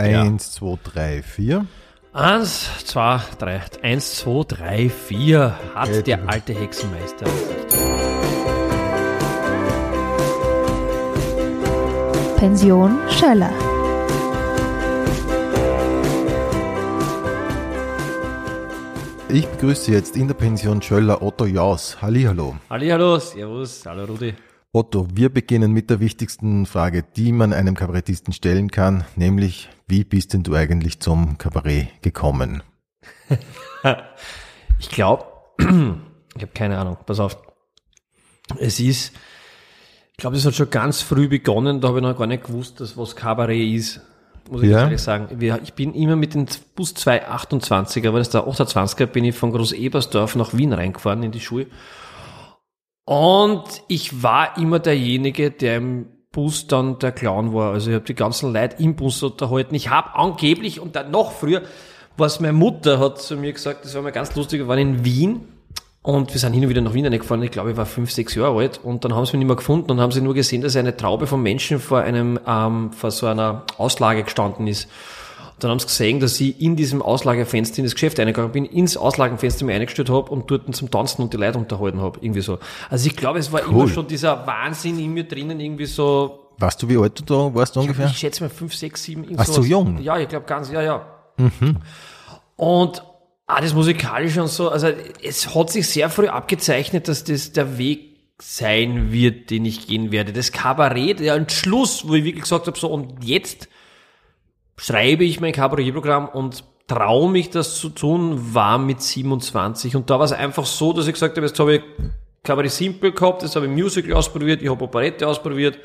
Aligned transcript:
Eins, 0.00 0.52
zwei, 0.52 0.78
drei, 0.82 1.22
vier. 1.22 1.66
Eins, 2.14 2.70
zwei, 2.86 3.20
drei, 3.38 3.60
eins, 3.82 4.16
zwei, 4.16 4.44
drei, 4.48 4.88
vier 4.88 5.54
hat 5.74 5.90
Äh, 5.90 6.02
der 6.02 6.26
alte 6.26 6.54
Hexenmeister. 6.54 7.26
Pension 12.36 12.98
Schöller. 13.10 13.52
Ich 19.28 19.46
begrüße 19.46 19.92
jetzt 19.92 20.16
in 20.16 20.26
der 20.26 20.34
Pension 20.34 20.80
Schöller 20.80 21.20
Otto 21.22 21.44
Jaus. 21.44 22.00
Hallihallo. 22.00 22.56
Hallihallo, 22.70 23.18
servus, 23.18 23.84
hallo 23.84 24.04
Rudi. 24.06 24.34
Otto, 24.72 25.06
wir 25.12 25.28
beginnen 25.28 25.72
mit 25.72 25.90
der 25.90 26.00
wichtigsten 26.00 26.64
Frage, 26.64 27.04
die 27.16 27.32
man 27.32 27.52
einem 27.52 27.74
Kabarettisten 27.74 28.32
stellen 28.32 28.70
kann, 28.70 29.04
nämlich, 29.16 29.68
wie 29.90 30.04
bist 30.04 30.32
denn 30.32 30.42
du 30.42 30.54
eigentlich 30.54 31.00
zum 31.00 31.36
Kabarett 31.38 32.02
gekommen? 32.02 32.62
Ich 34.78 34.88
glaube, 34.88 35.24
ich 35.58 36.42
habe 36.42 36.52
keine 36.54 36.78
Ahnung, 36.78 36.96
pass 37.04 37.20
auf. 37.20 37.36
Es 38.58 38.80
ist, 38.80 39.12
ich 40.12 40.16
glaube, 40.16 40.36
es 40.36 40.46
hat 40.46 40.54
schon 40.54 40.70
ganz 40.70 41.02
früh 41.02 41.28
begonnen, 41.28 41.80
da 41.80 41.88
habe 41.88 41.98
ich 41.98 42.02
noch 42.02 42.16
gar 42.16 42.26
nicht 42.26 42.44
gewusst, 42.44 42.80
dass 42.80 42.96
was 42.96 43.14
Kabarett 43.14 43.74
ist. 43.74 44.00
Muss 44.50 44.62
ich 44.62 44.70
Ja. 44.70 44.80
ehrlich 44.84 45.00
sagen. 45.00 45.38
Ich 45.62 45.74
bin 45.74 45.94
immer 45.94 46.16
mit 46.16 46.34
dem 46.34 46.46
Bus 46.74 46.94
228, 46.94 48.06
aber 48.08 48.18
das 48.18 48.28
ist 48.28 48.34
der 48.34 48.46
28er, 48.46 49.06
bin 49.06 49.24
ich 49.24 49.34
von 49.36 49.52
Groß 49.52 49.72
Ebersdorf 49.72 50.34
nach 50.34 50.54
Wien 50.54 50.72
reingefahren 50.72 51.22
in 51.22 51.30
die 51.30 51.40
Schule. 51.40 51.66
Und 53.04 53.64
ich 53.88 54.22
war 54.22 54.56
immer 54.56 54.78
derjenige, 54.78 55.50
der 55.50 55.76
im 55.76 56.06
Bus 56.32 56.68
dann 56.68 56.98
der 57.00 57.12
Clown 57.12 57.52
war. 57.52 57.72
Also 57.72 57.90
ich 57.90 57.94
habe 57.96 58.04
die 58.04 58.14
ganzen 58.14 58.52
Leute 58.52 58.82
im 58.82 58.94
Bus 58.94 59.22
unterhalten. 59.22 59.74
Ich 59.74 59.90
habe 59.90 60.14
angeblich, 60.14 60.78
und 60.78 60.94
dann 60.94 61.10
noch 61.10 61.32
früher, 61.32 61.62
was 62.16 62.38
meine 62.38 62.52
Mutter 62.52 63.00
hat 63.00 63.20
zu 63.20 63.36
mir 63.36 63.52
gesagt, 63.52 63.84
das 63.84 63.94
war 63.94 64.02
mal 64.02 64.12
ganz 64.12 64.34
lustig, 64.36 64.60
wir 64.60 64.68
waren 64.68 64.78
in 64.78 65.04
Wien 65.04 65.40
und 66.02 66.32
wir 66.32 66.40
sind 66.40 66.52
hin 66.52 66.62
und 66.62 66.68
wieder 66.68 66.82
nach 66.82 66.94
Wien 66.94 67.10
gefahren. 67.10 67.42
Ich 67.42 67.50
glaube, 67.50 67.72
ich 67.72 67.76
war 67.76 67.86
fünf, 67.86 68.12
sechs 68.12 68.34
Jahre 68.34 68.58
alt 68.58 68.80
und 68.82 69.04
dann 69.04 69.14
haben 69.14 69.26
sie 69.26 69.32
mich 69.32 69.40
nicht 69.40 69.48
mehr 69.48 69.56
gefunden 69.56 69.90
und 69.90 70.00
haben 70.00 70.12
sie 70.12 70.20
nur 70.20 70.34
gesehen, 70.34 70.62
dass 70.62 70.76
eine 70.76 70.96
Traube 70.96 71.26
von 71.26 71.42
Menschen 71.42 71.80
vor 71.80 72.00
einem, 72.00 72.38
ähm, 72.46 72.92
vor 72.92 73.10
so 73.10 73.26
einer 73.26 73.64
Auslage 73.76 74.22
gestanden 74.22 74.68
ist. 74.68 74.88
Dann 75.60 75.70
haben 75.70 75.78
sie 75.78 75.86
gesehen, 75.86 76.20
dass 76.20 76.40
ich 76.40 76.60
in 76.60 76.76
diesem 76.76 77.02
Auslagefenster 77.02 77.78
in 77.78 77.84
das 77.84 77.94
Geschäft 77.94 78.18
reingegangen 78.18 78.52
bin, 78.52 78.64
ins 78.64 78.96
Auslagenfenster 78.96 79.64
mich 79.64 79.74
eingestellt 79.74 80.10
habe 80.10 80.30
und 80.30 80.50
dort 80.50 80.74
zum 80.74 80.90
Tanzen 80.90 81.22
und 81.22 81.32
die 81.32 81.36
Leute 81.36 81.58
unterhalten 81.58 82.00
habe. 82.00 82.18
Irgendwie 82.22 82.40
so. 82.40 82.58
Also 82.88 83.06
ich 83.06 83.16
glaube, 83.16 83.38
es 83.38 83.52
war 83.52 83.62
immer 83.62 83.88
schon 83.88 84.06
dieser 84.06 84.46
Wahnsinn 84.46 84.98
in 84.98 85.12
mir 85.12 85.24
drinnen, 85.24 85.60
irgendwie 85.60 85.86
so, 85.86 86.40
Weißt 86.58 86.82
du, 86.82 86.88
wie 86.90 86.98
alt 86.98 87.18
du 87.18 87.24
da 87.24 87.54
warst 87.54 87.74
ungefähr? 87.78 88.06
ich 88.06 88.18
schätze 88.18 88.42
mal 88.42 88.50
fünf, 88.50 88.74
sechs, 88.74 89.02
sieben. 89.02 89.24
so, 89.38 89.44
sowas. 89.44 89.68
jung. 89.68 90.02
Ja, 90.02 90.18
ich 90.18 90.28
glaube 90.28 90.44
ganz, 90.44 90.70
ja, 90.70 90.82
ja. 90.82 91.06
Und 92.56 93.02
ah, 93.46 93.60
das 93.62 93.72
Musikalische 93.72 94.42
und 94.42 94.48
so, 94.48 94.68
also 94.68 94.88
es 95.22 95.54
hat 95.54 95.70
sich 95.70 95.88
sehr 95.88 96.10
früh 96.10 96.28
abgezeichnet, 96.28 97.08
dass 97.08 97.24
das 97.24 97.52
der 97.52 97.78
Weg 97.78 98.10
sein 98.38 99.10
wird, 99.10 99.48
den 99.48 99.64
ich 99.64 99.86
gehen 99.86 100.12
werde. 100.12 100.34
Das 100.34 100.52
Kabarett, 100.52 101.20
der 101.20 101.34
Entschluss, 101.34 102.06
wo 102.06 102.14
ich 102.14 102.24
wirklich 102.24 102.42
gesagt 102.42 102.66
habe, 102.66 102.78
so 102.78 102.88
und 102.88 103.24
jetzt 103.24 103.68
schreibe 104.80 105.24
ich 105.24 105.40
mein 105.40 105.52
Kabarettprogramm 105.52 106.28
und 106.28 106.64
traue 106.86 107.30
mich 107.30 107.50
das 107.50 107.76
zu 107.76 107.90
tun, 107.90 108.54
war 108.54 108.78
mit 108.78 109.02
27. 109.02 109.94
Und 109.94 110.10
da 110.10 110.18
war 110.18 110.24
es 110.24 110.32
einfach 110.32 110.64
so, 110.64 110.92
dass 110.92 111.06
ich 111.06 111.12
gesagt 111.12 111.36
habe, 111.36 111.46
jetzt 111.46 111.58
habe 111.60 111.76
ich 111.76 111.82
Kabarett 112.42 112.70
Simple 112.72 113.12
gehabt, 113.12 113.42
jetzt 113.42 113.54
habe 113.54 113.66
ich 113.66 113.72
Musical 113.72 114.14
ausprobiert, 114.14 114.62
ich 114.62 114.70
habe 114.70 114.82
Operette 114.82 115.28
ausprobiert, 115.28 115.78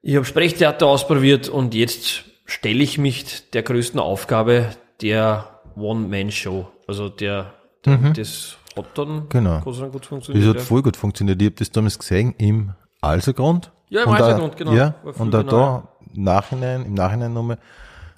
ich 0.00 0.16
habe 0.16 0.24
Sprechtheater 0.24 0.86
ausprobiert 0.86 1.48
und 1.48 1.74
jetzt 1.74 2.24
stelle 2.46 2.82
ich 2.82 2.96
mich 2.98 3.50
der 3.50 3.62
größten 3.62 4.00
Aufgabe 4.00 4.70
der 5.02 5.60
One-Man-Show. 5.76 6.66
Also 6.86 7.10
der, 7.10 7.52
der 7.84 7.98
das 8.14 8.56
hat 8.74 8.86
dann 8.96 9.08
Mhm. 9.08 9.28
Genau. 9.28 9.60
Gut 9.60 9.74
Das 9.80 10.06
funktioniert. 10.06 10.48
hat 10.48 10.56
ja. 10.56 10.62
voll 10.62 10.82
gut 10.82 10.96
funktioniert. 10.96 11.42
Ich 11.42 11.46
habe 11.46 11.56
das 11.56 11.70
damals 11.70 11.98
gesehen 11.98 12.34
im 12.38 12.72
Alsergrund. 13.02 13.70
Ja, 13.90 14.04
im 14.04 14.10
Alsergrund, 14.10 14.56
genau. 14.56 14.72
Ja, 14.72 14.94
und 15.18 15.32
da, 15.32 15.42
genau, 15.42 15.52
da 15.52 15.88
Nachhinein, 16.14 16.86
im 16.86 16.94
Nachhinein 16.94 17.32
nochmal. 17.34 17.58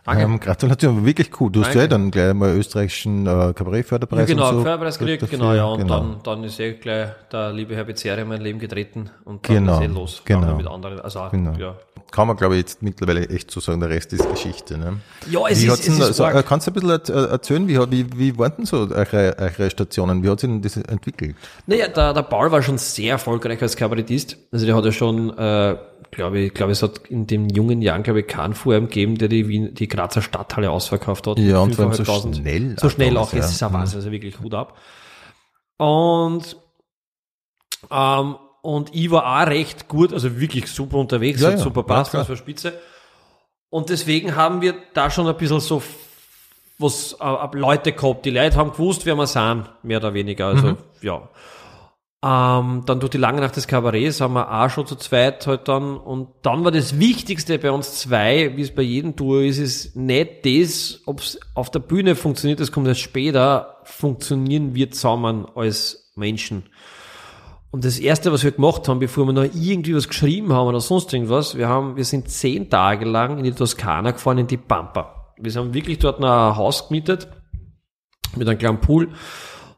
Danke. 0.05 0.22
Ähm, 0.22 0.41
Gratulation, 0.41 1.05
wirklich 1.05 1.31
cool. 1.41 1.50
Du 1.53 1.61
hast 1.61 1.69
Danke. 1.69 1.81
ja 1.83 1.87
dann 1.88 2.11
gleich 2.11 2.33
mal 2.34 2.56
österreichischen 2.56 3.27
äh, 3.27 3.53
Kabarettförderpreis 3.55 4.21
Ja, 4.28 4.34
genau, 4.34 4.49
und 4.49 4.55
so. 4.56 4.62
Förderpreis 4.62 4.99
gekriegt, 4.99 5.22
dafür, 5.22 5.38
genau, 5.38 5.55
ja, 5.55 5.65
und 5.66 5.78
genau. 5.81 5.99
dann, 6.00 6.16
dann 6.25 6.44
ist 6.44 6.59
eh 6.59 6.72
gleich 6.75 7.09
der 7.31 7.53
liebe 7.53 7.75
Herr 7.77 7.84
Bezerre 7.84 8.22
in 8.22 8.28
mein 8.28 8.41
Leben 8.41 8.59
getreten 8.59 9.10
und 9.25 9.49
dann 9.49 9.56
Genau, 9.56 9.78
ist 9.78 9.84
eh 9.84 9.87
los. 9.87 10.22
genau. 10.25 10.56
Mit 10.56 10.66
anderen, 10.66 11.00
also, 11.00 11.22
Genau. 11.31 11.53
ja. 11.59 11.75
Kann 12.12 12.27
man, 12.27 12.37
glaube 12.37 12.55
ich, 12.56 12.62
jetzt 12.62 12.83
mittlerweile 12.83 13.28
echt 13.28 13.53
so 13.53 13.60
sagen, 13.60 13.78
der 13.78 13.89
Rest 13.91 14.12
ist 14.12 14.28
Geschichte. 14.28 14.77
Ne? 14.77 14.94
Ja, 15.31 15.43
es 15.49 15.62
wie 15.62 15.66
ist, 15.69 15.87
denn, 15.87 15.93
es 15.93 15.99
ist 16.00 16.05
also, 16.06 16.25
arg. 16.25 16.34
äh, 16.34 16.43
kannst 16.43 16.66
du 16.66 16.72
ein 16.72 16.75
bisschen 16.75 16.91
er- 16.91 17.31
erzählen, 17.31 17.69
wie, 17.69 17.78
wie, 17.93 18.06
wie 18.19 18.37
waren 18.37 18.53
denn 18.59 18.66
so 18.66 18.78
eure, 18.78 19.37
eure 19.39 19.71
Stationen? 19.71 20.25
Wie 20.25 20.28
hat 20.28 20.41
sich 20.41 20.50
denn 20.50 20.60
das 20.60 20.77
entwickelt? 20.77 21.37
Naja, 21.69 21.87
der, 21.87 22.12
der 22.12 22.22
Paul 22.22 22.50
war 22.50 22.62
schon 22.62 22.78
sehr 22.78 23.12
erfolgreich 23.12 23.62
als 23.62 23.77
Kabarettist. 23.77 24.39
Also 24.50 24.66
der 24.66 24.75
hat 24.75 24.84
ja 24.87 24.91
schon, 24.91 25.31
äh, 25.39 25.77
glaube 26.10 26.41
ich, 26.41 26.53
glaube 26.55 26.72
es 26.72 26.83
hat 26.83 26.99
in 27.10 27.28
den 27.28 27.49
jungen 27.49 27.81
Jahren, 27.81 28.03
glaube 28.03 28.21
ich, 28.22 28.27
keinen 28.27 28.55
vor 28.55 28.75
ihm 28.75 28.87
gegeben, 28.89 29.16
der 29.16 29.28
die, 29.28 29.47
Wien, 29.47 29.72
die 29.75 29.87
Grazer 29.91 30.23
Stadthalle 30.23 30.71
ausverkauft 30.71 31.27
hat. 31.27 31.39
Ja, 31.39 31.59
und 31.59 31.75
vor 31.75 31.87
allem 31.87 31.95
so 31.95 32.03
5.500. 32.03 32.34
schnell 32.37 32.77
So 32.78 32.87
auch 32.87 32.91
schnell 32.91 33.17
auch, 33.19 33.33
es 33.33 33.39
ja. 33.39 33.45
ist 33.45 33.62
ein 33.62 33.73
Wahnsinn, 33.73 33.99
also 33.99 34.11
wirklich 34.11 34.41
Hut 34.41 34.55
ab. 34.55 34.78
Und, 35.77 36.56
ähm, 37.91 38.37
und 38.62 38.95
ich 38.95 39.11
war 39.11 39.43
auch 39.43 39.47
recht 39.47 39.89
gut, 39.89 40.12
also 40.12 40.39
wirklich 40.41 40.67
super 40.69 40.99
unterwegs, 40.99 41.41
Ja, 41.41 41.51
ja, 41.51 41.59
super 41.59 41.81
ja, 41.81 41.87
passt, 41.87 42.15
das 42.15 42.28
war 42.28 42.37
spitze. 42.37 42.78
Und 43.71 43.89
deswegen 43.89 44.34
haben 44.37 44.61
wir 44.61 44.75
da 44.95 45.11
schon 45.11 45.27
ein 45.27 45.37
bisschen 45.37 45.61
so 45.61 45.83
was 46.78 47.17
äh, 47.21 47.25
äh, 47.25 47.49
Leute 47.59 47.93
gehabt. 47.93 48.25
Die 48.25 48.31
Leute 48.31 48.57
haben 48.57 48.72
gewusst, 48.72 49.05
wer 49.07 49.15
wir 49.15 49.27
sind, 49.27 49.65
mehr 49.83 49.99
oder 49.99 50.15
weniger. 50.15 50.47
Also, 50.47 50.67
Mhm. 50.69 50.77
ja. 51.03 51.28
Ähm, 52.23 52.83
dann 52.85 53.01
durch 53.01 53.11
die 53.11 53.19
lange 53.19 53.41
Nacht 53.41 53.57
des 53.57 53.67
Kabarets 53.67 54.21
haben 54.21 54.35
wir 54.35 54.53
auch 54.53 54.69
schon 54.69 54.87
zu 54.87 54.95
zweit 54.97 55.47
halt 55.47 55.69
dann. 55.69 55.97
Und 55.97 56.29
dann 56.43 56.65
war 56.65 56.71
das 56.71 56.99
Wichtigste 56.99 57.59
bei 57.59 57.71
uns 57.71 57.99
zwei, 57.99 58.57
wie 58.57 58.63
es 58.63 58.75
bei 58.75 58.83
jedem 58.83 59.17
Tour 59.17 59.43
ist, 59.43 59.59
ist 59.59 59.97
nicht 59.97 60.45
das, 60.45 61.01
ob 61.07 61.21
es 61.21 61.41
auf 61.55 61.71
der 61.71 61.79
Bühne 61.79 62.15
funktioniert, 62.15 62.61
das 62.61 62.73
kommt 62.73 62.89
erst 62.89 63.01
später, 63.01 63.77
funktionieren 63.85 64.75
wir 64.75 64.91
zusammen 64.91 65.47
als 65.55 66.13
Menschen. 66.15 66.65
Und 67.71 67.85
das 67.85 67.99
erste, 67.99 68.33
was 68.33 68.45
wir 68.45 68.51
gemacht 68.51 68.89
haben, 68.89 68.99
bevor 68.99 69.27
wir 69.27 69.33
noch 69.33 69.45
irgendwie 69.45 69.95
was 69.95 70.09
geschrieben 70.09 70.53
haben 70.53 70.67
oder 70.67 70.81
sonst 70.81 71.13
irgendwas, 71.15 71.57
wir 71.57 71.69
haben, 71.69 71.97
wir 71.97 72.05
sind 72.05 72.29
zehn 72.29 72.69
Tage 72.69 73.07
lang 73.07 73.39
in 73.39 73.45
die 73.45 73.53
Toskana 73.53 74.11
gefahren, 74.11 74.39
in 74.39 74.47
die 74.47 74.57
Pampa. 74.57 75.33
Wir 75.39 75.53
haben 75.55 75.73
wirklich 75.73 76.01
dort 76.01 76.21
ein 76.21 76.57
Haus 76.57 76.89
gemietet, 76.89 77.29
mit 78.37 78.47
einem 78.47 78.59
kleinen 78.59 78.81
Pool, 78.81 79.09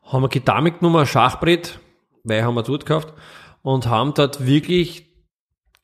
haben 0.05 0.25
eine 0.25 0.29
Gitarre 0.29 0.63
mitgenommen, 0.63 1.01
ein 1.01 1.07
Schachbrett, 1.07 1.79
weil 2.25 2.45
haben 2.45 2.55
wir 2.55 2.63
dort 2.63 2.87
gekauft, 2.87 3.13
und 3.63 3.87
haben 3.87 4.15
dort 4.15 4.45
wirklich 4.45 5.07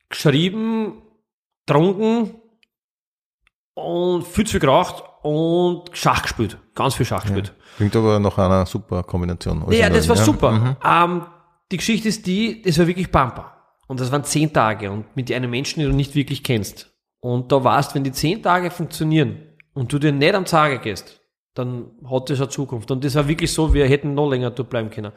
geschrieben, 0.09 1.01
getrunken 1.65 2.35
und 3.73 4.25
viel 4.27 4.45
zu 4.45 4.51
viel 4.51 4.59
geraucht 4.59 5.03
und 5.21 5.89
Schach 5.93 6.23
gespielt. 6.23 6.57
Ganz 6.75 6.95
viel 6.95 7.05
Schach 7.05 7.23
gespielt. 7.23 7.53
Klingt 7.77 7.95
aber 7.95 8.19
nach 8.19 8.37
einer 8.37 8.65
super 8.65 9.03
Kombination. 9.03 9.65
Ja, 9.71 9.89
das 9.89 10.09
war 10.09 10.17
ja. 10.17 10.23
super. 10.23 10.51
Mhm. 10.51 10.75
Ähm, 10.83 11.25
die 11.71 11.77
Geschichte 11.77 12.09
ist 12.09 12.25
die, 12.25 12.61
das 12.61 12.77
war 12.79 12.87
wirklich 12.87 13.11
Pampa. 13.11 13.55
Und 13.87 13.99
das 13.99 14.11
waren 14.11 14.23
zehn 14.23 14.51
Tage 14.53 14.91
und 14.91 15.15
mit 15.15 15.31
einem 15.31 15.49
Menschen, 15.49 15.79
den 15.79 15.89
du 15.89 15.95
nicht 15.95 16.15
wirklich 16.15 16.43
kennst. 16.43 16.91
Und 17.21 17.51
da 17.51 17.63
warst, 17.63 17.95
wenn 17.95 18.03
die 18.03 18.11
zehn 18.11 18.41
Tage 18.41 18.71
funktionieren 18.71 19.39
und 19.73 19.91
du 19.91 19.99
dir 19.99 20.11
nicht 20.11 20.35
am 20.35 20.45
Tage 20.45 20.79
gehst, 20.79 21.19
dann 21.53 21.91
hat 22.09 22.29
das 22.29 22.39
eine 22.39 22.49
Zukunft. 22.49 22.91
Und 22.91 23.03
das 23.03 23.15
war 23.15 23.27
wirklich 23.27 23.51
so, 23.51 23.73
wir 23.73 23.87
hätten 23.87 24.13
noch 24.13 24.29
länger 24.29 24.51
dort 24.51 24.69
bleiben 24.69 24.89
können. 24.89 25.11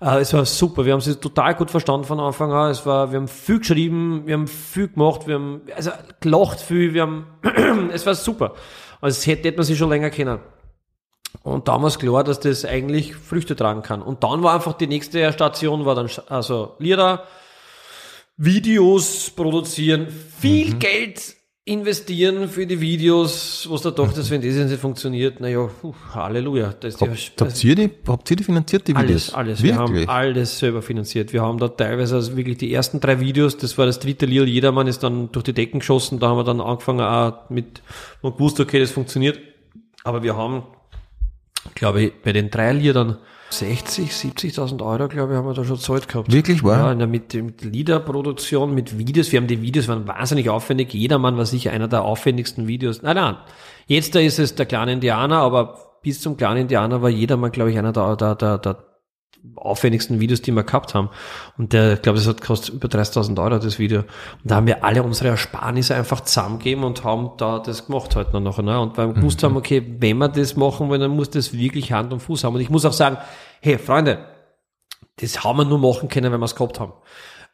Äh, 0.00 0.20
es 0.20 0.32
war 0.32 0.44
super. 0.44 0.84
Wir 0.84 0.92
haben 0.92 1.00
es 1.00 1.20
total 1.20 1.54
gut 1.54 1.70
verstanden 1.70 2.06
von 2.06 2.20
Anfang 2.20 2.52
an. 2.52 2.70
Es 2.70 2.86
war, 2.86 3.10
wir 3.10 3.18
haben 3.18 3.28
viel 3.28 3.58
geschrieben, 3.58 4.22
wir 4.26 4.34
haben 4.34 4.46
viel 4.46 4.88
gemacht, 4.88 5.26
wir 5.26 5.34
haben, 5.34 5.62
also, 5.74 5.90
gelacht 6.20 6.60
viel, 6.60 6.94
wir 6.94 7.02
haben, 7.02 7.26
es 7.92 8.06
war 8.06 8.14
super. 8.14 8.54
Also, 9.00 9.18
es 9.18 9.26
hätte, 9.26 9.48
hätte 9.48 9.58
man 9.58 9.66
sich 9.66 9.78
schon 9.78 9.90
länger 9.90 10.10
kennen. 10.10 10.38
Und 11.42 11.68
da 11.68 11.80
war 11.80 11.88
es 11.88 11.98
klar, 11.98 12.24
dass 12.24 12.40
das 12.40 12.64
eigentlich 12.64 13.14
Früchte 13.14 13.54
tragen 13.54 13.82
kann. 13.82 14.02
Und 14.02 14.24
dann 14.24 14.42
war 14.42 14.54
einfach 14.54 14.74
die 14.74 14.86
nächste 14.86 15.32
Station, 15.32 15.84
war 15.84 15.94
dann 15.94 16.10
also 16.28 16.74
Lieder, 16.78 17.24
Videos 18.36 19.30
produzieren, 19.30 20.08
viel 20.08 20.74
Geld 20.74 21.37
investieren 21.68 22.48
für 22.48 22.66
die 22.66 22.80
Videos, 22.80 23.66
was 23.70 23.82
da 23.82 23.90
doch, 23.90 24.12
dass 24.12 24.30
wenn 24.30 24.40
das 24.40 24.56
jetzt 24.56 24.70
nicht 24.70 24.80
funktioniert, 24.80 25.38
naja, 25.40 25.68
Halleluja. 26.14 26.74
Das 26.80 26.94
ist 26.94 27.00
ja, 27.00 27.08
Habt, 27.40 27.64
ihr 27.64 27.74
die, 27.74 27.90
habt 28.06 28.30
ihr 28.30 28.36
die 28.36 28.44
finanziert, 28.44 28.88
die 28.88 28.94
alles, 28.94 29.08
Videos? 29.08 29.34
alles. 29.34 29.62
Wir 29.62 29.76
haben 29.76 29.92
Wirklich? 29.92 30.08
alles 30.08 30.58
selber 30.58 30.80
finanziert. 30.80 31.32
Wir 31.32 31.42
haben 31.42 31.58
da 31.58 31.68
teilweise 31.68 32.16
also 32.16 32.36
wirklich 32.36 32.56
die 32.56 32.72
ersten 32.72 33.00
drei 33.00 33.20
Videos, 33.20 33.58
das 33.58 33.76
war 33.76 33.86
das 33.86 33.98
dritte 33.98 34.24
Lied, 34.24 34.48
jedermann 34.48 34.86
ist 34.86 35.02
dann 35.02 35.30
durch 35.30 35.44
die 35.44 35.52
Decken 35.52 35.80
geschossen, 35.80 36.18
da 36.18 36.28
haben 36.28 36.38
wir 36.38 36.44
dann 36.44 36.60
angefangen 36.60 37.00
auch 37.00 37.50
mit, 37.50 37.82
und 38.22 38.36
gewusst, 38.36 38.58
okay, 38.60 38.80
das 38.80 38.90
funktioniert. 38.90 39.38
Aber 40.04 40.22
wir 40.22 40.36
haben, 40.36 40.62
glaube 41.74 42.02
ich, 42.02 42.12
bei 42.22 42.32
den 42.32 42.50
drei 42.50 42.72
Liedern 42.72 43.18
60, 43.50 44.10
70.000 44.10 44.84
Euro, 44.84 45.08
glaube 45.08 45.32
ich, 45.32 45.38
haben 45.38 45.46
wir 45.46 45.54
da 45.54 45.64
schon 45.64 45.78
Zeit 45.78 46.06
gehabt. 46.08 46.32
Wirklich, 46.32 46.62
wahr? 46.62 46.94
Ja, 46.98 47.06
mit, 47.06 47.32
mit 47.34 47.64
Liederproduktion, 47.64 48.74
mit 48.74 48.98
Videos. 48.98 49.32
Wir 49.32 49.40
haben 49.40 49.46
die 49.46 49.62
Videos, 49.62 49.88
waren 49.88 50.06
wahnsinnig 50.06 50.50
aufwendig. 50.50 50.92
Jedermann 50.92 51.36
war 51.36 51.46
sicher 51.46 51.72
einer 51.72 51.88
der 51.88 52.02
aufwendigsten 52.02 52.66
Videos. 52.66 53.02
Nein, 53.02 53.16
nein. 53.16 53.36
Jetzt 53.86 54.14
da 54.14 54.20
ist 54.20 54.38
es 54.38 54.54
der 54.54 54.66
kleine 54.66 54.92
Indianer, 54.92 55.38
aber 55.38 55.78
bis 56.02 56.20
zum 56.20 56.36
kleinen 56.36 56.62
Indianer 56.62 57.00
war 57.02 57.08
jedermann, 57.08 57.50
glaube 57.52 57.70
ich, 57.70 57.78
einer 57.78 57.92
der, 57.92 58.16
der, 58.16 58.34
der, 58.34 58.58
der 58.58 58.87
aufwendigsten 59.56 60.20
Videos, 60.20 60.42
die 60.42 60.52
wir 60.52 60.62
gehabt 60.62 60.94
haben. 60.94 61.10
Und 61.56 61.72
der, 61.72 61.94
ich 61.94 62.02
glaube, 62.02 62.18
das 62.18 62.26
hat 62.26 62.40
kostet 62.40 62.74
über 62.74 62.88
30.000 62.88 63.40
Euro, 63.42 63.58
das 63.58 63.78
Video. 63.78 64.00
Und 64.00 64.08
da 64.44 64.56
haben 64.56 64.66
wir 64.66 64.84
alle 64.84 65.02
unsere 65.02 65.28
Ersparnisse 65.28 65.94
einfach 65.94 66.20
zusammengegeben 66.20 66.84
und 66.84 67.04
haben 67.04 67.30
da 67.36 67.58
das 67.58 67.86
gemacht 67.86 68.16
halt 68.16 68.32
noch. 68.32 68.58
Ne? 68.58 68.80
Und 68.80 68.96
weil 68.96 69.08
wir 69.08 69.14
gewusst 69.14 69.42
haben, 69.42 69.56
okay, 69.56 69.96
wenn 70.00 70.18
wir 70.18 70.28
das 70.28 70.56
machen 70.56 70.88
wollen, 70.88 71.00
dann 71.00 71.16
muss 71.16 71.30
das 71.30 71.52
wirklich 71.52 71.92
Hand 71.92 72.12
und 72.12 72.20
Fuß 72.20 72.44
haben. 72.44 72.54
Und 72.54 72.60
ich 72.60 72.70
muss 72.70 72.84
auch 72.84 72.92
sagen, 72.92 73.18
hey, 73.60 73.78
Freunde, 73.78 74.24
das 75.20 75.44
haben 75.44 75.58
wir 75.58 75.64
nur 75.64 75.78
machen 75.78 76.08
können, 76.08 76.32
wenn 76.32 76.40
wir 76.40 76.46
es 76.46 76.54
gehabt 76.54 76.80
haben. 76.80 76.92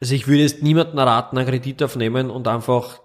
Also 0.01 0.13
ich 0.13 0.27
würde 0.27 0.41
jetzt 0.41 0.61
niemanden 0.61 0.99
raten, 0.99 1.37
einen 1.37 1.47
Kredit 1.47 1.81
aufnehmen 1.83 2.29
und 2.29 2.47
einfach 2.47 2.99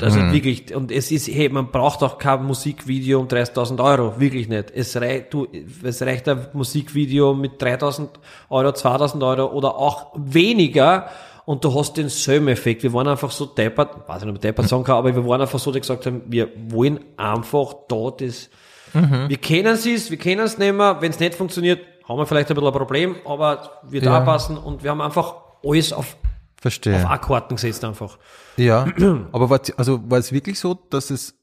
also 0.00 0.18
wirklich, 0.32 0.74
und 0.74 0.90
es 0.90 1.10
ist, 1.10 1.28
hey, 1.28 1.48
man 1.48 1.70
braucht 1.70 2.02
auch 2.02 2.18
kein 2.18 2.44
Musikvideo 2.44 3.20
um 3.20 3.28
30.000 3.28 3.82
Euro, 3.82 4.18
wirklich 4.18 4.48
nicht. 4.48 4.70
Es 4.74 4.96
reicht, 4.96 5.32
du, 5.34 5.46
es 5.82 6.02
reicht 6.02 6.28
ein 6.28 6.46
Musikvideo 6.54 7.34
mit 7.34 7.62
3.000 7.62 8.08
Euro, 8.48 8.68
2.000 8.70 9.26
Euro 9.26 9.52
oder 9.52 9.76
auch 9.76 10.12
weniger 10.16 11.08
und 11.44 11.62
du 11.64 11.74
hast 11.74 11.96
den 11.96 12.08
Söm-Effekt. 12.08 12.82
Wir 12.82 12.92
waren 12.92 13.06
einfach 13.08 13.30
so 13.30 13.46
deppert, 13.46 14.08
weiß 14.08 14.22
nicht, 14.22 14.30
ob 14.30 14.36
ich 14.36 14.40
deppert 14.40 14.68
sagen 14.68 14.84
kann, 14.84 14.96
aber 14.96 15.14
wir 15.14 15.26
waren 15.26 15.40
einfach 15.42 15.58
so, 15.58 15.70
die 15.70 15.80
gesagt 15.80 16.06
haben, 16.06 16.22
wir 16.26 16.48
wollen 16.68 17.00
einfach 17.16 17.74
da 17.88 18.10
das, 18.18 18.48
wir 19.28 19.36
kennen 19.38 19.72
es, 19.74 20.10
wir 20.10 20.18
kennen 20.18 20.40
es 20.42 20.58
nicht 20.58 20.74
mehr, 20.74 20.96
wenn 21.00 21.10
es 21.10 21.20
nicht 21.20 21.34
funktioniert, 21.34 21.80
haben 22.08 22.18
wir 22.18 22.26
vielleicht 22.26 22.50
ein 22.50 22.54
bisschen 22.54 22.68
ein 22.68 22.72
Problem, 22.78 23.16
aber 23.24 23.80
wird 23.84 24.04
Ja. 24.04 24.20
auch 24.20 24.24
passen 24.24 24.56
und 24.56 24.82
wir 24.82 24.90
haben 24.90 25.00
einfach 25.00 25.34
alles 25.64 25.92
auf, 25.92 26.16
Verstehe. 26.62 26.96
auf 26.96 27.10
Akkorden 27.10 27.56
gesetzt 27.56 27.84
einfach. 27.84 28.18
Ja, 28.56 28.86
aber 29.32 29.50
war, 29.50 29.60
also 29.76 30.00
war 30.10 30.18
es 30.18 30.32
wirklich 30.32 30.58
so, 30.58 30.74
dass 30.74 31.10
es, 31.10 31.34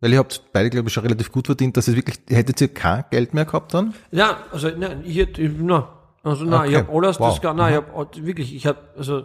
weil 0.00 0.12
ihr 0.12 0.18
habt 0.18 0.42
beide, 0.52 0.70
glaube 0.70 0.88
ich, 0.88 0.94
schon 0.94 1.02
relativ 1.04 1.32
gut 1.32 1.46
verdient, 1.46 1.76
dass 1.76 1.88
es 1.88 1.96
wirklich, 1.96 2.20
hättet 2.28 2.60
ihr 2.60 2.68
kein 2.68 3.04
Geld 3.10 3.32
mehr 3.34 3.44
gehabt 3.46 3.72
dann? 3.74 3.94
Ja, 4.12 4.36
also 4.52 4.68
nein, 4.68 5.02
ich 5.04 5.16
hätte, 5.16 5.40
ich, 5.42 5.50
na, 5.58 5.88
also 6.22 6.44
nein, 6.44 6.70
ich 6.70 6.76
Okay. 6.76 6.86
habe 6.86 6.96
alles 7.06 7.18
Wow. 7.18 7.30
das 7.32 7.40
gar, 7.40 7.54
nein, 7.54 7.72
ich 7.72 7.76
habe 7.94 8.26
wirklich, 8.26 8.54
ich 8.54 8.66
habe, 8.66 8.78
also 8.96 9.24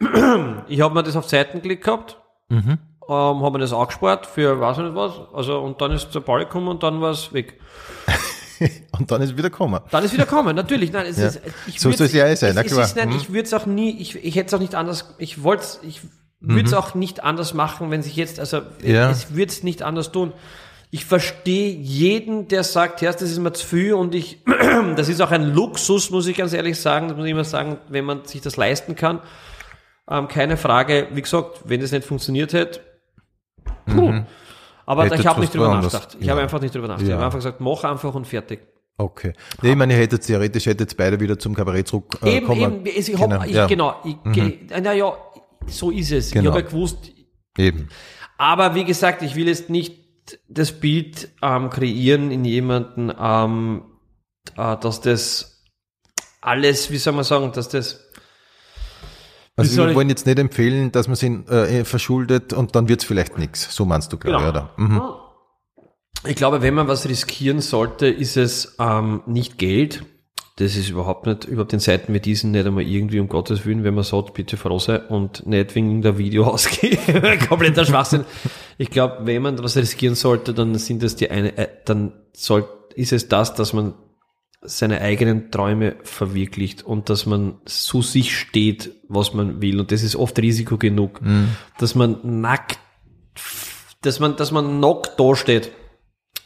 ich 0.68 0.80
habe 0.80 0.94
mir 0.94 1.02
das 1.02 1.16
auf 1.16 1.28
Seiten 1.28 1.60
gelegt 1.60 1.84
gehabt, 1.84 2.16
Mhm. 2.48 2.78
ähm, 3.08 3.42
habe 3.42 3.50
mir 3.52 3.58
das 3.58 3.72
angespart 3.72 4.24
für 4.26 4.58
weiß 4.60 4.78
ich 4.78 4.84
nicht 4.84 4.94
was, 4.94 5.12
also 5.34 5.60
und 5.60 5.80
dann 5.80 5.92
ist 5.92 6.14
der 6.14 6.20
Ball 6.20 6.44
gekommen 6.44 6.68
und 6.68 6.82
dann 6.82 7.00
war 7.00 7.10
es 7.10 7.32
weg. 7.32 7.60
Und 8.98 9.10
dann 9.10 9.22
ist 9.22 9.30
es 9.30 9.36
wieder 9.36 9.50
gekommen. 9.50 9.80
Dann 9.90 10.04
ist 10.04 10.12
wieder 10.12 10.26
kommen, 10.26 10.54
natürlich. 10.56 10.92
Nein, 10.92 11.06
es 11.06 11.18
Ja. 11.18 11.28
ist, 11.28 11.40
ich 11.66 11.80
So 11.80 11.90
soll 11.92 12.06
es 12.06 12.12
ja 12.12 12.26
eh 12.26 12.34
sein, 12.34 12.52
na 12.54 12.62
klar. 12.62 12.84
Ist, 12.84 12.96
nein, 12.96 13.10
Mhm. 13.10 13.16
ich 13.16 13.28
würde 13.30 13.42
es 13.44 13.54
auch 13.54 13.66
nie, 13.66 13.90
ich, 14.00 14.16
ich 14.24 14.36
hätte 14.36 14.48
es 14.48 14.54
auch 14.54 14.60
nicht 14.60 14.74
anders, 14.74 15.14
ich 15.18 15.42
wollte 15.42 15.62
es, 15.62 15.80
ich 15.82 16.00
würde 16.40 16.64
es 16.68 16.74
auch 16.74 16.94
nicht 16.94 17.22
anders 17.24 17.52
machen, 17.54 17.90
wenn 17.90 18.02
sich 18.02 18.16
jetzt, 18.16 18.38
also 18.40 18.62
Ja. 18.82 19.10
es 19.10 19.34
würde 19.34 19.50
es 19.52 19.62
nicht 19.62 19.82
anders 19.82 20.12
tun. 20.12 20.32
Ich 20.90 21.04
verstehe 21.04 21.70
jeden, 21.74 22.48
der 22.48 22.64
sagt, 22.64 23.02
ja, 23.02 23.12
das 23.12 23.22
ist 23.22 23.38
mir 23.38 23.52
zu 23.52 23.66
viel 23.66 23.92
und 23.94 24.14
ich, 24.14 24.38
das 24.96 25.08
ist 25.08 25.20
auch 25.20 25.30
ein 25.30 25.52
Luxus, 25.52 26.10
muss 26.10 26.26
ich 26.26 26.36
ganz 26.36 26.52
ehrlich 26.52 26.80
sagen, 26.80 27.08
das 27.08 27.16
muss 27.16 27.26
ich 27.26 27.32
immer 27.32 27.44
sagen, 27.44 27.78
wenn 27.88 28.04
man 28.06 28.24
sich 28.24 28.40
das 28.40 28.56
leisten 28.56 28.96
kann. 28.96 29.20
Ähm, 30.10 30.28
keine 30.28 30.56
Frage, 30.56 31.08
wie 31.12 31.20
gesagt, 31.20 31.60
wenn 31.64 31.80
das 31.82 31.92
nicht 31.92 32.04
funktioniert 32.06 32.54
hätte, 32.54 32.80
puh. 33.86 34.22
Aber 34.88 35.04
Hättet 35.04 35.20
ich 35.20 35.26
habe 35.26 35.40
nicht 35.40 35.54
drüber 35.54 35.68
nachgedacht. 35.68 36.16
Ich 36.18 36.26
Ja. 36.26 36.32
habe 36.32 36.40
einfach 36.42 36.60
nicht 36.60 36.74
drüber 36.74 36.88
nachgedacht. 36.88 37.02
Ich 37.04 37.08
Ja. 37.10 37.16
habe 37.16 37.26
einfach 37.26 37.38
gesagt, 37.38 37.60
mach 37.60 37.84
einfach 37.84 38.14
und 38.14 38.26
fertig. 38.26 38.60
Okay. 38.96 39.32
Nee, 39.62 39.70
ich 39.72 39.76
meine, 39.76 39.92
ihr 39.92 39.98
hättet 40.00 40.22
theoretisch 40.22 40.66
hättet 40.66 40.96
beide 40.96 41.20
wieder 41.20 41.38
zum 41.38 41.54
Kabarett 41.54 41.86
zurück 41.86 42.18
äh, 42.22 42.38
Eben, 42.38 42.46
kommen 42.46 42.84
eben, 42.86 42.86
ich 42.86 43.14
hab, 43.20 43.30
können. 43.30 43.44
ich, 43.48 43.54
ja, 43.54 43.66
genau, 43.66 43.94
ich, 44.04 44.16
ge- 44.32 44.58
na 44.82 44.92
ja, 44.92 45.12
so 45.66 45.90
ist 45.90 46.10
es. 46.10 46.30
Genau. 46.32 46.42
Ich 46.42 46.48
habe 46.48 46.60
ja 46.60 46.66
gewusst, 46.66 47.12
Eben. 47.56 47.88
aber 48.38 48.74
wie 48.74 48.84
gesagt, 48.84 49.22
ich 49.22 49.36
will 49.36 49.46
jetzt 49.46 49.70
nicht 49.70 49.94
das 50.48 50.72
Bild 50.72 51.28
ähm, 51.42 51.70
kreieren 51.70 52.30
in 52.30 52.44
jemanden, 52.44 53.12
ähm, 53.20 53.82
äh, 54.56 54.76
dass 54.78 55.00
das 55.00 55.64
alles, 56.40 56.90
wie 56.90 56.98
soll 56.98 57.12
man 57.12 57.24
sagen, 57.24 57.52
dass 57.52 57.68
das 57.68 58.07
Also 59.58 59.86
wir 59.86 59.94
wollen 59.94 60.08
jetzt 60.08 60.26
nicht 60.26 60.38
empfehlen, 60.38 60.92
dass 60.92 61.08
man 61.08 61.16
sich 61.16 61.30
äh, 61.50 61.84
verschuldet 61.84 62.52
und 62.52 62.74
dann 62.76 62.88
wird's 62.88 63.04
vielleicht 63.04 63.38
nichts. 63.38 63.74
So 63.74 63.84
meinst 63.84 64.12
du, 64.12 64.16
glaube 64.16 64.42
ich, 64.42 64.48
oder? 64.48 64.70
Mhm. 64.76 65.02
Ich 66.26 66.36
glaube, 66.36 66.62
wenn 66.62 66.74
man 66.74 66.88
was 66.88 67.08
riskieren 67.08 67.60
sollte, 67.60 68.08
ist 68.08 68.36
es 68.36 68.76
ähm, 68.78 69.22
nicht 69.26 69.58
Geld. 69.58 70.04
Das 70.56 70.74
ist 70.74 70.88
überhaupt 70.88 71.26
nicht, 71.26 71.44
überhaupt 71.44 71.70
den 71.70 71.78
Seiten 71.80 72.12
wie 72.14 72.20
diesen 72.20 72.50
nicht 72.50 72.66
einmal 72.66 72.82
irgendwie 72.82 73.20
um 73.20 73.28
Gottes 73.28 73.64
Willen, 73.64 73.84
wenn 73.84 73.94
man 73.94 74.02
sagt, 74.02 74.34
bitte 74.34 74.56
froh 74.56 74.80
sei 74.80 74.98
und 74.98 75.46
nicht 75.46 75.74
wegen 75.76 76.02
der 76.02 76.18
Video 76.18 76.44
ausgehen. 76.48 76.98
Kompletter 77.48 77.84
Schwachsinn. 77.84 78.24
Ich 78.76 78.90
glaube, 78.90 79.18
wenn 79.22 79.42
man 79.42 79.62
was 79.62 79.76
riskieren 79.76 80.16
sollte, 80.16 80.54
dann 80.54 80.74
sind 80.76 81.02
das 81.02 81.14
die 81.14 81.30
eine, 81.30 81.56
äh, 81.56 81.68
dann 81.84 82.12
soll, 82.32 82.68
ist 82.94 83.12
es 83.12 83.28
das, 83.28 83.54
dass 83.54 83.72
man 83.72 83.94
seine 84.60 85.00
eigenen 85.00 85.50
Träume 85.50 85.96
verwirklicht 86.02 86.82
und 86.82 87.08
dass 87.10 87.26
man 87.26 87.58
zu 87.64 88.02
sich 88.02 88.36
steht, 88.36 88.92
was 89.08 89.34
man 89.34 89.62
will. 89.62 89.80
Und 89.80 89.92
das 89.92 90.02
ist 90.02 90.16
oft 90.16 90.38
Risiko 90.38 90.78
genug, 90.78 91.20
dass 91.78 91.94
man 91.94 92.18
nackt, 92.40 92.78
dass 94.02 94.18
man, 94.18 94.36
dass 94.36 94.50
man 94.50 94.80
nackt 94.80 95.18
dasteht 95.18 95.70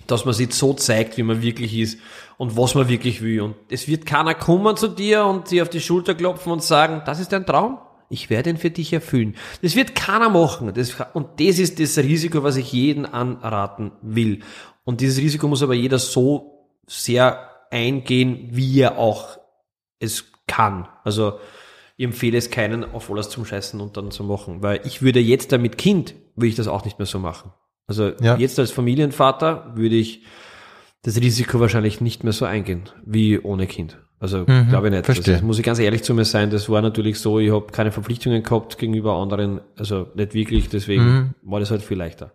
dass 0.06 0.25
man 0.25 0.35
sich 0.35 0.53
so 0.53 0.75
zeigt, 0.75 1.17
wie 1.17 1.23
man 1.23 1.43
wirklich 1.43 1.76
ist 1.76 1.99
und 2.37 2.56
was 2.56 2.75
man 2.75 2.88
wirklich 2.88 3.23
will. 3.23 3.41
Und 3.41 3.55
es 3.70 3.88
wird 3.88 4.06
keiner 4.06 4.35
kommen 4.35 4.76
zu 4.76 4.88
dir 4.88 5.25
und 5.25 5.50
dir 5.50 5.62
auf 5.62 5.70
die 5.70 5.81
Schulter 5.81 6.15
klopfen 6.15 6.53
und 6.53 6.62
sagen, 6.62 7.03
das 7.06 7.20
ist 7.20 7.32
dein 7.32 7.47
Traum, 7.47 7.79
ich 8.08 8.29
werde 8.29 8.50
ihn 8.50 8.58
für 8.58 8.70
dich 8.70 8.93
erfüllen. 8.93 9.37
Das 9.62 9.75
wird 9.75 9.94
keiner 9.94 10.29
machen. 10.29 10.73
Das, 10.75 10.94
und 11.15 11.41
das 11.41 11.58
ist 11.58 11.81
das 11.81 11.97
Risiko, 11.99 12.43
was 12.43 12.56
ich 12.56 12.73
jeden 12.73 13.06
anraten 13.06 13.93
will. 14.03 14.41
Und 14.85 15.00
dieses 15.00 15.19
Risiko 15.19 15.49
muss 15.49 15.62
aber 15.62 15.75
jeder 15.75 15.99
so 15.99 16.69
sehr 16.87 17.49
eingehen, 17.73 18.49
wie 18.53 18.81
er 18.81 18.99
auch 18.99 19.39
es 19.99 20.25
kann. 20.47 20.89
Also 21.05 21.39
ich 21.97 22.05
empfehle 22.05 22.39
es 22.39 22.51
keinen, 22.51 22.85
auf 22.85 23.11
alles 23.11 23.29
zum 23.31 23.45
Scheißen 23.45 23.81
und 23.81 23.97
dann 23.97 24.11
zu 24.11 24.25
machen. 24.25 24.63
Weil 24.63 24.81
ich 24.85 25.03
würde 25.03 25.21
jetzt 25.21 25.53
da 25.53 25.59
mit 25.59 25.79
Kind, 25.79 26.15
würde 26.37 26.49
ich 26.49 26.55
das 26.57 26.69
auch 26.69 26.85
nicht 26.85 26.99
mehr 26.99 27.07
so 27.07 27.19
machen. 27.19 27.53
Also 27.87 28.13
Ja. 28.21 28.37
jetzt 28.37 28.59
als 28.59 28.71
Familienvater 28.71 29.73
würde 29.75 29.97
ich 29.97 30.23
das 31.03 31.17
Risiko 31.17 31.59
wahrscheinlich 31.61 32.01
nicht 32.01 32.23
mehr 32.25 32.33
so 32.33 32.45
eingehen, 32.45 32.89
wie 33.05 33.39
ohne 33.39 33.67
Kind. 33.67 33.99
Also 34.21 34.45
glaube 34.45 34.87
ich 34.87 34.93
nicht. 34.93 35.05
verstehe. 35.05 35.25
Also, 35.25 35.33
das 35.33 35.43
muss 35.43 35.59
ich 35.59 35.65
ganz 35.65 35.81
ehrlich 35.81 36.05
zu 36.05 36.15
mir 36.15 36.25
sein. 36.25 36.51
Das 36.51 36.69
war 36.69 36.81
natürlich 36.81 37.19
so, 37.19 37.41
ich 37.41 37.51
habe 37.51 37.67
keine 37.73 37.91
Verpflichtungen 37.91 38.45
gehabt 38.45 38.79
gegenüber 38.79 39.15
anderen, 39.15 39.61
also 39.77 40.09
nicht 40.15 40.33
wirklich, 40.35 40.69
deswegen 40.69 41.35
war 41.43 41.59
das 41.59 41.73
halt 41.73 41.83
viel 41.83 41.99
leichter. 41.99 42.33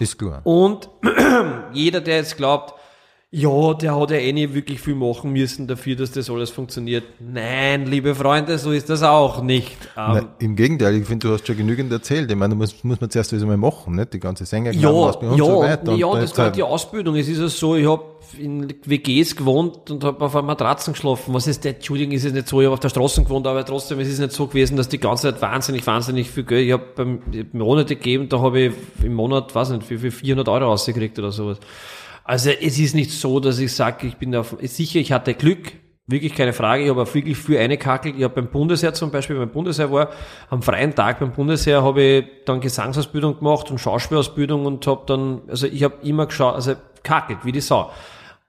Ist 0.00 0.18
klar. 0.18 0.40
Und 0.44 0.90
jeder, 1.72 2.00
der 2.00 2.16
jetzt 2.16 2.36
glaubt, 2.36 2.74
ja, 3.30 3.74
der 3.74 3.94
hat 4.00 4.10
ja 4.10 4.16
eh 4.16 4.32
nicht 4.32 4.54
wirklich 4.54 4.80
viel 4.80 4.94
machen 4.94 5.32
müssen 5.32 5.66
dafür, 5.66 5.96
dass 5.96 6.12
das 6.12 6.30
alles 6.30 6.48
funktioniert. 6.48 7.04
Nein, 7.20 7.84
liebe 7.84 8.14
Freunde, 8.14 8.56
so 8.56 8.72
ist 8.72 8.88
das 8.88 9.02
auch 9.02 9.42
nicht. 9.42 9.76
Ähm, 9.98 10.10
Na, 10.14 10.22
Im 10.38 10.56
Gegenteil, 10.56 10.94
ich 10.96 11.04
finde, 11.06 11.28
du 11.28 11.34
hast 11.34 11.46
schon 11.46 11.58
genügend 11.58 11.92
erzählt. 11.92 12.30
Ich 12.30 12.36
meine, 12.38 12.54
muss, 12.54 12.82
muss 12.84 12.98
man 13.02 13.10
zuerst 13.10 13.34
einmal 13.34 13.58
machen, 13.58 13.96
nicht? 13.96 14.14
Die 14.14 14.18
ganze 14.18 14.46
Sänger 14.46 14.72
Ja, 14.72 14.88
und 14.88 15.22
ja, 15.22 15.44
so 15.44 15.58
und, 15.58 15.66
weiter. 15.68 15.92
ja, 15.94 16.06
Und 16.06 16.14
da 16.16 16.20
das 16.22 16.30
gehört 16.30 16.46
halt- 16.46 16.56
die 16.56 16.62
Ausbildung. 16.62 17.16
Es 17.16 17.28
ist 17.28 17.38
ja 17.38 17.48
so, 17.48 17.76
ich 17.76 17.86
habe 17.86 18.02
in 18.38 18.72
WGs 18.86 19.36
gewohnt 19.36 19.90
und 19.90 20.04
habe 20.04 20.24
auf 20.24 20.34
einer 20.34 20.46
Matratzen 20.46 20.94
geschlafen. 20.94 21.34
Was 21.34 21.46
ist 21.46 21.66
das? 21.66 21.74
Entschuldigung, 21.74 22.14
ist 22.14 22.24
es 22.24 22.32
nicht 22.32 22.48
so, 22.48 22.60
ich 22.62 22.64
habe 22.66 22.72
auf 22.74 22.80
der 22.80 22.88
Straße 22.88 23.22
gewohnt, 23.24 23.46
aber 23.46 23.62
trotzdem, 23.66 24.00
es 24.00 24.08
ist 24.08 24.20
nicht 24.20 24.32
so 24.32 24.46
gewesen, 24.46 24.78
dass 24.78 24.88
die 24.88 24.98
ganze 24.98 25.32
Zeit 25.32 25.42
wahnsinnig, 25.42 25.86
wahnsinnig 25.86 26.30
viel 26.30 26.44
Geld, 26.44 26.66
ich 26.66 26.72
habe 26.72 26.84
hab 26.96 27.54
Monate 27.54 27.96
gegeben, 27.96 28.30
da 28.30 28.40
habe 28.40 28.58
ich 28.60 28.72
im 29.02 29.12
Monat, 29.12 29.54
weiß 29.54 29.68
nicht, 29.70 29.90
wie 29.90 29.98
viel, 29.98 30.10
400 30.10 30.48
Euro 30.48 30.64
rausgekriegt 30.64 31.18
oder 31.18 31.30
sowas. 31.30 31.58
Also 32.28 32.50
es 32.50 32.78
ist 32.78 32.94
nicht 32.94 33.10
so, 33.10 33.40
dass 33.40 33.58
ich 33.58 33.74
sage, 33.74 34.06
ich 34.06 34.18
bin 34.18 34.36
auf, 34.36 34.54
sicher, 34.60 34.98
ich 35.00 35.12
hatte 35.12 35.32
Glück, 35.32 35.72
wirklich 36.06 36.34
keine 36.34 36.52
Frage, 36.52 36.82
ich 36.84 36.90
habe 36.90 37.00
auch 37.00 37.14
wirklich 37.14 37.38
viel 37.38 37.56
eingekackelt. 37.56 38.16
Ich 38.18 38.22
habe 38.22 38.34
beim 38.34 38.50
Bundesheer 38.50 38.92
zum 38.92 39.10
Beispiel, 39.10 39.36
beim 39.36 39.48
Bundesheer 39.48 39.90
war, 39.90 40.10
am 40.50 40.60
freien 40.60 40.94
Tag 40.94 41.20
beim 41.20 41.32
Bundesheer 41.32 41.82
habe 41.82 42.02
ich 42.02 42.24
dann 42.44 42.60
Gesangsausbildung 42.60 43.38
gemacht 43.38 43.70
und 43.70 43.78
Schauspielausbildung 43.78 44.66
und 44.66 44.86
habe 44.86 45.04
dann, 45.06 45.40
also 45.48 45.66
ich 45.66 45.82
habe 45.82 45.94
immer 46.02 46.26
geschaut, 46.26 46.54
also 46.54 46.74
kackelt, 47.02 47.38
wie 47.44 47.52
die 47.52 47.62
Sau. 47.62 47.90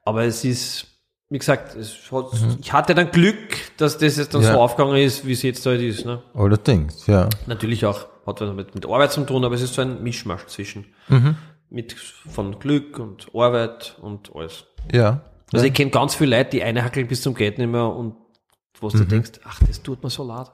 Aber 0.04 0.26
es 0.26 0.44
ist, 0.44 0.86
wie 1.30 1.38
gesagt, 1.38 1.74
es 1.78 2.12
hat, 2.12 2.26
ich 2.60 2.74
hatte 2.74 2.94
dann 2.94 3.12
Glück, 3.12 3.38
dass 3.78 3.98
das 3.98 4.18
jetzt 4.18 4.34
dann 4.34 4.42
Ja. 4.42 4.56
so 4.56 4.60
aufgegangen 4.60 4.98
ist, 4.98 5.26
wie 5.26 5.32
es 5.32 5.42
jetzt 5.42 5.66
halt 5.66 5.82
ist. 5.82 6.06
Ne? 6.06 6.22
Allerdings, 6.34 7.08
ja. 7.08 7.30
Natürlich 7.48 7.86
auch, 7.86 8.08
hat 8.26 8.42
was 8.42 8.54
mit, 8.54 8.76
mit 8.76 8.86
Arbeit 8.86 9.14
zu 9.14 9.22
tun, 9.22 9.46
aber 9.46 9.56
es 9.56 9.62
ist 9.62 9.74
so 9.74 9.82
ein 9.82 10.04
Mischmasch 10.04 10.46
zwischen. 10.48 10.86
Mit, 11.72 11.94
von 11.94 12.58
Glück 12.60 12.98
und 13.00 13.28
Arbeit 13.34 13.96
und 14.02 14.32
alles. 14.36 14.66
Ja. 14.92 15.22
Also 15.54 15.66
ich 15.66 15.74
kenne 15.74 15.92
ganz 15.92 16.16
viele 16.16 16.38
Leute, 16.38 16.52
die 16.52 16.64
eine 16.64 16.84
hackeln 16.84 17.08
bis 17.08 17.22
zum 17.22 17.34
Geht 17.36 17.58
nicht 17.58 17.70
mehr 17.70 17.86
und 17.88 18.16
wo 18.80 18.90
du 18.90 19.04
denkst, 19.04 19.32
ach, 19.46 19.60
das 19.68 19.82
tut 19.84 20.02
mir 20.04 20.10
so 20.10 20.24
leid. 20.24 20.48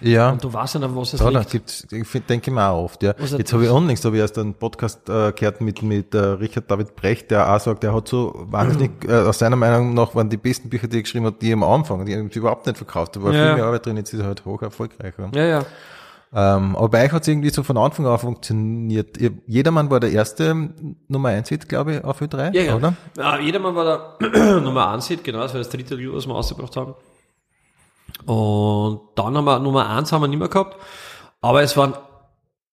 Ja. 0.00 0.30
Und 0.30 0.42
du 0.44 0.52
weißt 0.52 0.74
ja 0.74 0.80
nicht, 0.80 0.94
was 0.94 1.12
es 1.12 1.20
Ja, 1.20 1.28
liegt. 1.28 1.50
gibt's, 1.50 1.86
ich 1.90 2.24
denke 2.26 2.50
ich 2.50 2.54
mir 2.54 2.68
auch 2.68 2.84
oft, 2.84 3.02
ja. 3.02 3.14
Was 3.18 3.32
Jetzt 3.32 3.52
habe 3.52 3.64
ich 3.64 3.70
unlängst, 3.70 4.04
habe 4.04 4.14
ich 4.16 4.20
erst 4.20 4.38
einen 4.38 4.54
Podcast 4.54 5.08
äh, 5.08 5.32
gehört 5.32 5.60
mit, 5.60 5.82
mit 5.82 6.14
äh, 6.14 6.18
Richard 6.18 6.70
David 6.70 6.94
Brecht, 6.94 7.32
der 7.32 7.52
auch 7.52 7.58
sagt, 7.58 7.82
er 7.82 7.92
hat 7.94 8.06
so 8.06 8.32
wahnsinnig, 8.48 8.92
Mhm. 9.04 9.10
äh, 9.10 9.14
aus 9.28 9.40
seiner 9.40 9.56
Meinung 9.56 9.94
nach 9.94 10.14
waren 10.14 10.30
die 10.30 10.36
besten 10.36 10.68
Bücher, 10.70 10.86
die 10.86 10.98
er 10.98 11.02
geschrieben 11.02 11.26
hat, 11.26 11.42
die 11.42 11.52
am 11.52 11.64
Anfang, 11.64 12.06
die 12.06 12.14
haben 12.16 12.28
überhaupt 12.30 12.66
nicht 12.66 12.76
verkauft, 12.78 13.16
da 13.16 13.22
war 13.22 13.32
Ja, 13.32 13.38
viel 13.40 13.48
ja. 13.48 13.54
mehr 13.56 13.64
Arbeit 13.64 13.86
drin, 13.86 13.96
jetzt 13.96 14.12
ist 14.12 14.20
er 14.20 14.26
halt 14.26 14.44
hoch 14.44 14.62
erfolgreich. 14.62 15.14
Ja. 15.18 15.30
Ja, 15.34 15.44
ja. 15.44 15.66
Ähm, 16.32 16.76
aber 16.76 16.88
bei 16.90 17.06
euch 17.06 17.12
hat 17.12 17.22
es 17.22 17.28
irgendwie 17.28 17.48
so 17.50 17.62
von 17.62 17.78
Anfang 17.78 18.06
an 18.06 18.18
funktioniert. 18.18 19.16
Jedermann 19.46 19.90
war 19.90 19.98
der 19.98 20.12
erste 20.12 20.54
Nummer 21.08 21.30
1 21.30 21.48
Hit, 21.48 21.68
glaube 21.68 21.94
ich, 21.94 22.04
auf 22.04 22.20
Ö3, 22.20 22.54
Ja, 22.54 22.62
ja. 22.62 22.76
oder? 22.76 22.94
ja 23.16 23.38
jedermann 23.38 23.74
war 23.74 24.16
der 24.20 24.60
Nummer 24.60 24.88
1 24.90 25.06
Hit, 25.08 25.24
genau, 25.24 25.38
das 25.40 25.54
war 25.54 25.58
das 25.58 25.70
dritte 25.70 25.94
Lied, 25.94 26.12
was 26.12 26.26
wir 26.26 26.34
ausgebracht 26.34 26.76
haben. 26.76 26.94
Und 28.26 29.00
dann 29.14 29.36
haben 29.36 29.44
wir 29.44 29.58
Nummer 29.58 29.88
1 29.88 30.12
haben 30.12 30.22
wir 30.22 30.28
nicht 30.28 30.38
mehr 30.38 30.48
gehabt. 30.48 30.76
Aber 31.40 31.62
es 31.62 31.76
waren, 31.76 31.94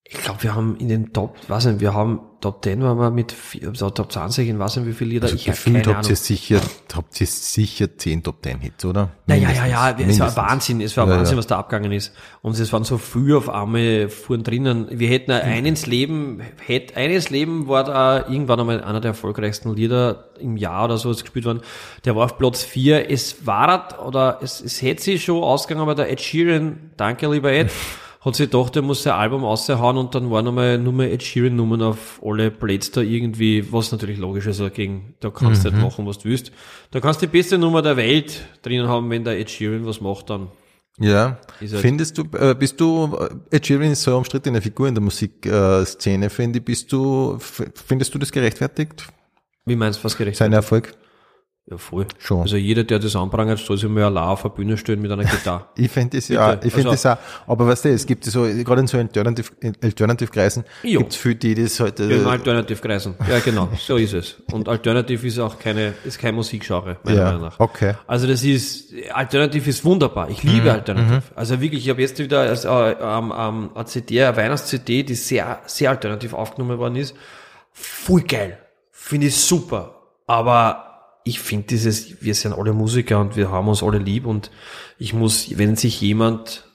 ich 0.07 0.21
glaube, 0.21 0.43
wir 0.43 0.53
haben 0.53 0.77
in 0.77 0.87
den 0.87 1.13
Top, 1.13 1.35
weiß 1.47 1.65
nicht, 1.65 1.79
wir 1.79 1.93
haben 1.95 2.19
Top 2.39 2.63
10 2.63 2.83
waren 2.83 2.99
wir 2.99 3.09
mit 3.09 3.33
also 3.65 3.89
Top 3.89 4.11
20, 4.11 4.47
in 4.47 4.59
weiß 4.59 4.75
nicht 4.77 4.85
wie 4.85 4.93
viele 4.93 5.09
Lieder. 5.09 5.23
Also 5.23 5.35
ich 5.35 5.47
habe 5.47 5.55
gefühlt 5.57 5.87
habt 5.87 6.07
ihr 6.07 6.15
sicher, 6.15 6.61
habt 6.95 7.19
ihr 7.19 7.25
sicher 7.25 7.97
10 7.97 8.21
Top 8.21 8.35
10 8.43 8.59
Hits, 8.59 8.85
oder? 8.85 9.09
Ja, 9.25 9.33
ja, 9.33 9.49
ja, 9.51 9.65
ja, 9.65 9.97
es 9.97 10.19
war. 10.19 10.35
Wahnsinn, 10.37 10.79
es 10.79 10.95
war 10.95 11.07
Ja, 11.07 11.17
Wahnsinn, 11.17 11.33
ja. 11.33 11.37
was 11.39 11.47
da 11.47 11.57
abgegangen 11.57 11.91
ist. 11.91 12.13
Und 12.43 12.59
es 12.59 12.71
waren 12.71 12.83
so 12.83 12.99
früh 12.99 13.35
auf 13.35 13.49
einmal 13.49 14.09
fuhren 14.09 14.43
drinnen. 14.43 14.85
Wir 14.91 15.09
hätten 15.09 15.31
Mhm. 15.31 15.39
eines 15.41 15.87
Leben, 15.87 16.39
hätte 16.63 16.95
eines 16.97 17.31
Leben 17.31 17.67
war 17.67 17.83
da 17.83 18.27
irgendwann 18.29 18.59
einmal 18.59 18.83
einer 18.83 19.01
der 19.01 19.09
erfolgreichsten 19.11 19.73
Lieder 19.73 20.25
im 20.39 20.55
Jahr 20.55 20.85
oder 20.85 20.99
so 20.99 21.09
was 21.09 21.21
gespielt 21.23 21.45
worden. 21.45 21.61
Der 22.05 22.15
war 22.15 22.25
auf 22.25 22.37
Platz 22.37 22.61
4. 22.63 23.09
Es 23.09 23.47
war 23.47 24.05
oder 24.05 24.37
es, 24.43 24.61
es 24.61 24.83
hätte 24.83 25.01
sich 25.01 25.23
schon 25.23 25.41
ausgegangen, 25.41 25.81
aber 25.81 25.95
der 25.95 26.11
Ed 26.11 26.21
Sheeran, 26.21 26.91
danke 26.95 27.27
lieber 27.31 27.51
Ed, 27.51 27.71
hat 28.25 28.35
sich 28.35 28.49
gedacht, 28.49 28.75
er 28.75 28.81
muss 28.81 29.03
sein 29.03 29.13
Album 29.13 29.43
raushauen 29.43 29.97
und 29.97 30.15
dann 30.15 30.31
waren 30.31 30.47
einmal 30.47 30.77
nur 30.79 30.91
mehr 30.93 31.13
Ed 31.13 31.21
Sheeran 31.23 31.55
Nummern 31.55 31.81
auf 31.83 32.19
alle 32.25 32.49
Plates 32.51 32.89
da 32.91 33.01
irgendwie, 33.01 33.71
was 33.71 33.91
natürlich 33.91 34.17
logisch 34.17 34.47
ist, 34.47 34.59
dagegen, 34.59 35.13
da 35.19 35.29
kannst 35.29 35.63
du 35.63 35.69
Mhm. 35.69 35.75
nicht 35.75 35.83
machen, 35.85 36.05
was 36.07 36.17
du 36.17 36.29
willst. 36.29 36.51
Da 36.91 36.99
kannst 36.99 37.21
du 37.21 37.27
die 37.27 37.31
beste 37.31 37.57
Nummer 37.57 37.81
der 37.83 37.95
Welt 37.97 38.41
drinnen 38.63 38.87
haben, 38.87 39.09
wenn 39.11 39.23
der 39.23 39.39
Ed 39.39 39.49
Sheeran 39.51 39.85
was 39.85 40.01
macht, 40.01 40.29
dann 40.31 40.47
Ja. 40.97 41.37
Halt- 41.59 41.71
Findest 41.71 42.17
du, 42.17 42.23
äh, 42.37 42.55
bist 42.57 42.79
du, 42.79 43.17
äh, 43.51 43.55
Ed 43.57 43.67
Sheeran 43.67 43.91
ist 43.91 44.01
so 44.03 44.11
eine 44.11 44.17
umstrittene 44.17 44.61
Figur 44.61 44.87
in 44.87 44.95
der 44.95 45.03
Musikszene, 45.03 46.29
finde 46.29 46.59
ich, 46.59 46.65
bist 46.65 46.91
du, 46.91 47.37
findest 47.39 48.13
du 48.13 48.17
das 48.17 48.31
gerechtfertigt? 48.31 49.05
Wie 49.65 49.75
meinst 49.75 49.99
du, 49.99 50.03
was 50.05 50.15
gerecht? 50.17 50.37
Sein 50.37 50.53
Erfolg? 50.53 50.93
Ja, 51.67 51.77
voll. 51.79 52.05
Schon. 52.19 52.41
Also 52.41 52.57
jeder, 52.57 52.83
der 52.83 52.99
das 52.99 53.15
anprangert, 53.15 53.57
soll 53.57 53.75
sich 53.79 53.89
mal 53.89 54.03
allein 54.03 54.23
auf 54.25 54.43
der 54.43 54.49
Bühne 54.49 54.77
stellen 54.77 55.01
mit 55.01 55.11
einer 55.11 55.23
Gitarre. 55.23 55.65
Ich 55.75 55.89
finde 55.89 56.17
das 56.17 56.27
ja, 56.27 56.53
ich 56.63 56.71
finde 56.71 56.89
Also- 56.91 56.91
das 56.91 57.05
auch, 57.07 57.17
aber 57.47 57.65
weißt 57.65 57.85
du, 57.85 57.89
es 57.89 58.05
gibt 58.05 58.23
so, 58.25 58.43
gerade 58.43 58.81
in 58.81 58.87
so 58.87 58.99
Alternative, 58.99 59.49
Alternative-Kreisen, 59.81 60.63
Jo. 60.83 60.99
gibt 60.99 61.13
es 61.13 61.17
viele, 61.17 61.35
die 61.35 61.55
das 61.55 61.79
halt, 61.79 61.99
In 61.99 62.11
äh, 62.23 62.29
Alternativkreisen. 62.29 63.15
Ja, 63.27 63.39
genau. 63.39 63.67
So 63.79 63.95
ist 63.97 64.13
es. 64.13 64.35
Und 64.51 64.69
Alternativ 64.69 65.23
ist 65.23 65.39
auch 65.39 65.57
keine, 65.57 65.95
ist 66.03 66.19
kein 66.19 66.35
Musikgenre, 66.35 66.97
meiner 67.03 67.23
Meinung 67.23 67.41
ja, 67.41 67.47
nach. 67.47 67.59
okay. 67.59 67.95
Also 68.05 68.27
das 68.27 68.43
ist, 68.43 68.93
Alternativ 69.11 69.65
ist 69.65 69.83
wunderbar. 69.83 70.29
Ich 70.29 70.43
liebe 70.43 70.71
Alternativ. 70.71 71.31
Also 71.35 71.59
wirklich, 71.61 71.83
ich 71.83 71.89
habe 71.89 71.99
jetzt 72.01 72.19
wieder 72.19 72.41
als, 72.41 72.65
äh, 72.65 72.69
ähm, 72.69 73.33
ähm, 73.35 73.69
eine 73.73 73.85
CD, 73.85 74.23
eine 74.23 74.37
Weihnachts-CD, 74.37 75.01
die 75.01 75.15
sehr, 75.15 75.61
sehr 75.65 75.89
alternativ 75.89 76.33
aufgenommen 76.35 76.77
worden 76.77 76.97
ist. 76.97 77.15
Voll 77.71 78.21
geil. 78.21 78.59
Finde 78.91 79.27
ich 79.27 79.35
super. 79.35 79.95
Aber 80.27 80.84
ich 81.25 81.39
finde 81.41 81.67
dieses, 81.67 82.21
wir 82.23 82.35
sind 82.35 82.53
alle 82.53 82.71
Musiker 82.71 83.19
und 83.19 83.35
wir 83.35 83.51
haben 83.51 83.67
uns 83.67 83.83
alle 83.83 83.97
lieb 83.97 84.25
und 84.25 84.51
ich 84.99 85.13
muss, 85.13 85.57
wenn 85.57 85.75
sich 85.75 85.99
jemand 85.99 86.65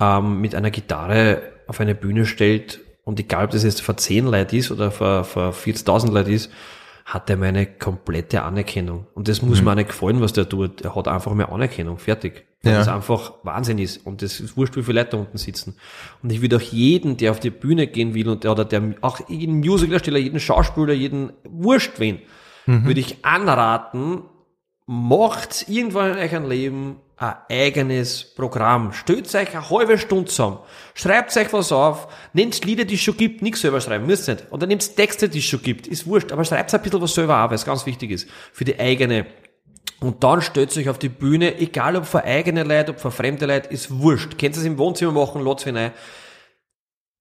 ähm, 0.00 0.40
mit 0.40 0.54
einer 0.54 0.70
Gitarre 0.70 1.40
auf 1.68 1.80
eine 1.80 1.94
Bühne 1.94 2.26
stellt 2.26 2.80
und 3.04 3.18
egal, 3.20 3.44
ob 3.46 3.50
das 3.52 3.62
jetzt 3.64 3.80
vor 3.82 3.96
10 3.96 4.26
Leute 4.26 4.56
ist 4.56 4.70
oder 4.72 4.90
vor, 4.90 5.24
vor 5.24 5.52
40.000 5.52 6.10
Leute 6.12 6.32
ist, 6.32 6.50
hat 7.04 7.30
er 7.30 7.36
meine 7.36 7.66
komplette 7.66 8.42
Anerkennung. 8.42 9.06
Und 9.14 9.26
das 9.28 9.42
muss 9.42 9.62
mir 9.62 9.70
auch 9.70 9.74
nicht 9.74 9.88
gefallen, 9.88 10.20
was 10.20 10.32
der 10.32 10.48
tut. 10.48 10.82
Er 10.82 10.94
hat 10.94 11.08
einfach 11.08 11.32
mehr 11.34 11.50
Anerkennung. 11.50 11.98
Fertig. 11.98 12.44
Weil 12.62 12.72
Ja. 12.74 12.78
das 12.80 12.88
einfach 12.88 13.32
Wahnsinn 13.42 13.78
ist. 13.78 14.06
Und 14.06 14.22
das 14.22 14.38
ist 14.38 14.56
wurscht, 14.56 14.76
wie 14.76 14.82
viele 14.82 15.00
Leute 15.00 15.12
da 15.12 15.16
unten 15.16 15.38
sitzen. 15.38 15.74
Und 16.22 16.30
ich 16.30 16.40
würde 16.40 16.56
auch 16.56 16.60
jeden, 16.60 17.16
der 17.16 17.32
auf 17.32 17.40
die 17.40 17.50
Bühne 17.50 17.86
gehen 17.88 18.14
will 18.14 18.28
und 18.28 18.44
der, 18.44 18.52
oder 18.52 18.64
der, 18.64 18.94
auch 19.00 19.28
jeden 19.28 19.58
Musicalsteller, 19.60 20.18
jeden 20.18 20.38
Schauspieler, 20.38 20.92
jeden 20.92 21.32
wurscht 21.48 21.98
wen, 21.98 22.20
würde 22.66 23.00
ich 23.00 23.24
anraten, 23.24 24.22
macht 24.86 25.68
irgendwann 25.68 26.12
in 26.12 26.18
eurem 26.18 26.48
Leben 26.48 26.96
ein 27.16 27.34
eigenes 27.50 28.24
Programm. 28.34 28.92
Stellt 28.92 29.32
euch 29.34 29.54
eine 29.54 29.68
halbe 29.68 29.98
Stunde 29.98 30.24
zusammen. 30.30 30.58
Schreibt 30.94 31.36
euch 31.36 31.52
was 31.52 31.70
auf. 31.70 32.08
Nehmt 32.32 32.64
Lieder, 32.64 32.86
die 32.86 32.94
es 32.94 33.02
schon 33.02 33.16
gibt. 33.16 33.42
Nichts 33.42 33.60
selber 33.60 33.80
schreiben. 33.80 34.06
Müsst 34.06 34.26
nicht. 34.26 34.46
Oder 34.50 34.66
nehmt 34.66 34.96
Texte, 34.96 35.28
die 35.28 35.38
es 35.38 35.44
schon 35.44 35.62
gibt. 35.62 35.86
Ist 35.86 36.06
wurscht. 36.06 36.32
Aber 36.32 36.44
schreibt 36.44 36.72
ein 36.74 36.82
bisschen 36.82 37.02
was 37.02 37.14
selber 37.14 37.44
auf, 37.44 37.50
weil 37.50 37.58
ganz 37.58 37.84
wichtig 37.84 38.10
ist. 38.10 38.28
Für 38.52 38.64
die 38.64 38.80
eigene. 38.80 39.26
Und 40.00 40.24
dann 40.24 40.40
stellt 40.40 40.74
euch 40.76 40.88
auf 40.88 40.98
die 40.98 41.10
Bühne, 41.10 41.58
egal 41.58 41.94
ob 41.96 42.06
für 42.06 42.24
eigene 42.24 42.64
Leute, 42.64 42.92
ob 42.92 43.00
für 43.00 43.10
fremde 43.10 43.44
Leute, 43.44 43.68
ist 43.68 43.90
wurscht. 43.90 44.38
Könnt 44.38 44.56
ihr 44.56 44.60
es 44.60 44.64
im 44.64 44.78
Wohnzimmer 44.78 45.12
machen, 45.12 45.44
lasst 45.44 45.66
rein. 45.66 45.92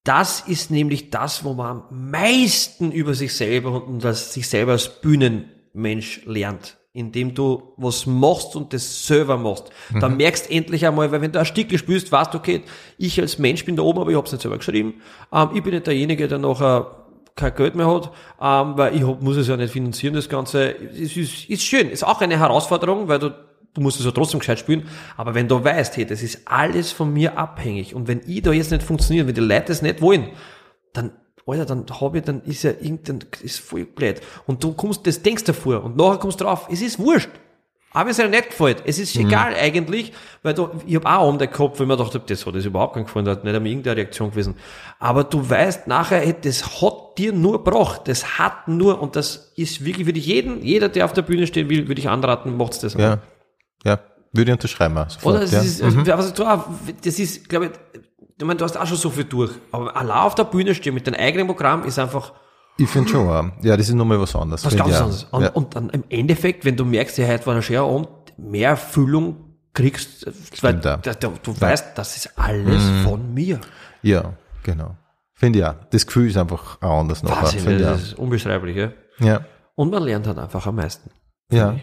Das 0.03 0.41
ist 0.41 0.72
nämlich 0.72 1.10
das, 1.10 1.44
wo 1.44 1.53
man 1.53 1.84
am 1.89 2.10
meisten 2.12 2.91
über 2.91 3.13
sich 3.13 3.34
selber 3.34 3.86
und 3.86 4.03
das, 4.03 4.34
sich 4.34 4.48
selber 4.48 4.74
als 4.74 5.01
Bühnenmensch 5.01 6.22
lernt. 6.25 6.77
Indem 6.91 7.36
du 7.36 7.74
was 7.77 8.08
machst 8.08 8.56
und 8.56 8.74
das 8.74 9.06
selber 9.06 9.38
machst. 9.38 9.70
Dann 10.00 10.18
merkst 10.18 10.50
endlich 10.50 10.88
einmal, 10.88 11.12
weil 11.12 11.22
wenn 11.22 11.32
du 11.32 11.39
ein 11.39 11.46
Stück 11.46 11.77
spielst, 11.77 12.12
weißt 12.12 12.34
du, 12.34 12.39
okay, 12.39 12.63
ich 12.98 13.22
als 13.22 13.38
Mensch 13.38 13.63
bin 13.63 13.75
da 13.75 13.84
oben, 13.84 14.00
aber 14.00 14.10
ich 14.10 14.18
hab's 14.18 14.32
nicht 14.32 14.41
selber 14.41 14.58
geschrieben. 14.58 14.96
Ähm, 15.32 15.50
ich 15.53 15.62
bin 15.62 15.74
nicht 15.74 15.86
derjenige, 15.86 16.27
der 16.27 16.39
nachher 16.39 17.00
kein 17.36 17.56
Geld 17.56 17.75
mehr 17.75 17.88
hat, 17.88 18.12
ähm, 18.41 18.77
weil 18.77 18.96
ich 18.96 19.03
hab, 19.03 19.22
muss 19.22 19.38
es 19.38 19.48
ja 19.48 19.56
nicht 19.56 19.72
finanzieren, 19.72 20.13
das 20.13 20.29
Ganze. 20.29 20.75
Es 20.75 21.15
ist, 21.15 21.50
ist 21.50 21.63
schön, 21.63 21.89
ist 21.89 22.03
auch 22.03 22.22
eine 22.22 22.38
Herausforderung, 22.38 23.08
weil 23.08 23.20
du, 23.20 23.34
du 23.79 23.83
musst 23.83 24.00
es 24.00 24.05
ja 24.05 24.12
trotzdem 24.12 24.39
gescheit 24.39 24.59
spielen. 24.59 24.88
Aber 25.17 25.33
wenn 25.33 25.48
du 25.48 25.63
weißt, 25.63 25.98
hey, 25.98 26.05
das 26.05 26.21
ist 26.21 26.41
alles 26.45 26.91
von 26.91 27.12
mir 27.12 27.38
abhängig 27.38 27.95
und 27.95 28.07
wenn 28.07 28.21
ich 28.27 28.41
da 28.41 28.51
jetzt 28.51 28.71
nicht 28.71 28.83
funktioniert, 28.83 29.27
wenn 29.27 29.36
die 29.36 29.41
Leute 29.41 29.65
das 29.67 29.81
nicht 29.81 30.01
wollen, 30.01 30.29
dann, 30.93 31.12
Alter, 31.45 31.65
dann 31.65 31.86
hab 31.89 32.15
ich, 32.15 32.24
dann 32.24 32.43
ist 32.43 32.63
ja 32.63 32.71
irgendein, 32.71 33.21
ist 33.41 33.59
voll 33.59 33.86
blöd. 33.86 34.21
Und 34.45 34.63
du 34.63 34.74
kommst, 34.74 35.07
das 35.07 35.21
denkst 35.21 35.45
davor 35.45 35.83
und 35.83 35.98
nachher 35.98 36.19
kommst 36.19 36.39
du 36.39 36.45
drauf, 36.45 36.67
es 36.71 36.81
ist 36.81 37.00
wurscht. 37.00 37.29
Aber 37.91 38.12
es 38.12 38.17
dir 38.17 38.29
nicht 38.29 38.50
gefällt, 38.50 38.83
es 38.86 39.00
ist 39.00 39.15
egal 39.15 39.55
eigentlich, 39.55 40.13
weil 40.43 40.53
du, 40.53 40.69
ich 40.86 40.95
hab 40.95 41.07
auch 41.07 41.27
um 41.27 41.39
den 41.39 41.50
Kopf, 41.50 41.79
wenn 41.79 41.88
man 41.88 41.98
dachte, 41.98 42.19
das 42.19 42.45
hat 42.45 42.53
das 42.53 42.65
überhaupt 42.65 42.93
keinen 42.93 43.05
gefallen, 43.05 43.25
da 43.25 43.31
hat 43.31 43.43
nicht 43.43 43.55
einmal 43.55 43.71
irgendeine 43.71 43.98
Reaktion 43.98 44.29
gewesen. 44.29 44.53
Aber 45.00 45.24
du 45.24 45.50
weißt 45.50 45.88
nachher, 45.88 46.19
hey, 46.19 46.36
das 46.39 46.83
hat 46.83 47.17
dir 47.17 47.33
nur 47.33 47.63
gebracht, 47.63 48.01
das 48.05 48.38
hat 48.38 48.67
nur, 48.67 49.01
und 49.01 49.15
das 49.15 49.53
ist 49.55 49.83
wirklich, 49.83 50.05
würde 50.05 50.19
ich 50.19 50.27
jeden, 50.27 50.63
jeder, 50.63 50.88
der 50.88 51.05
auf 51.05 51.13
der 51.13 51.24
Bühne 51.24 51.48
stehen 51.48 51.67
will, 51.67 51.88
würde 51.88 52.00
ich 52.00 52.07
anraten, 52.07 52.57
macht's 52.57 52.77
das. 52.77 52.93
Ja, 52.93 53.24
ja, 53.83 54.00
würde 54.33 54.51
ich 54.51 54.53
unterschreiben 54.53 54.95
sofort, 55.09 55.25
Oder 55.36 55.39
das 55.41 55.51
ja. 55.51 55.62
ist, 55.62 55.81
also, 55.81 56.00
ich 56.00 56.33
tue, 56.33 56.63
das 57.03 57.19
ist, 57.19 57.50
glaube 57.50 57.65
ich, 57.67 57.71
ich 58.38 58.45
meine, 58.45 58.57
du 58.57 58.63
hast 58.65 58.77
auch 58.77 58.86
schon 58.88 58.98
so 58.98 59.09
viel 59.09 59.25
durch, 59.25 59.51
aber 59.71 59.95
allein 59.95 60.17
auf 60.19 60.36
der 60.36 60.45
Bühne 60.45 60.74
stehen 60.75 60.93
mit 60.93 61.05
deinem 61.07 61.19
eigenen 61.19 61.48
Programm 61.48 61.83
ist 61.83 62.00
einfach 62.00 62.33
Ich 62.77 62.88
finde 62.89 63.09
schon, 63.09 63.27
ja. 63.27 63.51
ja, 63.62 63.75
das 63.77 63.89
ist 63.89 63.95
nochmal 63.95 64.19
was 64.19 64.36
anderes. 64.36 64.63
was 64.63 64.74
find 64.74 64.86
ganz 64.86 64.95
anderes. 65.01 65.24
Und, 65.31 65.41
ja. 65.43 65.50
und 65.51 65.75
dann 65.75 65.89
im 65.89 66.03
Endeffekt, 66.09 66.63
wenn 66.65 66.77
du 66.77 66.86
merkst, 66.86 67.17
ja, 67.17 67.27
heute 67.27 67.45
war 67.48 67.55
ein 67.55 67.62
schöner 67.62 67.81
Abend, 67.81 68.07
mehr 68.38 68.69
Erfüllung 68.69 69.55
kriegst, 69.74 70.25
weil 70.25 70.33
Stimmt 70.79 70.88
auch. 70.88 71.01
da, 71.01 71.13
du 71.13 71.62
weißt, 71.62 71.98
das 71.98 72.17
ist 72.17 72.38
alles 72.39 72.83
Mhm. 72.83 73.03
von 73.03 73.33
mir. 73.33 73.59
ja, 74.01 74.33
genau. 74.63 74.95
Finde 75.33 75.59
ich 75.59 75.65
auch. 75.65 75.75
Das 75.91 76.05
Gefühl 76.05 76.27
ist 76.29 76.36
einfach 76.38 76.81
auch 76.81 77.00
anders 77.00 77.24
noch. 77.24 77.31
Wahnsinn, 77.31 77.59
finde 77.62 77.75
ich 77.77 77.81
das 77.83 78.01
ist 78.01 78.13
unbeschreiblich. 78.15 78.75
Ja? 78.75 78.91
Ja. 79.19 79.45
Und 79.75 79.89
man 79.91 80.03
lernt 80.03 80.27
halt 80.27 80.38
einfach 80.38 80.65
am 80.67 80.75
meisten. 80.75 81.09
Ja. 81.50 81.77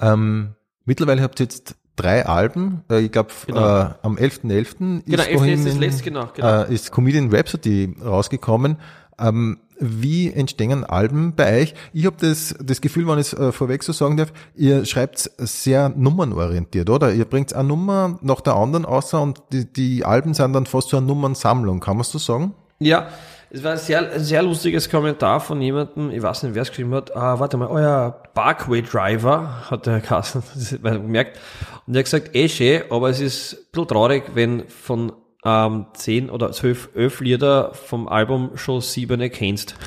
Ähm, 0.00 0.54
mittlerweile 0.86 1.20
habt 1.22 1.38
ihr 1.40 1.44
jetzt 1.44 1.74
drei 1.96 2.24
Alben. 2.26 2.82
Äh, 2.90 3.00
ich 3.00 3.12
glaube, 3.12 3.30
Genau. 3.46 3.60
äh, 3.82 3.88
am 4.02 4.16
11.11. 4.16 5.02
Genau, 5.06 5.22
ist 5.22 5.28
11. 5.28 5.36
vorhin 5.38 5.54
ist 5.54 5.66
das 5.66 5.74
in- 5.74 5.80
letzte, 5.80 6.02
genau, 6.04 6.28
genau. 6.34 6.62
Äh, 6.64 6.74
ist 6.74 6.90
Comedian 6.92 7.30
Rhapsody 7.34 7.94
rausgekommen. 8.04 8.76
Ähm, 9.18 9.58
wie 9.78 10.32
entstehen 10.32 10.84
Alben 10.84 11.34
bei 11.34 11.60
euch? 11.62 11.74
Ich 11.92 12.06
habe 12.06 12.16
das, 12.18 12.54
das 12.62 12.80
Gefühl, 12.80 13.06
wenn 13.08 13.18
ich 13.18 13.32
es 13.32 13.38
äh, 13.38 13.52
vorweg 13.52 13.82
so 13.82 13.92
sagen 13.92 14.16
darf, 14.16 14.32
ihr 14.54 14.86
schreibt 14.86 15.30
sehr 15.36 15.90
nummernorientiert, 15.90 16.88
oder? 16.88 17.12
Ihr 17.12 17.26
bringt 17.26 17.52
eine 17.54 17.68
Nummer 17.68 18.18
nach 18.22 18.40
der 18.40 18.54
anderen 18.56 18.84
außer 18.86 19.20
und 19.20 19.42
die, 19.52 19.70
die 19.70 20.04
Alben 20.04 20.32
sind 20.34 20.54
dann 20.54 20.64
fast 20.66 20.88
so 20.90 20.96
eine 20.96 21.04
Nummernsammlung, 21.06 21.80
kann 21.80 21.96
man 21.96 22.04
so 22.04 22.16
sagen? 22.18 22.54
Ja, 22.78 23.08
es 23.50 23.62
war 23.62 23.72
ein 23.72 23.78
sehr, 23.78 24.12
ein 24.12 24.20
sehr 24.20 24.42
lustiges 24.42 24.90
Kommentar 24.90 25.40
von 25.40 25.60
jemandem, 25.60 26.10
ich 26.10 26.22
weiß 26.22 26.42
nicht, 26.42 26.54
wer 26.54 26.62
es 26.62 26.70
geschrieben 26.70 26.94
hat, 26.94 27.14
ah, 27.14 27.38
warte 27.38 27.56
mal, 27.56 27.68
euer 27.68 28.22
Parkway 28.34 28.82
Driver, 28.82 29.70
hat 29.70 29.86
der 29.86 30.00
Kassen 30.00 30.42
gemerkt, 30.82 31.38
und 31.86 31.94
er 31.94 32.00
hat 32.00 32.04
gesagt, 32.04 32.34
eh 32.34 32.48
schön, 32.48 32.82
aber 32.90 33.10
es 33.10 33.20
ist 33.20 33.54
ein 33.54 33.58
bisschen 33.72 33.88
traurig, 33.88 34.24
wenn 34.34 34.68
von 34.68 35.12
ähm, 35.44 35.86
10 35.94 36.30
oder 36.30 36.50
12, 36.50 36.90
11 36.94 37.20
Lieder 37.20 37.74
vom 37.74 38.08
Album 38.08 38.56
schon 38.56 38.80
sieben 38.80 39.20
kennst. 39.30 39.76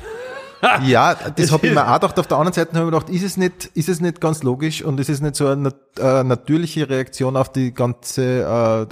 Ja, 0.85 1.13
das 1.13 1.51
habe 1.51 1.67
ich 1.67 1.73
mir 1.73 1.87
auch 1.87 1.93
gedacht. 1.99 2.19
Auf 2.19 2.27
der 2.27 2.37
anderen 2.37 2.53
Seite 2.53 2.71
habe 2.71 2.79
ich 2.79 2.85
mir 2.85 2.99
gedacht, 2.99 3.09
ist 3.09 3.23
es 3.23 3.37
nicht, 3.37 3.65
ist 3.75 3.89
es 3.89 4.01
nicht 4.01 4.19
ganz 4.21 4.43
logisch 4.43 4.83
und 4.83 4.99
ist 4.99 5.09
es 5.09 5.21
nicht 5.21 5.35
so 5.35 5.47
eine 5.47 5.73
äh, 5.99 6.23
natürliche 6.23 6.89
Reaktion 6.89 7.37
auf 7.37 7.51
die 7.51 7.73
ganze 7.73 8.23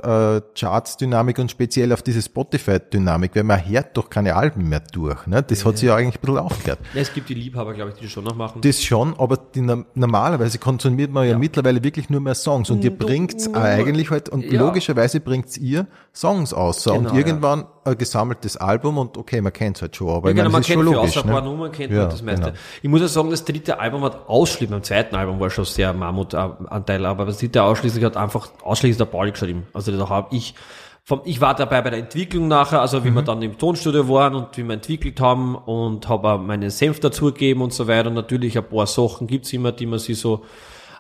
äh, 0.04 0.36
äh, 0.38 0.42
Charts-Dynamik 0.58 1.40
und 1.40 1.52
speziell 1.52 1.92
auf 1.94 2.02
diese 2.02 2.22
Spotify-Dynamik, 2.22 3.36
weil 3.36 3.44
man 3.44 3.68
hört 3.68 3.96
doch 3.98 4.10
keine 4.10 4.36
Alben 4.36 4.70
mehr 4.70 4.82
durch. 4.92 5.26
Ne? 5.28 5.44
Das 5.44 5.66
hat 5.66 5.78
sich 5.78 5.88
ja 5.88 5.96
eigentlich 5.96 6.16
ein 6.16 6.22
bisschen 6.22 6.38
aufgehört. 6.38 6.80
Ja, 6.94 7.02
es 7.02 7.14
gibt 7.14 7.30
die 7.30 7.34
Liebhaber, 7.34 7.74
glaube 7.74 7.92
ich, 7.92 7.98
die 7.98 8.04
das 8.04 8.12
schon 8.12 8.24
noch 8.24 8.36
machen. 8.36 8.62
Das 8.62 8.82
schon, 8.84 9.16
aber 9.20 9.38
die, 9.38 9.62
no- 9.62 9.86
normalerweise 9.94 10.58
konsumiert 10.60 11.12
man 11.12 11.28
ja, 11.28 11.38
mittlerweile 11.38 11.84
wirklich 11.84 12.10
nur 12.10 12.22
mehr 12.22 12.36
Songs 12.36 12.70
und 12.70 12.84
ihr 12.84 12.96
bringt's 12.96 13.54
eigentlich 13.54 14.10
halt, 14.10 14.30
und 14.30 14.44
Ja. 14.44 14.60
logischerweise 14.60 15.20
bringt's 15.20 15.58
ihr 15.58 15.88
Songs 16.14 16.54
aus. 16.54 16.84
Genau, 16.86 16.98
und 16.98 17.14
irgendwann 17.18 17.66
gesammeltes 17.96 18.58
Album 18.58 18.98
und 18.98 19.18
okay, 19.18 19.40
man 19.42 19.54
kennt's 19.54 19.82
halt 19.82 19.96
schon, 19.96 20.10
aber 20.10 20.30
Ja, 20.30 20.32
ich 20.32 20.36
genau, 20.36 20.44
meine, 20.50 20.52
man 20.54 20.62
kennt 20.64 20.74
schon 20.84 20.86
für 20.88 20.96
logisch. 20.96 21.18
außer 21.18 21.26
ein 21.26 21.32
paar 21.32 21.42
Ne? 21.42 21.48
Nummern 21.50 21.72
kennt 21.72 21.92
Ja, 21.94 22.00
man 22.02 22.10
das 22.10 22.22
meiste. 22.22 22.46
genau. 22.48 22.58
Ich 22.82 22.90
muss 22.90 23.02
ja 23.02 23.08
sagen, 23.08 23.30
das 23.30 23.46
dritte 23.46 23.80
Album 23.80 24.04
hat 24.04 24.28
ausschließlich, 24.28 24.70
beim 24.70 24.84
zweiten 24.84 25.16
Album 25.16 25.40
war 25.40 25.50
schon 25.50 25.66
sehr 25.66 25.94
Mammutanteil, 25.94 27.06
aber 27.06 27.26
das 27.26 27.38
dritte 27.38 27.64
ausschließlich 27.64 28.04
hat 28.04 28.18
einfach 28.18 28.50
ausschließlich 28.64 28.98
der 28.98 29.06
Pauli 29.06 29.32
geschrieben. 29.32 29.68
Also 29.74 29.96
da 29.98 30.10
habe 30.10 30.36
ich 30.36 30.54
vom, 31.04 31.22
ich 31.24 31.40
war 31.40 31.56
dabei 31.56 31.82
bei 31.82 31.90
der 31.90 32.00
Entwicklung 32.00 32.50
nachher, 32.50 32.82
also 32.82 33.06
wie 33.06 33.12
wir 33.12 33.22
dann 33.22 33.42
im 33.42 33.58
Tonstudio 33.58 34.10
waren 34.10 34.36
und 34.36 34.58
wie 34.58 34.64
wir 34.64 34.74
entwickelt 34.74 35.22
haben 35.22 35.56
und 35.56 36.10
habe 36.10 36.28
auch 36.34 36.38
meinen 36.38 36.70
Senf 36.70 37.00
dazugegeben 37.00 37.62
und 37.64 37.72
so 37.72 37.88
weiter. 37.88 38.10
Und 38.10 38.16
natürlich 38.16 38.58
ein 38.58 38.66
paar 38.68 38.88
Sachen 38.88 39.26
gibt's 39.26 39.54
immer, 39.54 39.72
die 39.72 39.86
man 39.86 40.00
sich 40.00 40.20
so, 40.20 40.44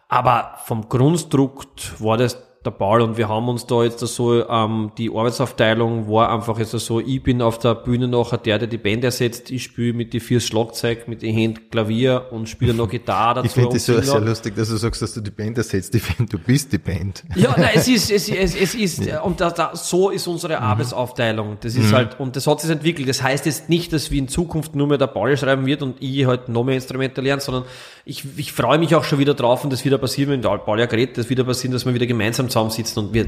aber 0.08 0.53
vom 0.63 0.88
Grundstrukt 0.88 2.01
war 2.01 2.15
das 2.15 2.41
der 2.65 2.71
Ball 2.71 3.01
und 3.01 3.17
wir 3.17 3.29
haben 3.29 3.47
uns 3.47 3.65
da 3.65 3.83
jetzt 3.83 3.99
so, 3.99 4.47
ähm, 4.47 4.91
die 4.97 5.09
Arbeitsaufteilung 5.09 6.09
war 6.09 6.33
einfach 6.33 6.59
jetzt 6.59 6.71
so, 6.71 6.99
ich 6.99 7.23
bin 7.23 7.41
auf 7.41 7.59
der 7.59 7.75
Bühne 7.75 8.07
nachher 8.07 8.37
der, 8.37 8.59
der 8.59 8.67
die 8.67 8.77
Band 8.77 9.03
ersetzt, 9.03 9.51
ich 9.51 9.63
spiele 9.63 9.93
mit 9.93 10.11
die 10.13 10.19
vier 10.19 10.39
Schlagzeug, 10.39 11.07
mit 11.07 11.21
den 11.21 11.33
Händen 11.33 11.69
Klavier 11.69 12.27
und 12.31 12.49
spiele 12.49 12.73
noch 12.73 12.89
Gitarre 12.89 13.35
dazu. 13.35 13.47
Ich 13.47 13.53
finde 13.53 13.77
es 13.77 13.85
so 13.85 14.01
sehr 14.01 14.19
lustig, 14.19 14.55
dass 14.55 14.69
du 14.69 14.77
sagst, 14.77 15.01
dass 15.01 15.13
du 15.13 15.21
die 15.21 15.31
Band 15.31 15.57
ersetzt, 15.57 15.93
die 15.93 15.99
Band, 15.99 16.33
du 16.33 16.39
bist 16.39 16.73
die 16.73 16.77
Band. 16.77 17.23
Ja, 17.35 17.55
nein, 17.57 17.71
es 17.75 17.87
ist, 17.87 18.11
es, 18.11 18.27
es, 18.29 18.55
es 18.55 18.75
ist, 18.75 19.01
und 19.23 19.39
da, 19.39 19.51
da, 19.51 19.75
so 19.75 20.09
ist 20.09 20.27
unsere 20.27 20.59
Arbeitsaufteilung. 20.59 21.57
Das 21.61 21.75
ist 21.75 21.93
halt, 21.93 22.19
und 22.19 22.35
das 22.35 22.47
hat 22.47 22.59
sich 22.61 22.69
entwickelt. 22.69 23.07
Das 23.07 23.21
heißt 23.21 23.45
jetzt 23.45 23.69
nicht, 23.69 23.93
dass 23.93 24.11
wir 24.11 24.19
in 24.19 24.27
Zukunft 24.27 24.75
nur 24.75 24.87
mehr 24.87 24.97
der 24.97 25.07
Ball 25.07 25.37
schreiben 25.37 25.65
wird 25.65 25.83
und 25.83 26.01
ich 26.01 26.25
halt 26.25 26.49
noch 26.49 26.63
mehr 26.63 26.75
Instrumente 26.75 27.21
lernen, 27.21 27.41
sondern 27.41 27.65
ich, 28.07 28.23
ich 28.37 28.53
freue 28.53 28.79
mich 28.79 28.95
auch 28.95 29.03
schon 29.03 29.19
wieder 29.19 29.33
drauf 29.33 29.63
und 29.63 29.73
das 29.73 29.83
wieder 29.83 29.97
passiert, 29.97 30.29
wenn 30.29 30.41
der 30.41 30.57
Ball 30.59 30.79
ja 30.79 30.85
gerät, 30.85 31.17
das 31.17 31.29
wieder 31.29 31.43
passiert, 31.43 31.73
dass 31.73 31.85
wir 31.85 31.93
wieder 31.93 32.05
gemeinsam 32.05 32.47
zusammensitzen 32.47 33.03
und 33.03 33.13
wir 33.13 33.25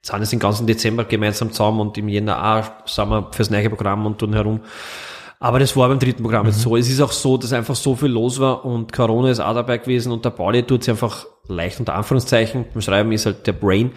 sind 0.00 0.20
jetzt 0.20 0.32
den 0.32 0.38
ganzen 0.38 0.66
Dezember 0.66 1.04
gemeinsam 1.04 1.52
zusammen 1.52 1.80
und 1.80 1.98
im 1.98 2.08
Jänner 2.08 2.42
auch 2.42 2.88
sind 2.88 3.10
wir 3.10 3.28
fürs 3.30 3.50
neue 3.50 3.68
Programm 3.68 4.06
und 4.06 4.18
tun 4.18 4.32
herum. 4.32 4.60
Aber 5.38 5.58
das 5.58 5.76
war 5.76 5.88
beim 5.88 5.98
dritten 5.98 6.22
Programm 6.22 6.46
jetzt 6.46 6.60
so. 6.60 6.76
Es 6.76 6.88
ist 6.88 7.00
auch 7.00 7.12
so, 7.12 7.36
dass 7.36 7.52
einfach 7.52 7.74
so 7.74 7.94
viel 7.94 8.08
los 8.08 8.40
war 8.40 8.64
und 8.64 8.92
Corona 8.92 9.30
ist 9.30 9.40
auch 9.40 9.54
dabei 9.54 9.78
gewesen 9.78 10.12
und 10.12 10.24
der 10.24 10.30
Pauli 10.30 10.62
tut 10.62 10.84
sich 10.84 10.92
einfach 10.92 11.26
leicht 11.46 11.78
unter 11.78 11.94
Anführungszeichen. 11.94 12.64
Beim 12.72 12.80
Schreiben 12.80 13.12
ist 13.12 13.26
halt 13.26 13.46
der 13.46 13.52
Brain. 13.52 13.92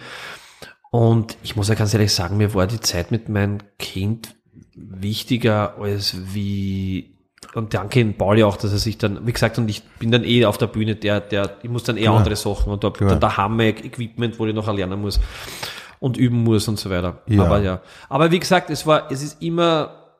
Und 0.90 1.36
ich 1.42 1.56
muss 1.56 1.68
ja 1.68 1.74
ganz 1.74 1.94
ehrlich 1.94 2.12
sagen, 2.12 2.36
mir 2.36 2.52
war 2.54 2.66
die 2.66 2.80
Zeit 2.80 3.10
mit 3.10 3.28
meinem 3.28 3.58
Kind 3.78 4.34
wichtiger 4.74 5.78
als 5.78 6.16
wie 6.34 7.15
und 7.54 7.74
danke 7.74 8.00
in 8.00 8.14
Pauli 8.14 8.42
auch, 8.42 8.56
dass 8.56 8.72
er 8.72 8.78
sich 8.78 8.98
dann, 8.98 9.26
wie 9.26 9.32
gesagt, 9.32 9.58
und 9.58 9.68
ich 9.68 9.82
bin 9.98 10.10
dann 10.10 10.24
eh 10.24 10.44
auf 10.44 10.58
der 10.58 10.66
Bühne, 10.66 10.96
der, 10.96 11.20
der, 11.20 11.56
ich 11.62 11.70
muss 11.70 11.84
dann 11.84 11.96
eher 11.96 12.12
andere 12.12 12.36
Sachen 12.36 12.72
und 12.72 12.84
da, 12.84 12.90
Klar. 12.90 13.10
da, 13.10 13.16
da 13.16 13.36
haben 13.36 13.58
wir 13.58 13.68
Equipment, 13.68 14.38
wo 14.38 14.46
ich 14.46 14.54
noch 14.54 14.72
lernen 14.72 15.00
muss 15.00 15.20
und 16.00 16.16
üben 16.16 16.42
muss 16.44 16.68
und 16.68 16.78
so 16.78 16.90
weiter. 16.90 17.22
Ja. 17.26 17.44
Aber 17.44 17.60
ja. 17.60 17.80
Aber 18.08 18.30
wie 18.30 18.38
gesagt, 18.38 18.70
es 18.70 18.86
war, 18.86 19.10
es 19.10 19.22
ist 19.22 19.42
immer, 19.42 20.12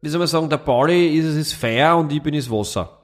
wie 0.00 0.08
soll 0.08 0.18
man 0.18 0.28
sagen, 0.28 0.48
der 0.48 0.58
Pauli 0.58 1.16
ist, 1.16 1.24
es 1.24 1.36
ist 1.36 1.52
Feuer 1.54 1.96
und 1.96 2.12
ich 2.12 2.22
bin 2.22 2.34
das 2.34 2.50
Wasser. 2.50 2.94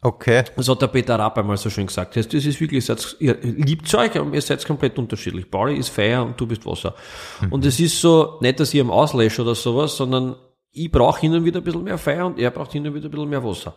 Okay. 0.00 0.44
Das 0.54 0.68
hat 0.68 0.82
der 0.82 0.88
Peter 0.88 1.18
Rapp 1.18 1.38
einmal 1.38 1.56
so 1.56 1.70
schön 1.70 1.86
gesagt. 1.86 2.14
Das, 2.14 2.26
ist 2.26 2.60
wirklich, 2.60 2.72
ihr, 2.72 2.82
seid, 2.82 3.16
ihr 3.20 3.38
liebt 3.40 3.92
euch, 3.94 4.18
aber 4.18 4.34
ihr 4.34 4.42
seid 4.42 4.64
komplett 4.66 4.98
unterschiedlich. 4.98 5.50
Pauli 5.50 5.76
ist 5.76 5.88
Feuer 5.88 6.22
und 6.22 6.38
du 6.38 6.46
bist 6.46 6.66
Wasser. 6.66 6.94
Und 7.48 7.64
es 7.64 7.80
ist 7.80 7.98
so, 7.98 8.36
nicht, 8.42 8.60
dass 8.60 8.74
ich 8.74 8.80
ihm 8.80 8.90
auslösche 8.90 9.40
oder 9.40 9.54
sowas, 9.54 9.96
sondern 9.96 10.36
ich 10.74 10.90
brauche 10.90 11.20
hin 11.20 11.34
und 11.34 11.44
wieder 11.44 11.60
ein 11.60 11.64
bisschen 11.64 11.84
mehr 11.84 11.98
Feuer 11.98 12.26
und 12.26 12.38
er 12.38 12.50
braucht 12.50 12.72
hin 12.72 12.86
und 12.86 12.94
wieder 12.94 13.08
ein 13.08 13.10
bisschen 13.10 13.28
mehr 13.28 13.42
Wasser. 13.42 13.74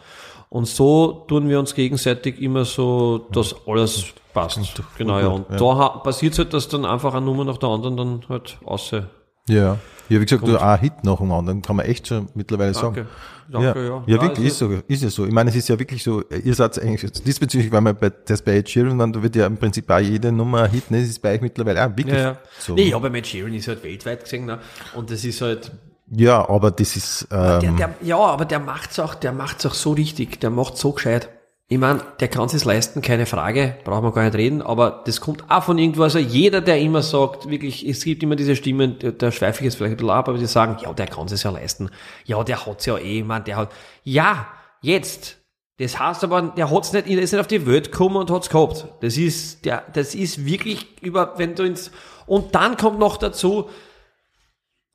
Und 0.50 0.68
so 0.68 1.26
tun 1.28 1.48
wir 1.48 1.60
uns 1.60 1.74
gegenseitig 1.74 2.42
immer 2.42 2.66
so, 2.66 3.28
dass 3.32 3.56
alles 3.68 4.06
passt. 4.34 4.82
Genau, 4.98 5.20
ja. 5.20 5.28
Und 5.28 5.50
ja. 5.52 5.58
da 5.58 5.90
passiert 6.00 6.38
halt, 6.38 6.54
dass 6.54 6.68
dann 6.68 6.86
einfach 6.86 7.14
eine 7.14 7.26
Nummer 7.26 7.46
nach 7.46 7.58
der 7.58 7.70
anderen 7.70 7.98
dann 7.98 8.22
halt 8.30 8.58
außer. 8.66 9.10
Ja. 9.50 9.78
Ja, 10.10 10.22
wie 10.22 10.26
gesagt, 10.26 10.48
du, 10.48 10.58
ein 10.58 10.80
Hit 10.80 11.04
nach 11.04 11.18
dem 11.18 11.32
anderen, 11.32 11.62
kann 11.62 11.76
man 11.76 11.86
echt 11.86 12.08
schon 12.08 12.30
mittlerweile 12.34 12.74
sagen. 12.74 12.96
Danke. 12.96 13.10
Danke, 13.50 13.80
ja. 13.86 14.04
ja. 14.08 14.16
Ja, 14.16 14.22
wirklich, 14.22 14.48
ist 14.48 14.58
so, 14.58 14.72
ist 14.88 15.04
ja 15.04 15.10
so. 15.10 15.26
Ich 15.26 15.32
meine, 15.32 15.50
es 15.50 15.56
ist 15.56 15.70
ja 15.70 15.78
wirklich 15.80 16.04
so, 16.04 16.22
ihr 16.30 16.54
seid 16.54 16.82
eigentlich, 16.82 17.12
diesbezüglich, 17.12 17.72
weil 17.72 17.82
man 17.82 17.96
bei, 17.96 18.10
das 18.10 18.42
bei 18.42 18.58
Ed 18.58 18.70
Sheeran, 18.70 18.98
dann, 18.98 19.14
da 19.14 19.22
wird 19.22 19.36
ja 19.36 19.46
im 19.46 19.58
Prinzip 19.58 19.90
auch 19.90 20.00
jede 20.00 20.32
Nummer 20.32 20.64
ein 20.64 20.72
Hit, 20.72 20.92
ne, 20.92 21.00
das 21.00 21.10
ist 21.10 21.22
bei 21.22 21.36
euch 21.36 21.42
mittlerweile 21.42 21.86
auch 21.86 21.90
wirklich 21.90 22.16
Ja, 22.16 22.32
ja. 22.32 22.38
so. 22.58 22.74
Nee, 22.74 22.94
aber 22.94 23.10
Matt 23.10 23.28
Sheeran 23.28 23.54
ist 23.54 23.68
halt 23.68 23.84
weltweit 23.84 24.24
gesehen, 24.24 24.46
ne? 24.46 24.60
Und 24.96 25.12
das 25.12 25.24
ist 25.24 25.42
halt, 25.42 25.72
Ja, 26.10 26.48
aber 26.50 26.72
das 26.72 26.96
ist, 26.96 27.28
Der, 27.32 27.62
ähm, 27.64 27.78
der, 27.78 27.96
ja, 28.02 28.18
aber 28.18 28.46
der 28.46 28.60
macht's 28.60 28.98
auch, 29.00 29.16
der 29.16 29.34
macht's 29.34 29.66
auch 29.66 29.74
so 29.74 29.92
richtig, 29.92 30.40
der 30.40 30.50
macht's 30.50 30.80
so 30.80 30.94
gescheit. 30.94 31.30
Ich 31.70 31.78
mein, 31.78 32.02
der 32.22 32.30
kann 32.30 32.48
sich's 32.48 32.64
leisten, 32.64 33.02
keine 33.02 33.26
Frage, 33.26 33.76
brauchen 33.84 34.06
wir 34.06 34.14
gar 34.14 34.24
nicht 34.24 34.36
reden, 34.36 34.62
aber 34.62 35.04
das 35.06 35.20
kommt 35.20 35.44
auch 35.52 35.64
von 35.64 35.78
irgendwo, 35.78 36.04
also 36.04 36.18
jeder, 36.18 36.62
der 36.62 36.80
immer 36.80 37.02
sagt, 37.02 37.50
wirklich, 37.50 37.86
es 37.86 38.06
gibt 38.06 38.24
immer 38.24 38.38
diese 38.38 38.56
Stimmen, 38.56 38.96
da, 39.18 39.32
schweife 39.34 39.60
ich 39.60 39.66
jetzt 39.66 39.76
vielleicht 39.76 39.96
ein 39.96 39.98
bisschen 39.98 40.12
ab, 40.12 40.30
aber 40.30 40.38
die 40.38 40.46
sagen, 40.46 40.78
ja, 40.82 40.94
der 40.94 41.08
kann 41.08 41.28
sich's 41.28 41.44
ja 41.44 41.52
leisten. 41.52 41.90
Ja, 42.24 42.42
der 42.46 42.66
hat's 42.66 42.86
ja 42.86 42.98
eh, 42.98 43.20
ich 43.20 43.26
mein, 43.26 43.44
der 43.44 43.58
hat, 43.58 43.74
ja, 44.04 44.48
jetzt. 44.82 45.40
Das 45.80 46.00
heißt 46.00 46.24
aber, 46.24 46.42
der 46.42 46.72
hat's 46.72 46.94
nicht, 46.94 47.10
der 47.10 47.20
ist 47.20 47.34
nicht 47.34 47.42
auf 47.42 47.48
die 47.48 47.68
Welt 47.68 47.92
gekommen 47.92 48.16
und 48.16 48.32
hat's 48.32 48.50
gehabt. 48.50 48.88
Das 49.02 49.18
ist, 49.18 49.66
der, 49.66 49.84
das 49.92 50.16
ist 50.16 50.46
wirklich 50.46 51.02
über, 51.02 51.34
wenn 51.36 51.54
du 51.56 51.64
ins, 51.64 51.92
und 52.28 52.56
dann 52.56 52.78
kommt 52.78 52.98
noch 52.98 53.18
dazu, 53.18 53.70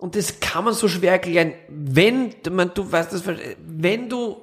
und 0.02 0.16
das 0.16 0.40
kann 0.40 0.64
man 0.64 0.74
so 0.74 0.88
schwer 0.88 1.12
erklären. 1.12 1.52
Wenn, 1.68 2.34
man, 2.50 2.72
du 2.74 2.90
weißt 2.90 3.12
das, 3.12 3.22
wenn 3.24 4.08
du 4.08 4.36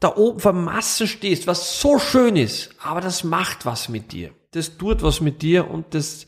da 0.00 0.16
oben 0.16 0.40
vor 0.40 0.52
Massen 0.52 1.06
stehst, 1.06 1.46
was 1.46 1.80
so 1.80 2.00
schön 2.00 2.34
ist, 2.34 2.70
aber 2.82 3.00
das 3.00 3.22
macht 3.22 3.64
was 3.64 3.88
mit 3.88 4.10
dir. 4.10 4.32
Das 4.50 4.76
tut 4.76 5.04
was 5.04 5.20
mit 5.20 5.42
dir 5.42 5.70
und 5.70 5.94
das 5.94 6.26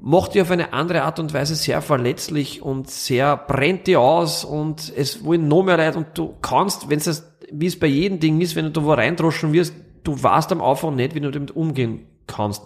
macht 0.00 0.34
dich 0.34 0.42
auf 0.42 0.52
eine 0.52 0.72
andere 0.72 1.02
Art 1.02 1.18
und 1.18 1.34
Weise 1.34 1.56
sehr 1.56 1.82
verletzlich 1.82 2.62
und 2.62 2.88
sehr 2.88 3.36
brennt 3.36 3.88
dir 3.88 3.98
aus 3.98 4.44
und 4.44 4.92
es 4.94 5.24
wollen 5.24 5.48
noch 5.48 5.64
mehr 5.64 5.76
Leute 5.76 5.98
und 5.98 6.16
du 6.16 6.36
kannst, 6.40 6.88
wenn 6.88 7.00
es 7.00 7.24
wie 7.50 7.66
es 7.66 7.80
bei 7.80 7.88
jedem 7.88 8.20
Ding 8.20 8.40
ist, 8.40 8.54
wenn 8.54 8.66
du 8.66 8.70
da 8.70 8.84
wo 8.84 8.92
reindroschen 8.92 9.52
wirst, 9.52 9.74
du 10.04 10.22
weißt 10.22 10.52
am 10.52 10.62
Anfang 10.62 10.94
nicht, 10.94 11.16
wie 11.16 11.20
du 11.20 11.32
damit 11.32 11.56
umgehen 11.56 12.06
kannst. 12.28 12.62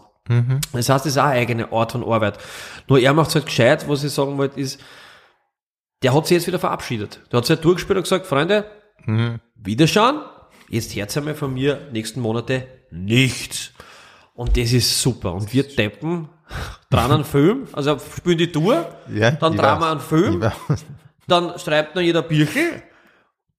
Das 0.72 0.88
heißt, 0.88 1.06
es 1.06 1.12
ist 1.12 1.18
auch 1.18 1.24
eine 1.24 1.40
eigene 1.40 1.72
Art 1.72 1.92
von 1.92 2.02
Arbeit. 2.04 2.38
Nur 2.88 2.98
er 2.98 3.12
macht 3.12 3.34
halt 3.34 3.46
gescheit, 3.46 3.88
was 3.88 4.04
ich 4.04 4.12
sagen 4.12 4.38
wollte, 4.38 4.58
ist, 4.58 4.80
der 6.02 6.14
hat 6.14 6.26
sich 6.26 6.36
jetzt 6.36 6.46
wieder 6.46 6.58
verabschiedet. 6.58 7.20
Der 7.30 7.38
hat 7.38 7.46
sich 7.46 7.56
halt 7.56 7.64
durchgespielt 7.64 7.98
und 7.98 8.04
gesagt, 8.04 8.26
Freunde, 8.26 8.64
Wiederschauen, 9.54 10.20
jetzt 10.68 10.96
hört 10.96 11.16
einmal 11.16 11.34
von 11.34 11.52
mir 11.52 11.88
nächsten 11.92 12.20
Monate 12.20 12.66
nichts. 12.90 13.72
Und 14.34 14.56
das 14.56 14.72
ist 14.72 15.00
super. 15.00 15.32
Und 15.34 15.52
wir 15.52 15.62
deppen 15.62 16.28
dran 16.90 17.10
einen 17.12 17.24
Film, 17.24 17.68
also 17.72 17.98
spielen 17.98 18.38
die 18.38 18.50
Tour, 18.50 18.86
ja, 19.12 19.30
dann 19.32 19.56
weiß. 19.56 19.80
wir 19.80 19.90
einen 19.90 20.00
Film, 20.00 20.52
dann 21.26 21.58
schreibt 21.58 21.94
noch 21.94 22.02
jeder 22.02 22.22
Birchel 22.22 22.82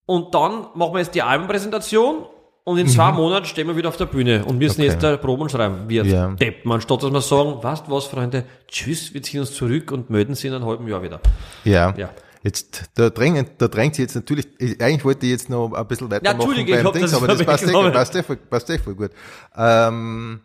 und 0.05 0.35
dann 0.35 0.67
machen 0.75 0.93
wir 0.93 0.99
jetzt 0.99 1.15
die 1.15 1.21
Albenpräsentation 1.21 2.25
und 2.65 2.77
in 2.79 2.87
zwei 2.89 3.11
Monaten 3.13 3.45
stehen 3.45 3.67
wir 3.67 3.75
wieder 3.77 3.87
auf 3.89 3.95
der 3.97 4.07
Bühne 4.07 4.43
und 4.43 4.57
müssen 4.57 4.81
Okay. 4.81 4.89
jetzt 4.91 5.01
da 5.03 5.15
Proben 5.17 5.47
schreiben. 5.49 5.87
Wir 5.87 6.03
Ja. 6.05 6.31
deppen, 6.31 6.71
anstatt 6.71 7.01
dass 7.03 7.11
wir 7.11 7.21
sagen, 7.21 7.63
weißt 7.63 7.87
du 7.87 7.91
was, 7.91 8.05
Freunde, 8.05 8.43
tschüss, 8.67 9.13
wir 9.13 9.21
ziehen 9.23 9.39
uns 9.41 9.53
zurück 9.53 9.91
und 9.91 10.09
melden 10.09 10.35
sie 10.35 10.47
in 10.47 10.53
einem 10.55 10.65
halben 10.65 10.87
Jahr 10.87 11.01
wieder. 11.01 11.21
Ja. 11.63 11.93
Ja. 11.95 12.09
Jetzt, 12.43 12.89
da 12.95 13.09
drängt, 13.09 13.59
da 13.59 13.67
drängt 13.67 13.95
sie 13.95 14.01
jetzt 14.03 14.13
natürlich, 14.15 14.47
ich- 14.59 14.79
eigentlich 14.81 15.03
wollte 15.05 15.25
ich 15.25 15.31
jetzt 15.31 15.49
noch 15.49 15.73
ein 15.73 15.87
bisschen 15.87 16.11
weitermachen 16.11 16.35
Entschuldige, 16.41 16.71
ich 16.73 16.77
beim 16.77 16.85
hab 16.87 16.93
Dings, 16.93 17.11
das 17.11 17.17
aber 17.17 17.27
das 17.27 17.37
passt 17.45 17.63
eh, 17.63 17.67
vorweggenommen. 17.67 17.93
passt 17.93 18.15
eh, 18.15 18.23
voll- 18.23 18.35
passt 18.37 18.69
eh 18.69 18.77
voll 18.77 18.95
gut. 18.95 19.11
Ähm, 19.55 20.41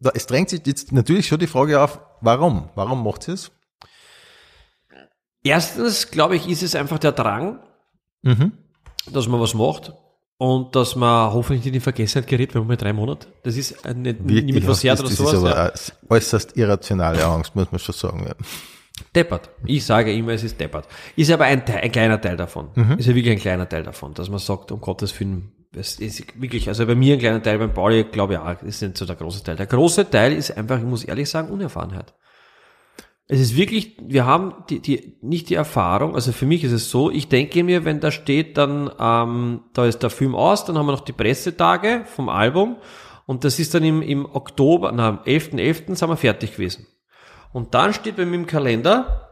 da, 0.00 0.10
es 0.14 0.26
drängt 0.26 0.50
sich 0.50 0.62
jetzt 0.66 0.90
natürlich 0.92 1.26
schon 1.28 1.38
die 1.38 1.46
Frage 1.46 1.80
auf, 1.80 2.00
warum? 2.20 2.68
Warum 2.74 3.02
macht 3.04 3.22
sie 3.24 3.32
es? 3.32 3.50
Erstens, 5.42 6.10
glaube 6.10 6.36
ich, 6.36 6.48
ist 6.48 6.62
es 6.62 6.74
einfach 6.74 6.98
der 6.98 7.12
Drang, 7.12 7.60
Mhm. 8.22 8.52
dass 9.12 9.28
man 9.28 9.40
was 9.40 9.54
macht 9.54 9.92
und 10.38 10.76
dass 10.76 10.96
man 10.96 11.32
hoffentlich 11.32 11.64
nicht 11.64 11.74
in 11.76 11.80
Vergessenheit 11.80 12.28
gerät, 12.28 12.54
wenn 12.54 12.62
man 12.62 12.68
mit 12.68 12.82
drei 12.82 12.92
Monate. 12.92 13.28
Das 13.42 13.56
ist 13.56 13.84
nicht, 13.94 14.20
niemand 14.24 14.66
was 14.66 14.80
das, 14.80 14.84
her 14.84 14.92
oder 14.94 15.02
das 15.04 15.16
sowas. 15.16 15.32
ist 15.32 15.38
aber 15.38 15.56
ja. 15.56 15.72
äußerst 16.16 16.56
irrationale 16.56 17.24
Angst, 17.24 17.54
muss 17.56 17.70
man 17.70 17.78
schon 17.78 17.94
sagen. 17.94 18.24
Ja. 18.26 18.34
Deppert. 19.14 19.50
Ich 19.66 19.84
sage 19.84 20.12
immer, 20.12 20.32
es 20.32 20.42
ist 20.42 20.58
deppert. 20.58 20.86
Ist 21.16 21.30
aber 21.30 21.44
ein, 21.44 21.64
Teil, 21.64 21.80
ein 21.80 21.92
kleiner 21.92 22.20
Teil 22.20 22.36
davon. 22.36 22.68
Ist 22.98 23.06
ja 23.06 23.14
wirklich 23.14 23.32
ein 23.32 23.40
kleiner 23.40 23.68
Teil 23.68 23.82
davon, 23.82 24.14
dass 24.14 24.28
man 24.28 24.38
sagt, 24.38 24.72
um 24.72 24.80
Gottes 24.80 25.18
Willen, 25.20 25.52
es 25.74 25.98
ist 26.00 26.40
wirklich, 26.40 26.68
also 26.68 26.86
bei 26.86 26.94
mir 26.94 27.14
ein 27.14 27.18
kleiner 27.18 27.42
Teil, 27.42 27.58
beim 27.58 27.72
Pauli 27.72 28.04
glaube 28.04 28.34
ich 28.34 28.38
auch, 28.38 28.62
ist 28.62 28.80
nicht 28.82 28.96
so 28.96 29.04
der 29.04 29.16
große 29.16 29.42
Teil. 29.42 29.56
Der 29.56 29.66
große 29.66 30.08
Teil 30.08 30.32
ist 30.32 30.56
einfach, 30.56 30.78
ich 30.78 30.84
muss 30.84 31.04
ehrlich 31.04 31.28
sagen, 31.28 31.50
Unerfahrenheit. 31.50 32.14
Es 33.28 33.40
ist 33.40 33.56
wirklich, 33.56 33.96
wir 34.00 34.24
haben 34.24 34.54
die, 34.70 34.78
die, 34.80 35.16
nicht 35.20 35.48
die 35.50 35.56
Erfahrung, 35.56 36.14
also 36.14 36.30
für 36.30 36.46
mich 36.46 36.62
ist 36.62 36.72
es 36.72 36.90
so, 36.90 37.10
ich 37.10 37.28
denke 37.28 37.64
mir, 37.64 37.84
wenn 37.84 37.98
da 37.98 38.12
steht, 38.12 38.56
dann, 38.56 38.90
ähm, 39.00 39.62
da 39.72 39.84
ist 39.84 40.02
der 40.02 40.10
Film 40.10 40.36
aus, 40.36 40.64
dann 40.64 40.78
haben 40.78 40.86
wir 40.86 40.92
noch 40.92 41.00
die 41.00 41.12
Pressetage 41.12 42.04
vom 42.06 42.28
Album 42.28 42.76
und 43.26 43.42
das 43.42 43.58
ist 43.58 43.74
dann 43.74 43.82
im, 43.82 44.00
im 44.00 44.26
Oktober, 44.26 44.92
na, 44.92 45.08
am 45.08 45.18
11.11. 45.18 45.56
.11. 45.56 45.94
sind 45.96 46.08
wir 46.08 46.16
fertig 46.16 46.52
gewesen. 46.52 46.86
Und 47.52 47.74
dann 47.74 47.92
steht 47.92 48.16
bei 48.16 48.24
mir 48.24 48.36
im 48.36 48.46
Kalender 48.46 49.28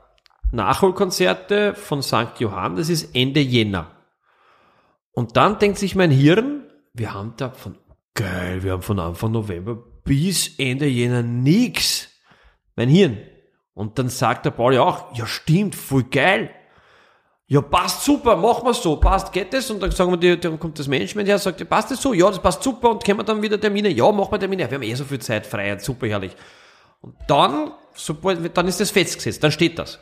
Nachholkonzerte 0.50 1.74
von 1.74 2.02
St. 2.02 2.38
Johann, 2.38 2.76
das 2.76 2.88
ist 2.88 3.14
Ende 3.14 3.40
Jänner. 3.40 3.90
Und 5.12 5.37
dann 5.37 5.59
denkt 5.61 5.78
sich 5.78 5.94
mein 5.94 6.11
Hirn, 6.11 6.64
wir 6.94 7.14
haben 7.14 7.35
da 7.37 7.50
von, 7.50 7.78
geil, 8.14 8.64
wir 8.64 8.72
haben 8.72 8.83
von 8.83 8.98
Anfang 8.98 9.30
November 9.30 9.76
bis 10.04 10.59
Ende 10.59 10.87
Jänner 10.87 11.22
nix. 11.22 12.09
Mein 12.76 12.88
Hirn. 12.88 13.18
Und 13.74 13.98
dann 13.98 14.08
sagt 14.08 14.46
der 14.46 14.52
Pauli 14.52 14.78
auch, 14.78 15.14
ja 15.16 15.26
stimmt, 15.26 15.74
voll 15.74 16.04
geil. 16.04 16.50
Ja, 17.46 17.60
passt 17.60 18.04
super, 18.04 18.37
machen 18.37 18.64
wir 18.64 18.72
so, 18.72 18.96
passt, 18.96 19.32
geht 19.32 19.52
das? 19.52 19.70
Und 19.70 19.82
dann 19.82 19.90
sagen 19.90 20.10
wir, 20.10 20.16
die, 20.16 20.40
dann 20.40 20.58
kommt 20.58 20.78
das 20.78 20.88
Management 20.88 21.28
her, 21.28 21.38
sagt, 21.38 21.68
passt 21.68 21.90
das 21.90 22.00
so? 22.00 22.14
Ja, 22.14 22.28
das 22.28 22.38
passt 22.40 22.62
super 22.62 22.90
und 22.90 23.04
können 23.04 23.18
wir 23.18 23.24
dann 23.24 23.42
wieder 23.42 23.60
Termine? 23.60 23.90
Ja, 23.90 24.10
machen 24.12 24.32
wir 24.32 24.38
Termine. 24.38 24.70
Wir 24.70 24.76
haben 24.76 24.82
eh 24.82 24.94
so 24.94 25.04
viel 25.04 25.18
Zeit 25.18 25.46
frei, 25.46 25.78
super 25.78 26.06
herrlich. 26.06 26.34
Und 27.00 27.16
dann, 27.28 27.72
sobald, 27.94 28.56
dann 28.56 28.66
ist 28.66 28.80
das 28.80 28.90
festgesetzt, 28.90 29.44
dann 29.44 29.52
steht 29.52 29.78
das. 29.78 29.98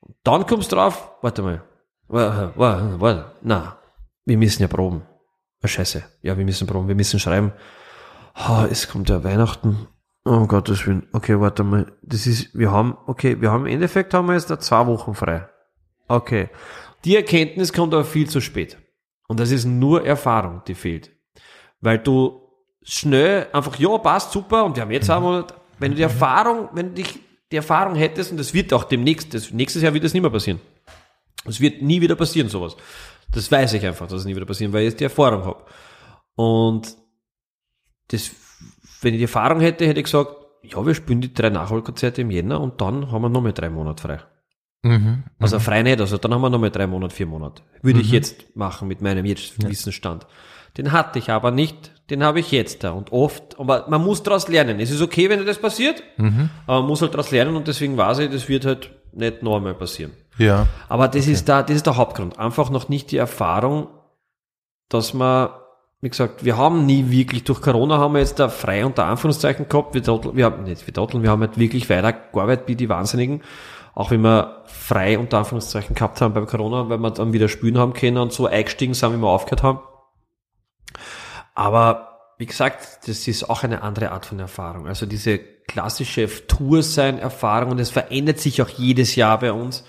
Und 0.00 0.16
dann 0.24 0.44
kommst 0.44 0.72
du 0.72 0.76
drauf, 0.76 1.12
warte 1.22 1.42
mal, 1.42 1.62
warte, 2.08 2.52
warte, 2.56 3.00
warte, 3.00 3.32
na, 3.42 3.78
wir 4.24 4.36
müssen 4.36 4.62
ja 4.62 4.68
proben. 4.68 5.06
Scheiße, 5.62 6.02
ja, 6.22 6.36
wir 6.36 6.44
müssen 6.44 6.66
proben, 6.66 6.88
wir 6.88 6.94
müssen 6.94 7.20
schreiben. 7.20 7.52
Oh, 8.48 8.64
es 8.68 8.88
kommt 8.88 9.08
ja 9.08 9.22
Weihnachten, 9.22 9.86
Oh 10.24 10.46
Gottes 10.46 10.86
Willen. 10.86 11.06
Okay, 11.12 11.40
warte 11.40 11.64
mal. 11.64 11.92
Das 12.02 12.26
ist, 12.26 12.56
wir 12.56 12.70
haben, 12.70 12.96
okay, 13.06 13.40
wir 13.40 13.50
haben 13.50 13.66
im 13.66 13.72
Endeffekt 13.72 14.12
haben 14.12 14.26
wir 14.26 14.34
jetzt 14.34 14.50
da 14.50 14.58
zwei 14.58 14.86
Wochen 14.86 15.14
frei. 15.14 15.48
Okay. 16.08 16.50
Die 17.04 17.16
Erkenntnis 17.16 17.72
kommt 17.72 17.94
aber 17.94 18.04
viel 18.04 18.28
zu 18.28 18.40
spät. 18.40 18.76
Und 19.28 19.40
das 19.40 19.50
ist 19.50 19.64
nur 19.64 20.04
Erfahrung, 20.04 20.62
die 20.66 20.74
fehlt. 20.74 21.10
Weil 21.80 21.98
du 21.98 22.42
schnell 22.82 23.46
einfach, 23.52 23.78
ja, 23.78 23.96
passt 23.98 24.32
super 24.32 24.64
und 24.64 24.76
wir 24.76 24.82
haben 24.82 24.90
jetzt 24.90 25.08
einmal, 25.08 25.46
wenn 25.78 25.92
du 25.92 25.96
die 25.96 26.02
Erfahrung, 26.02 26.68
wenn 26.72 26.88
du 26.88 26.94
dich, 26.94 27.18
die 27.50 27.56
Erfahrung 27.56 27.94
hättest, 27.94 28.32
und 28.32 28.36
das 28.36 28.52
wird 28.52 28.72
auch 28.72 28.84
demnächst, 28.84 29.32
das, 29.32 29.50
nächstes 29.50 29.82
Jahr 29.82 29.94
wird 29.94 30.04
das 30.04 30.12
nicht 30.12 30.22
mehr 30.22 30.30
passieren. 30.30 30.60
Es 31.46 31.60
wird 31.60 31.80
nie 31.80 32.00
wieder 32.00 32.16
passieren, 32.16 32.48
sowas. 32.48 32.76
Das 33.32 33.50
weiß 33.50 33.72
ich 33.74 33.86
einfach, 33.86 34.06
dass 34.06 34.20
es 34.20 34.24
nie 34.26 34.36
wieder 34.36 34.46
passieren, 34.46 34.72
weil 34.72 34.82
ich 34.82 34.90
jetzt 34.90 35.00
die 35.00 35.04
Erfahrung 35.04 35.44
habe. 35.44 35.64
Und 36.34 36.96
das 38.08 38.30
wenn 39.00 39.14
ich 39.14 39.18
die 39.18 39.24
Erfahrung 39.24 39.60
hätte, 39.60 39.86
hätte 39.86 40.00
ich 40.00 40.04
gesagt, 40.04 40.30
ja, 40.62 40.84
wir 40.84 40.94
spielen 40.94 41.20
die 41.20 41.32
drei 41.32 41.50
Nachholkonzerte 41.50 42.20
im 42.20 42.30
Jänner 42.30 42.60
und 42.60 42.80
dann 42.80 43.10
haben 43.10 43.22
wir 43.22 43.28
noch 43.28 43.40
mal 43.40 43.52
drei 43.52 43.70
Monate 43.70 44.02
frei. 44.02 44.18
Mhm, 44.82 45.24
also 45.38 45.56
mhm. 45.56 45.60
frei 45.60 45.82
nicht, 45.82 46.00
also 46.00 46.16
dann 46.16 46.32
haben 46.32 46.40
wir 46.40 46.50
noch 46.50 46.58
mal 46.58 46.70
drei 46.70 46.86
Monate, 46.86 47.14
vier 47.14 47.26
Monate. 47.26 47.62
Würde 47.82 47.98
mhm. 47.98 48.04
ich 48.04 48.10
jetzt 48.10 48.56
machen 48.56 48.88
mit 48.88 49.02
meinem 49.02 49.24
jetzt 49.26 49.62
ja. 49.62 49.68
Wissensstand. 49.68 50.26
Den 50.78 50.92
hatte 50.92 51.18
ich 51.18 51.30
aber 51.30 51.50
nicht, 51.50 51.92
den 52.10 52.22
habe 52.22 52.40
ich 52.40 52.50
jetzt 52.52 52.84
da 52.84 52.92
und 52.92 53.12
oft, 53.12 53.58
aber 53.58 53.86
man 53.88 54.02
muss 54.02 54.22
daraus 54.22 54.48
lernen. 54.48 54.80
Es 54.80 54.90
ist 54.90 55.02
okay, 55.02 55.28
wenn 55.28 55.44
das 55.44 55.58
passiert, 55.58 56.02
mhm. 56.16 56.48
aber 56.66 56.80
man 56.80 56.88
muss 56.88 57.02
halt 57.02 57.12
daraus 57.12 57.30
lernen 57.30 57.56
und 57.56 57.68
deswegen 57.68 57.96
weiß 57.96 58.20
ich, 58.20 58.30
das 58.30 58.48
wird 58.48 58.64
halt 58.64 58.90
nicht 59.12 59.42
noch 59.42 59.56
einmal 59.56 59.74
passieren. 59.74 60.12
Ja. 60.38 60.66
Aber 60.88 61.08
das 61.08 61.24
okay. 61.24 61.32
ist 61.32 61.48
da, 61.48 61.62
das 61.62 61.76
ist 61.76 61.86
der 61.86 61.96
Hauptgrund. 61.96 62.38
Einfach 62.38 62.70
noch 62.70 62.88
nicht 62.88 63.10
die 63.10 63.16
Erfahrung, 63.16 63.88
dass 64.88 65.12
man 65.12 65.50
wie 66.02 66.08
gesagt, 66.08 66.44
wir 66.44 66.56
haben 66.56 66.86
nie 66.86 67.10
wirklich, 67.10 67.44
durch 67.44 67.60
Corona 67.60 67.98
haben 67.98 68.14
wir 68.14 68.20
jetzt 68.20 68.38
da 68.38 68.48
frei 68.48 68.86
unter 68.86 69.04
Anführungszeichen 69.04 69.68
gehabt, 69.68 69.92
wir, 69.94 70.00
dotteln, 70.00 70.34
wir 70.34 70.46
haben 70.46 70.62
nicht, 70.64 70.86
wir 70.86 70.94
dotteln, 70.94 71.22
wir 71.22 71.30
haben 71.30 71.40
halt 71.40 71.58
wirklich 71.58 71.90
weiter 71.90 72.12
gearbeitet 72.12 72.68
wie 72.68 72.76
die 72.76 72.88
Wahnsinnigen, 72.88 73.42
auch 73.94 74.10
wenn 74.10 74.22
wir 74.22 74.62
frei 74.66 75.18
unter 75.18 75.38
Anführungszeichen 75.38 75.94
gehabt 75.94 76.20
haben 76.20 76.32
bei 76.32 76.40
Corona, 76.46 76.88
weil 76.88 76.98
wir 76.98 77.10
dann 77.10 77.34
wieder 77.34 77.48
spielen 77.48 77.76
haben 77.76 77.92
können 77.92 78.16
und 78.16 78.32
so 78.32 78.46
eingestiegen 78.46 78.94
sind, 78.94 79.12
wie 79.12 79.18
wir 79.18 79.28
aufgehört 79.28 79.62
haben. 79.62 79.80
Aber 81.54 82.10
wie 82.38 82.46
gesagt, 82.46 83.06
das 83.06 83.28
ist 83.28 83.50
auch 83.50 83.62
eine 83.64 83.82
andere 83.82 84.12
Art 84.12 84.24
von 84.24 84.38
Erfahrung. 84.38 84.86
Also 84.86 85.04
diese 85.04 85.38
klassische 85.38 86.26
Tour 86.46 86.82
sein 86.82 87.18
Erfahrung 87.18 87.72
und 87.72 87.78
es 87.78 87.90
verändert 87.90 88.40
sich 88.40 88.62
auch 88.62 88.70
jedes 88.70 89.14
Jahr 89.16 89.38
bei 89.38 89.52
uns. 89.52 89.84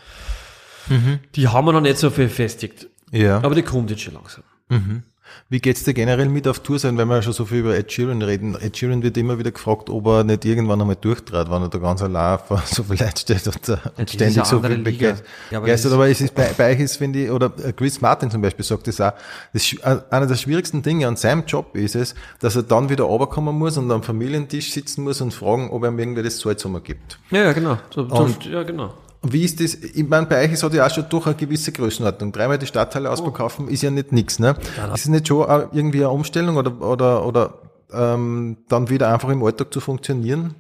Mhm. 0.90 1.20
Die 1.36 1.48
haben 1.48 1.66
wir 1.66 1.72
noch 1.72 1.80
nicht 1.80 1.98
so 1.98 2.10
viel 2.10 2.28
festigt. 2.28 2.90
Ja. 3.12 3.38
Aber 3.38 3.56
die 3.56 3.62
kommt 3.62 3.90
jetzt 3.90 4.02
schon 4.02 4.16
langsam. 4.16 4.44
Mhm. 4.68 5.04
Wie 5.50 5.60
geht's 5.60 5.84
dir 5.84 5.94
generell 5.94 6.30
mit 6.30 6.48
auf 6.48 6.60
Tour 6.60 6.80
sein, 6.80 6.98
wenn 6.98 7.08
wir 7.08 7.22
schon 7.22 7.34
so 7.34 7.46
viel 7.46 7.60
über 7.60 7.76
Ed 7.76 7.92
Sheeran 7.92 8.22
reden? 8.22 8.56
Ed 8.56 8.78
Sheeran 8.78 9.04
wird 9.04 9.18
immer 9.18 9.38
wieder 9.38 9.52
gefragt, 9.52 9.90
ob 9.90 10.08
er 10.08 10.24
nicht 10.24 10.46
irgendwann 10.46 10.80
einmal 10.80 10.96
durchtrat, 10.96 11.52
wenn 11.52 11.62
er 11.62 11.70
da 11.70 11.78
ganz 11.78 12.02
allein 12.02 12.40
vor 12.40 12.62
so 12.66 12.84
viel 12.84 13.00
Leute 13.00 13.20
steht 13.20 13.46
und, 13.48 13.68
ja, 13.68 13.80
ständig 14.08 14.46
so 14.46 14.62
viel 14.62 14.78
begeistert. 14.78 15.28
Ja, 15.50 15.58
aber, 15.58 15.68
aber 15.68 16.10
es 16.10 16.22
ist 16.22 16.34
bei, 16.34 16.50
bei 16.58 16.72
euch 16.72 16.80
ist, 16.80 16.98
finde 16.98 17.24
ich, 17.24 17.32
oder 17.32 17.50
Chris 17.50 18.00
Martin 18.02 18.32
zum 18.32 18.42
Beispiel 18.42 18.64
sagt 18.64 18.88
das 18.88 19.02
auch, 19.02 19.14
das, 19.54 19.76
einer 20.10 20.28
der 20.28 20.36
schwierigsten 20.36 20.82
Dinge 20.82 21.08
an 21.08 21.16
seinem 21.16 21.46
Job 21.46 21.76
ist 21.76 21.96
es, 21.96 22.16
dass 22.40 22.56
er 22.56 22.64
dann 22.64 22.90
wieder 22.90 23.04
runterkommen 23.04 23.58
muss 23.58 23.78
und 23.78 23.92
am 23.92 24.04
Familientisch 24.04 24.72
sitzen 24.72 25.04
muss 25.04 25.22
und 25.22 25.34
fragen, 25.34 25.70
ob 25.70 25.84
er 25.84 25.90
ihm 25.90 26.00
irgendwie 26.00 26.24
das 26.24 26.40
Salzhammer 26.40 26.80
gibt. 26.80 27.20
Ja, 27.30 27.44
ja, 27.44 27.54
genau. 27.54 27.78
So, 27.94 28.04
und, 28.04 28.46
ja, 28.46 28.64
genau. 28.64 28.94
Wie 29.24 29.44
ist 29.44 29.60
das? 29.60 29.76
Ich 29.76 30.08
meine, 30.08 30.26
bei 30.26 30.44
euch 30.44 30.54
ist 30.54 30.64
hat 30.64 30.74
ja 30.74 30.86
auch 30.86 30.90
schon 30.90 31.08
durch 31.10 31.28
eine 31.28 31.36
gewisse 31.36 31.72
Größenordnung. 31.72 32.32
Dreimal 32.32 32.58
die 32.58 32.66
Stadtteile 32.66 33.10
oh. 33.10 33.12
ausverkaufen 33.12 33.68
ist 33.68 33.84
ja 33.84 33.92
nicht 33.92 34.12
nix, 34.12 34.40
ne? 34.40 34.56
Ja, 34.78 34.92
ist 34.94 35.02
es 35.02 35.10
nicht 35.10 35.28
schon 35.28 35.48
irgendwie 35.72 36.00
eine 36.00 36.10
Umstellung 36.10 36.58
oder, 36.58 36.82
oder, 36.82 37.26
oder 37.26 37.54
ähm, 37.94 38.58
dann 38.68 38.90
wieder 38.90 39.14
einfach 39.14 39.30
im 39.30 39.44
Alltag 39.44 39.72
zu 39.72 39.80
funktionieren? 39.80 40.56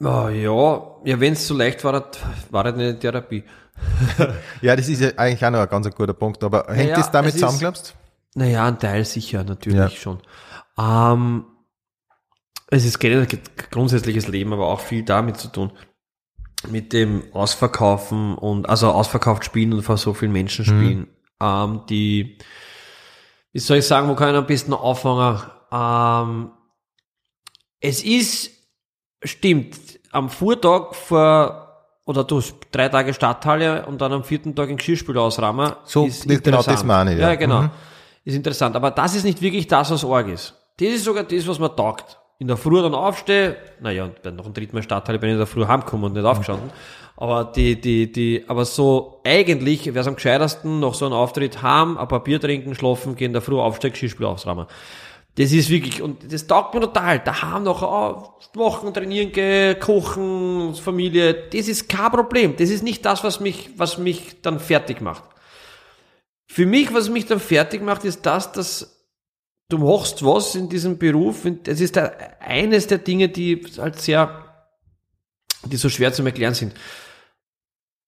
Oh, 0.00 0.28
ja, 0.28 0.82
ja, 1.04 1.20
wenn 1.20 1.32
es 1.32 1.46
so 1.46 1.54
leicht 1.54 1.84
war, 1.84 2.04
war 2.50 2.64
das 2.64 2.74
eine 2.74 2.98
Therapie. 2.98 3.44
ja, 4.60 4.76
das 4.76 4.88
ist 4.88 5.00
ja 5.00 5.10
eigentlich 5.16 5.44
auch 5.44 5.50
noch 5.50 5.60
ein 5.60 5.68
ganz 5.68 5.90
guter 5.94 6.12
Punkt. 6.12 6.44
Aber 6.44 6.66
hängt 6.68 6.90
naja, 6.90 6.96
das 6.96 7.10
damit 7.10 7.32
zusammen, 7.32 7.58
glaubst 7.60 7.94
du? 8.34 8.40
Naja, 8.40 8.66
ein 8.66 8.78
Teil 8.78 9.06
sicher, 9.06 9.42
natürlich 9.42 9.78
ja. 9.78 9.88
schon. 9.88 10.18
Ähm, 10.78 11.46
es 12.68 12.84
ist 12.84 12.98
generell 12.98 13.26
grundsätzliches 13.70 14.28
Leben, 14.28 14.52
aber 14.52 14.66
auch 14.66 14.80
viel 14.80 15.02
damit 15.02 15.38
zu 15.38 15.48
tun 15.48 15.72
mit 16.70 16.92
dem 16.92 17.22
Ausverkaufen 17.32 18.34
und 18.36 18.68
also 18.68 18.90
ausverkauft 18.90 19.44
spielen 19.44 19.72
und 19.72 19.82
vor 19.82 19.96
so 19.96 20.14
vielen 20.14 20.32
Menschen 20.32 20.64
spielen, 20.64 20.98
mhm. 20.98 21.06
ähm, 21.40 21.80
die, 21.88 22.38
wie 23.52 23.58
soll 23.58 23.78
ich 23.78 23.86
sagen, 23.86 24.08
wo 24.08 24.14
kann 24.14 24.30
ich 24.30 24.36
am 24.36 24.46
besten 24.46 24.74
anfangen? 24.74 25.42
Ähm, 25.72 26.50
es 27.80 28.02
ist, 28.02 28.50
stimmt, 29.22 29.76
am 30.10 30.30
Vortag 30.30 30.94
vor 30.94 31.60
oder 32.04 32.24
du 32.24 32.42
drei 32.70 32.88
Tage 32.88 33.14
Stadthalle 33.14 33.86
und 33.86 34.00
dann 34.00 34.12
am 34.12 34.24
vierten 34.24 34.54
Tag 34.54 34.68
ein 34.68 34.76
Geschirrspiel 34.76 35.16
ausrahmen. 35.16 35.72
So, 35.84 36.06
ist 36.06 36.26
genau 36.26 36.62
das 36.62 36.84
meine 36.84 37.14
ich. 37.14 37.20
Ja, 37.20 37.30
ja 37.30 37.34
genau. 37.34 37.62
Mhm. 37.62 37.70
Ist 38.24 38.34
interessant. 38.34 38.76
Aber 38.76 38.90
das 38.90 39.14
ist 39.14 39.24
nicht 39.24 39.40
wirklich 39.40 39.66
das, 39.66 39.90
was 39.90 40.04
arg 40.04 40.28
ist. 40.28 40.54
Das 40.78 40.88
ist 40.88 41.04
sogar 41.04 41.24
das, 41.24 41.46
was 41.46 41.58
man 41.58 41.74
taugt 41.74 42.18
in 42.38 42.48
der 42.48 42.56
Früh 42.56 42.82
dann 42.82 42.94
aufstehe, 42.94 43.56
naja, 43.80 44.04
und 44.04 44.16
dann 44.22 44.36
noch 44.36 44.46
ein 44.46 44.54
dritten 44.54 44.76
Mal 44.76 44.82
Stadtteil 44.82 45.18
bin 45.18 45.30
ich 45.30 45.34
in 45.34 45.38
der 45.38 45.46
Früh 45.46 45.66
heimgekommen 45.66 46.06
und 46.06 46.12
nicht 46.14 46.24
aufgestanden. 46.24 46.70
Aber 47.16 47.44
die, 47.44 47.80
die, 47.80 48.10
die, 48.10 48.44
aber 48.48 48.64
so 48.64 49.20
eigentlich 49.24 49.86
wäre 49.86 50.00
es 50.00 50.06
am 50.08 50.16
gescheitersten 50.16 50.80
noch 50.80 50.94
so 50.94 51.04
einen 51.04 51.14
Auftritt 51.14 51.62
haben, 51.62 51.96
ein 51.96 52.08
paar 52.08 52.24
Bier 52.24 52.40
trinken, 52.40 52.74
schlafen, 52.74 53.14
gehen, 53.14 53.32
der 53.32 53.42
Früh 53.42 53.58
aufsteigen, 53.58 53.94
Skispiel 53.94 54.26
aufrahmen. 54.26 54.66
Das 55.36 55.52
ist 55.52 55.68
wirklich, 55.68 56.00
und 56.00 56.32
das 56.32 56.46
taugt 56.46 56.74
mir 56.74 56.80
total. 56.80 57.18
Da 57.20 57.42
haben 57.42 57.64
noch 57.64 57.82
oh, 57.82 58.34
Wochen 58.54 58.94
trainieren 58.94 59.32
gehen, 59.32 59.78
kochen, 59.80 60.74
Familie. 60.74 61.48
Das 61.52 61.66
ist 61.66 61.88
kein 61.88 62.10
Problem. 62.10 62.56
Das 62.56 62.70
ist 62.70 62.84
nicht 62.84 63.04
das, 63.04 63.24
was 63.24 63.40
mich, 63.40 63.70
was 63.76 63.98
mich 63.98 64.42
dann 64.42 64.60
fertig 64.60 65.00
macht. 65.00 65.24
Für 66.46 66.66
mich, 66.66 66.94
was 66.94 67.08
mich 67.10 67.26
dann 67.26 67.40
fertig 67.40 67.82
macht, 67.82 68.04
ist 68.04 68.26
das, 68.26 68.52
dass 68.52 68.93
du 69.68 69.78
machst 69.78 70.24
was 70.24 70.54
in 70.54 70.68
diesem 70.68 70.98
Beruf. 70.98 71.46
Es 71.66 71.80
ist 71.80 71.98
eines 72.40 72.86
der 72.86 72.98
Dinge, 72.98 73.28
die 73.28 73.64
halt 73.78 74.00
sehr, 74.00 74.44
die 75.64 75.76
so 75.76 75.88
schwer 75.88 76.12
zu 76.12 76.24
erklären 76.24 76.54
sind. 76.54 76.74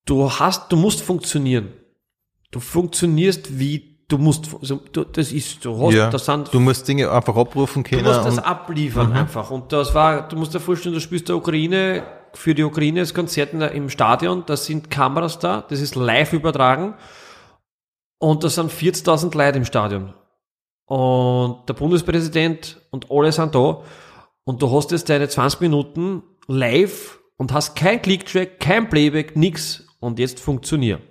Du 0.05 0.31
hast, 0.31 0.71
du 0.71 0.77
musst 0.77 1.03
funktionieren. 1.03 1.73
Du 2.51 2.61
funktionierst 2.61 3.59
wie 3.59 3.97
du 4.09 4.19
musst, 4.19 4.55
also 4.61 4.77
du, 4.93 5.03
das 5.03 5.33
ist, 5.33 5.65
du 5.65 5.77
hast, 5.85 5.95
ja, 5.95 6.11
das 6.11 6.27
sind, 6.27 6.55
du 6.55 6.61
musst 6.61 6.87
Dinge 6.87 7.11
einfach 7.11 7.35
abrufen 7.35 7.83
können. 7.83 8.05
Du 8.05 8.09
musst 8.09 8.25
das 8.25 8.39
abliefern 8.39 9.11
mhm. 9.11 9.17
einfach. 9.17 9.51
Und 9.51 9.73
das 9.73 9.95
war, 9.95 10.29
du 10.29 10.37
musst 10.37 10.55
dir 10.55 10.61
vorstellen, 10.61 10.95
du 10.95 11.01
spielst 11.01 11.29
der 11.29 11.37
Ukraine, 11.37 12.05
für 12.33 12.55
die 12.55 12.63
Ukraine 12.63 13.01
das 13.01 13.15
Konzert 13.15 13.53
im 13.53 13.91
Stadion, 13.91 14.45
da 14.47 14.57
sind 14.57 14.91
Kameras 14.91 15.39
da, 15.39 15.65
das 15.69 15.81
ist 15.81 15.97
live 15.97 16.35
übertragen. 16.35 16.95
Und 18.19 18.45
da 18.45 18.49
sind 18.49 18.71
40.000 18.71 19.37
Leute 19.37 19.59
im 19.59 19.65
Stadion 19.65 20.15
und 20.87 21.69
der 21.69 21.75
Bundespräsident 21.75 22.81
und 22.91 23.11
alle 23.11 23.33
sind 23.33 23.55
da 23.55 23.83
und 24.45 24.63
du 24.63 24.71
hast 24.71 24.93
jetzt 24.93 25.09
deine 25.09 25.29
20 25.29 25.61
Minuten 25.61 26.23
live 26.47 27.19
und 27.37 27.53
hast 27.53 27.75
kein 27.75 28.01
Clicktrack, 28.01 28.61
kein 28.61 28.89
Playback, 28.89 29.37
nix 29.37 29.87
und 30.01 30.19
jetzt 30.19 30.41
funktioniert. 30.41 31.03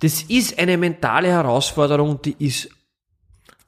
Das 0.00 0.22
ist 0.24 0.58
eine 0.58 0.76
mentale 0.76 1.28
Herausforderung, 1.28 2.20
die 2.20 2.36
ist 2.38 2.68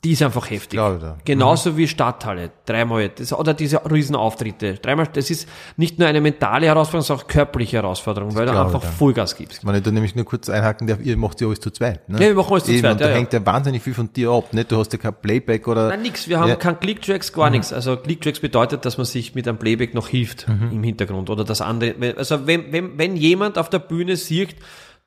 die 0.05 0.13
ist 0.13 0.23
einfach 0.23 0.49
heftig. 0.49 0.71
Glaube 0.71 0.99
da. 1.01 1.19
Genauso 1.25 1.77
wie 1.77 1.89
Stadthalle, 1.89 2.53
dreimal, 2.67 3.09
das, 3.09 3.33
oder 3.33 3.53
diese 3.53 3.81
Riesenauftritte, 3.91 4.75
dreimal, 4.75 5.09
das 5.13 5.29
ist 5.29 5.49
nicht 5.77 5.99
nur 5.99 6.07
eine 6.07 6.21
mentale 6.21 6.67
Herausforderung, 6.67 7.05
sondern 7.05 7.25
auch 7.25 7.29
körperliche 7.29 7.79
Herausforderung, 7.79 8.33
weil 8.37 8.47
du 8.47 8.53
einfach 8.53 8.81
da. 8.81 8.87
Vollgas 8.89 9.35
gibst. 9.37 9.67
Wenn 9.67 9.75
ich 9.75 9.83
da 9.83 9.91
nämlich 9.91 10.15
nur 10.15 10.25
kurz 10.25 10.49
einhaken 10.49 10.87
darf, 10.87 11.01
ihr 11.03 11.17
macht 11.17 11.41
ja 11.41 11.49
alles 11.49 11.59
zu 11.59 11.71
zweit. 11.73 12.09
Ne? 12.09 12.17
Ja, 12.23 12.29
wir 12.29 12.35
machen 12.37 12.53
alles 12.53 12.65
zu 12.65 12.71
Eben, 12.71 12.81
zweit, 12.83 12.93
Und 12.93 13.01
ja, 13.01 13.07
da 13.07 13.13
ja. 13.13 13.17
hängt 13.19 13.33
ja 13.33 13.45
wahnsinnig 13.45 13.83
viel 13.83 13.95
von 13.95 14.13
dir 14.13 14.31
ab. 14.31 14.53
Nicht? 14.53 14.71
Du 14.71 14.77
hast 14.79 14.93
ja 14.93 14.99
kein 15.01 15.15
Playback 15.15 15.67
oder. 15.67 15.89
Nein, 15.89 16.03
nix. 16.03 16.29
Wir 16.29 16.39
haben 16.39 16.49
Ja. 16.49 16.55
Mhm. 16.55 16.61
kein 16.61 16.79
Click-Tracks, 16.79 17.33
gar 17.33 17.51
nichts. 17.51 17.73
Also 17.73 17.97
Click-Tracks 17.97 18.39
bedeutet, 18.39 18.85
dass 18.85 18.99
man 18.99 19.05
sich 19.07 19.35
mit 19.35 19.49
einem 19.49 19.59
Playback 19.59 19.95
noch 19.95 20.07
hilft 20.07 20.47
Mhm. 20.49 20.71
im 20.73 20.83
Hintergrund 20.85 21.29
oder 21.29 21.43
das 21.45 21.61
andere. 21.61 21.95
Also 22.17 22.47
wenn, 22.47 22.71
wenn, 22.73 22.97
wenn 22.99 23.17
jemand 23.17 23.59
auf 23.59 23.69
der 23.69 23.81
Bühne 23.81 24.17
sieht, 24.17 24.55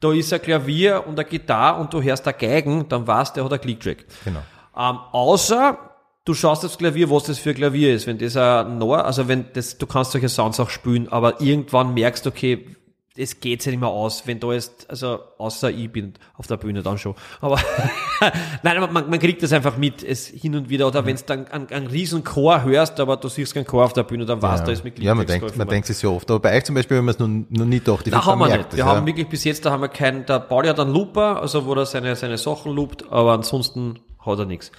da 0.02 0.12
ist 0.12 0.34
ein 0.34 0.42
Klavier 0.42 1.04
und 1.08 1.20
eine 1.20 1.30
Gitarre 1.30 1.80
und 1.80 1.94
du 1.94 2.02
hörst 2.02 2.26
da 2.26 2.32
Geigen, 2.32 2.90
dann 2.90 3.06
weißt 3.06 3.36
der 3.38 3.46
hat 3.46 3.54
ein 3.54 3.62
Click-Track. 3.62 4.04
Genau. 4.26 4.40
Ähm, 4.78 5.00
außer 5.12 5.78
du 6.26 6.34
schaust 6.34 6.66
aufs 6.66 6.78
Klavier, 6.78 7.10
was 7.10 7.24
das 7.24 7.40
für 7.40 7.50
ein 7.52 7.56
Klavier 7.56 7.94
ist. 7.94 8.08
Wenn 8.08 8.18
das 8.18 8.38
ein 8.38 8.78
Nor, 8.78 9.06
also 9.06 9.28
wenn 9.28 9.46
das, 9.54 9.78
du 9.78 9.86
kannst 9.86 10.12
solche 10.12 10.30
Sounds 10.30 10.60
auch 10.60 10.70
spielen, 10.70 11.08
aber 11.10 11.42
irgendwann 11.42 11.94
merkst 11.94 12.26
du, 12.26 12.30
okay, 12.30 12.76
es 13.18 13.42
geht 13.42 13.66
ja 13.66 13.72
nicht 13.72 13.82
mehr 13.82 13.90
aus, 13.90 14.26
wenn 14.26 14.40
da 14.40 14.54
ist, 14.54 14.90
also 14.90 15.20
außer 15.38 15.70
ich 15.70 15.92
bin 15.92 16.14
auf 16.38 16.48
der 16.48 16.56
Bühne 16.56 16.82
dann 16.82 16.98
schon. 16.98 17.14
Aber 17.42 17.60
nein, 18.64 18.80
man, 18.92 19.10
man 19.10 19.20
kriegt 19.20 19.44
das 19.44 19.52
einfach 19.52 19.76
mit, 19.76 20.02
es 20.02 20.28
hin 20.28 20.56
und 20.56 20.70
wieder, 20.70 20.88
oder 20.88 21.06
wenn 21.06 21.18
du 21.18 21.24
dann 21.26 21.48
einen, 21.48 21.70
einen 21.72 21.88
riesen 21.88 22.24
Chor 22.24 22.64
hörst, 22.64 23.02
aber 23.02 23.18
du 23.18 23.28
siehst 23.28 23.54
keinen 23.54 23.68
Chor 23.68 23.84
auf 23.84 23.92
der 23.92 24.04
Bühne, 24.04 24.26
dann 24.26 24.42
weißt 24.42 24.62
du, 24.62 24.68
da 24.68 24.72
ist 24.72 24.86
mit 24.86 24.98
ja, 25.00 25.14
man 25.14 25.28
denkt, 25.28 25.58
man 25.58 25.68
denkt 25.68 25.88
sich 25.88 25.98
so 25.98 26.14
oft. 26.14 26.32
Aber 26.32 26.40
bei 26.40 26.56
euch 26.56 26.64
zum 26.64 26.76
Beispiel 26.76 26.98
haben 26.98 27.06
wir 27.06 27.12
es 27.12 27.20
noch, 27.20 27.28
noch 27.28 27.66
nie 27.66 27.80
gedacht. 27.80 28.08
Da 28.10 28.26
haben 28.26 28.40
wir 28.40 28.46
nicht. 28.46 28.56
merkt 28.56 28.74
Wir 28.74 28.78
das, 28.78 28.88
haben 28.88 29.00
ja. 29.02 29.06
wirklich 29.08 29.28
bis 29.28 29.44
jetzt, 29.44 29.66
da 29.66 29.72
haben 29.72 29.82
wir 29.82 29.90
keinen, 29.90 30.26
der 30.26 30.40
Pauli 30.40 30.70
hat 30.70 30.80
einen 30.80 30.94
Looper, 30.94 31.42
also 31.42 31.66
wo 31.66 31.74
er 31.74 31.86
seine, 31.86 32.16
seine 32.16 32.38
Sachen 32.38 32.74
loopt, 32.74 33.12
aber 33.12 33.34
ansonsten 33.34 34.00
hat 34.26 34.40
er 34.40 34.46
nichts. 34.46 34.72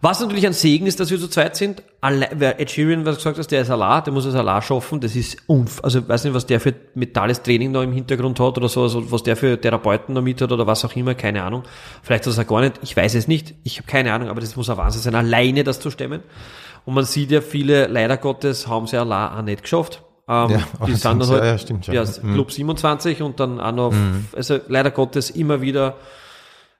Was 0.00 0.20
natürlich 0.20 0.46
ein 0.46 0.52
Segen 0.52 0.86
ist, 0.86 1.00
dass 1.00 1.10
wir 1.10 1.18
zu 1.18 1.28
zweit 1.28 1.56
sind. 1.56 1.82
Alle, 2.02 2.28
wer 2.34 2.60
Ed 2.60 2.70
Sheeran, 2.70 3.06
was 3.06 3.14
du 3.14 3.20
gesagt 3.20 3.38
hast, 3.38 3.50
der 3.50 3.62
ist 3.62 3.70
allein, 3.70 4.04
der 4.04 4.12
muss 4.12 4.26
es 4.26 4.34
allein 4.34 4.60
schaffen. 4.60 5.00
Das 5.00 5.16
ist 5.16 5.38
unf, 5.46 5.80
also 5.82 6.00
ich 6.00 6.08
weiß 6.08 6.24
nicht, 6.24 6.34
was 6.34 6.44
der 6.44 6.60
für 6.60 6.74
mentales 6.94 7.40
Training 7.42 7.72
da 7.72 7.82
im 7.82 7.92
Hintergrund 7.92 8.38
hat 8.38 8.58
oder 8.58 8.68
so, 8.68 8.82
also 8.82 9.10
was 9.10 9.22
der 9.22 9.34
für 9.34 9.58
Therapeuten 9.58 10.14
da 10.14 10.20
mit 10.20 10.42
hat 10.42 10.52
oder 10.52 10.66
was 10.66 10.84
auch 10.84 10.94
immer, 10.94 11.14
keine 11.14 11.42
Ahnung. 11.42 11.62
Vielleicht 12.02 12.26
ist 12.26 12.36
er 12.36 12.44
gar 12.44 12.60
nicht, 12.60 12.74
ich 12.82 12.94
weiß 12.94 13.14
es 13.14 13.28
nicht, 13.28 13.54
ich 13.62 13.78
habe 13.78 13.86
keine 13.86 14.12
Ahnung, 14.12 14.28
aber 14.28 14.42
das 14.42 14.56
muss 14.56 14.68
ein 14.68 14.76
Wahnsinn 14.76 15.00
sein, 15.00 15.14
alleine 15.14 15.64
das 15.64 15.80
zu 15.80 15.90
stemmen. 15.90 16.20
Und 16.84 16.92
man 16.92 17.04
sieht 17.04 17.30
ja, 17.30 17.40
viele, 17.40 17.86
leider 17.86 18.18
Gottes, 18.18 18.66
haben 18.68 18.86
sie 18.86 18.98
allein 18.98 19.38
auch 19.38 19.42
nicht 19.42 19.62
geschafft. 19.62 20.02
Ähm, 20.28 20.50
Ja, 20.50 20.58
die 20.86 20.92
sind 20.92 21.04
dann 21.06 21.26
halt, 21.26 21.44
ja, 21.44 21.56
stimmt 21.56 21.86
schon. 21.86 21.94
ja, 21.94 22.04
Mhm. 22.22 22.34
Club 22.34 22.52
27 22.52 23.22
und 23.22 23.40
dann 23.40 23.58
auch 23.58 23.72
noch, 23.72 23.94
also 24.36 24.58
leider 24.68 24.90
Gottes 24.90 25.30
immer 25.30 25.62
wieder 25.62 25.96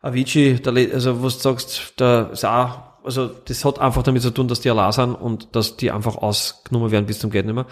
Avicii, 0.05 0.61
der, 0.61 0.95
also 0.95 1.23
was 1.23 1.39
du 1.39 1.43
sagst, 1.43 1.95
da 1.97 2.25
ist 2.25 2.45
auch, 2.45 2.79
also 3.05 3.27
das 3.27 3.65
hat 3.65 3.79
einfach 3.79 4.03
damit 4.03 4.23
zu 4.23 4.31
tun, 4.31 4.49
dass 4.49 4.61
die 4.61 4.71
allein 4.71 4.93
sind 4.93 5.15
und 5.15 5.57
dass 5.57 5.77
die 5.77 5.91
einfach 5.91 6.17
ausgenommen 6.17 6.91
werden 6.91 7.07
bis 7.07 7.19
zum 7.19 7.31
Geht 7.31 7.47
nicht 7.47 7.55
mehr. 7.55 7.67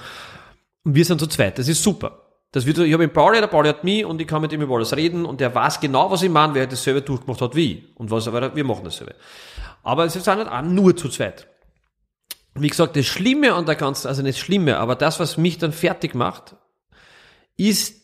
Und 0.84 0.94
wir 0.94 1.04
sind 1.04 1.20
zu 1.20 1.26
zweit, 1.26 1.58
das 1.58 1.68
ist 1.68 1.82
super. 1.82 2.18
Das 2.52 2.66
wird, 2.66 2.78
ich 2.78 2.92
habe 2.92 3.02
einen 3.02 3.12
Pauli, 3.12 3.40
der 3.40 3.46
Pauli 3.46 3.68
hat 3.68 3.82
mich 3.84 4.04
und 4.04 4.20
ich 4.20 4.26
kann 4.26 4.42
mit 4.42 4.52
ihm 4.52 4.60
über 4.60 4.76
alles 4.76 4.94
reden 4.94 5.24
und 5.24 5.40
der 5.40 5.54
weiß 5.54 5.80
genau, 5.80 6.10
was 6.10 6.22
ich 6.22 6.30
meine, 6.30 6.54
wer 6.54 6.66
dasselbe 6.66 7.00
durchgemacht 7.00 7.40
hat 7.40 7.54
wie 7.54 7.72
ich. 7.72 7.96
Und 7.96 8.10
was 8.10 8.28
aber 8.28 8.54
wir 8.54 8.64
machen 8.64 8.84
dasselbe. 8.84 9.14
Aber 9.82 10.04
es 10.04 10.12
sind 10.12 10.26
nicht 10.26 10.48
auch 10.48 10.62
nur 10.62 10.96
zu 10.96 11.08
zweit. 11.08 11.46
Wie 12.54 12.68
gesagt, 12.68 12.96
das 12.96 13.06
Schlimme 13.06 13.54
an 13.54 13.64
der 13.64 13.76
ganzen, 13.76 14.08
also 14.08 14.22
nicht 14.22 14.38
Schlimme, 14.38 14.78
aber 14.78 14.96
das, 14.96 15.18
was 15.18 15.38
mich 15.38 15.56
dann 15.58 15.72
fertig 15.72 16.14
macht, 16.14 16.56
ist, 17.56 18.01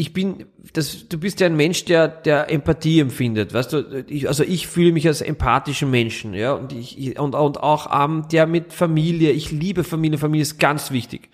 ich 0.00 0.12
bin, 0.12 0.46
das, 0.74 1.08
du 1.08 1.18
bist 1.18 1.40
ja 1.40 1.48
ein 1.48 1.56
Mensch, 1.56 1.84
der, 1.84 2.06
der 2.06 2.52
Empathie 2.52 3.00
empfindet, 3.00 3.52
weißt 3.52 3.72
du, 3.72 4.04
ich, 4.06 4.28
also 4.28 4.44
ich 4.44 4.68
fühle 4.68 4.92
mich 4.92 5.08
als 5.08 5.22
empathischen 5.22 5.90
Menschen, 5.90 6.34
ja, 6.34 6.52
und 6.52 6.72
ich, 6.72 7.18
und, 7.18 7.34
und 7.34 7.60
auch, 7.60 8.04
ähm, 8.04 8.24
der 8.30 8.46
mit 8.46 8.72
Familie, 8.72 9.32
ich 9.32 9.50
liebe 9.50 9.82
Familie, 9.82 10.16
Familie 10.16 10.42
ist 10.42 10.60
ganz 10.60 10.92
wichtig. 10.92 11.30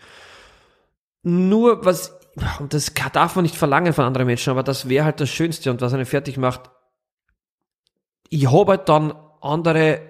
Nur 1.22 1.84
was, 1.84 2.18
und 2.58 2.72
das 2.72 2.94
darf 3.12 3.36
man 3.36 3.42
nicht 3.42 3.54
verlangen 3.54 3.92
von 3.92 4.06
anderen 4.06 4.26
Menschen, 4.26 4.48
aber 4.48 4.62
das 4.62 4.88
wäre 4.88 5.04
halt 5.04 5.20
das 5.20 5.28
Schönste 5.28 5.70
und 5.70 5.82
was 5.82 5.92
einen 5.92 6.06
fertig 6.06 6.38
macht. 6.38 6.70
Ich 8.30 8.50
habe 8.50 8.70
halt 8.72 8.88
dann 8.88 9.12
andere 9.42 10.00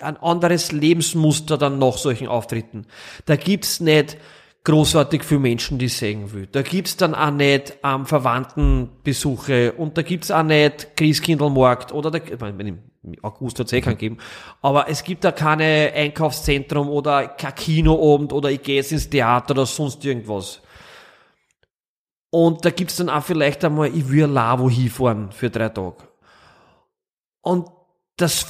ein 0.00 0.16
anderes 0.16 0.72
Lebensmuster 0.72 1.58
dann 1.58 1.78
nach 1.78 1.98
solchen 1.98 2.26
Auftritten. 2.26 2.86
Da 3.26 3.36
gibt's 3.36 3.80
nicht 3.80 4.16
großartig 4.66 5.22
für 5.22 5.38
Menschen, 5.38 5.78
die 5.78 5.88
singen 5.88 6.32
will. 6.32 6.48
Da 6.50 6.62
gibt's 6.62 6.96
dann 6.96 7.14
auch 7.14 7.30
nicht 7.30 7.78
ähm, 7.84 8.04
Verwandtenbesuche 8.04 9.72
und 9.72 9.96
da 9.96 10.02
gibt's 10.02 10.32
auch 10.32 10.42
nicht 10.42 10.96
Christkindlmarkt 10.96 11.92
oder 11.92 12.10
da, 12.10 12.18
ich 12.18 12.38
meine, 12.40 12.78
im 13.04 13.16
August 13.22 13.60
hat's 13.60 13.72
eh 13.72 13.80
keinen 13.80 13.96
geben, 13.96 14.18
aber 14.62 14.88
es 14.88 15.04
gibt 15.04 15.22
da 15.22 15.30
keine 15.30 15.92
Einkaufszentrum 15.94 16.88
oder 16.88 17.28
kein 17.28 17.54
Kinoabend 17.54 18.32
oder 18.32 18.50
ich 18.50 18.60
gehe 18.60 18.76
jetzt 18.76 18.90
ins 18.90 19.08
Theater 19.08 19.52
oder 19.52 19.66
sonst 19.66 20.04
irgendwas. 20.04 20.60
Und 22.30 22.64
da 22.64 22.70
gibt's 22.70 22.96
dann 22.96 23.08
auch 23.08 23.22
vielleicht 23.22 23.64
einmal, 23.64 23.96
ich 23.96 24.10
will 24.10 24.28
wo 24.28 24.68
hinfahren 24.68 25.30
für 25.30 25.48
drei 25.48 25.68
Tage. 25.68 26.08
Und 27.40 27.68
das 28.16 28.42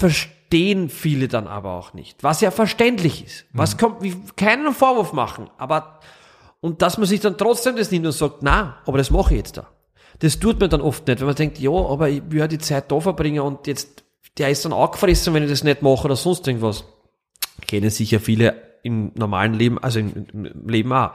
verstehen 0.47 0.89
viele 0.89 1.29
dann 1.29 1.49
aber 1.49 1.73
auch 1.73 1.93
nicht, 1.93 2.23
was 2.23 2.41
ja 2.41 2.51
verständlich 2.51 3.25
ist. 3.25 3.47
Was 3.53 3.77
kommt, 3.77 4.03
wie, 4.03 4.15
keinen 4.37 4.73
Vorwurf 4.73 5.13
machen, 5.13 5.51
aber, 5.59 6.01
und 6.61 6.83
dass 6.83 6.99
man 6.99 7.07
sich 7.07 7.21
dann 7.21 7.37
trotzdem 7.37 7.77
das 7.77 7.91
nimmt 7.91 8.07
und 8.07 8.13
sagt, 8.13 8.43
na, 8.43 8.79
aber 8.87 8.99
das 8.99 9.11
mache 9.11 9.35
ich 9.35 9.39
jetzt 9.39 9.57
da. 9.57 9.67
Das 10.21 10.39
tut 10.39 10.61
man 10.61 10.71
dann 10.71 10.81
oft 10.81 11.07
nicht, 11.07 11.21
wenn 11.21 11.27
man 11.27 11.35
denkt, 11.35 11.59
ja, 11.59 11.71
aber 11.71 12.09
ich 12.09 12.23
will 12.29 12.39
ja 12.39 12.49
die 12.49 12.59
Zeit 12.59 12.91
da 12.91 13.01
verbringen 13.01 13.41
und 13.41 13.67
jetzt, 13.67 14.05
der 14.39 14.51
ist 14.51 14.65
dann 14.65 14.73
auch 14.73 14.93
gefressen, 14.93 15.35
wenn 15.35 15.43
ich 15.43 15.51
das 15.51 15.65
nicht 15.65 15.83
mache 15.83 16.05
oder 16.05 16.17
sonst 16.17 16.47
irgendwas. 16.47 16.85
Kennen 17.67 17.91
sicher 17.91 18.21
viele 18.21 18.55
im 18.83 19.11
normalen 19.15 19.55
Leben, 19.55 19.79
also 19.79 19.99
im, 19.99 20.27
im 20.33 20.69
Leben 20.69 20.93
auch. 20.93 21.11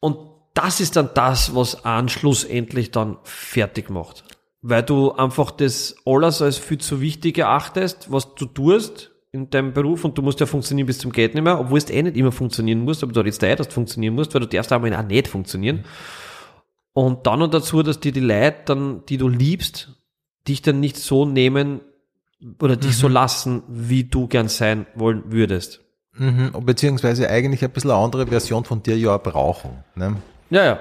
Und 0.00 0.18
das 0.52 0.80
ist 0.80 0.96
dann 0.96 1.10
das, 1.14 1.54
was 1.54 1.84
einen 1.84 2.08
schlussendlich 2.08 2.90
dann 2.90 3.16
fertig 3.24 3.90
macht. 3.90 4.22
Weil 4.66 4.82
du 4.82 5.12
einfach 5.12 5.50
das 5.50 5.94
alles 6.06 6.40
als 6.40 6.56
viel 6.56 6.78
zu 6.78 7.02
wichtig 7.02 7.36
erachtest, 7.36 8.10
was 8.10 8.34
du 8.34 8.46
tust 8.46 9.10
in 9.30 9.50
deinem 9.50 9.74
Beruf 9.74 10.06
und 10.06 10.16
du 10.16 10.22
musst 10.22 10.40
ja 10.40 10.46
funktionieren 10.46 10.86
bis 10.86 10.98
zum 10.98 11.12
Geht 11.12 11.34
nicht 11.34 11.44
mehr, 11.44 11.60
obwohl 11.60 11.76
es 11.76 11.90
eh 11.90 12.02
nicht 12.02 12.16
immer 12.16 12.32
funktionieren 12.32 12.80
muss, 12.80 13.02
aber 13.02 13.12
du 13.12 13.20
jetzt 13.20 13.42
da 13.42 13.54
dass 13.54 13.68
du 13.68 13.74
funktionieren 13.74 14.14
musst, 14.14 14.32
weil 14.32 14.40
du 14.40 14.46
darfst 14.46 14.72
einmal 14.72 14.94
auch 14.94 15.02
nicht 15.02 15.28
funktionieren. 15.28 15.84
Und 16.94 17.26
dann 17.26 17.40
noch 17.40 17.50
dazu, 17.50 17.82
dass 17.82 18.00
dir 18.00 18.12
die 18.12 18.20
Leute 18.20 18.56
dann, 18.64 19.02
die 19.06 19.18
du 19.18 19.28
liebst, 19.28 20.00
dich 20.48 20.62
dann 20.62 20.80
nicht 20.80 20.96
so 20.96 21.26
nehmen 21.26 21.82
oder 22.58 22.76
dich 22.76 22.96
so 22.96 23.08
lassen, 23.08 23.64
wie 23.68 24.04
du 24.04 24.28
gern 24.28 24.48
sein 24.48 24.86
wollen 24.94 25.24
würdest. 25.26 25.80
Mhm. 26.16 26.52
Beziehungsweise 26.64 27.28
eigentlich 27.28 27.62
ein 27.62 27.70
bisschen 27.70 27.90
eine 27.90 28.00
andere 28.00 28.26
Version 28.28 28.64
von 28.64 28.82
dir 28.82 28.96
ja 28.96 29.16
auch 29.16 29.22
brauchen. 29.22 29.84
Ne? 29.94 30.16
Ja, 30.50 30.64
ja. 30.64 30.80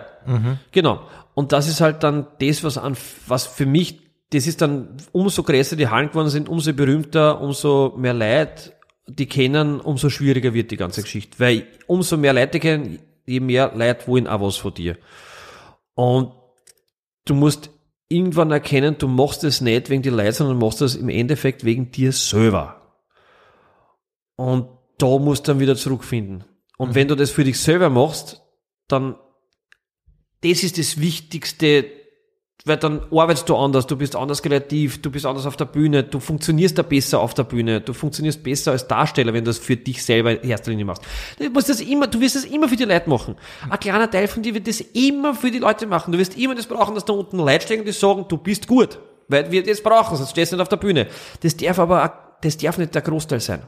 Genau. 0.72 1.02
Und 1.34 1.52
das 1.52 1.68
ist 1.68 1.82
halt 1.82 2.04
dann 2.04 2.28
das, 2.40 2.64
was 2.64 2.78
an, 2.78 2.96
was 3.28 3.48
für 3.48 3.66
mich, 3.66 4.00
das 4.32 4.48
ist 4.48 4.62
dann, 4.62 4.98
umso 5.12 5.44
größer 5.44 5.76
die 5.76 5.88
Hallen 5.88 6.10
geworden 6.10 6.30
sind, 6.30 6.50
umso 6.50 6.74
berühmter, 6.74 7.42
umso 7.42 7.94
mehr 7.98 8.14
Leute 8.14 8.74
die 9.08 9.26
kennen, 9.26 9.80
umso 9.82 10.10
schwieriger 10.10 10.54
wird 10.54 10.72
die 10.72 10.78
ganze 10.78 11.02
Geschichte. 11.02 11.40
Weil 11.40 11.68
umso 11.88 12.18
mehr 12.18 12.34
Leute 12.34 12.60
kennen, 12.60 13.00
je 13.26 13.40
mehr 13.40 13.74
Leute 13.76 14.08
wollen 14.08 14.28
auch 14.28 14.42
was 14.42 14.58
von 14.58 14.74
dir. 14.74 14.98
Und 15.96 16.32
du 17.26 17.36
musst 17.36 17.70
irgendwann 18.08 18.52
erkennen, 18.52 18.98
du 18.98 19.08
machst 19.08 19.44
es 19.44 19.62
nicht 19.62 19.90
wegen 19.90 20.04
die 20.04 20.10
Leute, 20.10 20.34
sondern 20.34 20.60
du 20.60 20.66
machst 20.66 20.82
es 20.82 20.96
im 20.96 21.10
Endeffekt 21.10 21.64
wegen 21.64 21.92
dir 21.92 22.12
selber. 22.12 22.82
Und 24.36 24.68
da 24.98 25.18
musst 25.18 25.48
du 25.48 25.52
dann 25.52 25.60
wieder 25.60 25.76
zurückfinden. 25.76 26.46
Und 26.78 26.96
wenn 26.96 27.08
du 27.08 27.16
das 27.16 27.32
für 27.32 27.44
dich 27.44 27.60
selber 27.60 27.90
machst, 27.90 28.42
dann 28.88 29.16
das 30.44 30.64
ist 30.64 30.78
das 30.78 31.00
Wichtigste, 31.00 31.86
weil 32.66 32.78
dann 32.78 33.02
arbeitest 33.12 33.50
du 33.50 33.58
anders, 33.58 33.88
du 33.88 33.98
bist 33.98 34.16
anders 34.16 34.42
kreativ, 34.42 35.02
du 35.02 35.12
bist 35.12 35.26
anders 35.26 35.46
auf 35.46 35.58
der 35.58 35.66
Bühne, 35.66 36.04
du 36.04 36.20
funktionierst 36.20 36.78
da 36.78 36.82
besser 36.82 37.20
auf 37.20 37.34
der 37.34 37.44
Bühne, 37.44 37.82
du 37.82 37.94
funktionierst 37.94 38.42
besser 38.42 38.72
als 38.72 38.88
Darsteller, 38.88 39.34
wenn 39.34 39.44
du 39.44 39.50
das 39.50 39.58
für 39.58 39.76
dich 39.76 40.04
selber 40.04 40.42
in 40.42 40.50
erster 40.50 40.72
Linie 40.72 40.86
machst. 40.86 41.04
Du 41.40 41.50
musst 41.50 41.70
das 41.70 41.82
immer, 41.82 42.08
du 42.08 42.22
wirst 42.22 42.36
das 42.36 42.46
immer 42.46 42.70
für 42.70 42.78
die 42.78 42.86
Leute 42.86 43.10
machen. 43.10 43.36
Ein 43.70 43.80
kleiner 43.80 44.10
Teil 44.10 44.28
von 44.28 44.44
dir 44.44 44.54
wird 44.54 44.68
das 44.68 44.80
immer 44.80 45.36
für 45.36 45.52
die 45.52 45.60
Leute 45.60 45.88
machen. 45.88 46.14
Du 46.14 46.18
wirst 46.18 46.38
immer 46.38 46.56
das 46.56 46.68
brauchen, 46.68 46.96
dass 46.96 47.04
da 47.04 47.14
unten 47.14 47.38
Leute 47.38 47.66
stehen, 47.66 47.84
die 47.84 47.92
sagen, 47.92 48.26
du 48.30 48.38
bist 48.38 48.68
gut. 48.68 49.00
Weil 49.28 49.52
wir 49.52 49.64
das 49.64 49.82
brauchen, 49.82 50.16
sonst 50.16 50.32
stehst 50.32 50.52
du 50.52 50.56
nicht 50.56 50.62
auf 50.62 50.70
der 50.70 50.78
Bühne. 50.78 51.08
Das 51.42 51.58
darf 51.58 51.80
aber, 51.80 52.38
das 52.42 52.58
darf 52.58 52.78
nicht 52.78 52.96
der 52.96 53.02
Großteil 53.02 53.40
sein. 53.40 53.64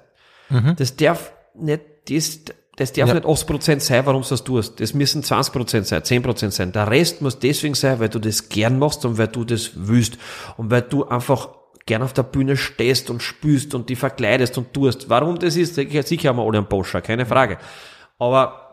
Das 0.77 0.95
darf 0.95 1.33
nicht, 1.53 1.81
das, 2.09 2.39
das 2.75 2.91
darf 2.93 3.07
Ja. 3.07 3.13
nicht 3.13 3.25
80% 3.25 3.79
sein, 3.81 4.05
warum 4.05 4.21
du 4.21 4.29
das 4.29 4.43
tust. 4.43 4.79
Das 4.79 4.93
müssen 4.93 5.23
20% 5.23 5.85
sein, 5.85 6.03
10% 6.03 6.51
sein. 6.51 6.71
Der 6.71 6.89
Rest 6.89 7.21
muss 7.21 7.39
deswegen 7.39 7.73
sein, 7.75 7.99
weil 7.99 8.09
du 8.09 8.19
das 8.19 8.49
gern 8.49 8.79
machst 8.79 9.05
und 9.05 9.17
weil 9.17 9.27
du 9.29 9.43
das 9.45 9.71
willst. 9.75 10.17
Und 10.57 10.71
weil 10.71 10.81
du 10.81 11.05
einfach 11.05 11.49
gern 11.85 12.01
auf 12.01 12.13
der 12.13 12.23
Bühne 12.23 12.57
stehst 12.57 13.09
und 13.09 13.21
spürst 13.21 13.75
und 13.75 13.89
die 13.89 13.95
verkleidest 13.95 14.57
und 14.57 14.73
tust. 14.73 15.09
Warum 15.09 15.39
das 15.39 15.55
ist, 15.55 15.75
sicher 15.75 16.03
sicher 16.03 16.29
haben 16.29 16.37
wir 16.37 16.43
alle 16.43 16.57
einen 16.57 16.67
Poscher, 16.67 17.01
keine 17.01 17.25
Frage. 17.25 17.57
Aber 18.17 18.64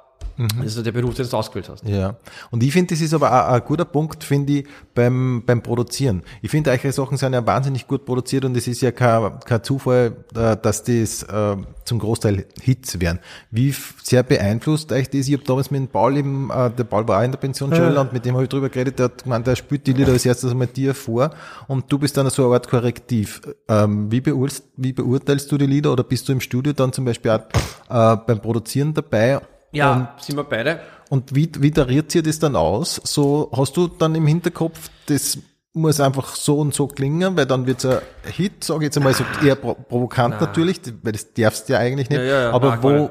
Das 0.63 0.77
ist 0.77 0.85
der 0.85 0.93
Beruf, 0.93 1.15
den 1.15 1.29
du 1.29 1.37
ausgewählt 1.37 1.69
hast. 1.69 1.85
Ja, 1.87 2.17
und 2.51 2.63
ich 2.63 2.73
finde, 2.73 2.95
das 2.95 3.01
ist 3.01 3.15
aber 3.15 3.31
auch 3.31 3.53
ein 3.53 3.63
guter 3.65 3.85
Punkt, 3.85 4.25
finde 4.25 4.53
ich, 4.53 4.67
beim, 4.95 5.43
beim 5.45 5.63
Produzieren. 5.63 6.23
Ich 6.41 6.51
finde, 6.51 6.71
eure 6.71 6.93
Sachen 6.93 7.17
sind 7.17 7.33
ja 7.33 7.47
wahnsinnig 7.47 7.87
gut 7.87 8.05
produziert 8.05 8.45
und 8.45 8.57
es 8.57 8.67
ist 8.67 8.81
ja 8.81 8.91
kein, 8.91 9.41
kein 9.41 9.63
Zufall, 9.63 10.17
äh, 10.35 10.57
dass 10.57 10.85
das 10.85 11.23
äh, 11.23 11.57
zum 11.85 11.99
Großteil 11.99 12.47
Hits 12.61 13.01
werden. 13.01 13.19
Wie 13.51 13.75
sehr 14.03 14.23
beeinflusst 14.23 14.93
euch 14.93 15.11
das? 15.11 15.29
Ich 15.29 15.35
habe 15.35 15.45
damals 15.45 15.71
mit 15.71 15.81
dem 15.81 15.89
Paul 15.89 16.17
eben, 16.17 16.51
äh, 16.51 16.71
der 16.71 16.85
Paul 16.85 17.07
war 17.09 17.21
auch 17.21 17.25
in 17.25 17.33
der 17.33 17.39
Pension 17.39 17.75
schon 17.75 17.97
und 17.97 18.13
mit 18.13 18.25
dem 18.25 18.35
habe 18.35 18.45
ich 18.45 18.51
drüber 18.51 18.69
geredet, 18.69 18.99
der 18.99 19.05
hat 19.07 19.25
gemeint, 19.25 19.47
der 19.47 19.57
spielt 19.57 19.87
die 19.87 19.93
Lieder 19.93 20.13
als 20.13 20.27
erstes 20.27 20.51
einmal 20.51 20.67
dir 20.67 20.95
vor 20.95 21.31
und 21.69 21.91
du 21.91 21.99
bist 21.99 22.17
dann 22.17 22.29
so 22.31 22.47
eine 22.47 22.55
Art 22.55 22.69
Korrektiv. 22.69 23.43
Ähm, 23.69 24.11
wie, 24.11 24.21
beurteilst, 24.21 24.65
wie 24.77 24.93
beurteilst 24.93 25.51
du 25.53 25.59
die 25.59 25.67
Lieder 25.67 25.93
oder 25.93 26.05
bist 26.05 26.29
du 26.29 26.33
im 26.33 26.41
Studio 26.41 26.73
dann 26.73 26.93
zum 26.93 27.05
Beispiel 27.05 27.31
auch 27.31 28.15
äh, 28.15 28.17
beim 28.27 28.41
Produzieren 28.41 28.95
dabei? 28.95 29.41
Ja, 29.73 30.15
sind 30.19 30.37
wir 30.37 30.45
beide. 30.45 30.81
Und 31.09 31.35
wie, 31.35 31.51
wie 31.59 31.71
tariert 31.71 32.15
ihr 32.15 32.23
das 32.23 32.39
dann 32.39 32.57
aus? 32.57 33.01
So 33.05 33.51
hast 33.55 33.77
du 33.77 33.89
dann 33.89 34.15
im 34.15 34.27
Hinterkopf, 34.27 34.91
das 35.07 35.39
muss 35.75 36.01
einfach 36.01 36.35
so 36.35 36.59
und 36.59 36.75
so 36.75 36.87
klingen, 36.87 37.37
weil 37.37 37.47
dann 37.47 37.67
wird's 37.67 37.87
ein 37.87 38.01
Hit, 38.25 38.65
sage 38.65 38.81
ich 38.81 38.85
jetzt 38.85 38.99
einmal 38.99 39.15
so 39.15 39.25
eher 39.43 39.55
pro 39.55 39.75
provokant 39.75 40.41
natürlich, 40.41 40.81
weil 41.03 41.13
das 41.13 41.33
darfst 41.33 41.69
du 41.69 41.73
ja 41.73 41.79
eigentlich 41.79 42.11
nicht. 42.11 42.19
Ja, 42.19 42.25
ja, 42.25 42.41
ja, 42.43 42.51
Aber 42.53 42.77
nein, 42.77 42.83
wo, 42.83 43.11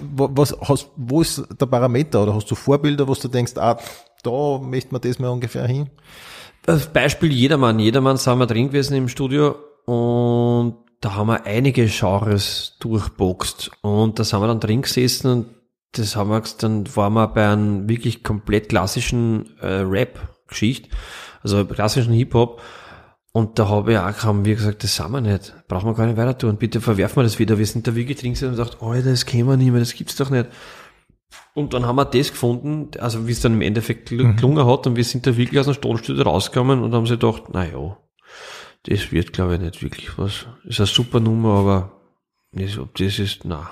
wo, 0.00 0.28
was 0.32 0.54
hast, 0.60 0.90
wo 0.96 1.22
ist 1.22 1.42
der 1.58 1.66
Parameter 1.66 2.22
oder 2.22 2.34
hast 2.34 2.50
du 2.50 2.54
Vorbilder, 2.54 3.08
wo 3.08 3.14
du 3.14 3.28
denkst, 3.28 3.56
ah, 3.56 3.78
da 4.22 4.58
möchte 4.58 4.92
man 4.92 5.00
das 5.00 5.18
mal 5.18 5.28
ungefähr 5.28 5.66
hin? 5.66 5.88
Das 6.66 6.86
Beispiel 6.86 7.32
Jedermann. 7.32 7.78
Jedermann 7.78 8.16
sind 8.16 8.38
wir 8.38 8.46
drin 8.46 8.68
gewesen 8.68 8.96
im 8.96 9.08
Studio 9.08 9.56
und 9.86 10.76
da 11.00 11.14
haben 11.14 11.28
wir 11.28 11.44
einige 11.46 11.86
Genres 11.86 12.76
durchboxt 12.80 13.70
und 13.82 14.18
da 14.18 14.24
sind 14.24 14.40
wir 14.40 14.48
dann 14.48 14.60
drin 14.60 14.82
gesessen 14.82 15.30
und 15.30 15.46
das 15.94 16.16
haben 16.16 16.30
wir, 16.30 16.42
dann 16.58 16.96
waren 16.96 17.14
wir 17.14 17.28
bei 17.28 17.48
einem 17.48 17.88
wirklich 17.88 18.22
komplett 18.22 18.68
klassischen 18.68 19.58
äh, 19.60 19.66
Rap-Geschichte, 19.80 20.90
also 21.42 21.64
klassischen 21.64 22.12
Hip-Hop 22.12 22.60
und 23.32 23.58
da 23.58 23.68
habe 23.68 23.92
ich 23.92 23.98
auch 23.98 24.22
haben 24.22 24.44
wir 24.44 24.54
gesagt, 24.54 24.84
das 24.84 24.94
sind 24.96 25.10
wir 25.10 25.20
nicht, 25.20 25.54
brauchen 25.66 25.88
wir 25.88 25.94
gar 25.94 26.06
nicht 26.06 26.16
weiter 26.16 26.38
tun, 26.38 26.56
bitte 26.56 26.80
verwerfen 26.80 27.16
wir 27.16 27.22
das 27.24 27.38
wieder. 27.40 27.58
Wir 27.58 27.66
sind 27.66 27.86
da 27.86 27.94
wirklich 27.94 28.18
drin 28.18 28.30
und 28.30 28.50
gesagt, 28.50 28.78
Alter, 28.80 29.10
das 29.10 29.26
kennen 29.26 29.48
wir 29.48 29.56
nicht 29.56 29.70
mehr, 29.70 29.80
das 29.80 29.94
gibt's 29.94 30.16
doch 30.16 30.30
nicht. 30.30 30.46
Und 31.54 31.72
dann 31.74 31.84
haben 31.86 31.96
wir 31.96 32.04
das 32.04 32.30
gefunden, 32.30 32.90
also 33.00 33.26
wie 33.26 33.32
es 33.32 33.40
dann 33.40 33.54
im 33.54 33.62
Endeffekt 33.62 34.08
gel- 34.08 34.34
gelungen 34.34 34.64
hat 34.66 34.86
und 34.86 34.94
wir 34.96 35.04
sind 35.04 35.26
da 35.26 35.36
wirklich 35.36 35.58
aus 35.58 35.66
dem 35.66 35.80
Tonstudio 35.80 36.22
rausgekommen 36.22 36.82
und 36.82 36.94
haben 36.94 37.06
sich 37.06 37.18
gedacht, 37.18 37.44
na 37.52 37.64
ja, 37.66 37.96
das 38.84 39.10
wird 39.10 39.32
glaube 39.32 39.54
ich 39.54 39.60
nicht 39.60 39.82
wirklich 39.82 40.16
was. 40.18 40.46
Ist 40.64 40.78
eine 40.80 40.86
super 40.86 41.18
Nummer, 41.18 41.54
aber 41.58 41.93
ob 42.78 42.94
das 42.96 43.18
ist, 43.18 43.44
na. 43.44 43.70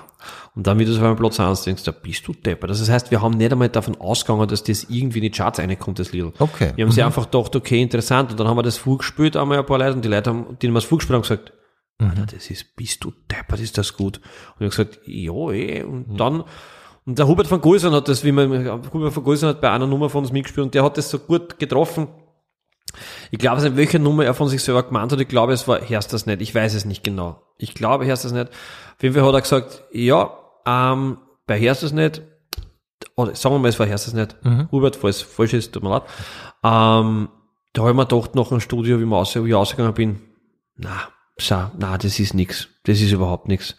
Und 0.55 0.67
dann, 0.67 0.79
wie 0.79 0.85
du 0.85 0.93
so 0.93 1.01
beim 1.01 1.15
Platz 1.15 1.39
1 1.39 1.63
denkst, 1.63 1.83
da 1.83 1.91
bist 1.91 2.27
du 2.27 2.33
depper. 2.33 2.67
Das 2.67 2.89
heißt, 2.89 3.11
wir 3.11 3.21
haben 3.21 3.37
nicht 3.37 3.51
einmal 3.51 3.69
davon 3.69 3.95
ausgegangen, 3.97 4.47
dass 4.47 4.63
das 4.63 4.85
irgendwie 4.89 5.19
in 5.19 5.23
die 5.23 5.31
Charts 5.31 5.59
reinkommt, 5.59 5.99
das 5.99 6.11
Lied. 6.11 6.33
Okay. 6.39 6.73
Wir 6.75 6.85
haben 6.85 6.91
sie 6.91 7.03
einfach 7.03 7.29
gedacht, 7.29 7.55
okay, 7.55 7.81
interessant. 7.81 8.31
Und 8.31 8.39
dann 8.39 8.47
haben 8.47 8.57
wir 8.57 8.63
das 8.63 8.77
vorgespielt, 8.77 9.35
einmal 9.35 9.59
ein 9.59 9.65
paar 9.65 9.79
Leute, 9.79 9.93
und 9.93 10.05
die 10.05 10.09
Leute 10.09 10.29
haben, 10.29 10.57
denen 10.59 10.73
wir 10.73 10.79
es 10.79 10.85
vorgespielt 10.85 11.15
haben, 11.15 11.23
gesagt, 11.23 11.53
Alter, 11.99 12.25
das 12.25 12.49
ist, 12.49 12.75
bist 12.75 13.03
du 13.03 13.11
deppert, 13.31 13.59
ist 13.59 13.77
das 13.77 13.95
gut. 13.95 14.17
Und 14.17 14.67
ich 14.67 14.77
habe 14.77 14.85
gesagt, 14.87 14.99
ja, 15.05 15.51
eh. 15.51 15.83
Und 15.83 16.17
dann, 16.17 16.43
und 17.05 17.19
der 17.19 17.27
Hubert 17.27 17.47
von 17.47 17.61
Gulsern 17.61 17.93
hat 17.93 18.07
das, 18.07 18.23
wie 18.23 18.31
man, 18.31 18.81
Hubert 18.93 19.13
von 19.13 19.23
Gulsern 19.23 19.49
hat 19.49 19.61
bei 19.61 19.71
einer 19.71 19.87
Nummer 19.87 20.09
von 20.09 20.23
uns 20.23 20.31
mitgespielt 20.31 20.65
und 20.65 20.73
der 20.73 20.83
hat 20.83 20.97
das 20.97 21.09
so 21.09 21.19
gut 21.19 21.59
getroffen. 21.59 22.07
Ich 23.35 23.39
glaube 23.39 23.63
nicht, 23.63 23.75
welche 23.75 23.97
Nummer 23.97 24.25
er 24.25 24.35
von 24.35 24.47
sich 24.47 24.61
selber 24.61 24.83
gemeint 24.83 25.11
hat. 25.11 25.19
Ich 25.19 25.27
glaube, 25.27 25.53
es 25.53 25.67
war 25.67 25.81
Herst 25.81 26.13
das 26.13 26.27
nicht. 26.27 26.39
Ich 26.43 26.53
weiß 26.53 26.75
es 26.75 26.85
nicht 26.85 27.03
genau. 27.03 27.41
Ich 27.57 27.73
glaube, 27.73 28.05
Herst 28.05 28.25
das 28.25 28.31
nicht. 28.31 28.49
Auf 28.49 29.01
jeden 29.01 29.15
Fall 29.15 29.23
hat 29.25 29.33
er 29.33 29.41
gesagt, 29.41 29.83
ja, 29.91 30.37
ähm, 30.67 31.17
bei 31.47 31.59
Herst 31.59 31.81
das 31.81 31.93
nicht, 31.93 32.21
oder 33.15 33.33
sagen 33.33 33.55
wir 33.55 33.59
mal, 33.59 33.69
es 33.69 33.79
war 33.79 33.87
Herst 33.87 34.05
das 34.05 34.13
nicht. 34.13 34.35
Hubert, 34.71 34.95
falls 34.95 35.15
es 35.15 35.21
falsch 35.23 35.53
ist, 35.53 35.73
tut 35.73 35.81
mir 35.81 35.89
leid. 35.89 36.03
Ähm, 36.63 37.27
da 37.73 37.81
habe 37.81 37.89
ich 37.89 37.95
mir 37.97 38.05
gedacht, 38.05 38.35
nach 38.35 38.49
dem 38.49 38.59
Studio, 38.59 38.99
wie, 38.99 39.05
wir 39.05 39.15
raus, 39.15 39.35
wie 39.35 39.47
ich 39.49 39.55
rausgegangen 39.55 39.95
bin, 39.95 40.21
na, 40.75 41.07
schau, 41.37 41.71
na, 41.79 41.97
das 41.97 42.19
ist 42.19 42.35
nix. 42.35 42.67
Das 42.83 43.01
ist 43.01 43.11
überhaupt 43.11 43.47
nix. 43.47 43.75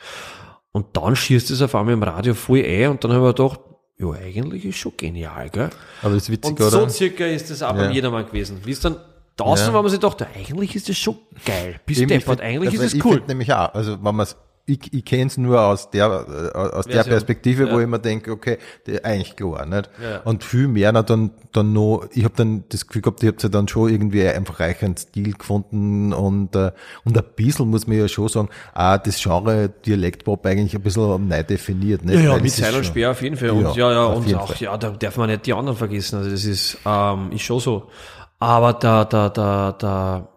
Und 0.73 0.97
dann 0.97 1.15
schießt 1.15 1.53
es 1.53 1.63
auf 1.63 1.77
einmal 1.77 1.95
im 1.95 2.03
Radio 2.03 2.35
voll 2.35 2.65
ein 2.65 2.89
und 2.91 3.05
dann 3.05 3.13
habe 3.13 3.21
ich 3.31 3.39
mir 3.39 3.45
gedacht, 3.45 3.61
ja, 3.99 4.11
eigentlich 4.11 4.65
ist 4.65 4.79
schon 4.79 4.95
genial, 4.97 5.49
gell? 5.51 5.71
Aber 6.03 6.15
das 6.15 6.25
ist 6.25 6.31
witzig, 6.33 6.59
Und 6.59 6.71
so 6.71 6.79
oder? 6.81 6.91
circa 6.91 7.25
ist 7.25 7.49
das 7.53 7.63
auch 7.63 7.77
Ja. 7.77 7.83
beim 7.85 7.93
Jedermann 7.93 8.27
gewesen. 8.27 8.61
Wie 8.65 8.73
es 8.73 8.81
dann 8.81 8.97
draußen 9.37 9.69
Ja. 9.69 9.73
war, 9.75 9.83
man 9.83 9.91
sich 9.91 10.01
gedacht, 10.01 10.25
eigentlich 10.37 10.75
ist 10.77 10.89
das 10.89 10.97
schon 10.97 11.17
geil. 11.45 11.81
Ich 11.87 12.07
deppert, 12.07 12.41
eigentlich 12.41 12.73
also 12.73 12.83
ist 12.85 12.95
es 12.95 13.05
cool. 13.05 13.23
nämlich 13.27 13.53
auch, 13.53 13.75
also 13.75 13.99
wenn 14.03 14.15
man 14.15 14.27
ich, 14.67 14.95
ich 14.95 15.05
kenne 15.05 15.27
es 15.27 15.37
nur 15.37 15.61
aus 15.61 15.91
der 15.91 16.07
äh, 16.55 16.59
aus 16.59 16.87
der. 16.87 17.05
Perspektive, 17.05 17.67
wo 17.71 17.77
Ja. 17.77 17.81
ich 17.83 17.87
mir 17.87 17.99
denke, 17.99 18.31
okay, 18.33 18.57
der, 18.87 19.05
eigentlich 19.05 19.37
klar, 19.37 19.67
nicht? 19.67 19.91
Ja. 20.03 20.21
Und 20.21 20.43
viel 20.43 20.69
mehr 20.69 20.91
na, 20.91 21.03
dann 21.03 21.33
dann 21.53 21.75
noch, 21.75 22.07
ich 22.15 22.25
habe 22.25 22.33
dann 22.35 22.65
das 22.71 22.87
Gefühl 22.87 23.03
gehabt, 23.03 23.23
ich 23.23 23.27
habe 23.29 23.37
ja 23.43 23.51
dann 23.51 23.69
schon 23.69 23.91
irgendwie 23.91 24.27
einfach 24.27 24.61
reichend 24.61 24.99
Stil 25.01 25.35
gefunden 25.35 26.15
und 26.15 26.57
äh, 26.57 26.73
und 27.05 27.19
ein 27.19 27.25
bisschen 27.37 27.69
muss 27.69 27.87
man 27.87 27.99
ja 27.99 28.09
schon 28.09 28.29
sagen, 28.29 28.49
auch 28.75 28.97
das 28.97 29.23
Genre 29.23 29.69
Dialektpop 29.85 30.47
eigentlich 30.47 30.75
ein 30.75 30.81
bisschen 30.83 31.29
neu 31.29 31.43
definiert, 31.43 32.03
nicht? 32.03 32.15
Ja, 32.15 32.21
ja, 32.23 32.31
Weil 32.33 32.41
mit 32.41 32.53
Seil 32.53 32.75
und 32.75 32.87
Speer 32.87 33.11
auf 33.11 33.21
jeden 33.21 33.37
Fall. 33.37 33.51
Und 33.51 33.77
Ja, 33.77 33.93
ja, 33.93 34.05
und 34.07 34.35
auch, 34.35 34.47
Fall. 34.49 34.57
ja, 34.61 34.79
da 34.79 34.89
darf 34.93 35.19
man 35.19 35.29
nicht 35.29 35.45
die 35.45 35.53
anderen 35.53 35.77
vergessen. 35.77 36.17
Also 36.17 36.31
das 36.31 36.47
ist, 36.47 36.79
ähm, 36.87 37.33
ist 37.33 37.43
schon 37.43 37.61
so. 37.61 37.91
Aber 38.39 38.73
da, 38.75 39.05
da, 39.05 39.29
da, 39.29 39.73
da, 39.73 40.29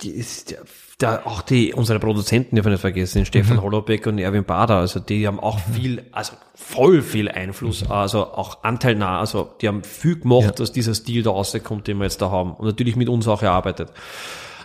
die 0.00 0.10
ist, 0.10 0.50
der, 0.50 0.58
da, 0.98 1.22
auch 1.24 1.42
die, 1.42 1.74
unsere 1.74 1.98
Produzenten 1.98 2.54
dürfen 2.56 2.66
wir 2.68 2.72
nicht 2.72 2.80
vergessen, 2.80 3.18
den 3.18 3.22
Mhm. 3.22 3.26
Stefan 3.26 3.62
Hollerbeck 3.62 4.06
und 4.06 4.18
Erwin 4.18 4.44
Bader, 4.44 4.76
also 4.76 5.00
die 5.00 5.26
haben 5.26 5.40
auch 5.40 5.58
viel, 5.58 6.04
also 6.12 6.34
voll 6.54 7.02
viel 7.02 7.28
Einfluss, 7.28 7.84
Mhm. 7.84 7.90
also 7.92 8.24
auch 8.26 8.62
anteilnah, 8.62 9.18
also 9.20 9.50
die 9.60 9.68
haben 9.68 9.82
viel 9.84 10.20
gemacht, 10.20 10.44
Ja. 10.44 10.50
dass 10.52 10.72
dieser 10.72 10.94
Stil 10.94 11.22
da 11.22 11.30
rauskommt, 11.30 11.86
den 11.86 11.98
wir 11.98 12.04
jetzt 12.04 12.20
da 12.22 12.30
haben. 12.30 12.52
Und 12.54 12.66
natürlich 12.66 12.96
mit 12.96 13.08
uns 13.08 13.26
auch 13.28 13.42
erarbeitet. 13.42 13.90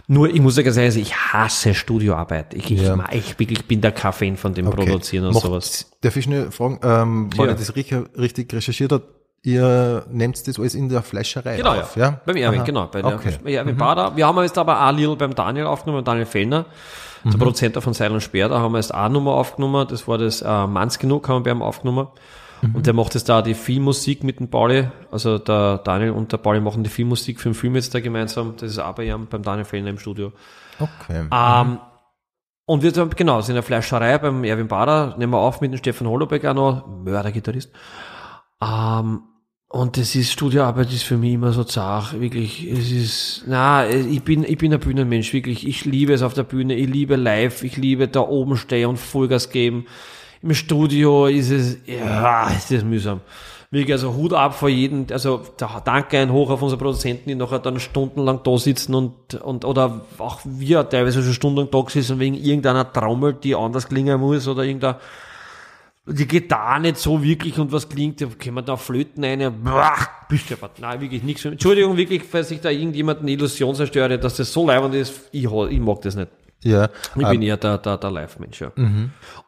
Nur, 0.07 0.29
ich 0.29 0.41
muss 0.41 0.57
ja 0.57 0.63
ganz 0.63 0.75
ehrlich 0.77 0.93
sagen, 0.93 1.03
ich 1.05 1.15
hasse 1.15 1.73
Studioarbeit. 1.73 2.53
Ich, 2.53 2.69
ich, 2.69 2.81
Ja. 2.81 2.97
mag- 2.97 3.15
ich 3.15 3.39
wirklich 3.39 3.65
bin 3.67 3.79
kein 3.81 4.11
Fan 4.13 4.35
von 4.37 4.53
dem 4.53 4.69
Produzieren 4.69 5.25
und 5.27 5.33
Macht- 5.33 5.43
sowas. 5.45 5.89
Darf 6.01 6.17
ich 6.17 6.25
schnell 6.25 6.51
fragen, 6.51 6.79
ähm, 6.83 7.29
Ja. 7.37 7.45
ich 7.51 7.57
das 7.57 7.75
richtig, 7.75 7.97
richtig 8.17 8.53
recherchiert 8.53 8.91
habe, 8.91 9.03
ihr 9.43 10.05
nehmt 10.09 10.47
das 10.47 10.59
alles 10.59 10.75
in 10.75 10.89
der 10.89 11.01
Fleischerei 11.01 11.57
Genau, 11.57 11.71
auf, 11.71 11.95
ja. 11.95 12.05
ja? 12.05 12.21
Beim 12.25 12.35
Erwin, 12.35 12.59
Aha. 12.59 12.65
genau. 12.65 12.87
Bei 12.87 13.03
okay. 13.03 13.37
Erwin 13.45 13.77
Bader. 13.77 14.15
Wir 14.15 14.27
haben 14.27 14.39
jetzt 14.43 14.57
aber 14.57 14.85
auch 14.85 14.91
Little 14.91 15.15
beim 15.15 15.35
Daniel 15.35 15.65
aufgenommen, 15.65 16.03
Daniel 16.03 16.25
Fellner, 16.25 16.65
der 17.23 17.37
Produzent 17.37 17.81
von 17.81 17.93
Seil 17.93 18.11
und 18.11 18.21
Speer. 18.21 18.49
Da 18.49 18.59
haben 18.59 18.71
wir 18.73 18.79
jetzt 18.79 18.93
auch 18.93 19.09
Nummer 19.09 19.31
aufgenommen. 19.33 19.87
Das 19.87 20.07
war 20.07 20.17
das 20.17 20.41
äh, 20.41 20.67
Manns 20.67 20.99
genug, 20.99 21.27
haben 21.27 21.45
wir 21.45 21.53
bei 21.53 21.57
ihm 21.57 21.61
aufgenommen. 21.61 22.07
Und 22.75 22.85
der 22.85 22.93
macht 22.93 23.15
jetzt 23.15 23.27
da 23.27 23.41
die 23.41 23.55
Filmmusik 23.55 24.23
mit 24.23 24.39
dem 24.39 24.47
Pauli. 24.47 24.87
Also 25.09 25.39
der 25.39 25.79
Daniel 25.79 26.11
und 26.11 26.31
der 26.31 26.37
Pauli 26.37 26.59
machen 26.59 26.83
die 26.83 26.91
Filmmusik 26.91 27.39
für 27.39 27.49
den 27.49 27.55
Film 27.55 27.73
jetzt 27.75 27.95
da 27.95 27.99
gemeinsam. 27.99 28.53
Das 28.57 28.69
ist 28.69 28.77
auch 28.77 28.93
bei 28.93 29.05
ihm, 29.05 29.25
beim 29.27 29.41
Daniel 29.41 29.65
Fellner 29.65 29.89
im 29.89 29.97
Studio. 29.97 30.31
Okay. 30.79 31.25
Ähm, 31.31 31.79
und 32.65 32.83
wir 32.83 32.91
sind, 32.93 33.17
genau, 33.17 33.41
sind 33.41 33.53
in 33.53 33.55
der 33.55 33.63
Fleischerei 33.63 34.17
beim 34.19 34.43
Erwin 34.43 34.67
Bader, 34.67 35.15
nehmen 35.17 35.33
wir 35.33 35.39
auf 35.39 35.59
mit 35.59 35.71
dem 35.71 35.77
Stefan 35.77 36.07
Hollerbeck 36.07 36.45
auch 36.45 36.53
noch, 36.53 36.87
Mördergitarrist. 36.87 37.71
Ähm, 38.61 39.23
und 39.71 39.95
das 39.95 40.15
ist, 40.15 40.33
Studioarbeit 40.33 40.91
ist 40.91 41.03
für 41.03 41.15
mich 41.15 41.33
immer 41.33 41.53
so 41.53 41.63
zart, 41.63 42.19
wirklich, 42.19 42.69
es 42.69 42.91
ist, 42.91 43.43
na, 43.47 43.87
ich 43.89 44.21
bin, 44.21 44.43
ich 44.43 44.57
bin 44.57 44.73
ein 44.73 44.79
Bühnenmensch, 44.81 45.31
wirklich, 45.31 45.65
ich 45.65 45.85
liebe 45.85 46.11
es 46.11 46.23
auf 46.23 46.33
der 46.33 46.43
Bühne, 46.43 46.75
ich 46.75 46.89
liebe 46.89 47.15
live, 47.15 47.63
ich 47.63 47.77
liebe 47.77 48.09
da 48.09 48.19
oben 48.19 48.57
stehen 48.57 48.89
und 48.89 48.97
Vollgas 48.97 49.49
geben. 49.49 49.85
Im 50.41 50.53
Studio 50.53 51.27
ist 51.27 51.51
es, 51.51 51.77
ja, 51.85 52.49
ist 52.49 52.69
das 52.69 52.83
mühsam. 52.83 53.21
Wirklich, 53.69 53.93
also 53.93 54.13
Hut 54.13 54.33
ab 54.33 54.55
vor 54.55 54.67
jedem, 54.67 55.05
also 55.09 55.41
da, 55.55 55.81
danke 55.85 56.19
ein 56.19 56.33
Hoch 56.33 56.49
auf 56.49 56.61
unsere 56.61 56.77
Produzenten, 56.77 57.29
die 57.29 57.35
nachher 57.35 57.59
dann 57.59 57.79
stundenlang 57.79 58.41
da 58.43 58.57
sitzen 58.57 58.93
und, 58.93 59.35
und 59.35 59.63
oder 59.63 60.01
auch 60.17 60.41
wir 60.43 60.89
teilweise 60.89 61.23
schon 61.23 61.31
stundenlang 61.31 61.71
da 61.71 61.89
sitzen 61.89 62.19
wegen 62.19 62.35
irgendeiner 62.35 62.91
Trommel, 62.91 63.33
die 63.41 63.55
anders 63.55 63.87
klingen 63.87 64.19
muss 64.19 64.49
oder 64.49 64.63
irgendeiner 64.63 64.99
die 66.05 66.27
Gitarre 66.27 66.81
nicht 66.81 66.97
so 66.97 67.21
wirklich 67.23 67.59
und 67.59 67.71
was 67.71 67.87
klingt, 67.87 68.21
da 68.21 68.25
können 68.25 68.55
wir 68.55 68.63
da 68.63 68.75
Flöten 68.75 69.23
eine, 69.23 69.51
boah, 69.51 69.95
bist 70.27 70.49
du 70.49 70.55
nein, 70.79 70.99
wirklich 70.99 71.21
nichts. 71.21 71.45
Entschuldigung, 71.45 71.95
wirklich, 71.95 72.23
falls 72.23 72.49
ich 72.51 72.59
da 72.59 72.69
irgendjemand 72.69 73.19
eine 73.19 73.31
Illusion 73.31 73.75
zerstöre, 73.75 74.17
dass 74.17 74.37
das 74.37 74.51
so 74.51 74.65
leibend 74.65 74.95
ist, 74.95 75.29
ich, 75.31 75.45
ich 75.45 75.79
mag 75.79 76.01
das 76.01 76.15
nicht. 76.15 76.29
Ja. 76.63 76.89
Ich 77.15 77.23
ähm, 77.23 77.29
bin 77.29 77.41
eher 77.41 77.57
der, 77.57 77.77
der, 77.77 77.97
der 77.97 78.11
Live-Mensch, 78.11 78.61
ja. 78.61 78.71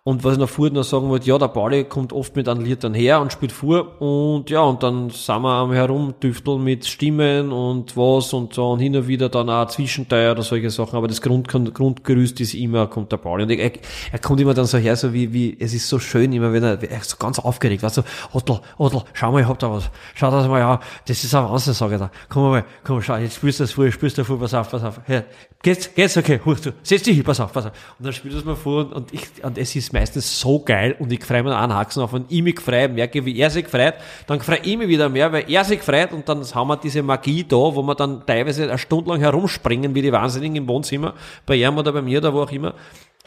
Und 0.06 0.24
was 0.24 0.34
ich 0.34 0.40
noch 0.40 0.50
vorher 0.50 0.74
noch 0.74 0.84
sagen 0.84 1.08
wollte, 1.10 1.28
ja, 1.28 1.38
der 1.38 1.48
Pauli 1.48 1.86
kommt 1.86 2.12
oft 2.12 2.36
mit 2.36 2.50
einem 2.50 2.66
Lied 2.66 2.84
dann 2.84 2.94
her 2.94 3.22
und 3.22 3.32
spielt 3.32 3.52
vor 3.52 4.02
und 4.02 4.50
ja, 4.50 4.62
und 4.62 4.84
dann 4.84 5.12
sind 5.12 5.42
wir 5.42 5.50
am 5.50 5.72
herumdüfteln 5.72 6.62
mit 6.62 6.86
Stimmen 6.86 7.52
und 7.52 7.96
was 7.96 8.34
und 8.34 8.54
so 8.54 8.72
und 8.72 8.80
hin 8.80 8.98
und 8.98 9.08
wieder 9.08 9.30
dann 9.30 9.50
auch 9.50 9.68
Zwischenteil 9.68 10.32
oder 10.32 10.42
solche 10.42 10.70
Sachen, 10.72 10.98
aber 10.98 11.08
das 11.08 11.22
Grund, 11.22 11.48
Grundgerüst 11.48 12.42
ist 12.42 12.54
immer, 12.54 12.88
kommt 12.88 13.12
der 13.12 13.18
Pauli. 13.18 13.44
Und 13.44 13.52
er, 13.52 13.72
er 14.12 14.20
kommt 14.20 14.42
immer 14.42 14.54
dann 14.54 14.66
so 14.66 14.78
her, 14.78 14.96
so 14.96 15.14
wie, 15.14 15.32
wie, 15.32 15.56
es 15.60 15.74
ist 15.74 15.88
so 15.88 16.00
schön 16.00 16.34
immer, 16.34 16.52
wenn 16.52 16.64
er, 16.64 16.82
er 16.84 17.00
ist 17.00 17.12
so 17.12 17.18
ganz 17.18 17.40
aufgeregt, 17.40 17.84
weißt 17.84 17.98
du, 17.98 18.02
Ottel, 18.34 18.60
Ottel, 18.78 19.04
schau 19.14 19.32
mal, 19.32 19.42
ich 19.42 19.48
hab 19.48 19.60
da 19.60 19.72
was, 19.72 19.90
schau 20.16 20.32
das 20.32 20.48
mal 20.48 20.62
an, 20.64 20.80
das 21.08 21.24
ist 21.24 21.34
ein 21.34 21.46
Wahnsinn, 21.46 21.74
sag 21.74 21.92
ich 21.92 22.00
da, 22.00 22.12
komm 22.28 22.44
mal, 22.44 22.66
komm, 22.84 23.02
schau, 23.02 23.16
jetzt 23.16 23.36
spielst 23.36 23.60
du 23.60 23.64
das 23.64 23.72
vor, 23.72 23.90
spielst 23.90 24.18
du 24.18 24.26
vor, 24.26 24.38
pass 24.38 24.54
auf, 24.54 24.70
pass 24.70 24.84
auf, 24.84 25.00
her, 25.06 25.24
geht's, 25.62 25.94
geht's, 25.96 26.18
okay, 26.18 26.42
huch, 26.44 26.60
du, 26.60 26.74
setz 27.04 27.14
Christi, 27.14 27.24
pass 27.24 27.40
auf, 27.40 27.54
pass 27.54 27.66
auf. 27.68 27.72
Und 28.00 28.06
dann 28.06 28.14
spielt 28.14 28.36
das 28.36 28.46
mal 28.46 28.56
vor 28.56 28.86
und, 28.86 28.94
und 28.94 29.14
ich, 29.14 29.44
und 29.44 29.58
es 29.58 29.76
ist 29.76 29.94
meistens 29.94 30.40
so 30.40 30.60
geil 30.60 30.96
und 31.00 31.12
ich 31.12 31.24
freue 31.24 31.44
mich 31.44 31.54
einen 31.54 31.74
Haxen 31.74 32.02
auf 32.02 32.14
und 32.14 32.32
ich 32.32 32.42
mich 32.42 32.60
freue, 32.60 32.90
merke, 32.90 33.26
wie 33.26 33.38
er 33.38 33.50
sich 33.50 33.68
freut, 33.68 33.96
dann 34.28 34.40
freue 34.42 34.60
ich 34.60 34.78
mich 34.78 34.88
wieder 34.88 35.10
mehr, 35.10 35.32
weil 35.32 35.50
er 35.50 35.64
sich 35.64 35.82
freut 35.82 36.12
und 36.14 36.28
dann 36.28 36.44
haben 36.44 36.68
wir 36.68 36.78
diese 36.78 37.04
Magie 37.04 37.44
da, 37.44 37.56
wo 37.56 37.82
wir 37.82 37.96
dann 37.96 38.26
teilweise 38.26 38.64
eine 38.64 38.78
Stunde 38.78 39.12
lang 39.12 39.20
herumspringen, 39.20 39.94
wie 39.96 40.02
die 40.02 40.12
Wahnsinnigen 40.12 40.56
im 40.58 40.68
Wohnzimmer, 40.68 41.14
bei 41.46 41.56
ihm 41.56 41.78
oder 41.78 41.92
bei 41.92 42.02
mir, 42.02 42.22
da 42.22 42.34
wo 42.34 42.42
auch 42.42 42.52
immer, 42.52 42.74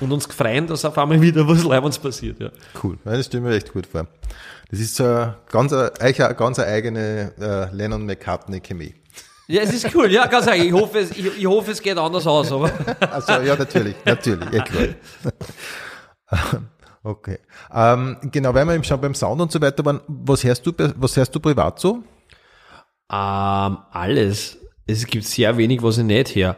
und 0.00 0.12
uns 0.12 0.26
freuen, 0.26 0.66
dass 0.66 0.84
auf 0.84 0.98
einmal 0.98 1.20
wieder 1.20 1.46
was 1.48 1.64
Leibens 1.64 1.98
passiert, 1.98 2.40
ja. 2.40 2.50
Cool, 2.82 2.98
das 3.04 3.26
stimmt 3.26 3.46
mir 3.46 3.54
echt 3.54 3.72
gut 3.72 3.86
vor. 3.86 4.06
Das 4.70 4.80
ist 4.80 4.96
so 4.96 5.04
eine 5.04 5.36
ganz, 5.50 5.72
eine 5.72 6.34
ganz 6.34 6.58
eigene 6.58 7.32
äh, 7.38 7.74
Lennon-McCartney-Chemie. 7.74 8.94
Ja, 9.48 9.62
es 9.62 9.72
ist 9.72 9.94
cool, 9.94 10.10
ja, 10.10 10.26
ganz 10.26 10.46
ehrlich. 10.46 10.66
Ich 10.66 10.72
hoffe, 10.72 10.98
es, 10.98 11.10
ich, 11.12 11.38
ich 11.38 11.46
hoffe, 11.46 11.70
es 11.70 11.80
geht 11.80 11.96
anders 11.96 12.26
aus, 12.26 12.50
aber. 12.50 12.70
Also, 13.12 13.32
ja, 13.32 13.56
natürlich, 13.56 13.94
natürlich, 14.04 14.52
eh 14.52 14.60
klar. 14.60 14.88
Okay. 17.06 17.38
Ähm, 17.72 18.16
genau, 18.32 18.52
weil 18.52 18.66
wir 18.66 18.74
eben 18.74 18.82
schon 18.82 19.00
beim 19.00 19.14
Sound 19.14 19.40
und 19.40 19.52
so 19.52 19.60
weiter 19.60 19.84
waren, 19.84 20.00
was 20.08 20.42
hörst 20.42 20.66
du, 20.66 20.72
was 20.96 21.16
hörst 21.16 21.32
du 21.32 21.38
privat 21.38 21.78
so? 21.78 22.02
Ähm, 23.08 23.78
alles. 23.92 24.58
Es 24.88 25.06
gibt 25.06 25.24
sehr 25.24 25.56
wenig, 25.56 25.84
was 25.84 25.98
ich 25.98 26.04
nicht 26.04 26.34
höre. 26.34 26.56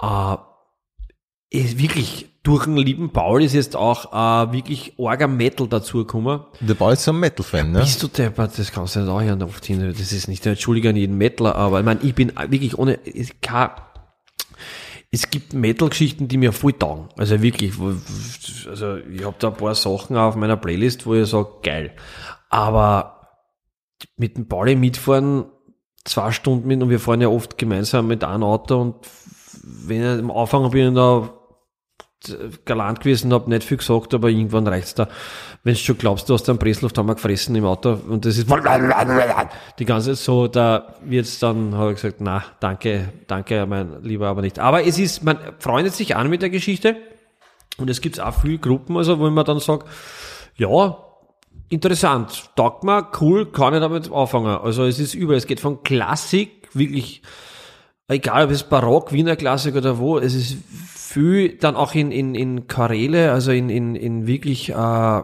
Äh, 0.00 0.36
ist 1.50 1.78
wirklich, 1.78 2.31
durch 2.42 2.64
den 2.64 2.76
lieben 2.76 3.10
Paul 3.10 3.42
ist 3.42 3.54
jetzt 3.54 3.76
auch 3.76 4.12
äh, 4.12 4.52
wirklich 4.52 4.94
Orga 4.98 5.28
Metal 5.28 5.68
dazugekommen. 5.68 6.40
Der 6.60 6.74
Paul 6.74 6.94
ist 6.94 7.04
so 7.04 7.12
ein 7.12 7.20
Metal-Fan, 7.20 7.70
ne? 7.70 7.80
Bist 7.80 8.02
du 8.02 8.08
deppert, 8.08 8.58
das 8.58 8.72
kannst 8.72 8.96
du 8.96 9.00
nicht 9.00 9.08
auch 9.08 9.22
hören 9.22 9.42
oft 9.42 9.64
hin. 9.64 9.94
Das 9.96 10.12
ist 10.12 10.26
nicht, 10.26 10.44
Entschuldige 10.44 10.88
an 10.88 10.96
jeden 10.96 11.16
Metaler, 11.16 11.54
aber 11.54 11.78
ich 11.78 11.84
meine, 11.84 12.00
ich 12.02 12.14
bin 12.14 12.32
wirklich 12.48 12.76
ohne, 12.78 12.98
ich 13.04 13.40
kann, 13.40 13.70
es 15.12 15.30
gibt 15.30 15.52
Metal-Geschichten, 15.52 16.26
die 16.26 16.36
mir 16.36 16.52
voll 16.52 16.72
taugen. 16.72 17.10
Also 17.16 17.40
wirklich, 17.42 17.74
also 18.68 18.96
ich 18.96 19.24
habe 19.24 19.36
da 19.38 19.48
ein 19.48 19.54
paar 19.54 19.74
Sachen 19.76 20.16
auf 20.16 20.34
meiner 20.34 20.56
Playlist, 20.56 21.06
wo 21.06 21.14
ich 21.14 21.28
sage, 21.28 21.48
geil. 21.62 21.92
Aber 22.50 23.28
mit 24.16 24.36
dem 24.36 24.48
Pauli 24.48 24.74
mitfahren, 24.74 25.44
zwei 26.04 26.32
Stunden 26.32 26.66
mit, 26.66 26.82
und 26.82 26.90
wir 26.90 26.98
fahren 26.98 27.20
ja 27.20 27.28
oft 27.28 27.56
gemeinsam 27.56 28.08
mit 28.08 28.24
einem 28.24 28.42
Auto 28.42 28.80
und 28.80 28.96
wenn 29.62 30.02
ich 30.02 30.24
am 30.24 30.30
Anfang 30.32 30.68
bin 30.72 30.88
ich 30.88 30.94
da 30.94 31.30
galant 32.64 33.00
gewesen, 33.00 33.32
hab 33.32 33.48
nicht 33.48 33.64
viel 33.64 33.76
gesagt, 33.76 34.14
aber 34.14 34.28
irgendwann 34.28 34.66
reicht's 34.66 34.94
da. 34.94 35.08
Wenn 35.64 35.74
du 35.74 35.80
schon 35.80 35.98
glaubst, 35.98 36.28
du 36.28 36.34
hast 36.34 36.48
einen 36.48 36.58
Presslufthammer 36.58 37.14
gefressen 37.14 37.54
im 37.54 37.64
Auto 37.64 37.98
und 38.08 38.24
das 38.24 38.38
ist 38.38 38.48
die 39.78 39.84
ganze 39.84 40.10
Zeit 40.10 40.18
so, 40.18 40.48
da 40.48 40.94
wird's 41.04 41.38
dann, 41.38 41.74
habe 41.74 41.92
ich 41.92 41.96
gesagt, 41.96 42.20
na, 42.20 42.44
danke, 42.60 43.12
danke, 43.26 43.66
mein 43.66 44.02
Lieber, 44.02 44.28
aber 44.28 44.42
nicht. 44.42 44.58
Aber 44.58 44.84
es 44.84 44.98
ist, 44.98 45.22
man 45.22 45.38
freundet 45.58 45.94
sich 45.94 46.16
an 46.16 46.28
mit 46.28 46.42
der 46.42 46.50
Geschichte 46.50 46.96
und 47.78 47.88
es 47.90 48.00
gibt 48.00 48.20
auch 48.20 48.34
viele 48.34 48.58
Gruppen, 48.58 48.96
also 48.96 49.18
wo 49.18 49.30
man 49.30 49.44
dann 49.44 49.60
sagt, 49.60 49.88
ja, 50.56 50.96
interessant, 51.68 52.50
taugt 52.54 52.84
mir, 52.84 53.08
cool, 53.20 53.46
kann 53.46 53.74
ich 53.74 53.80
damit 53.80 54.12
anfangen. 54.12 54.58
Also 54.58 54.84
es 54.84 54.98
ist 54.98 55.14
über, 55.14 55.34
es 55.34 55.46
geht 55.46 55.60
von 55.60 55.82
Klassik, 55.82 56.68
wirklich, 56.74 57.22
egal 58.08 58.44
ob 58.44 58.50
es 58.50 58.62
Barock, 58.62 59.12
Wiener 59.12 59.36
Klassik 59.36 59.74
oder 59.74 59.98
wo, 59.98 60.18
es 60.18 60.34
ist 60.34 60.56
viel 61.12 61.56
dann 61.58 61.76
auch 61.76 61.94
in, 61.94 62.10
in, 62.10 62.34
in 62.34 62.66
Karele, 62.66 63.32
also 63.32 63.52
in, 63.52 63.68
in, 63.68 63.94
in 63.94 64.26
wirklich 64.26 64.70
äh, 64.70 64.74
äh, 65.18 65.22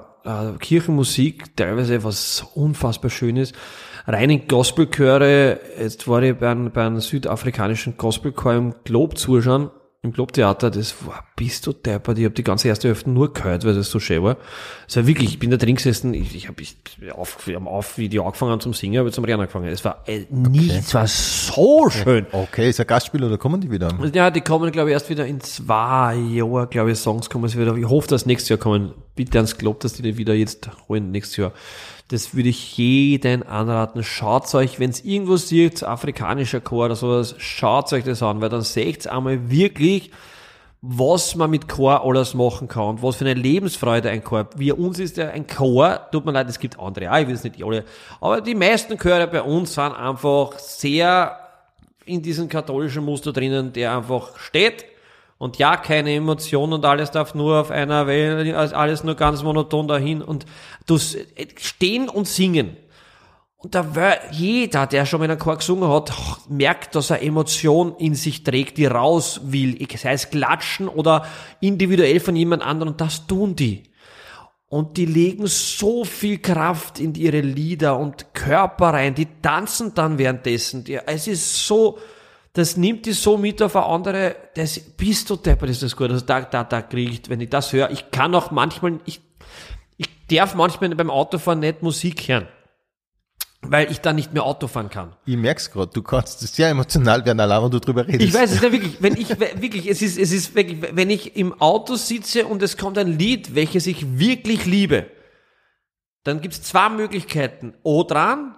Kirchenmusik, 0.60 1.56
teilweise 1.56 2.04
was 2.04 2.46
unfassbar 2.54 3.10
Schönes. 3.10 3.52
Rein 4.06 4.30
in 4.30 4.48
Gospelchöre, 4.48 5.60
jetzt 5.78 6.08
war 6.08 6.22
ich 6.22 6.36
bei 6.36 6.50
einem, 6.50 6.70
bei 6.70 6.84
einem 6.84 7.00
südafrikanischen 7.00 7.96
Gospelchor 7.96 8.54
im 8.54 8.74
Globe 8.84 9.16
zuschauen, 9.16 9.70
im 10.02 10.12
Globetheater, 10.12 10.70
das 10.70 10.94
war, 11.04 11.24
bist 11.34 11.66
du 11.66 11.72
deppert, 11.72 12.18
ich 12.18 12.24
habe 12.24 12.34
die 12.34 12.44
ganze 12.44 12.68
erste 12.68 12.86
Hälfte 12.86 13.10
nur 13.10 13.32
gehört, 13.32 13.64
weil 13.64 13.74
das 13.74 13.90
so 13.90 13.98
schön 13.98 14.22
war. 14.22 14.36
Also 14.84 15.08
wirklich, 15.08 15.30
ich 15.30 15.38
bin 15.40 15.50
da 15.50 15.56
drin 15.56 15.74
gesessen, 15.74 16.14
ich, 16.14 16.36
ich 16.36 16.46
habe 16.46 16.62
ich, 16.62 16.76
auf, 17.12 17.48
auf, 17.64 17.98
wie 17.98 18.08
die 18.08 18.20
angefangen 18.20 18.52
haben 18.52 18.60
zum 18.60 18.74
Singen, 18.74 19.00
habe 19.00 19.10
zum 19.10 19.24
Rennen 19.24 19.40
angefangen. 19.40 19.66
Es 19.66 19.84
war 19.84 20.04
äh, 20.06 20.24
nie, 20.30 20.70
es 20.70 20.94
war 20.94 21.08
so 21.08 21.90
schön. 21.90 22.26
Okay, 22.30 22.70
ist 22.70 22.78
ein 22.78 22.86
Gastspiel 22.86 23.24
oder 23.24 23.38
kommen 23.38 23.60
die 23.60 23.72
wieder? 23.72 23.92
Ja, 24.12 24.30
die 24.30 24.40
kommen, 24.40 24.70
glaube 24.70 24.90
ich, 24.90 24.94
erst 24.94 25.10
wieder 25.10 25.26
in 25.26 25.40
zwei 25.40 26.14
Jahren, 26.14 26.70
glaube 26.70 26.92
ich, 26.92 26.98
Songs 26.98 27.28
kommen 27.28 27.48
sie 27.48 27.58
wieder. 27.58 27.76
Ich 27.76 27.88
hoffe, 27.88 28.06
dass 28.06 28.24
nächstes 28.24 28.50
Jahr 28.50 28.58
kommen. 28.60 28.94
Bitte 29.16 29.38
ans 29.38 29.58
Globe, 29.58 29.80
dass 29.82 29.94
die 29.94 30.02
die 30.02 30.16
wieder 30.16 30.34
jetzt 30.34 30.70
holen, 30.88 31.10
nächstes 31.10 31.38
Jahr. 31.38 31.52
Das 32.08 32.34
würde 32.34 32.48
ich 32.48 32.78
jeden 32.78 33.42
anraten. 33.42 34.02
Schaut 34.02 34.54
euch, 34.54 34.80
wenn 34.80 34.88
es 34.88 35.04
irgendwo 35.04 35.36
sieht, 35.36 35.84
afrikanischer 35.84 36.60
Chor 36.60 36.86
oder 36.86 36.96
sowas, 36.96 37.34
schaut 37.36 37.92
euch 37.92 38.04
das 38.04 38.22
an, 38.22 38.40
weil 38.40 38.48
dann 38.48 38.62
seht 38.62 39.04
ihr 39.04 39.12
einmal 39.12 39.50
wirklich, 39.50 40.10
was 40.80 41.34
man 41.34 41.50
mit 41.50 41.68
Chor 41.68 42.04
alles 42.06 42.32
machen 42.32 42.66
kann 42.66 42.84
und 42.84 43.02
was 43.02 43.16
für 43.16 43.26
eine 43.26 43.38
Lebensfreude 43.38 44.08
ein 44.08 44.24
Chor. 44.24 44.48
Wie 44.56 44.72
uns 44.72 44.98
ist 44.98 45.18
ja 45.18 45.28
ein 45.28 45.46
Chor, 45.46 46.00
tut 46.10 46.24
mir 46.24 46.32
leid, 46.32 46.48
es 46.48 46.58
gibt 46.58 46.78
andere, 46.78 47.12
auch, 47.12 47.18
ich 47.18 47.26
will 47.26 47.34
es 47.34 47.44
nicht 47.44 47.62
alle, 47.62 47.84
aber 48.22 48.40
die 48.40 48.54
meisten 48.54 48.96
Chöre 48.96 49.26
bei 49.26 49.42
uns 49.42 49.74
sind 49.74 49.92
einfach 49.92 50.58
sehr 50.58 51.38
in 52.06 52.22
diesem 52.22 52.48
katholischen 52.48 53.04
Muster 53.04 53.34
drinnen, 53.34 53.72
der 53.74 53.94
einfach 53.94 54.38
steht 54.38 54.86
und 55.38 55.56
ja, 55.58 55.76
keine 55.76 56.14
Emotionen 56.14 56.74
und 56.74 56.84
alles 56.84 57.12
darf 57.12 57.34
nur 57.34 57.60
auf 57.60 57.70
einer 57.70 58.06
Welle, 58.08 58.56
alles 58.56 59.04
nur 59.04 59.14
ganz 59.14 59.42
monoton 59.42 59.86
dahin 59.86 60.20
und 60.20 60.44
du 60.86 60.98
stehen 60.98 62.08
und 62.08 62.26
singen. 62.26 62.76
Und 63.60 63.74
da 63.74 63.96
war 63.96 64.32
jeder, 64.32 64.86
der 64.86 65.04
schon 65.04 65.18
mal 65.18 65.24
in 65.24 65.32
einem 65.32 65.40
Chor 65.40 65.56
gesungen 65.56 65.88
hat, 65.90 66.12
merkt, 66.48 66.94
dass 66.94 67.10
er 67.10 67.22
Emotion 67.22 67.96
in 67.98 68.14
sich 68.14 68.44
trägt, 68.44 68.78
die 68.78 68.86
raus 68.86 69.40
will. 69.44 69.76
Sei 69.96 70.12
es 70.12 70.30
klatschen 70.30 70.86
oder 70.86 71.26
individuell 71.60 72.20
von 72.20 72.36
jemand 72.36 72.62
anderem. 72.62 72.92
Und 72.92 73.00
das 73.00 73.26
tun 73.26 73.56
die. 73.56 73.82
Und 74.68 74.96
die 74.96 75.06
legen 75.06 75.48
so 75.48 76.04
viel 76.04 76.38
Kraft 76.38 77.00
in 77.00 77.14
ihre 77.16 77.40
Lieder 77.40 77.98
und 77.98 78.32
Körper 78.32 78.90
rein. 78.90 79.16
Die 79.16 79.26
tanzen 79.42 79.92
dann 79.92 80.18
währenddessen. 80.18 80.84
Es 81.06 81.26
ist 81.26 81.66
so, 81.66 81.98
das 82.58 82.76
nimmt 82.76 83.06
die 83.06 83.12
so 83.12 83.38
mit 83.38 83.62
auf 83.62 83.76
eine 83.76 83.86
andere, 83.86 84.36
das, 84.54 84.80
bist 84.80 85.30
du 85.30 85.36
deppert, 85.36 85.70
ist 85.70 85.82
das 85.82 85.94
gut. 85.94 86.10
Also 86.10 86.26
da, 86.26 86.40
da, 86.40 86.64
da 86.64 86.82
kriege 86.82 87.12
ich, 87.12 87.22
wenn 87.28 87.40
ich 87.40 87.50
das 87.50 87.72
höre, 87.72 87.90
ich 87.90 88.10
kann 88.10 88.34
auch 88.34 88.50
manchmal, 88.50 88.98
ich, 89.04 89.20
ich 89.96 90.08
darf 90.26 90.56
manchmal 90.56 90.92
beim 90.96 91.08
Autofahren 91.08 91.60
nicht 91.60 91.82
Musik 91.82 92.26
hören. 92.26 92.48
Weil 93.62 93.90
ich 93.90 94.00
dann 94.00 94.16
nicht 94.16 94.32
mehr 94.32 94.44
Auto 94.44 94.68
fahren 94.68 94.88
kann. 94.88 95.16
Ich 95.24 95.36
merk's 95.36 95.70
gerade, 95.70 95.90
du 95.92 96.02
kannst 96.02 96.40
sehr 96.40 96.68
emotional 96.68 97.24
werden, 97.24 97.40
allein 97.40 97.62
wenn 97.62 97.70
du 97.70 97.80
drüber 97.80 98.06
redest. 98.06 98.22
Ich 98.22 98.34
weiß 98.34 98.52
es 98.52 98.60
ja 98.60 98.70
wirklich, 98.70 99.02
wenn 99.02 99.16
ich 99.16 99.28
wirklich, 99.30 99.88
es 99.88 100.00
ist, 100.00 100.16
es 100.18 100.32
ist 100.32 100.54
wirklich, 100.54 100.78
wenn 100.92 101.10
ich 101.10 101.36
im 101.36 101.60
Auto 101.60 101.96
sitze 101.96 102.46
und 102.46 102.62
es 102.62 102.76
kommt 102.76 102.98
ein 102.98 103.18
Lied, 103.18 103.54
welches 103.54 103.86
ich 103.86 104.18
wirklich 104.18 104.64
liebe, 104.64 105.06
dann 106.24 106.40
gibt's 106.40 106.62
zwei 106.62 106.88
Möglichkeiten. 106.88 107.74
O 107.82 108.04
dran 108.04 108.56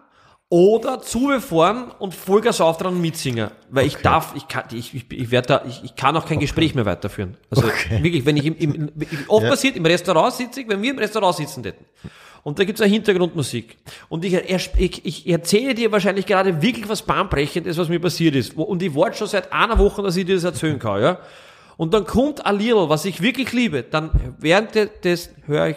oder 0.51 1.01
zubefahren 1.01 1.93
und 2.01 2.13
Vollgas 2.13 2.61
auf 2.61 2.77
dran 2.77 3.01
mitsingen. 3.01 3.51
Weil 3.71 3.87
okay. 3.87 3.95
ich 3.97 4.03
darf, 4.03 4.35
ich 4.35 4.49
kann, 4.49 4.65
ich, 4.73 4.93
ich, 4.95 5.07
ich 5.11 5.31
werde 5.31 5.47
da, 5.47 5.63
ich, 5.67 5.85
ich 5.85 5.95
kann 5.95 6.17
auch 6.17 6.27
kein 6.27 6.39
okay. 6.39 6.45
Gespräch 6.45 6.75
mehr 6.75 6.85
weiterführen. 6.85 7.37
Also 7.51 7.69
okay. 7.69 8.03
wirklich, 8.03 8.27
wenn 8.27 8.37
ich 8.37 8.45
im, 8.45 8.57
im, 8.57 8.75
im 8.75 8.91
oft 9.29 9.45
ja. 9.45 9.51
passiert, 9.51 9.77
im 9.77 9.87
Restaurant 9.87 10.35
sitze 10.35 10.63
ich, 10.63 10.69
wenn 10.69 10.83
wir 10.83 10.91
im 10.91 10.99
Restaurant 10.99 11.37
sitzen 11.37 11.63
hätten. 11.63 11.85
Und 12.43 12.59
da 12.59 12.65
gibt's 12.65 12.81
eine 12.81 12.91
Hintergrundmusik. 12.91 13.77
Und 14.09 14.25
ich, 14.25 14.35
ich, 14.35 15.07
ich 15.07 15.29
erzähle 15.29 15.75
dir 15.75 15.93
wahrscheinlich 15.93 16.27
gerade 16.27 16.61
wirklich 16.61 16.89
was 16.89 17.03
bahnbrechendes, 17.03 17.79
was 17.79 17.89
mir 17.89 18.01
passiert 18.01 18.35
ist. 18.35 18.57
Und 18.57 18.83
ich 18.83 18.93
warte 18.95 19.19
schon 19.19 19.29
seit 19.29 19.53
einer 19.53 19.79
Woche, 19.79 20.03
dass 20.03 20.17
ich 20.17 20.27
dir 20.27 20.35
das 20.35 20.45
erzählen 20.45 20.79
kann, 20.79 21.01
ja. 21.01 21.19
Und 21.77 21.95
dann 21.95 22.05
kommt 22.05 22.45
ein 22.45 22.59
Little, 22.59 22.89
was 22.89 23.05
ich 23.05 23.23
wirklich 23.23 23.53
liebe. 23.53 23.85
Dann 23.85 24.35
während 24.39 24.75
des 25.05 25.31
höre 25.47 25.69
ich 25.69 25.77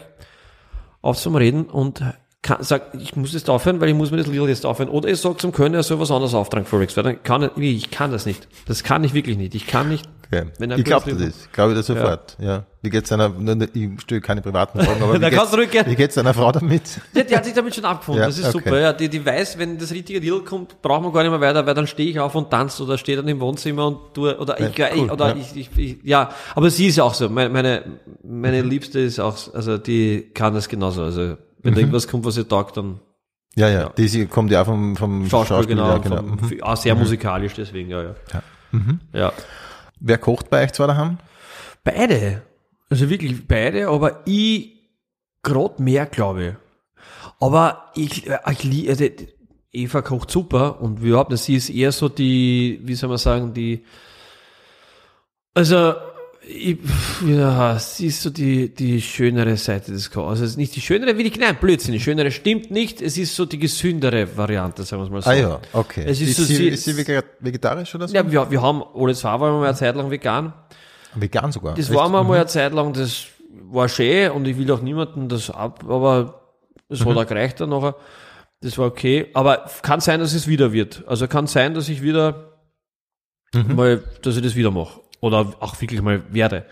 auf 1.01 1.17
zum 1.17 1.35
Reden 1.35 1.65
und 1.65 2.01
kann, 2.43 2.61
sagt, 2.61 2.95
ich 3.01 3.15
muss 3.15 3.33
jetzt 3.33 3.49
aufhören, 3.49 3.81
weil 3.81 3.89
ich 3.89 3.95
muss 3.95 4.11
mir 4.11 4.17
das 4.17 4.27
Lied 4.27 4.41
jetzt 4.47 4.65
aufhören. 4.65 4.89
Oder 4.89 5.09
ich 5.09 5.19
sage 5.19 5.37
zum 5.37 5.51
Kölner, 5.51 5.77
er 5.77 5.83
soll 5.83 5.99
was 5.99 6.11
anderes 6.11 6.33
auftragen 6.33 6.67
für 6.67 6.79
Rex. 6.79 6.95
Weil 6.95 7.03
dann 7.03 7.23
kann 7.23 7.49
ich, 7.55 7.63
ich 7.63 7.89
kann 7.89 8.11
das 8.11 8.25
nicht. 8.25 8.47
Das 8.67 8.83
kann 8.83 9.03
ich 9.03 9.13
wirklich 9.13 9.37
nicht. 9.37 9.55
Ich 9.55 9.65
kann 9.65 9.89
nicht. 9.89 10.07
Okay. 10.27 10.75
ich 10.77 10.83
glaube 10.83 11.13
das. 11.13 11.45
Ich 11.45 11.51
glaube 11.51 11.73
das 11.73 11.87
sofort. 11.87 12.35
Ja. 12.39 12.45
ja. 12.45 12.63
Wie 12.81 12.89
geht's 12.89 13.11
einer, 13.11 13.31
ich 13.73 14.01
stelle 14.01 14.19
keine 14.19 14.41
privaten 14.41 14.79
Fragen, 14.79 15.01
aber 15.01 15.13
wie, 15.21 15.29
geht's, 15.29 15.87
wie 15.87 15.95
geht's 15.95 16.17
einer 16.17 16.33
Frau 16.33 16.51
damit? 16.51 16.99
Ja, 17.13 17.23
die 17.23 17.35
hat 17.35 17.45
sich 17.45 17.53
damit 17.53 17.75
schon 17.75 17.85
abgefunden. 17.85 18.21
Ja, 18.21 18.27
das 18.27 18.39
ist 18.39 18.53
okay. 18.53 18.63
super. 18.65 18.79
Ja, 18.79 18.91
die, 18.91 19.07
die 19.07 19.25
weiß, 19.25 19.57
wenn 19.57 19.77
das 19.77 19.91
richtige 19.91 20.19
Deal 20.19 20.41
kommt, 20.41 20.81
braucht 20.81 21.03
man 21.03 21.13
gar 21.13 21.21
nicht 21.21 21.31
mehr 21.31 21.39
weiter, 21.39 21.65
weil 21.65 21.75
dann 21.75 21.87
stehe 21.87 22.09
ich 22.09 22.19
auf 22.19 22.35
und 22.35 22.49
tanze 22.49 22.83
oder 22.83 22.97
stehe 22.97 23.15
dann 23.15 23.27
im 23.27 23.39
Wohnzimmer 23.39 23.87
und 23.87 24.13
tue, 24.13 24.37
oder 24.37 24.59
ich, 24.59 24.77
ja, 24.77 24.87
cool, 24.95 25.09
oder 25.09 25.35
ich, 25.35 25.55
ich, 25.55 25.77
ich, 25.77 25.97
ja, 26.03 26.29
aber 26.55 26.69
sie 26.69 26.87
ist 26.87 26.97
ja 26.97 27.03
auch 27.03 27.13
so. 27.13 27.29
Meine, 27.29 27.49
meine, 27.49 27.83
meine. 28.23 28.61
Liebste 28.63 28.99
ist 28.99 29.19
auch, 29.19 29.37
also 29.53 29.77
die 29.77 30.31
kann 30.33 30.53
das 30.53 30.67
genauso. 30.67 31.03
Also, 31.03 31.37
wenn 31.63 31.71
mhm. 31.71 31.75
da 31.75 31.81
irgendwas 31.81 32.07
kommt, 32.07 32.25
was 32.25 32.37
ihr 32.37 32.47
taugt, 32.47 32.77
dann 32.77 32.99
ja, 33.55 33.69
ja, 33.69 33.81
ja. 33.81 33.89
Die 33.89 34.25
kommt 34.25 34.51
ja 34.51 34.65
vom, 34.65 34.95
vom 34.95 35.29
Schauspiel, 35.29 35.55
Schauspiel 35.57 35.75
genau. 35.75 35.89
Ja, 35.89 35.97
genau. 35.99 36.17
Vom, 36.17 36.49
mhm. 36.49 36.63
Auch 36.63 36.77
sehr 36.77 36.95
mhm. 36.95 37.01
musikalisch, 37.01 37.53
deswegen, 37.53 37.89
ja, 37.89 38.01
ja. 38.01 38.15
Ja. 38.33 38.43
Mhm. 38.71 38.99
ja. 39.13 39.33
Wer 39.99 40.17
kocht 40.17 40.49
bei 40.49 40.63
euch 40.63 40.73
zwei 40.73 40.87
daheim? 40.87 41.19
Beide. 41.83 42.41
Also 42.89 43.09
wirklich 43.09 43.47
beide, 43.47 43.89
aber 43.89 44.21
ich 44.25 44.73
grad 45.43 45.79
mehr, 45.79 46.05
glaube 46.05 46.45
ich. 46.45 46.53
Aber 47.39 47.91
ich, 47.95 48.27
äh, 48.27 48.39
ich 48.51 48.89
also 48.89 49.05
Eva 49.71 50.01
kocht 50.01 50.31
super 50.31 50.81
und 50.81 51.01
überhaupt, 51.01 51.37
sie 51.37 51.55
ist 51.55 51.69
eher 51.69 51.91
so 51.91 52.09
die, 52.09 52.79
wie 52.83 52.95
soll 52.95 53.09
man 53.09 53.17
sagen, 53.17 53.53
die, 53.53 53.85
also 55.53 55.93
Ich, 56.45 56.77
ja, 57.25 57.75
es 57.75 57.99
ist 58.01 58.21
so 58.21 58.29
die, 58.29 58.73
die 58.73 59.01
schönere 59.01 59.55
Seite 59.55 59.91
des 59.93 60.11
Kochens. 60.11 60.29
Also 60.31 60.43
es 60.43 60.49
ist 60.51 60.57
nicht 60.57 60.75
die 60.75 60.81
schönere, 60.81 61.17
will 61.17 61.25
ich, 61.25 61.39
nein, 61.39 61.55
Blödsinn, 61.59 61.93
die 61.93 62.01
schönere 62.01 62.31
stimmt 62.31 62.69
nicht. 62.69 63.01
Es 63.01 63.17
ist 63.17 63.33
so 63.35 63.45
die 63.45 63.57
gesündere 63.59 64.35
Variante, 64.35 64.83
sagen 64.83 65.01
wir 65.01 65.05
es 65.05 65.11
mal 65.11 65.21
so. 65.21 65.29
Ah 65.29 65.33
ja, 65.33 65.59
okay. 65.71 66.03
Es 66.05 66.19
ist 66.19 66.29
ist, 66.31 66.37
so 66.37 66.43
sie, 66.43 66.55
sie- 66.55 66.67
ist 66.69 66.83
sie 66.83 66.91
vege- 66.93 67.23
vegetarisch 67.39 67.95
oder 67.95 68.07
so? 68.09 68.13
Ja, 68.15 68.29
wir, 68.29 68.51
wir 68.51 68.61
haben, 68.61 68.83
alle 68.93 69.13
zwei 69.15 69.29
waren 69.39 69.53
wir 69.53 69.59
mal 69.59 69.67
eine 69.67 69.75
Zeit 69.77 69.95
lang 69.95 70.11
vegan. 70.11 70.53
Vegan 71.15 71.51
sogar. 71.51 71.75
Das 71.75 71.87
Echt? 71.89 71.95
war 71.97 72.09
mal 72.09 72.29
eine 72.29 72.45
Zeit 72.47 72.73
lang, 72.73 72.91
das 72.91 73.25
war 73.71 73.87
schön 73.87 74.31
und 74.31 74.45
ich 74.47 74.57
will 74.57 74.69
auch 74.71 74.81
niemanden 74.81 75.29
das 75.29 75.49
ab, 75.49 75.85
aber 75.87 76.41
es 76.89 77.05
hat 77.05 77.15
auch 77.15 77.25
gereicht 77.27 77.61
dann 77.61 77.69
nachher. 77.69 77.95
Das 78.61 78.77
war 78.77 78.87
okay. 78.87 79.27
Aber 79.33 79.65
kann 79.81 80.01
sein, 80.01 80.19
dass 80.19 80.33
es 80.33 80.47
wieder 80.47 80.73
wird. 80.73 81.03
Also 81.07 81.27
kann 81.27 81.47
sein, 81.47 81.73
dass 81.73 81.87
ich 81.87 82.01
wieder 82.01 82.49
mal, 83.53 84.03
dass 84.21 84.35
ich 84.35 84.41
das 84.43 84.55
wieder 84.55 84.71
mache. 84.71 84.99
Oder 85.23 85.53
auch 85.61 85.79
wirklich 85.79 86.01
mal 86.01 86.21
werde. 86.31 86.65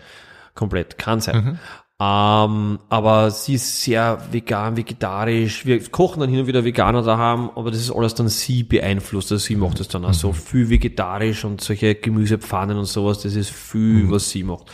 Komplett. 0.54 0.98
Kann 0.98 1.20
sein. 1.20 1.58
Ähm, 1.98 2.78
aber 2.90 3.30
sie 3.30 3.54
ist 3.54 3.82
sehr 3.82 4.18
vegan, 4.30 4.76
vegetarisch. 4.76 5.64
Wir 5.64 5.82
kochen 5.88 6.20
dann 6.20 6.28
hin 6.28 6.40
und 6.40 6.46
wieder 6.46 6.62
Veganer 6.62 7.00
daheim, 7.00 7.48
aber 7.54 7.70
das 7.70 7.80
ist 7.80 7.90
alles 7.90 8.14
dann 8.14 8.28
sie 8.28 8.62
beeinflusst. 8.62 9.32
Also 9.32 9.42
sie 9.42 9.56
macht 9.56 9.80
das 9.80 9.88
dann 9.88 10.04
auch 10.04 10.12
so 10.12 10.34
viel 10.34 10.68
vegetarisch 10.68 11.46
und 11.46 11.62
solche 11.62 11.94
Gemüsepfannen 11.94 12.76
und 12.76 12.84
sowas. 12.84 13.22
Das 13.22 13.34
ist 13.36 13.50
viel, 13.50 14.10
was 14.10 14.28
sie 14.28 14.42
macht. 14.42 14.66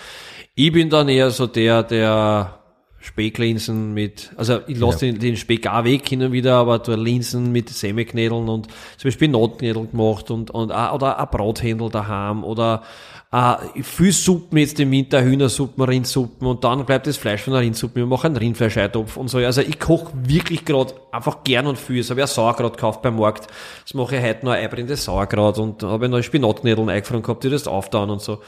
Ich 0.56 0.72
bin 0.72 0.90
dann 0.90 1.08
eher 1.08 1.30
so 1.30 1.46
der, 1.46 1.84
der 1.84 2.58
Specklinsen 2.98 3.94
mit, 3.94 4.32
also 4.36 4.60
ich 4.66 4.76
lasse 4.76 5.06
den, 5.06 5.20
den 5.20 5.36
Speck 5.36 5.68
auch 5.68 5.84
weg 5.84 6.08
hin 6.08 6.22
und 6.22 6.32
wieder, 6.32 6.56
aber 6.56 6.80
du 6.80 6.96
Linsen 6.96 7.52
mit 7.52 7.68
Semmelknädeln 7.68 8.48
und 8.48 8.66
zum 8.96 9.08
Beispiel 9.08 9.28
Notknädel 9.28 9.86
gemacht 9.86 10.32
und, 10.32 10.50
und 10.50 10.72
auch, 10.72 10.94
oder 10.94 11.20
ein 11.20 11.28
Brathändel 11.30 11.90
daheim 11.90 12.42
oder 12.42 12.82
äh, 13.30 13.82
viel 13.82 14.12
Suppen 14.12 14.56
jetzt 14.58 14.80
im 14.80 14.90
Winter, 14.90 15.22
Hühnersuppen, 15.22 15.84
Rindsuppen 15.84 16.46
und 16.46 16.64
dann 16.64 16.86
bleibt 16.86 17.06
das 17.06 17.16
Fleisch 17.18 17.42
von 17.42 17.52
der 17.52 17.62
Rindsuppe. 17.62 17.96
Wir 17.96 18.06
machen 18.06 18.28
einen 18.28 18.36
Rindfleischeintopf 18.36 19.16
und 19.18 19.28
so. 19.28 19.38
Also 19.38 19.60
ich 19.60 19.78
koche 19.78 20.12
wirklich 20.14 20.64
gerade 20.64 20.94
einfach 21.12 21.44
gern 21.44 21.66
und 21.66 21.78
viel. 21.78 21.98
Ich 22.00 22.10
auch 22.10 22.26
Sauerkraut 22.26 22.76
gekauft 22.76 23.02
beim 23.02 23.16
Markt. 23.16 23.48
Das 23.84 23.92
mache 23.94 24.16
ich 24.16 24.22
heute 24.22 24.46
noch 24.46 24.52
ein 24.52 24.64
einbrennendes 24.64 25.04
Sauerkraut 25.04 25.58
und 25.58 25.82
habe 25.82 26.06
ich 26.06 26.10
noch 26.10 26.22
Spinatknädeln 26.22 26.88
eingefroren 26.88 27.22
gehabt, 27.22 27.44
die 27.44 27.50
das 27.50 27.66
auftauen 27.66 28.08
und 28.10 28.22
so. 28.22 28.40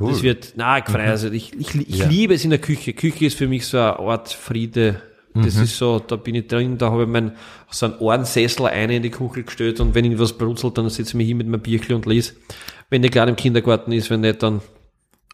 Cool. 0.00 0.10
Das 0.10 0.22
wird, 0.22 0.54
na, 0.56 0.82
frei, 0.82 1.08
also 1.10 1.30
ich, 1.30 1.52
ich, 1.58 1.74
ich 1.74 1.98
Ja. 1.98 2.06
liebe 2.08 2.32
es 2.34 2.44
in 2.44 2.50
der 2.50 2.58
Küche. 2.58 2.94
Küche 2.94 3.26
ist 3.26 3.36
für 3.36 3.46
mich 3.48 3.66
so 3.66 3.76
eine 3.76 3.98
Art 3.98 4.32
Friede. 4.32 5.02
Das 5.34 5.56
ist 5.56 5.78
so, 5.78 5.98
da 5.98 6.16
bin 6.16 6.34
ich 6.34 6.46
drin, 6.46 6.76
da 6.76 6.90
habe 6.90 7.04
ich 7.04 7.08
mein, 7.08 7.32
so 7.70 7.86
einen 7.86 7.96
Ohrensessel 8.00 8.66
eine 8.66 8.96
in 8.96 9.02
die 9.02 9.08
Kuchel 9.10 9.44
gestellt 9.44 9.80
und 9.80 9.94
wenn 9.94 10.04
irgendwas 10.04 10.34
brutzelt, 10.34 10.76
dann 10.76 10.90
setze 10.90 11.10
ich 11.10 11.14
mich 11.14 11.26
hin 11.28 11.38
mit 11.38 11.48
meinem 11.48 11.62
Bierchen 11.62 11.94
und 11.96 12.04
lese. 12.04 12.34
Wenn 12.92 13.00
der 13.00 13.10
gerade 13.10 13.30
im 13.30 13.36
Kindergarten 13.36 13.90
ist, 13.90 14.10
wenn 14.10 14.20
nicht, 14.20 14.42
dann 14.42 14.60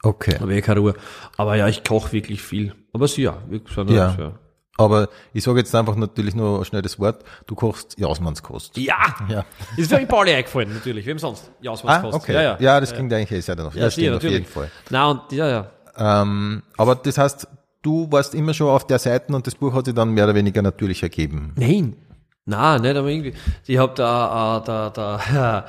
Okay. 0.04 0.38
habe 0.38 0.54
ich 0.54 0.64
keine 0.64 0.78
Ruhe. 0.78 0.94
Aber 1.36 1.56
ja, 1.56 1.66
ich 1.66 1.82
koche 1.82 2.12
wirklich 2.12 2.40
viel. 2.40 2.72
Aber 2.92 3.08
sie 3.08 3.22
ja, 3.22 3.38
wirklich 3.48 3.74
so, 3.74 3.82
Ja. 3.82 4.14
ja. 4.16 4.32
Aber 4.76 5.08
ich 5.32 5.42
sage 5.42 5.58
jetzt 5.58 5.74
einfach 5.74 5.96
natürlich 5.96 6.36
nur 6.36 6.64
schnell 6.64 6.82
das 6.82 7.00
Wort. 7.00 7.24
Du 7.48 7.56
kochst 7.56 7.98
Jausmannskost. 7.98 8.76
Ja! 8.76 8.94
Ja. 9.28 9.44
Ist 9.76 9.90
für 9.90 9.98
mich 9.98 10.06
Pauli 10.06 10.32
eingefallen, 10.34 10.72
natürlich. 10.72 11.04
Wem 11.04 11.18
sonst? 11.18 11.50
Ja, 11.60 11.72
was 11.72 11.84
Ah, 11.84 12.04
okay. 12.12 12.32
Ja, 12.32 12.42
ja. 12.42 12.56
Ja, 12.60 12.78
das 12.80 12.94
klingt 12.94 13.12
eigentlich 13.12 13.32
eh 13.32 13.40
sehr 13.40 13.56
danach. 13.56 13.74
Ja, 13.74 13.86
das 13.86 13.94
stimmt 13.94 14.18
auf 14.18 14.22
jeden 14.22 14.46
Fall. 14.46 14.70
Na 14.90 15.10
und, 15.10 15.32
ja, 15.32 15.48
ja. 15.48 15.70
Ähm, 15.96 16.62
aber 16.76 16.94
das 16.94 17.18
heißt, 17.18 17.48
du 17.82 18.06
warst 18.12 18.36
immer 18.36 18.54
schon 18.54 18.68
auf 18.68 18.86
der 18.86 19.00
Seite 19.00 19.34
und 19.34 19.44
das 19.48 19.56
Buch 19.56 19.74
hat 19.74 19.86
sich 19.86 19.94
dann 19.94 20.10
mehr 20.10 20.26
oder 20.26 20.36
weniger 20.36 20.62
natürlich 20.62 21.02
ergeben. 21.02 21.54
Nein. 21.56 21.96
Nein, 22.44 22.82
nicht, 22.82 22.96
aber 22.96 23.08
irgendwie. 23.08 23.34
Ich 23.66 23.78
hab 23.78 23.96
da, 23.96 24.58
äh, 24.58 24.64
da, 24.64 24.90
da, 24.90 25.64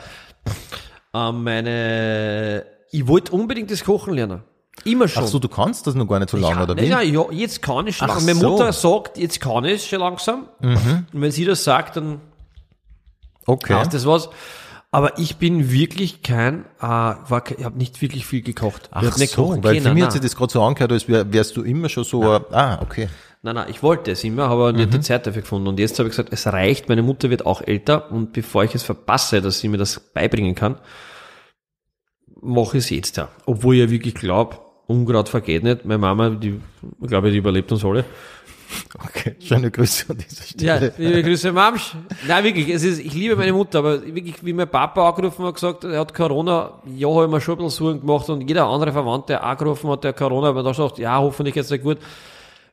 äh, 1.14 1.32
meine, 1.32 2.66
ich 2.92 3.08
wollte 3.08 3.32
unbedingt 3.32 3.72
das 3.72 3.84
Kochen 3.84 4.14
lernen. 4.14 4.44
Immer 4.86 5.08
schon. 5.10 5.24
Ach 5.24 5.28
so, 5.28 5.40
du 5.40 5.50
kannst 5.50 5.88
das 5.88 5.96
noch 5.96 6.08
gar 6.08 6.20
nicht 6.20 6.30
so 6.30 6.38
lange, 6.38 6.56
ja, 6.56 6.64
oder 6.64 6.76
nein, 6.76 6.86
wie? 7.10 7.14
ja, 7.14 7.26
jetzt 7.32 7.62
kann 7.62 7.86
ich 7.88 7.98
schon. 7.98 8.10
Ach. 8.10 8.20
Meine 8.22 8.36
so. 8.36 8.46
Mhm. 8.48 8.54
Mutter 8.54 8.72
sagt, 8.74 9.18
jetzt 9.18 9.42
kann 9.42 9.66
ich 9.66 9.86
schon 9.88 10.00
langsam. 10.00 10.48
Und 10.62 11.08
wenn 11.12 11.32
sie 11.32 11.44
das 11.46 11.64
sagt, 11.64 11.98
dann 11.98 12.22
Okay. 13.46 13.74
heißt 13.74 13.94
das 13.94 14.06
was. 14.06 14.30
Aber 14.92 15.20
ich 15.20 15.36
bin 15.38 15.70
wirklich 15.72 16.24
kein, 16.24 16.66
äh, 16.80 16.82
war, 16.82 17.44
ich 17.56 17.64
habe 17.64 17.78
nicht 17.78 18.02
wirklich 18.02 18.26
viel 18.26 18.42
gekocht. 18.42 18.90
Ach 18.92 19.04
ich 19.04 19.12
hab 19.12 19.18
nicht 19.20 19.34
so, 19.34 19.44
kochen 19.50 19.64
weil 19.64 19.82
für 19.82 19.94
mich 19.94 20.04
hat 20.04 20.14
sich 20.14 20.22
das 20.22 20.36
gerade 20.36 20.52
so 20.52 20.64
angehört, 20.64 20.92
als 20.92 21.08
wär, 21.08 21.32
wärst 21.32 21.56
du 21.58 21.62
immer 21.64 21.90
schon 21.90 22.04
so, 22.06 22.24
ein- 22.32 22.42
ah, 22.52 22.80
okay. 22.82 23.08
Nein, 23.42 23.56
nein, 23.56 23.68
ich 23.70 23.82
wollte 23.84 24.12
es 24.12 24.24
immer, 24.26 24.46
aber 24.50 24.74
nicht 24.74 24.88
Mhm. 24.88 24.92
die 24.96 25.00
Zeit 25.02 25.26
dafür 25.26 25.44
gefunden. 25.44 25.68
Und 25.70 25.80
jetzt 25.80 25.98
habe 25.98 26.10
ich 26.10 26.16
gesagt, 26.16 26.34
es 26.34 26.46
reicht, 26.48 26.90
meine 26.90 27.02
Mutter 27.04 27.30
wird 27.30 27.46
auch 27.46 27.62
älter 27.62 28.12
und 28.12 28.34
bevor 28.34 28.66
ich 28.66 28.76
es 28.76 28.84
verpasse, 28.84 29.42
dass 29.42 29.60
sie 29.60 29.70
mir 29.70 29.78
das 29.78 30.00
beibringen 30.14 30.56
kann, 30.56 30.78
mache 32.42 32.78
ich 32.78 32.84
es 32.86 32.90
jetzt 32.90 33.18
ja. 33.18 33.30
Obwohl 33.46 33.76
ich 33.76 33.82
ja 33.82 33.90
wirklich 33.90 34.16
glaube, 34.16 34.58
Unkraut 34.88 35.30
vergeht 35.30 35.64
nicht. 35.64 35.86
Meine 35.86 36.00
Mama, 36.00 36.32
die, 36.32 36.60
ich 37.02 37.08
glaube, 37.08 37.32
die 37.32 37.38
überlebt 37.38 37.72
uns 37.72 37.86
alle. 37.86 38.04
Okay, 39.04 39.36
schöne 39.40 39.72
Grüße 39.72 40.06
an 40.10 40.18
dieser 40.18 40.44
Ja, 40.64 40.78
Stelle. 40.78 40.94
liebe 40.98 41.24
Grüße, 41.24 41.52
Mamsch. 41.52 41.96
Nein, 42.28 42.44
wirklich, 42.44 42.70
es 42.70 42.84
ist, 42.84 43.00
ich 43.00 43.14
liebe 43.14 43.36
meine 43.36 43.54
Mutter, 43.54 43.80
aber 43.80 44.04
wirklich, 44.06 44.44
wie 44.46 44.54
mein 44.54 44.70
Papa 44.70 45.10
angerufen 45.10 45.46
hat, 45.46 45.56
gesagt, 45.56 45.84
er 45.86 46.00
hat 46.00 46.14
Corona, 46.14 46.82
ja, 46.96 47.08
habe 47.10 47.26
ich 47.26 47.32
mir 47.32 47.42
schon 47.42 47.56
ein 47.60 47.66
bisschen 47.66 47.86
Sorgen 47.86 48.02
gemacht 48.02 48.30
und 48.30 48.48
jeder 48.48 48.66
andere 48.68 48.92
Verwandte 48.92 49.42
angerufen 49.42 49.90
hat, 49.90 50.04
der 50.04 50.14
Corona, 50.14 50.50
aber 50.50 50.62
da 50.62 50.74
sagt, 50.74 51.00
ja, 51.00 51.18
hoffentlich 51.18 51.56
geht's 51.56 51.70
dir 51.70 51.80
gut. 51.80 51.98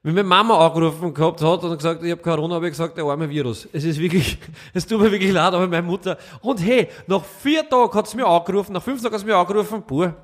Wenn 0.06 0.14
meine 0.14 0.28
Mama 0.28 0.64
angerufen 0.64 1.12
gehabt 1.12 1.42
hat 1.42 1.64
und 1.64 1.76
gesagt, 1.76 2.00
ich 2.04 2.12
habe 2.12 2.22
Corona, 2.22 2.54
habe 2.54 2.66
ich 2.66 2.70
gesagt, 2.74 2.96
der 2.96 3.04
arme 3.06 3.28
Virus. 3.28 3.68
Es 3.72 3.82
ist 3.82 3.98
wirklich, 3.98 4.38
es 4.72 4.86
tut 4.86 5.00
mir 5.00 5.10
wirklich 5.10 5.32
leid, 5.32 5.52
aber 5.52 5.66
meine 5.66 5.82
Mutter, 5.82 6.16
und 6.42 6.64
hey, 6.64 6.86
nach 7.08 7.24
vier 7.24 7.68
Tagen 7.68 7.92
hat 7.92 8.06
sie 8.06 8.16
mir 8.16 8.24
angerufen, 8.24 8.72
nach 8.72 8.84
fünf 8.84 9.02
Tagen 9.02 9.14
hat 9.14 9.20
sie 9.20 9.26
mir 9.26 9.34
angerufen, 9.34 9.82
boah, 9.84 10.14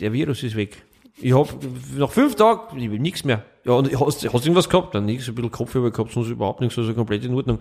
der 0.00 0.10
Virus 0.10 0.42
ist 0.42 0.56
weg. 0.56 0.82
Ich 1.20 1.34
hab 1.34 1.54
nach 1.98 2.10
fünf 2.10 2.34
Tagen 2.34 2.78
ich 2.78 2.90
will 2.90 2.98
nichts 2.98 3.24
mehr. 3.24 3.44
Ja, 3.68 3.74
und 3.74 4.00
hast, 4.00 4.24
hast 4.24 4.32
du 4.32 4.38
irgendwas 4.38 4.70
gehabt? 4.70 4.94
Dann 4.94 5.04
nichts, 5.04 5.28
ein 5.28 5.34
bisschen 5.34 5.50
Kopfhörer 5.50 5.90
gehabt, 5.90 6.10
sonst 6.10 6.30
überhaupt 6.30 6.62
nichts, 6.62 6.78
also 6.78 6.94
komplett 6.94 7.22
in 7.22 7.34
Ordnung. 7.34 7.58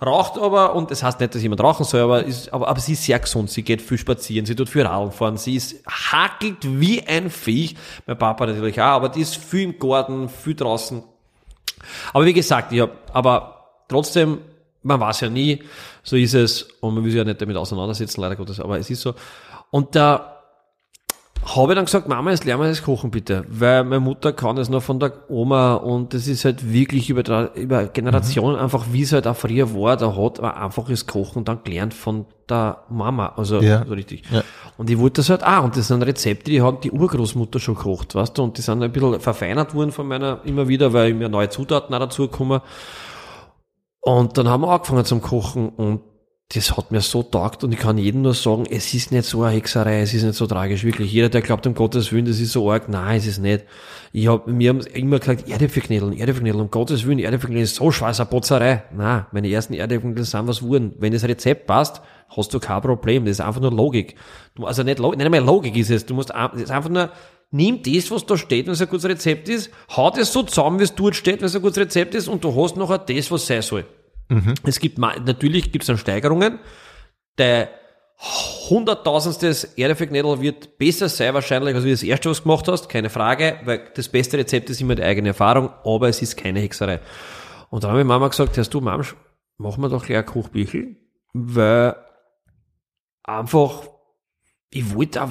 Raucht 0.00 0.38
aber, 0.38 0.74
und 0.74 0.90
das 0.90 1.02
heißt 1.02 1.20
nicht, 1.20 1.34
dass 1.34 1.42
jemand 1.42 1.62
rauchen 1.62 1.84
soll, 1.84 2.00
aber, 2.00 2.24
ist, 2.24 2.50
aber, 2.50 2.66
aber 2.66 2.80
sie 2.80 2.94
ist 2.94 3.04
sehr 3.04 3.18
gesund, 3.18 3.50
sie 3.50 3.62
geht 3.62 3.82
viel 3.82 3.98
spazieren, 3.98 4.46
sie 4.46 4.54
tut 4.54 4.70
viel 4.70 4.86
Radl 4.86 5.10
fahren, 5.10 5.36
sie 5.36 5.56
ist 5.56 5.84
hakelt 5.86 6.56
wie 6.62 7.06
ein 7.06 7.28
Viech. 7.28 7.76
Mein 8.06 8.16
Papa 8.16 8.46
natürlich 8.46 8.80
auch, 8.80 8.86
aber 8.86 9.10
die 9.10 9.20
ist 9.20 9.36
viel 9.36 9.64
im 9.64 9.78
Garten, 9.78 10.30
viel 10.30 10.54
draußen. 10.54 11.02
Aber 12.14 12.24
wie 12.24 12.32
gesagt, 12.32 12.72
ich 12.72 12.80
hab, 12.80 12.92
aber 13.12 13.66
trotzdem, 13.86 14.38
man 14.82 14.98
weiß 14.98 15.20
ja 15.20 15.28
nie, 15.28 15.62
so 16.02 16.16
ist 16.16 16.32
es, 16.32 16.62
und 16.80 16.94
man 16.94 17.04
will 17.04 17.10
sich 17.10 17.18
ja 17.18 17.24
nicht 17.24 17.42
damit 17.42 17.58
auseinandersetzen, 17.58 18.22
leider 18.22 18.36
Gottes, 18.36 18.60
aber 18.60 18.78
es 18.78 18.88
ist 18.88 19.02
so. 19.02 19.12
Und 19.70 19.94
da 19.94 20.39
habe 21.42 21.72
ich 21.72 21.76
dann 21.76 21.86
gesagt, 21.86 22.06
Mama, 22.06 22.30
jetzt 22.30 22.44
lernen 22.44 22.62
wir 22.62 22.68
das 22.68 22.82
Kochen 22.82 23.10
bitte, 23.10 23.44
weil 23.48 23.82
meine 23.84 24.00
Mutter 24.00 24.32
kann 24.32 24.56
das 24.56 24.68
noch 24.68 24.82
von 24.82 25.00
der 25.00 25.12
Oma 25.30 25.74
und 25.74 26.12
das 26.12 26.26
ist 26.26 26.44
halt 26.44 26.70
wirklich 26.72 27.08
über, 27.08 27.54
über 27.56 27.86
Generationen 27.86 28.56
einfach, 28.58 28.86
wie 28.92 29.02
es 29.02 29.12
halt 29.12 29.26
auch 29.26 29.36
früher 29.36 29.74
war, 29.74 29.96
da 29.96 30.14
hat 30.14 30.40
man 30.40 30.52
einfach 30.52 30.88
das 30.88 31.06
Kochen 31.06 31.44
dann 31.44 31.64
gelernt 31.64 31.94
von 31.94 32.26
der 32.48 32.78
Mama, 32.90 33.32
also 33.36 33.60
Ja. 33.60 33.84
so 33.86 33.94
richtig. 33.94 34.22
Ja. 34.30 34.42
Und 34.76 34.90
ich 34.90 34.98
wollte 34.98 35.20
das 35.20 35.30
halt 35.30 35.44
auch, 35.44 35.64
und 35.64 35.76
das 35.76 35.88
sind 35.88 36.02
Rezepte, 36.02 36.50
die 36.50 36.60
hat 36.62 36.84
die 36.84 36.90
Urgroßmutter 36.90 37.58
schon 37.58 37.74
gekocht, 37.74 38.14
weißt 38.14 38.36
du, 38.36 38.42
und 38.44 38.58
die 38.58 38.62
sind 38.62 38.82
ein 38.82 38.92
bisschen 38.92 39.20
verfeinert 39.20 39.74
worden 39.74 39.92
von 39.92 40.06
meiner, 40.06 40.40
immer 40.44 40.68
wieder, 40.68 40.92
weil 40.92 41.14
mir 41.14 41.28
neue 41.28 41.48
Zutaten 41.48 41.94
auch 41.94 42.00
dazu 42.00 42.28
kommen. 42.28 42.60
Und 44.02 44.38
dann 44.38 44.48
haben 44.48 44.62
wir 44.62 44.68
angefangen 44.70 45.04
zum 45.04 45.20
Kochen 45.20 45.68
und 45.70 46.00
das 46.52 46.76
hat 46.76 46.90
mir 46.90 47.00
so 47.00 47.22
taugt 47.22 47.62
und 47.62 47.70
ich 47.72 47.78
kann 47.78 47.96
jedem 47.96 48.22
nur 48.22 48.34
sagen, 48.34 48.66
es 48.68 48.92
ist 48.92 49.12
nicht 49.12 49.24
so 49.24 49.44
eine 49.44 49.54
Hexerei, 49.54 50.00
es 50.00 50.14
ist 50.14 50.24
nicht 50.24 50.34
so 50.34 50.48
tragisch, 50.48 50.82
wirklich. 50.82 51.12
Jeder, 51.12 51.28
der 51.28 51.42
glaubt, 51.42 51.64
um 51.68 51.74
Gottes 51.74 52.10
Willen, 52.10 52.24
das 52.24 52.40
ist 52.40 52.50
so 52.50 52.68
arg, 52.72 52.88
nein, 52.88 53.18
es 53.18 53.26
ist 53.26 53.38
nicht. 53.38 53.64
Ich 54.12 54.26
hab, 54.26 54.48
mir 54.48 54.70
haben 54.70 54.80
immer 54.80 55.20
gesagt, 55.20 55.48
Erdäpfelknädeln, 55.48 56.12
Erdäpfelknädeln, 56.12 56.60
um 56.60 56.70
Gottes 56.70 57.06
Willen, 57.06 57.20
Erdäpfelknädeln 57.20 57.64
ist 57.64 57.76
so 57.76 57.92
eine 58.04 58.26
Botzerei. 58.26 58.82
Nein, 58.92 59.26
meine 59.30 59.48
ersten 59.48 59.74
Erdäpfelknädeln 59.74 60.24
sind 60.24 60.48
was 60.48 60.60
wurden. 60.62 60.96
Wenn 60.98 61.12
das 61.12 61.22
Rezept 61.22 61.68
passt, 61.68 62.02
hast 62.28 62.52
du 62.52 62.58
kein 62.58 62.82
Problem, 62.82 63.26
das 63.26 63.38
ist 63.38 63.40
einfach 63.42 63.60
nur 63.60 63.70
Logik. 63.70 64.16
Du, 64.56 64.66
also 64.66 64.82
nicht 64.82 64.98
Logik, 64.98 65.18
nicht 65.18 65.26
einmal 65.26 65.44
Logik 65.44 65.76
ist 65.76 65.90
es, 65.90 66.04
du 66.04 66.14
musst, 66.14 66.30
das 66.30 66.60
ist 66.60 66.72
einfach 66.72 66.90
nur, 66.90 67.10
nimm 67.52 67.80
das, 67.80 68.10
was 68.10 68.26
da 68.26 68.36
steht, 68.36 68.66
wenn 68.66 68.72
es 68.72 68.82
ein 68.82 68.88
gutes 68.88 69.08
Rezept 69.08 69.48
ist, 69.48 69.70
hau 69.96 70.10
das 70.10 70.32
so 70.32 70.42
zusammen, 70.42 70.80
wie 70.80 70.84
es 70.84 70.96
dort 70.96 71.14
steht, 71.14 71.40
wenn 71.40 71.46
es 71.46 71.54
ein 71.54 71.62
gutes 71.62 71.78
Rezept 71.78 72.16
ist, 72.16 72.26
und 72.26 72.42
du 72.42 72.60
hast 72.60 72.76
nachher 72.76 72.98
das, 72.98 73.30
was 73.30 73.46
sein 73.46 73.62
soll. 73.62 73.84
Es 74.64 74.78
gibt, 74.78 74.98
natürlich 74.98 75.72
gibt 75.72 75.82
es 75.82 75.86
dann 75.88 75.98
Steigerungen. 75.98 76.58
Der 77.38 77.68
hunderttausendstes 78.68 79.64
Erdäpfelknädel 79.76 80.40
wird 80.40 80.78
besser 80.78 81.08
sein 81.08 81.34
wahrscheinlich, 81.34 81.74
als 81.74 81.84
wie 81.84 81.90
das 81.90 82.02
erste, 82.02 82.30
was 82.30 82.38
du 82.38 82.42
gemacht 82.44 82.68
hast. 82.68 82.88
Keine 82.88 83.10
Frage, 83.10 83.60
weil 83.64 83.90
das 83.94 84.08
beste 84.08 84.38
Rezept 84.38 84.68
ist 84.70 84.80
immer 84.80 84.94
die 84.94 85.02
eigene 85.02 85.28
Erfahrung, 85.28 85.70
aber 85.84 86.08
es 86.08 86.20
ist 86.20 86.36
keine 86.36 86.60
Hexerei. 86.60 87.00
Und 87.70 87.82
dann 87.82 87.90
habe 87.90 88.00
ich 88.00 88.06
Mama 88.06 88.28
gesagt, 88.28 88.56
hörst 88.56 88.74
du, 88.74 88.80
Mama, 88.80 89.04
machen 89.56 89.82
wir 89.82 89.88
doch 89.88 90.04
gleich 90.04 90.18
ein 90.18 90.26
Kochbüchel, 90.26 90.96
weil 91.32 91.96
einfach, 93.22 93.84
ich 94.70 94.94
wollte 94.94 95.22
auch, 95.22 95.28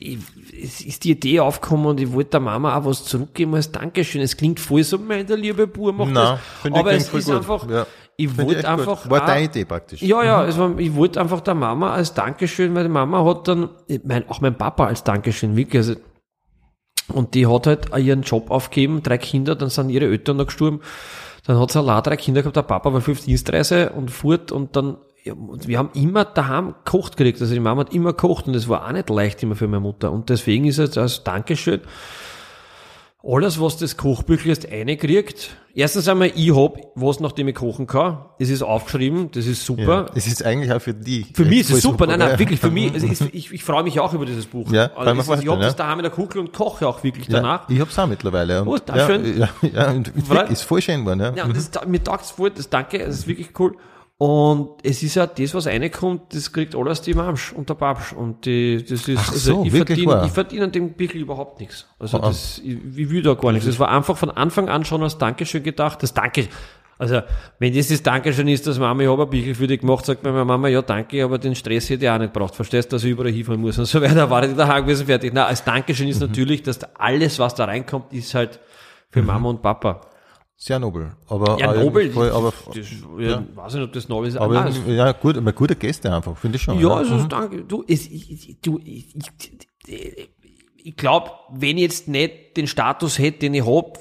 ich, 0.00 0.18
es 0.62 0.80
ist 0.80 1.04
die 1.04 1.10
Idee 1.10 1.40
aufgekommen 1.40 1.86
und 1.86 2.00
ich 2.00 2.12
wollte 2.12 2.30
der 2.30 2.40
Mama 2.40 2.76
auch 2.76 2.86
was 2.86 3.04
zurückgeben 3.04 3.54
als 3.54 3.72
Dankeschön. 3.72 4.22
Es 4.22 4.36
klingt 4.36 4.58
voll 4.58 4.84
so, 4.84 4.96
mein 4.98 5.26
der 5.26 5.36
liebe 5.36 5.66
Bub 5.66 5.94
macht 5.94 6.10
Na, 6.12 6.40
das. 6.62 6.72
Aber 6.72 6.92
es 6.92 7.12
ist 7.12 7.26
gut. 7.26 7.36
einfach, 7.36 7.68
Ja. 7.68 7.86
Ich 8.16 8.36
wollte 8.38 8.56
echt 8.56 8.66
gut. 8.66 8.78
einfach, 8.78 9.10
War 9.10 9.22
auch- 9.22 9.26
deine 9.26 9.44
Idee 9.46 9.64
praktisch. 9.64 10.02
ja, 10.02 10.22
ja, 10.24 10.44
es 10.46 10.56
war, 10.58 10.78
ich 10.78 10.94
wollte 10.94 11.20
einfach 11.20 11.40
der 11.40 11.54
Mama 11.54 11.92
als 11.92 12.14
Dankeschön, 12.14 12.74
weil 12.74 12.84
die 12.84 12.88
Mama 12.90 13.24
hat 13.24 13.46
dann, 13.48 13.68
ich 13.86 14.00
mein, 14.04 14.28
auch 14.28 14.40
mein 14.40 14.56
Papa 14.56 14.86
als 14.86 15.04
Dankeschön, 15.04 15.56
wirklich, 15.56 15.78
also, 15.80 15.94
Und 17.12 17.34
die 17.34 17.46
hat 17.46 17.66
halt 17.66 17.96
ihren 17.96 18.22
Job 18.22 18.50
aufgegeben, 18.50 19.02
drei 19.02 19.18
Kinder, 19.18 19.54
dann 19.54 19.70
sind 19.70 19.90
ihre 19.90 20.06
Eltern 20.06 20.38
noch 20.38 20.46
gestorben. 20.46 20.80
Dann 21.46 21.60
hat 21.60 21.70
sie 21.70 21.78
allein 21.78 22.02
drei 22.02 22.16
Kinder 22.16 22.42
gehabt, 22.42 22.56
der 22.56 22.62
Papa 22.62 22.92
war 22.92 23.00
fünf 23.00 23.24
Dienstreise 23.24 23.90
und 23.90 24.10
fort 24.10 24.50
und 24.50 24.74
dann, 24.74 24.96
ja, 25.22 25.32
und 25.34 25.68
wir 25.68 25.78
haben 25.78 25.90
immer 25.94 26.24
daheim 26.24 26.74
gekocht 26.84 27.16
gekriegt. 27.16 27.40
Also 27.40 27.54
die 27.54 27.60
Mama 27.60 27.82
hat 27.82 27.92
immer 27.94 28.10
gekocht 28.10 28.48
und 28.48 28.54
das 28.54 28.68
war 28.68 28.84
auch 28.88 28.92
nicht 28.92 29.08
leicht 29.10 29.40
immer 29.44 29.54
für 29.54 29.68
meine 29.68 29.80
Mutter. 29.80 30.10
Und 30.10 30.28
deswegen 30.30 30.64
ist 30.64 30.78
es 30.78 30.98
als 30.98 31.22
Dankeschön, 31.22 31.80
alles, 33.26 33.60
was 33.60 33.76
das 33.76 33.96
Kochbüchlein 33.96 34.54
jetzt 34.54 34.70
reinkriegt, 34.70 35.56
erstens 35.74 36.08
einmal, 36.08 36.30
ich 36.34 36.54
hab 36.54 36.78
was, 36.94 37.18
nachdem 37.20 37.48
ich 37.48 37.54
kochen 37.54 37.86
kann. 37.86 38.18
Das 38.38 38.48
ist 38.48 38.62
aufgeschrieben, 38.62 39.30
das 39.32 39.46
ist 39.46 39.64
super. 39.64 40.06
Ja, 40.08 40.12
es 40.14 40.26
ist 40.26 40.44
eigentlich 40.44 40.72
auch 40.72 40.80
für 40.80 40.94
die. 40.94 41.26
Für 41.34 41.44
mich 41.44 41.60
ist 41.60 41.70
es 41.70 41.82
super, 41.82 42.06
nein, 42.06 42.20
nein, 42.20 42.30
ja. 42.30 42.38
wirklich, 42.38 42.60
für 42.60 42.70
mich, 42.70 42.92
also 42.92 43.06
ist, 43.10 43.22
ich, 43.32 43.52
ich 43.52 43.64
freue 43.64 43.82
mich 43.82 43.98
auch 43.98 44.12
über 44.14 44.26
dieses 44.26 44.46
Buch. 44.46 44.70
Ja, 44.70 44.90
also 44.96 45.32
ist, 45.32 45.42
ich 45.42 45.48
habe 45.48 45.60
das 45.60 45.72
ja. 45.72 45.78
daheim 45.78 45.98
in 45.98 46.04
der 46.04 46.12
Kugel 46.12 46.40
und 46.40 46.52
koche 46.52 46.86
auch 46.86 47.02
wirklich 47.02 47.26
Ja, 47.28 47.40
danach. 47.40 47.68
ich 47.68 47.80
hab's 47.80 47.98
auch 47.98 48.06
mittlerweile. 48.06 48.62
Und, 48.62 48.68
Oh, 48.68 48.78
Dankeschön. 48.78 49.38
Ja, 49.38 49.48
ja, 49.62 49.68
ja, 49.72 49.90
und 49.90 50.12
Weil- 50.28 50.52
ist 50.52 50.62
voll 50.62 50.80
schön 50.82 51.00
geworden, 51.00 51.20
ja. 51.20 51.32
Ja, 51.34 51.44
und 51.44 51.56
das, 51.56 51.70
mir 51.86 52.02
taugt 52.02 52.24
es 52.24 52.30
voll, 52.30 52.50
das 52.50 52.68
danke, 52.68 52.98
das 52.98 53.16
ist 53.16 53.26
wirklich 53.26 53.48
cool. 53.58 53.76
Und 54.18 54.78
es 54.82 55.02
ist 55.02 55.14
ja 55.16 55.26
das, 55.26 55.52
was 55.54 55.66
reinkommt, 55.66 56.34
das 56.34 56.50
kriegt 56.50 56.74
alles 56.74 57.02
die 57.02 57.12
Mamsch 57.12 57.52
und 57.52 57.68
der 57.68 57.74
Babsch. 57.74 58.14
Und 58.14 58.46
die, 58.46 58.82
das 58.82 59.06
ist, 59.08 59.18
Ach 59.18 59.32
also 59.32 59.56
so, 59.56 59.64
ich 59.64 59.72
verdiene, 59.72 60.22
ich 60.24 60.32
verdiene 60.32 60.64
an 60.64 60.72
dem 60.72 60.94
Pickel 60.94 61.20
überhaupt 61.20 61.60
nichts. 61.60 61.86
Also 61.98 62.16
Ah. 62.18 62.28
das, 62.28 62.58
ich, 62.64 62.78
ich 62.96 63.10
will 63.10 63.22
da 63.22 63.34
gar 63.34 63.52
nichts. 63.52 63.66
Das 63.66 63.78
war 63.78 63.90
einfach 63.90 64.16
von 64.16 64.30
Anfang 64.30 64.70
an 64.70 64.86
schon 64.86 65.02
als 65.02 65.18
Dankeschön 65.18 65.62
gedacht. 65.62 66.02
Das 66.02 66.14
Danke, 66.14 66.48
also, 66.98 67.20
wenn 67.58 67.74
das 67.74 67.88
das 67.88 68.02
Dankeschön 68.02 68.48
ist, 68.48 68.66
dass 68.66 68.78
Mama, 68.78 69.02
ich 69.02 69.08
habe 69.10 69.24
ein 69.24 69.28
Pickel 69.28 69.54
für 69.54 69.66
dich 69.66 69.80
gemacht, 69.80 70.06
sagt 70.06 70.24
meine 70.24 70.42
Mama, 70.46 70.68
ja, 70.68 70.80
danke, 70.80 71.22
aber 71.22 71.36
den 71.36 71.54
Stress 71.54 71.90
hätte 71.90 72.06
ich 72.06 72.10
auch 72.10 72.16
nicht 72.18 72.32
braucht. 72.32 72.54
Verstehst 72.54 72.90
du, 72.90 72.96
dass 72.96 73.04
ich 73.04 73.10
überall 73.10 73.30
hinfahren 73.30 73.60
muss 73.60 73.78
und 73.78 73.84
so 73.84 74.00
weiter. 74.00 74.30
War 74.30 74.42
ich 74.48 74.56
daheim 74.56 74.84
gewesen, 74.84 75.04
fertig. 75.04 75.32
Na, 75.34 75.44
als 75.44 75.62
Dankeschön 75.62 76.06
Mhm. 76.06 76.12
ist 76.12 76.20
natürlich, 76.20 76.62
dass 76.62 76.78
da 76.78 76.88
alles, 76.96 77.38
was 77.38 77.54
da 77.54 77.66
reinkommt, 77.66 78.14
ist 78.14 78.34
halt 78.34 78.60
für 79.10 79.20
Mama 79.22 79.50
und 79.50 79.60
Papa. 79.60 80.00
Sehr 80.58 80.78
nobel. 80.78 81.12
Aber, 81.28 81.58
Ja, 81.60 81.74
Nobel, 81.74 82.10
voll, 82.10 82.30
aber, 82.30 82.52
das, 82.74 82.86
ja, 83.18 83.44
weiß 83.54 83.74
nicht, 83.74 83.84
ob 83.84 83.92
das 83.92 84.08
Nobel 84.08 84.28
ist. 84.28 84.36
aber 84.36 84.66
irgendwie, 84.66 84.94
ja, 84.94 85.12
gut, 85.12 85.36
aber 85.36 85.52
gute 85.52 85.76
Gäste 85.76 86.12
einfach, 86.12 86.36
finde 86.36 86.56
ich 86.56 86.62
schon. 86.62 86.80
ja, 86.80 86.88
also 86.88 87.24
danke. 87.24 87.62
Du, 87.64 87.84
es, 87.86 88.06
ich, 88.10 88.56
du, 88.62 88.80
ich, 88.82 89.14
ich, 89.14 90.30
ich 90.82 90.96
glaube, 90.96 91.30
wenn 91.50 91.76
ich 91.76 91.82
jetzt 91.82 92.08
nicht 92.08 92.56
den 92.56 92.66
Status 92.66 93.18
hätte, 93.18 93.40
den 93.40 93.54
ich 93.54 93.66
hab, 93.66 93.98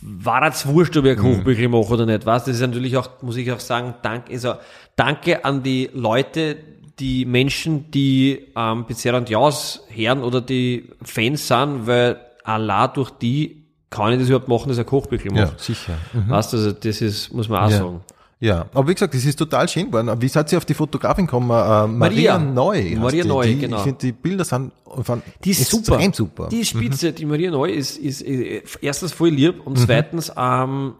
war 0.00 0.46
es 0.46 0.66
wurscht, 0.66 0.96
ob 0.96 1.06
ich 1.06 1.12
ein 1.12 1.16
Kochbüchlein 1.18 1.70
mache 1.72 1.92
oder 1.92 2.06
nicht. 2.06 2.24
Weißt? 2.24 2.46
Das 2.46 2.54
ist 2.54 2.60
natürlich 2.60 2.96
auch, 2.96 3.22
muss 3.22 3.36
ich 3.36 3.50
auch 3.50 3.60
sagen, 3.60 3.94
danke, 4.02 4.32
also, 4.32 4.54
danke 4.94 5.44
an 5.44 5.64
die 5.64 5.90
Leute, 5.92 6.56
die 7.00 7.24
Menschen, 7.24 7.90
die 7.90 8.46
ähm, 8.56 8.86
Bezerra 8.86 9.18
und 9.18 9.28
Jaus 9.28 9.84
hören 9.88 10.22
oder 10.22 10.40
die 10.40 10.88
Fans 11.02 11.48
sind, 11.48 11.86
weil 11.86 12.20
Allah 12.44 12.88
durch 12.88 13.10
die 13.10 13.65
kann 13.90 14.12
ich 14.12 14.18
das 14.18 14.28
überhaupt 14.28 14.48
machen, 14.48 14.68
dass 14.68 14.78
ich 14.78 14.84
ein 14.84 14.88
Kochbüchlein 14.88 15.36
Ja, 15.36 15.52
sicher. 15.58 15.94
Mhm. 16.12 16.28
Weißt 16.28 16.52
du, 16.52 16.56
also 16.56 16.72
das 16.72 17.00
ist, 17.00 17.32
muss 17.32 17.48
man 17.48 17.64
auch 17.64 17.70
Ja. 17.70 17.78
sagen. 17.78 18.00
Ja, 18.38 18.66
aber 18.74 18.88
wie 18.88 18.92
gesagt, 18.94 19.14
das 19.14 19.24
ist 19.24 19.36
total 19.38 19.66
schön 19.66 19.86
geworden. 19.86 20.10
Wie 20.20 20.28
seid 20.28 20.52
ihr 20.52 20.58
auf 20.58 20.66
die 20.66 20.74
Fotografin 20.74 21.24
gekommen? 21.26 21.48
Äh, 21.48 21.52
Maria, 21.54 21.86
Maria. 21.88 22.38
Neu. 22.38 22.96
Maria 22.96 23.22
die. 23.22 23.28
Neu, 23.28 23.46
die, 23.46 23.58
genau. 23.58 23.78
Ich 23.78 23.82
finde, 23.84 23.98
die 23.98 24.12
Bilder 24.12 24.44
sind, 24.44 24.72
sind 25.04 25.22
Die 25.42 25.50
ist 25.52 25.70
super. 25.70 25.98
super. 26.12 26.48
Die 26.50 26.60
ist 26.60 26.68
spitze. 26.68 27.12
Die 27.14 27.24
Maria 27.24 27.50
Neu 27.50 27.70
ist, 27.70 27.96
ist, 27.96 28.20
äh, 28.20 28.62
erstens 28.82 29.14
voll 29.14 29.30
lieb 29.30 29.66
und 29.66 29.78
zweitens 29.78 30.30
ähm, 30.36 30.96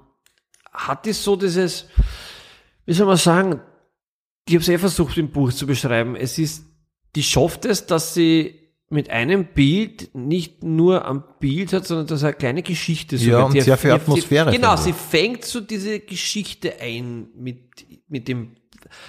hat 0.73 1.05
die 1.05 1.13
so 1.13 1.37
dieses, 1.37 1.87
wie 2.87 2.95
soll 2.95 3.07
man 3.07 3.19
sagen, 3.19 3.61
ich 4.49 4.55
habe 4.55 4.63
es 4.63 4.69
eh 4.71 4.79
versucht 4.79 5.19
im 5.19 5.29
Buch 5.31 5.53
zu 5.53 5.67
beschreiben. 5.67 6.17
Es 6.17 6.39
ist, 6.39 6.65
die 7.17 7.23
schafft 7.23 7.67
es, 7.67 7.85
dass 7.85 8.15
sie 8.15 8.66
mit 8.89 9.11
einem 9.11 9.47
Bild 9.47 10.11
nicht 10.15 10.63
nur 10.63 11.05
am 11.05 11.25
Bild 11.41 11.73
hat, 11.73 11.87
sondern 11.87 12.07
dass 12.07 12.23
er 12.23 12.29
eine 12.29 12.37
kleine 12.37 12.63
Geschichte 12.63 13.19
so 13.19 13.31
Ja, 13.31 13.43
und 13.43 13.61
sehr 13.61 13.77
viel 13.77 13.91
Atmosphäre, 13.91 14.53
genau, 14.53 14.77
sie 14.77 14.91
ich. 14.91 14.97
fängt 14.97 15.45
so 15.45 15.61
diese 15.61 15.99
Geschichte 16.01 16.75
ein 16.81 17.29
mit, 17.37 17.59
mit 18.09 18.29
dem, 18.29 18.53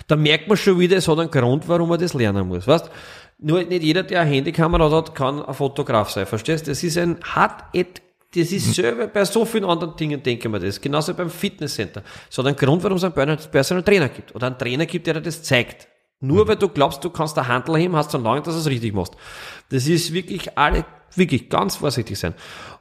da 0.08 0.16
merkt 0.16 0.48
man 0.48 0.58
schon 0.58 0.80
wieder, 0.80 0.98
es 0.98 1.08
hat 1.08 1.20
einen 1.20 1.30
Grund, 1.30 1.68
warum 1.68 1.90
man 1.90 2.00
das 2.00 2.14
lernen 2.16 2.48
muss, 2.48 2.66
weißt? 2.66 2.90
Nur 3.40 3.64
nicht 3.64 3.84
jeder, 3.84 4.02
der 4.02 4.22
eine 4.22 4.32
Handykamera 4.32 4.90
hat, 4.90 5.14
kann 5.14 5.44
ein 5.44 5.54
Fotograf 5.54 6.10
sein, 6.10 6.26
verstehst? 6.26 6.68
Das 6.68 6.82
ist 6.84 6.98
ein, 6.98 7.18
hat 7.22 7.66
et, 7.74 8.02
das 8.34 8.50
Mhm. 8.50 8.58
ist 8.58 8.74
selber 8.74 9.06
bei 9.08 9.24
so 9.26 9.46
vielen 9.46 9.64
anderen 9.66 9.96
Dingen, 9.96 10.24
denken 10.24 10.52
wir 10.52 10.60
das. 10.60 10.82
Genauso 10.82 11.14
beim 11.14 11.30
Fitnesscenter. 11.30 12.02
Es 12.32 12.38
hat 12.38 12.46
einen 12.48 12.56
Grund, 12.56 12.84
warum 12.84 12.98
es 12.98 13.04
einen 13.04 13.14
Personal- 13.14 13.38
Personal 13.52 13.84
Trainer 13.84 14.10
gibt. 14.10 14.34
Oder 14.36 14.48
einen 14.48 14.58
Trainer 14.58 14.86
gibt, 14.88 15.06
der 15.08 15.14
dir 15.16 15.22
das 15.22 15.44
zeigt. 15.44 15.88
Nur 16.20 16.46
Mhm. 16.46 16.48
weil 16.50 16.56
du 16.56 16.68
glaubst, 16.70 17.04
du 17.04 17.10
kannst 17.10 17.38
der 17.38 17.48
Handel 17.48 17.78
heben, 17.78 17.96
hast 17.96 18.14
du 18.14 18.18
lange, 18.18 18.42
dass 18.42 18.56
du 18.56 18.60
es 18.62 18.68
richtig 18.68 18.94
machst. 18.94 19.14
Das 19.70 19.88
ist 19.88 20.14
wirklich 20.14 20.58
alle, 20.58 20.86
wirklich 21.16 21.50
ganz 21.50 21.76
vorsichtig 21.76 22.18
sein. 22.18 22.34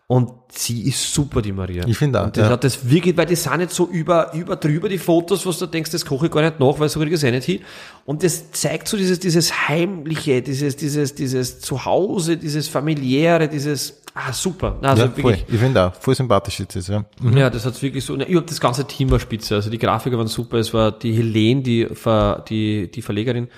Und 0.08 0.30
sie 0.52 0.82
ist 0.88 1.12
super, 1.12 1.42
die 1.42 1.50
Maria. 1.50 1.84
Ich 1.84 1.98
finde 1.98 2.20
auch, 2.20 2.26
Und 2.26 2.36
das 2.36 2.44
ja. 2.46 2.50
hat 2.50 2.62
das 2.62 2.88
wirklich, 2.88 3.16
weil 3.16 3.26
die 3.26 3.34
sind 3.34 3.56
nicht 3.56 3.72
so 3.72 3.88
über, 3.88 4.32
über 4.34 4.54
drüber, 4.54 4.88
die 4.88 4.98
Fotos, 4.98 5.44
was 5.44 5.58
du 5.58 5.66
denkst, 5.66 5.90
das 5.90 6.04
koche 6.04 6.26
ich 6.26 6.32
gar 6.32 6.42
nicht 6.42 6.60
nach, 6.60 6.78
weil 6.78 6.88
so 6.88 7.00
kriege 7.00 7.16
ich 7.16 7.20
es 7.20 7.24
eh 7.24 7.32
nicht 7.32 7.44
hin. 7.44 7.60
Und 8.04 8.22
das 8.22 8.52
zeigt 8.52 8.86
so 8.86 8.96
dieses, 8.96 9.18
dieses 9.18 9.68
Heimliche, 9.68 10.42
dieses, 10.42 10.76
dieses, 10.76 11.16
dieses 11.16 11.58
Zuhause, 11.60 12.36
dieses 12.36 12.68
familiäre, 12.68 13.48
dieses, 13.48 14.00
ah, 14.16 14.32
super. 14.32 14.78
Also 14.82 15.04
ja, 15.04 15.08
voll. 15.10 15.16
wirklich. 15.16 15.44
Ich 15.48 15.60
finde 15.60 15.86
auch, 15.86 15.94
voll 15.94 16.14
sympathisch 16.14 16.58
jetzt 16.58 16.74
ist, 16.74 16.88
ja. 16.88 17.04
Mhm. 17.20 17.36
Ja, 17.36 17.50
das 17.50 17.64
hat's 17.66 17.82
wirklich 17.82 18.04
so. 18.04 18.16
Ich 18.16 18.36
hab 18.36 18.46
das 18.46 18.60
ganze 18.60 18.86
Team 18.86 19.10
war 19.10 19.20
spitze. 19.20 19.54
Also 19.54 19.70
die 19.70 19.78
Grafiker 19.78 20.18
waren 20.18 20.26
super. 20.26 20.58
Es 20.58 20.72
war 20.74 20.90
die 20.92 21.12
Helene, 21.12 21.62
die, 21.62 21.86
Ver, 21.86 22.44
die, 22.48 22.90
die 22.90 23.02
Verlegerin, 23.02 23.48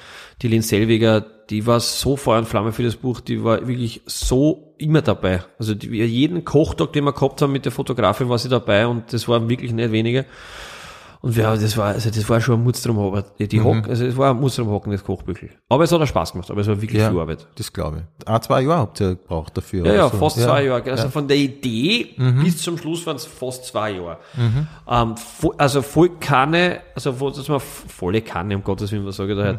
die 0.42 0.48
Helene 0.48 0.62
Selweger, 0.62 1.24
die 1.48 1.66
war 1.66 1.80
so 1.80 2.16
Feuer 2.16 2.38
und 2.38 2.46
Flamme 2.46 2.72
für 2.72 2.82
das 2.82 2.96
Buch. 2.96 3.20
Die 3.20 3.42
war 3.42 3.66
wirklich 3.66 4.02
so 4.06 4.74
immer 4.78 5.00
dabei. 5.00 5.44
Also 5.58 5.74
die, 5.74 5.88
jeden 5.88 6.44
Kochtag, 6.44 6.92
den 6.92 7.04
wir 7.04 7.12
gehabt 7.12 7.40
haben 7.40 7.52
mit 7.52 7.64
der 7.64 7.72
Fotografin, 7.72 8.28
war 8.28 8.38
sie 8.38 8.48
dabei 8.48 8.86
und 8.86 9.12
das 9.12 9.28
waren 9.28 9.48
wirklich 9.48 9.72
nicht 9.72 9.92
wenige. 9.92 10.26
Und 11.20 11.34
wir, 11.34 11.44
das 11.56 11.76
war, 11.76 11.86
also 11.88 12.10
das 12.10 12.28
war 12.28 12.40
schon 12.40 12.60
ein 12.60 12.64
Mutz 12.64 12.80
drum 12.82 12.96
hocken. 12.96 13.24
Die, 13.40 13.48
die 13.48 13.60
Hock, 13.60 13.88
also 13.88 14.06
es 14.06 14.16
war 14.16 14.30
ein 14.30 14.38
Mutz 14.40 14.54
drum 14.54 14.68
hocken, 14.68 14.92
das 14.92 15.02
Kochbüchel. 15.02 15.50
Aber 15.68 15.82
es 15.82 15.90
hat 15.90 16.00
auch 16.00 16.06
Spaß 16.06 16.30
gemacht, 16.32 16.48
aber 16.50 16.60
es 16.60 16.68
war 16.68 16.80
wirklich 16.80 17.00
ja 17.00 17.10
viel 17.10 17.18
Arbeit. 17.18 17.46
das 17.56 17.72
glaube 17.72 18.04
ich. 18.20 18.28
Ein, 18.28 18.40
zwei 18.42 18.60
Jahre 18.62 18.78
habt 18.78 19.00
ihr 19.00 19.08
gebraucht 19.16 19.56
dafür. 19.56 19.84
Ja, 19.84 19.90
oder 19.92 19.96
ja, 19.96 20.08
fast 20.10 20.38
zwei 20.40 20.64
Jahre. 20.64 20.90
Also 20.90 21.04
ja. 21.04 21.10
von 21.10 21.26
der 21.26 21.36
Idee 21.36 22.14
bis 22.44 22.58
zum 22.62 22.78
Schluss 22.78 23.04
waren 23.06 23.16
es 23.16 23.24
fast 23.26 23.64
zwei 23.64 23.90
Jahre. 23.92 24.18
Ähm, 24.36 25.14
vo- 25.40 25.54
also 25.58 25.82
voll 25.82 26.10
Kanne, 26.20 26.80
also 26.94 27.10
dass 27.30 27.48
man 27.48 27.58
volle 27.60 28.22
Kanne, 28.22 28.54
um 28.56 28.62
Gottes 28.62 28.92
Willen, 28.92 29.04
was 29.04 29.16
sage 29.16 29.32
ich 29.32 29.38
da 29.38 29.44
halt. 29.44 29.58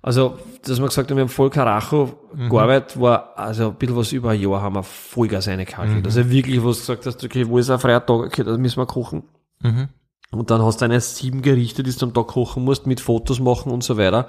Also, 0.00 0.38
dass 0.64 0.78
wir 0.78 0.86
gesagt 0.86 1.10
haben, 1.10 1.16
wir 1.16 1.22
haben 1.22 1.28
voll 1.28 1.50
Karacho 1.50 2.12
gearbeitet, 2.50 3.00
war, 3.00 3.32
also 3.36 3.68
ein 3.70 3.74
bisschen 3.74 3.96
was 3.96 4.12
über 4.12 4.30
ein 4.30 4.40
Jahr 4.40 4.62
haben 4.62 4.74
wir 4.76 4.82
Vollgas 4.84 5.48
reingekakelt. 5.48 6.04
Also 6.06 6.30
wirklich, 6.30 6.62
wo 6.62 6.68
du 6.70 6.74
gesagt 6.76 7.04
hast, 7.06 7.24
okay, 7.24 7.48
wo 7.48 7.58
ist 7.58 7.68
ein 7.68 7.78
freier 7.80 8.04
Tag, 8.04 8.16
okay, 8.20 8.44
da 8.44 8.56
müssen 8.56 8.78
wir 8.80 8.86
kochen. 8.86 9.24
Und 10.30 10.50
dann 10.50 10.62
hast 10.62 10.80
du 10.80 10.84
eine 10.84 11.00
sieben 11.00 11.42
Gerichte, 11.42 11.82
die 11.82 11.92
du 11.92 12.04
am 12.04 12.12
Tag 12.12 12.26
kochen 12.26 12.64
musst, 12.64 12.86
mit 12.86 13.00
Fotos 13.00 13.40
machen 13.40 13.72
und 13.72 13.82
so 13.82 13.96
weiter. 13.96 14.28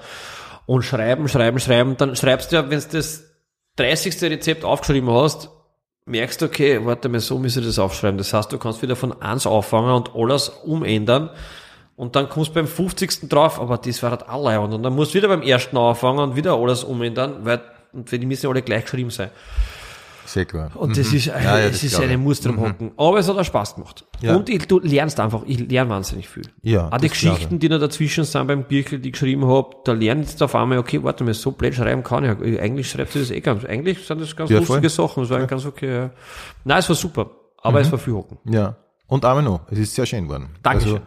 Und 0.66 0.84
schreiben, 0.84 1.28
schreiben, 1.28 1.60
schreiben. 1.60 1.98
Dann 1.98 2.16
schreibst 2.16 2.52
du 2.52 2.58
ja, 2.58 2.70
wenn 2.70 2.80
du 2.80 2.88
das 2.92 3.24
30. 3.76 4.22
Rezept 4.24 4.64
aufgeschrieben 4.64 5.10
hast, 5.12 5.50
merkst 6.06 6.42
du, 6.42 6.46
okay, 6.46 6.86
warte 6.86 7.10
mal, 7.10 7.20
so 7.20 7.38
müsste 7.38 7.60
ich 7.60 7.66
das 7.66 7.80
aufschreiben. 7.80 8.18
Das 8.18 8.34
heißt, 8.34 8.52
du 8.52 8.58
kannst 8.58 8.82
wieder 8.82 8.96
von 8.96 9.22
eins 9.22 9.46
auffangen 9.46 9.92
und 9.92 10.16
alles 10.16 10.50
umändern. 10.50 11.30
Und 11.96 12.16
dann 12.16 12.30
kommst 12.30 12.52
du 12.52 12.54
beim 12.54 12.68
50. 12.68 13.28
drauf, 13.28 13.60
aber 13.60 13.78
das 13.78 14.02
war 14.02 14.12
halt 14.12 14.30
alle. 14.30 14.60
Und 14.62 14.82
dann 14.84 14.96
musst 14.96 15.14
du 15.14 15.18
wieder 15.18 15.28
beim 15.28 15.42
ersten 15.42 15.76
anfangen 15.78 16.20
und 16.20 16.36
wieder 16.36 16.54
alles 16.54 16.84
umändern, 16.86 17.44
weil, 17.44 17.62
und 17.92 18.12
die 18.12 18.26
müssen 18.26 18.48
alle 18.48 18.62
gleich 18.62 18.84
geschrieben 18.84 19.10
sein. 19.10 19.32
Sehr 20.30 20.46
klar. 20.46 20.70
Und 20.76 20.96
das 20.96 21.12
ist, 21.12 21.26
Ja, 21.26 21.40
ja, 21.42 21.60
es 21.60 21.72
das 21.82 21.84
ist 21.86 22.00
eine 22.00 22.14
ich. 22.14 22.20
Muster 22.20 22.50
am 22.50 22.60
Hocken. 22.62 22.92
Aber 22.98 23.18
es 23.18 23.28
hat 23.28 23.36
auch 23.36 23.44
Spaß 23.44 23.76
gemacht. 23.76 24.06
Ja. 24.22 24.36
Und 24.36 24.48
ich, 24.48 24.68
du 24.68 24.80
lernst 24.80 25.20
einfach, 25.20 25.42
ich 25.48 25.60
lerne 25.68 25.90
wahnsinnig 25.90 26.30
viel. 26.30 26.44
Ja, 26.62 26.88
Auch 26.92 26.98
die 26.98 27.10
Geschichten, 27.10 27.58
die 27.58 27.68
noch 27.68 27.80
dazwischen 27.80 28.24
sind 28.26 28.46
beim 28.46 28.64
Birkel, 28.64 29.00
die 29.00 29.10
ich 29.10 29.14
geschrieben 29.14 29.48
habe, 29.48 29.72
da 29.86 29.94
lerne 29.94 30.22
ich 30.22 30.30
jetzt 30.30 30.44
auf 30.44 30.54
einmal, 30.54 30.78
okay, 30.78 31.02
warte 31.04 31.24
mal, 31.24 31.34
so 31.34 31.52
blöd 31.52 31.74
schreiben 31.74 32.04
kann 32.04 32.24
ich. 32.24 32.54
ja. 32.56 32.62
Eigentlich 32.62 32.90
schreibt 32.92 33.12
sie 33.14 33.20
das 33.22 33.32
eh 33.32 33.40
ganz, 33.42 33.66
eigentlich 33.66 34.06
sind 34.06 34.22
das 34.22 34.36
ganz 34.36 34.52
Ja, 34.52 34.60
lustige 34.60 34.90
voll. 34.90 35.08
Sachen. 35.08 35.24
Es 35.24 35.30
war 35.32 35.46
ganz 35.48 35.66
okay. 35.66 35.92
Ja. 35.96 36.10
Nein, 36.64 36.78
es 36.78 36.88
war 36.90 36.96
super. 36.96 37.32
Aber 37.62 37.80
Mhm. 37.80 37.86
es 37.86 37.92
war 37.92 37.98
viel 38.00 38.14
Hocken. 38.14 38.38
Ja. 38.46 38.76
Und 39.08 39.26
einmal 39.26 39.44
noch, 39.44 39.62
es 39.72 39.80
ist 39.80 39.96
sehr 39.96 40.06
schön 40.06 40.26
geworden. 40.26 40.50
Dankeschön. 40.62 40.94
Also, 40.94 41.04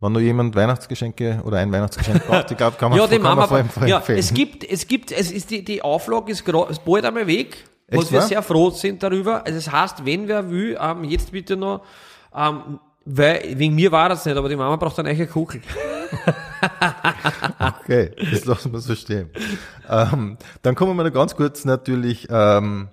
wenn 0.00 0.12
noch 0.12 0.20
jemand 0.20 0.54
Weihnachtsgeschenke 0.54 1.40
oder 1.44 1.56
ein 1.56 1.72
Weihnachtsgeschenk 1.72 2.26
braucht, 2.26 2.50
ich 2.50 2.56
glaube, 2.58 2.76
kann 2.76 2.90
man, 2.90 2.98
Ja, 2.98 3.06
kann 3.06 3.22
man 3.22 3.48
vor 3.48 3.56
allem 3.56 3.68
vor 3.70 3.82
allem 3.82 3.88
ja, 3.90 3.96
empfehlen. 3.96 4.18
es 4.18 4.34
gibt, 4.34 4.62
es 4.70 4.86
gibt, 4.86 5.10
es 5.12 5.30
ist 5.32 5.50
die, 5.50 5.64
die 5.64 5.80
Auflage 5.80 6.30
ist, 6.30 6.46
ist 6.46 6.84
bald 6.84 7.04
einmal 7.06 7.26
weg, 7.26 7.64
Echt 7.88 8.02
was 8.02 8.12
wir 8.12 8.20
sehr 8.22 8.42
froh 8.42 8.70
sind 8.70 9.02
darüber. 9.02 9.44
Also 9.46 9.58
es 9.58 9.70
heißt, 9.70 10.04
wenn 10.04 10.26
wer 10.28 10.50
will, 10.50 10.76
ähm, 10.80 11.04
jetzt 11.04 11.30
bitte 11.32 11.56
noch, 11.56 11.82
ähm, 12.34 12.80
weil, 13.04 13.54
wegen 13.56 13.74
mir 13.76 13.92
war 13.92 14.08
das 14.08 14.24
nicht, 14.26 14.36
aber 14.36 14.48
die 14.48 14.56
Mama 14.56 14.74
braucht 14.76 14.98
eine 14.98 15.10
eigene 15.10 15.28
Kugel. 15.28 15.60
Okay, 17.58 18.12
das 18.30 18.44
lassen 18.44 18.72
wir 18.72 18.80
so 18.80 18.94
stehen. 18.94 19.30
ähm, 19.88 20.36
dann 20.62 20.74
kommen 20.74 20.96
wir 20.96 21.04
noch 21.04 21.12
ganz 21.12 21.36
kurz 21.36 21.64
natürlich 21.64 22.26
ähm, 22.30 22.88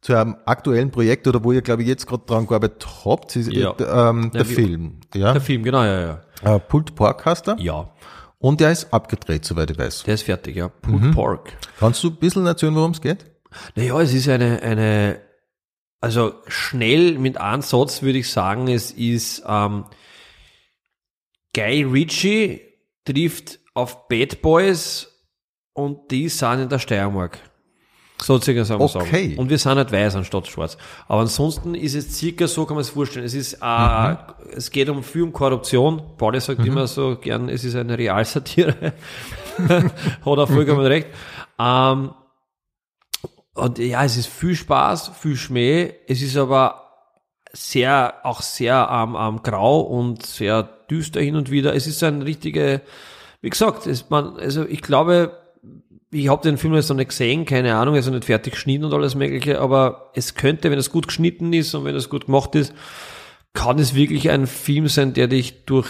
zu 0.00 0.14
einem 0.14 0.36
aktuellen 0.44 0.90
Projekt 0.90 1.26
oder 1.26 1.42
wo 1.42 1.52
ihr, 1.52 1.62
glaube 1.62 1.82
ich, 1.82 1.88
jetzt 1.88 2.06
gerade 2.06 2.24
dran 2.26 2.46
gearbeitet 2.46 2.86
habt, 3.04 3.34
ist, 3.36 3.50
Ja. 3.52 3.72
äh, 3.72 4.10
ähm, 4.10 4.30
der 4.32 4.48
wie- 4.48 4.54
Film. 4.54 5.00
Ja? 5.14 5.32
Der 5.32 5.40
Film, 5.40 5.62
genau, 5.62 5.82
ja, 5.82 6.00
ja. 6.42 6.56
Äh, 6.56 6.60
Pulled 6.60 6.94
Pork 6.94 7.24
heißt 7.24 7.48
er. 7.48 7.58
Ja, 7.58 7.88
Und 8.38 8.60
der 8.60 8.70
ist 8.72 8.92
abgedreht, 8.92 9.44
soweit 9.44 9.70
ich 9.70 9.78
weiß. 9.78 10.02
der 10.04 10.14
ist 10.14 10.22
fertig, 10.24 10.56
ja. 10.56 10.68
Pulled 10.68 11.00
Mhm. 11.02 11.10
Pork. 11.14 11.52
Kannst 11.80 12.04
du 12.04 12.08
ein 12.08 12.16
bisschen 12.16 12.46
erzählen, 12.46 12.74
worum 12.74 12.90
es 12.92 13.00
geht? 13.00 13.24
Naja, 13.74 14.00
es 14.00 14.12
ist 14.14 14.28
eine, 14.28 14.62
eine, 14.62 15.20
also 16.00 16.34
schnell 16.48 17.18
mit 17.18 17.38
einem 17.38 17.62
Satz 17.62 18.02
würde 18.02 18.18
ich 18.18 18.30
sagen, 18.30 18.68
es 18.68 18.90
ist 18.90 19.42
ähm, 19.46 19.84
Guy 21.54 21.82
Ritchie 21.84 22.60
trifft 23.04 23.60
auf 23.74 24.08
Bad 24.08 24.42
Boys 24.42 25.08
und 25.72 26.10
die 26.10 26.28
sind 26.28 26.60
in 26.60 26.68
der 26.68 26.78
Steiermark. 26.78 27.38
So 28.22 28.40
circa 28.40 28.64
sagen 28.64 28.80
wir 28.80 28.84
Okay. 28.84 29.28
sagen. 29.30 29.38
Und 29.38 29.50
wir 29.50 29.58
sind 29.58 29.76
halt 29.76 29.90
weiß 29.90 30.14
anstatt 30.14 30.46
schwarz. 30.46 30.78
Aber 31.08 31.22
ansonsten 31.22 31.74
ist 31.74 31.94
es 31.94 32.16
circa 32.16 32.46
so, 32.46 32.64
kann 32.64 32.76
man 32.76 32.82
es 32.82 32.90
vorstellen. 32.90 33.26
Es 33.26 33.34
ist, 33.34 33.54
äh, 33.60 34.16
es 34.52 34.70
geht 34.70 34.88
um 34.88 35.02
viel 35.02 35.22
um 35.22 35.32
Korruption. 35.32 36.00
Pauli 36.16 36.40
sagt 36.40 36.64
immer 36.64 36.86
so 36.86 37.16
gern, 37.16 37.48
es 37.48 37.64
ist 37.64 37.74
eine 37.74 37.98
Realsatire. 37.98 38.92
Hat 39.68 39.92
er 40.38 40.46
vollkommen 40.46 40.86
recht. 40.86 41.08
Ähm, 41.58 42.12
und 43.54 43.78
ja, 43.78 44.04
es 44.04 44.16
ist 44.16 44.26
viel 44.26 44.56
Spaß, 44.56 45.12
viel 45.20 45.36
Schmäh. 45.36 45.94
Es 46.08 46.22
ist 46.22 46.36
aber 46.36 46.84
sehr, 47.52 48.14
auch 48.24 48.42
sehr 48.42 48.88
ähm, 48.90 49.16
ähm, 49.18 49.42
grau 49.42 49.80
und 49.80 50.26
sehr 50.26 50.64
düster 50.90 51.20
hin 51.20 51.36
und 51.36 51.50
wieder. 51.50 51.74
Es 51.74 51.86
ist 51.86 52.02
ein 52.02 52.22
richtige, 52.22 52.82
wie 53.40 53.50
gesagt, 53.50 53.86
es, 53.86 54.10
man, 54.10 54.36
also 54.38 54.66
ich 54.66 54.82
glaube, 54.82 55.38
ich 56.10 56.28
habe 56.28 56.42
den 56.42 56.58
Film 56.58 56.74
jetzt 56.74 56.88
noch 56.88 56.96
nicht 56.96 57.10
gesehen, 57.10 57.44
keine 57.44 57.76
Ahnung, 57.76 57.94
also 57.94 58.10
nicht 58.10 58.24
fertig 58.24 58.54
geschnitten 58.54 58.84
und 58.84 58.92
alles 58.92 59.14
mögliche, 59.14 59.60
aber 59.60 60.10
es 60.14 60.34
könnte, 60.34 60.70
wenn 60.70 60.78
es 60.78 60.90
gut 60.90 61.06
geschnitten 61.06 61.52
ist 61.52 61.74
und 61.74 61.84
wenn 61.84 61.94
es 61.94 62.08
gut 62.10 62.26
gemacht 62.26 62.54
ist, 62.56 62.74
kann 63.52 63.78
es 63.78 63.94
wirklich 63.94 64.30
ein 64.30 64.48
Film 64.48 64.88
sein, 64.88 65.14
der 65.14 65.28
dich 65.28 65.64
durch 65.64 65.88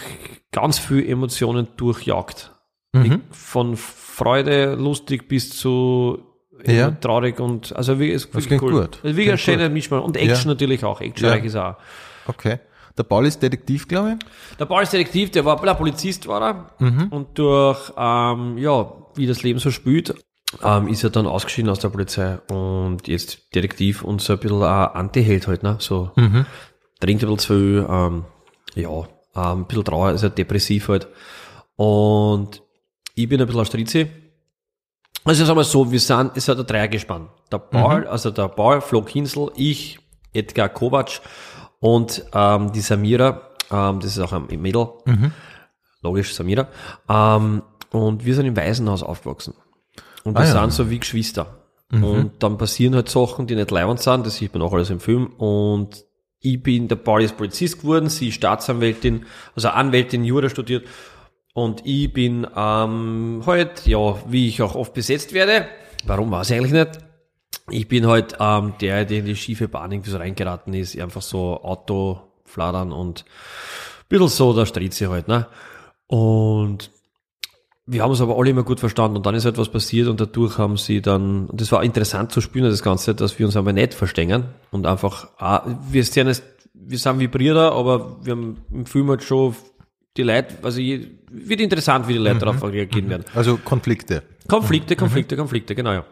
ganz 0.52 0.78
viel 0.78 1.08
Emotionen 1.08 1.68
durchjagt. 1.76 2.52
Mhm. 2.92 3.22
Von 3.30 3.76
Freude, 3.76 4.74
lustig 4.74 5.28
bis 5.28 5.50
zu 5.50 6.33
Ja. 6.66 6.88
äh, 6.88 6.92
traurig 7.00 7.40
und 7.40 7.74
also 7.76 7.98
wie 8.00 8.10
es 8.12 8.30
Das 8.30 8.46
klingt 8.46 8.60
gut. 8.62 9.00
Also 9.02 9.16
wie 9.16 9.30
ein 9.30 9.38
schöner 9.38 9.68
Mischmasch 9.68 10.02
und 10.02 10.16
Action 10.16 10.48
natürlich 10.50 10.84
auch, 10.84 11.00
actionreich 11.00 11.40
Ja. 11.40 11.46
ist 11.46 11.56
auch. 11.56 11.74
Okay. 12.26 12.58
Der 12.96 13.02
Paul 13.02 13.26
ist 13.26 13.42
Detektiv, 13.42 13.88
glaube 13.88 14.16
ich. 14.20 14.56
Der 14.56 14.66
Paul 14.66 14.82
ist 14.84 14.92
Detektiv, 14.92 15.30
der 15.32 15.44
war 15.44 15.60
der 15.60 15.74
Polizist 15.74 16.26
war 16.28 16.42
er 16.42 16.70
und 17.10 17.36
durch 17.38 17.92
ähm, 17.96 18.56
ja 18.58 18.92
wie 19.16 19.26
das 19.26 19.42
Leben 19.42 19.58
so 19.58 19.70
spielt, 19.70 20.14
ähm, 20.62 20.86
ist 20.88 21.02
er 21.04 21.10
dann 21.10 21.26
ausgeschieden 21.26 21.70
aus 21.70 21.80
der 21.80 21.88
Polizei 21.88 22.38
und 22.50 23.06
jetzt 23.08 23.54
Detektiv 23.54 24.02
und 24.04 24.20
so 24.22 24.34
ein 24.34 24.38
bisschen 24.38 24.62
ein 24.62 24.88
Anti-Held 24.88 25.46
halt, 25.48 25.62
ne? 25.64 25.76
So 25.80 26.10
trinkt 27.00 27.22
ein 27.24 27.28
bisschen 27.28 27.38
zu 27.38 27.46
viel, 27.54 27.86
ähm, 27.88 28.24
ja, 28.76 28.88
ähm, 28.90 29.06
ein 29.34 29.64
bisschen 29.66 29.84
trauer, 29.84 30.06
also 30.08 30.28
depressiv 30.28 30.88
halt. 30.88 31.08
Und 31.76 32.62
ich 33.16 33.28
bin 33.28 33.40
ein 33.40 33.46
bisschen 33.46 33.60
aus 33.60 33.66
Strizi. 33.68 34.06
Also 35.24 35.44
sagen 35.44 35.58
wir 35.58 35.64
so, 35.64 35.90
wir 35.90 36.00
sind, 36.00 36.32
es 36.36 36.48
hat 36.48 36.58
ein 36.58 36.66
Dreier 36.66 36.88
gespannt. 36.88 37.30
Der 37.50 37.58
Paul, 37.58 38.06
also 38.06 38.30
der 38.30 38.48
Paul, 38.48 38.80
Flo 38.80 39.02
Kinsel, 39.02 39.50
ich, 39.56 39.98
Edgar 40.32 40.68
Kovac 40.68 41.20
und 41.80 42.24
ähm, 42.34 42.72
die 42.72 42.80
Samira, 42.80 43.40
ähm, 43.70 44.00
das 44.00 44.16
ist 44.16 44.18
auch 44.20 44.32
ein 44.32 44.46
Mädel, 44.60 44.88
logisch 46.02 46.34
Samira, 46.34 46.68
ähm, 47.08 47.62
und 47.90 48.24
wir 48.24 48.34
sind 48.34 48.46
im 48.46 48.56
Waisenhaus 48.56 49.02
aufgewachsen. 49.02 49.54
Und 50.24 50.34
wir 50.34 50.40
Ah, 50.40 50.44
ja. 50.44 50.52
sind 50.62 50.72
so 50.72 50.90
wie 50.90 50.98
Geschwister. 50.98 51.60
Und 51.92 52.42
dann 52.42 52.58
passieren 52.58 52.94
halt 52.96 53.08
Sachen, 53.08 53.46
die 53.46 53.54
nicht 53.54 53.70
leibend 53.70 54.00
sind, 54.00 54.26
das 54.26 54.34
sieht 54.36 54.52
man 54.52 54.62
auch 54.62 54.72
alles 54.72 54.90
im 54.90 54.98
Film. 54.98 55.26
Und 55.38 56.04
ich 56.40 56.60
bin, 56.60 56.88
der 56.88 56.96
Paul 56.96 57.22
ist 57.22 57.36
Polizist 57.36 57.80
geworden, 57.82 58.08
sie 58.08 58.28
ist 58.28 58.34
Staatsanwältin, 58.34 59.26
also 59.54 59.68
Anwältin, 59.68 60.24
Jura 60.24 60.48
studiert. 60.48 60.86
Und 61.54 61.86
ich 61.86 62.12
bin 62.12 62.46
ähm, 62.56 63.42
halt, 63.46 63.86
ja, 63.86 64.16
wie 64.28 64.48
ich 64.48 64.60
auch 64.60 64.74
oft 64.74 64.92
besetzt 64.92 65.32
werde, 65.32 65.68
warum 66.04 66.30
weiß 66.30 66.50
ich 66.50 66.56
eigentlich 66.56 66.72
nicht, 66.72 66.98
ich 67.70 67.88
bin 67.88 68.06
halt 68.06 68.36
ähm, 68.40 68.74
der, 68.80 69.04
der 69.04 69.20
in 69.20 69.24
die 69.26 69.36
schiefe 69.36 69.68
Bahn 69.68 69.92
irgendwie 69.92 70.10
so 70.10 70.18
reingeraten 70.18 70.74
ist, 70.74 70.98
einfach 70.98 71.22
so 71.22 71.62
Auto 71.62 72.20
fladern 72.44 72.92
und 72.92 73.24
ein 73.24 74.08
bisschen 74.08 74.28
so 74.28 74.52
der 74.52 74.66
Strize 74.66 75.08
halt, 75.08 75.28
ne? 75.28 75.46
Und 76.08 76.90
wir 77.86 78.02
haben 78.02 78.10
uns 78.10 78.20
aber 78.20 78.36
alle 78.36 78.50
immer 78.50 78.64
gut 78.64 78.80
verstanden 78.80 79.16
und 79.16 79.26
dann 79.26 79.34
ist 79.34 79.44
etwas 79.44 79.68
passiert 79.68 80.08
und 80.08 80.20
dadurch 80.20 80.58
haben 80.58 80.76
sie 80.76 81.02
dann, 81.02 81.46
und 81.46 81.60
das 81.60 81.70
war 81.70 81.84
interessant 81.84 82.32
zu 82.32 82.40
spüren, 82.40 82.68
das 82.68 82.82
Ganze, 82.82 83.14
dass 83.14 83.38
wir 83.38 83.46
uns 83.46 83.56
aber 83.56 83.72
nicht 83.72 83.94
verstehen 83.94 84.46
und 84.70 84.86
einfach, 84.86 85.28
ah, 85.38 85.62
wir 85.88 86.02
sind 86.04 86.42
wir 86.72 86.98
sind 86.98 87.30
Brüder, 87.30 87.72
aber 87.72 88.24
wir 88.24 88.32
haben 88.32 88.64
im 88.72 88.86
Film 88.86 89.08
halt 89.08 89.22
schon 89.22 89.54
die 90.16 90.22
Leute, 90.22 90.54
also 90.62 90.80
je, 90.80 91.08
wird 91.30 91.60
interessant, 91.60 92.06
wie 92.08 92.12
die 92.12 92.18
Leute 92.18 92.38
darauf 92.40 92.62
reagieren 92.62 93.08
werden. 93.08 93.24
Also 93.34 93.56
Konflikte. 93.58 94.22
Konflikte, 94.48 94.96
Konflikte, 94.96 95.36
Konflikte, 95.36 95.74
genau, 95.74 95.92
ja. 95.92 96.04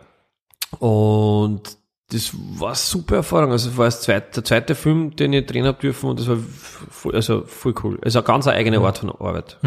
Und 0.79 1.77
das 2.11 2.33
war 2.35 2.69
eine 2.69 2.77
super 2.77 3.17
Erfahrung. 3.17 3.53
Also 3.53 3.71
es 3.71 3.77
war 3.77 3.87
das 3.87 4.03
zweite, 4.03 4.33
der 4.35 4.45
zweite 4.45 4.75
Film, 4.75 5.15
den 5.17 5.33
ich 5.33 5.47
drehen 5.47 5.67
habe 5.67 5.79
dürfen 5.81 6.11
und 6.11 6.21
das 6.21 6.29
war 6.29 6.39
voll, 6.91 7.15
also 7.15 7.45
voll 7.47 7.75
cool. 7.83 7.99
Also 8.03 8.19
eine 8.19 8.27
ganz 8.27 8.47
eigene 8.49 8.81
Art 8.81 8.99
von 8.99 9.11
Arbeit. 9.11 9.59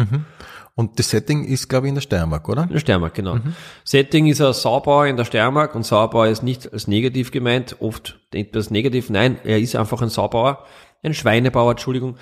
Und 0.74 0.98
das 0.98 1.08
Setting 1.08 1.44
ist, 1.44 1.68
glaube 1.68 1.86
ich, 1.86 1.88
in 1.88 1.94
der 1.94 2.02
Steiermark, 2.02 2.48
oder? 2.48 2.64
In 2.64 2.68
der 2.68 2.80
Steiermark, 2.80 3.14
genau. 3.14 3.38
Setting 3.84 4.26
ist 4.26 4.42
ein 4.42 4.52
Saubauer 4.52 5.06
in 5.06 5.16
der 5.16 5.24
Steiermark 5.24 5.74
und 5.74 5.84
Saubauer 5.84 6.28
ist 6.28 6.42
nicht 6.42 6.70
als 6.70 6.86
negativ 6.86 7.30
gemeint. 7.30 7.76
Oft 7.80 8.18
denkt 8.34 8.52
man 8.52 8.60
das 8.60 8.70
negativ. 8.70 9.08
Nein, 9.08 9.38
er 9.42 9.58
ist 9.58 9.74
einfach 9.74 10.02
ein 10.02 10.10
Saubauer. 10.10 10.64
Ein 11.02 11.14
Schweinebauer, 11.14 11.70
Entschuldigung. 11.72 12.16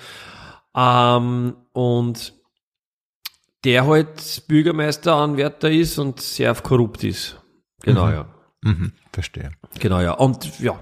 Ähm, 0.75 1.55
und 1.73 2.33
der 3.63 3.87
halt 3.87 4.43
Bürgermeisteranwärter 4.47 5.71
ist 5.71 5.97
und 5.97 6.21
sehr 6.21 6.53
korrupt 6.55 7.03
ist. 7.03 7.41
Genau, 7.81 8.09
ja. 8.09 8.27
Mhm. 8.61 8.93
Verstehe. 9.11 9.51
Genau, 9.79 10.01
ja. 10.01 10.13
Und 10.13 10.59
ja. 10.59 10.81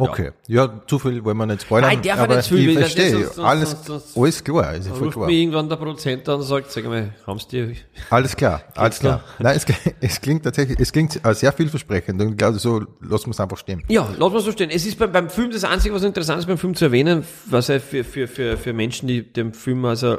Okay. 0.00 0.30
Ja, 0.46 0.80
zu 0.86 1.00
viel 1.00 1.24
wollen 1.24 1.36
wir 1.38 1.46
nicht 1.46 1.62
spoilern. 1.62 1.90
Nein, 1.90 2.02
darf 2.02 2.18
er 2.18 2.22
aber 2.24 2.36
nicht 2.36 2.48
zu 2.48 2.54
viel, 2.54 2.70
ich 2.70 2.78
verstehe. 2.78 3.24
sonst- 3.24 3.38
alles, 3.40 3.70
sonst- 3.84 4.16
alles 4.16 4.44
klar. 4.44 4.74
Ist 4.74 4.88
voll 4.90 5.10
klar. 5.10 5.26
mir 5.26 5.32
irgendwann 5.32 5.68
der 5.68 5.74
Produzent 5.74 6.28
an 6.28 6.36
und 6.36 6.42
sagt, 6.42 6.70
sag 6.70 6.84
mal, 6.84 7.12
haben's 7.26 7.48
dir, 7.48 7.72
Alles 8.10 8.36
klar, 8.36 8.62
alles 8.76 9.00
klar. 9.00 9.24
Nein, 9.40 9.56
es, 9.56 9.66
es 10.00 10.20
klingt 10.20 10.44
tatsächlich, 10.44 10.78
es 10.78 10.92
klingt 10.92 11.18
äh, 11.24 11.34
sehr 11.34 11.52
vielversprechend 11.52 12.22
und 12.22 12.30
ich 12.30 12.36
glaube, 12.36 12.60
so 12.60 12.78
lassen 13.00 13.26
wir 13.26 13.32
es 13.32 13.40
einfach 13.40 13.58
stehen. 13.58 13.82
Ja, 13.88 14.08
lass 14.16 14.32
mal 14.32 14.40
so 14.40 14.52
stehen. 14.52 14.70
Es 14.70 14.86
ist 14.86 14.96
beim, 15.00 15.10
beim 15.10 15.28
Film 15.30 15.50
das 15.50 15.64
Einzige, 15.64 15.92
was 15.92 16.04
interessant 16.04 16.38
ist 16.38 16.46
beim 16.46 16.58
Film 16.58 16.76
zu 16.76 16.84
erwähnen, 16.84 17.24
was 17.46 17.66
ja 17.66 17.80
für, 17.80 18.04
für, 18.04 18.28
für, 18.28 18.56
für 18.56 18.72
Menschen, 18.72 19.08
die 19.08 19.24
dem 19.32 19.52
Film, 19.52 19.84
also, 19.84 20.18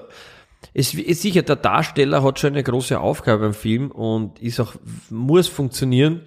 es 0.73 0.93
ist 0.93 1.21
sicher, 1.21 1.41
der 1.41 1.55
Darsteller 1.55 2.21
hat 2.21 2.37
schon 2.37 2.51
eine 2.51 2.63
große 2.63 2.99
Aufgabe 2.99 3.43
beim 3.43 3.53
Film 3.53 3.91
und 3.91 4.39
ist 4.41 4.59
auch, 4.59 4.75
muss 5.09 5.47
funktionieren. 5.47 6.25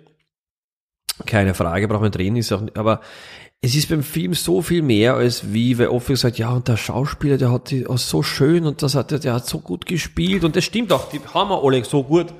Keine 1.26 1.53
Frage, 1.53 1.86
braucht 1.88 2.00
man 2.00 2.11
drehen, 2.11 2.36
ist 2.36 2.50
auch, 2.53 2.62
aber 2.74 3.03
es 3.64 3.76
ist 3.76 3.88
beim 3.88 4.02
Film 4.02 4.34
so 4.34 4.60
viel 4.60 4.82
mehr 4.82 5.14
als 5.14 5.52
wie, 5.52 5.78
weil 5.78 5.86
oft 5.86 6.08
gesagt, 6.08 6.36
ja, 6.36 6.50
und 6.50 6.66
der 6.66 6.76
Schauspieler, 6.76 7.38
der 7.38 7.52
hat 7.52 7.70
die, 7.70 7.86
oh, 7.86 7.96
so 7.96 8.24
schön 8.24 8.66
und 8.66 8.82
das 8.82 8.96
hat, 8.96 9.12
der, 9.12 9.20
der 9.20 9.34
hat 9.34 9.46
so 9.46 9.60
gut 9.60 9.86
gespielt 9.86 10.42
und 10.42 10.56
das 10.56 10.64
stimmt 10.64 10.92
auch, 10.92 11.08
die 11.08 11.20
haben 11.32 11.50
wir 11.50 11.62
alle 11.62 11.84
so 11.84 12.02
gut 12.02 12.34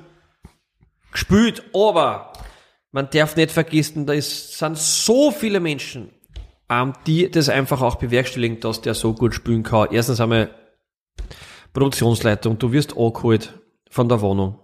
gespielt, 1.13 1.63
aber 1.73 2.33
man 2.91 3.09
darf 3.09 3.37
nicht 3.37 3.51
vergessen, 3.51 4.05
da 4.05 4.11
ist, 4.11 4.57
sind 4.57 4.77
so 4.77 5.31
viele 5.31 5.61
Menschen, 5.61 6.09
ähm, 6.69 6.91
die 7.07 7.31
das 7.31 7.47
einfach 7.47 7.81
auch 7.81 7.95
bewerkstelligen, 7.95 8.59
dass 8.59 8.81
der 8.81 8.93
so 8.93 9.13
gut 9.13 9.33
spielen 9.33 9.63
kann. 9.63 9.87
Erstens 9.91 10.19
einmal 10.19 10.49
Produktionsleitung, 11.71 12.59
du 12.59 12.73
wirst 12.73 12.97
angeholt 12.97 13.53
von 13.89 14.09
der 14.09 14.19
Wohnung, 14.19 14.59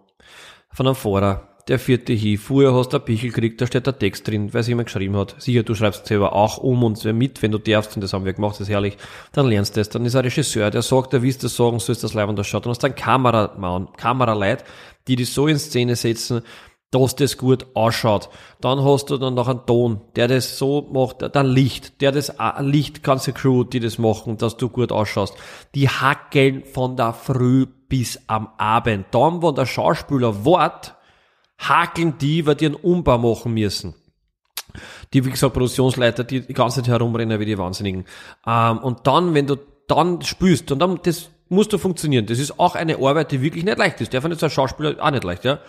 von 0.71 0.87
einem 0.87 0.95
Fahrer, 0.95 1.48
der 1.69 1.79
vierte 1.79 2.13
hin, 2.13 2.37
vorher 2.37 2.73
hast 2.73 2.89
du 2.89 2.97
ein 2.97 3.05
Pichel 3.05 3.29
gekriegt, 3.29 3.61
da 3.61 3.67
steht 3.67 3.85
der 3.85 3.97
Text 3.97 4.27
drin, 4.27 4.53
weil 4.53 4.61
es 4.61 4.67
jemand 4.67 4.87
geschrieben 4.87 5.15
hat. 5.15 5.35
Sicher, 5.37 5.63
du 5.63 5.75
schreibst 5.75 6.07
selber 6.07 6.33
auch 6.33 6.57
um 6.57 6.83
und 6.83 7.03
mit, 7.05 7.41
wenn 7.41 7.51
du 7.51 7.59
darfst, 7.59 7.95
und 7.95 8.01
das 8.01 8.11
haben 8.11 8.25
wir 8.25 8.33
gemacht, 8.33 8.55
das 8.55 8.61
ist 8.61 8.69
herrlich, 8.69 8.97
dann 9.31 9.47
lernst 9.47 9.75
du 9.75 9.79
das. 9.79 9.89
Dann 9.89 10.03
ist 10.03 10.15
ein 10.15 10.23
Regisseur, 10.23 10.71
der 10.71 10.81
sagt, 10.81 11.13
der 11.13 11.19
du 11.19 11.31
das 11.31 11.55
sagen 11.55 11.79
sollst, 11.79 12.03
das 12.03 12.13
Leib 12.15 12.27
und 12.27 12.37
das 12.37 12.47
schaut. 12.47 12.65
Dann 12.65 12.71
hast 12.71 12.81
du 12.81 12.87
einen 12.87 12.95
Kameramann, 12.95 13.89
Kameraleit, 13.95 14.65
die 15.07 15.15
die 15.15 15.25
so 15.25 15.47
in 15.47 15.59
Szene 15.59 15.95
setzen, 15.95 16.41
dass 16.91 17.15
das 17.15 17.37
gut 17.37 17.67
ausschaut. 17.75 18.29
Dann 18.61 18.83
hast 18.83 19.11
du 19.11 19.17
dann 19.17 19.35
noch 19.35 19.47
einen 19.47 19.63
Ton, 19.67 20.01
der 20.15 20.27
das 20.27 20.57
so 20.57 20.89
macht, 20.91 21.17
dann 21.35 21.45
Licht, 21.45 22.01
der 22.01 22.11
das 22.11 22.39
auch- 22.39 22.61
Licht, 22.61 23.03
ganze 23.03 23.31
Crew, 23.31 23.63
die 23.63 23.79
das 23.79 23.99
machen, 23.99 24.37
dass 24.37 24.57
du 24.57 24.69
gut 24.69 24.91
ausschaust. 24.91 25.35
Die 25.75 25.87
hackeln 25.87 26.63
von 26.63 26.95
der 26.95 27.13
Früh 27.13 27.67
bis 27.87 28.19
am 28.25 28.49
Abend. 28.57 29.05
Dann, 29.11 29.43
wenn 29.43 29.53
der 29.53 29.67
Schauspieler 29.67 30.45
wart, 30.45 30.95
hakeln 31.59 32.17
die, 32.17 32.45
weil 32.45 32.55
die 32.55 32.67
einen 32.67 32.75
Umbau 32.75 33.17
machen 33.17 33.53
müssen. 33.53 33.93
Die, 35.13 35.25
wie 35.25 35.31
gesagt, 35.31 35.53
Produktionsleiter, 35.53 36.23
die 36.23 36.41
die 36.41 36.53
ganze 36.53 36.81
Zeit 36.81 36.89
herumrennen 36.89 37.39
wie 37.39 37.45
die 37.45 37.57
Wahnsinnigen. 37.57 38.05
Ähm, 38.45 38.77
und 38.79 39.05
dann, 39.07 39.33
wenn 39.33 39.47
du 39.47 39.57
dann 39.87 40.21
spürst, 40.21 40.71
und 40.71 40.79
dann, 40.79 40.99
das 41.03 41.29
musst 41.49 41.73
du 41.73 41.77
funktionieren. 41.77 42.27
Das 42.27 42.39
ist 42.39 42.59
auch 42.59 42.75
eine 42.75 42.97
Arbeit, 42.97 43.31
die 43.31 43.41
wirklich 43.41 43.63
nicht 43.63 43.77
leicht 43.77 43.99
ist. 44.01 44.13
Der 44.13 44.21
fand 44.21 44.33
jetzt 44.33 44.43
als 44.43 44.53
Schauspieler 44.53 45.03
auch 45.03 45.11
nicht 45.11 45.23
leicht, 45.23 45.43
ja. 45.45 45.59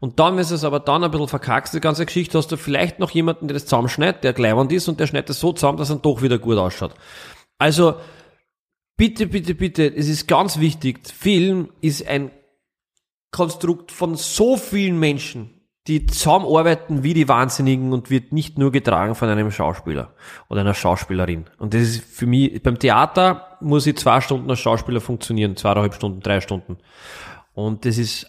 Und 0.00 0.20
dann, 0.20 0.34
wenn 0.34 0.42
es 0.42 0.64
aber 0.64 0.80
dann 0.80 1.02
ein 1.02 1.10
bisschen 1.10 1.28
verkackst, 1.28 1.74
die 1.74 1.80
ganze 1.80 2.06
Geschichte, 2.06 2.38
hast 2.38 2.52
du 2.52 2.56
vielleicht 2.56 2.98
noch 2.98 3.10
jemanden, 3.10 3.48
der 3.48 3.54
das 3.54 3.66
zusammenschneidet, 3.66 4.22
der 4.22 4.32
gleiwand 4.32 4.72
ist 4.72 4.88
und 4.88 5.00
der 5.00 5.06
schneidet 5.06 5.30
das 5.30 5.40
so 5.40 5.52
zusammen, 5.52 5.78
dass 5.78 5.90
er 5.90 5.96
doch 5.96 6.22
wieder 6.22 6.38
gut 6.38 6.56
ausschaut. 6.56 6.94
Also, 7.58 7.94
bitte, 8.96 9.26
bitte, 9.26 9.54
bitte, 9.54 9.86
es 9.86 10.08
ist 10.08 10.28
ganz 10.28 10.60
wichtig, 10.60 11.00
Film 11.08 11.70
ist 11.80 12.06
ein 12.06 12.30
Konstrukt 13.30 13.92
von 13.92 14.14
so 14.14 14.56
vielen 14.56 14.98
Menschen, 14.98 15.58
die 15.86 16.06
zusammenarbeiten 16.06 17.02
wie 17.02 17.14
die 17.14 17.28
Wahnsinnigen 17.28 17.92
und 17.92 18.10
wird 18.10 18.32
nicht 18.32 18.58
nur 18.58 18.70
getragen 18.70 19.14
von 19.14 19.28
einem 19.28 19.50
Schauspieler 19.50 20.12
oder 20.48 20.60
einer 20.60 20.74
Schauspielerin. 20.74 21.46
Und 21.58 21.72
das 21.72 21.82
ist 21.82 22.04
für 22.04 22.26
mich, 22.26 22.62
beim 22.62 22.78
Theater 22.78 23.56
muss 23.60 23.86
ich 23.86 23.96
zwei 23.96 24.20
Stunden 24.20 24.50
als 24.50 24.60
Schauspieler 24.60 25.00
funktionieren, 25.00 25.56
zweieinhalb 25.56 25.94
Stunden, 25.94 26.20
drei 26.20 26.40
Stunden. 26.40 26.76
Und 27.54 27.86
das 27.86 27.96
ist, 27.96 28.26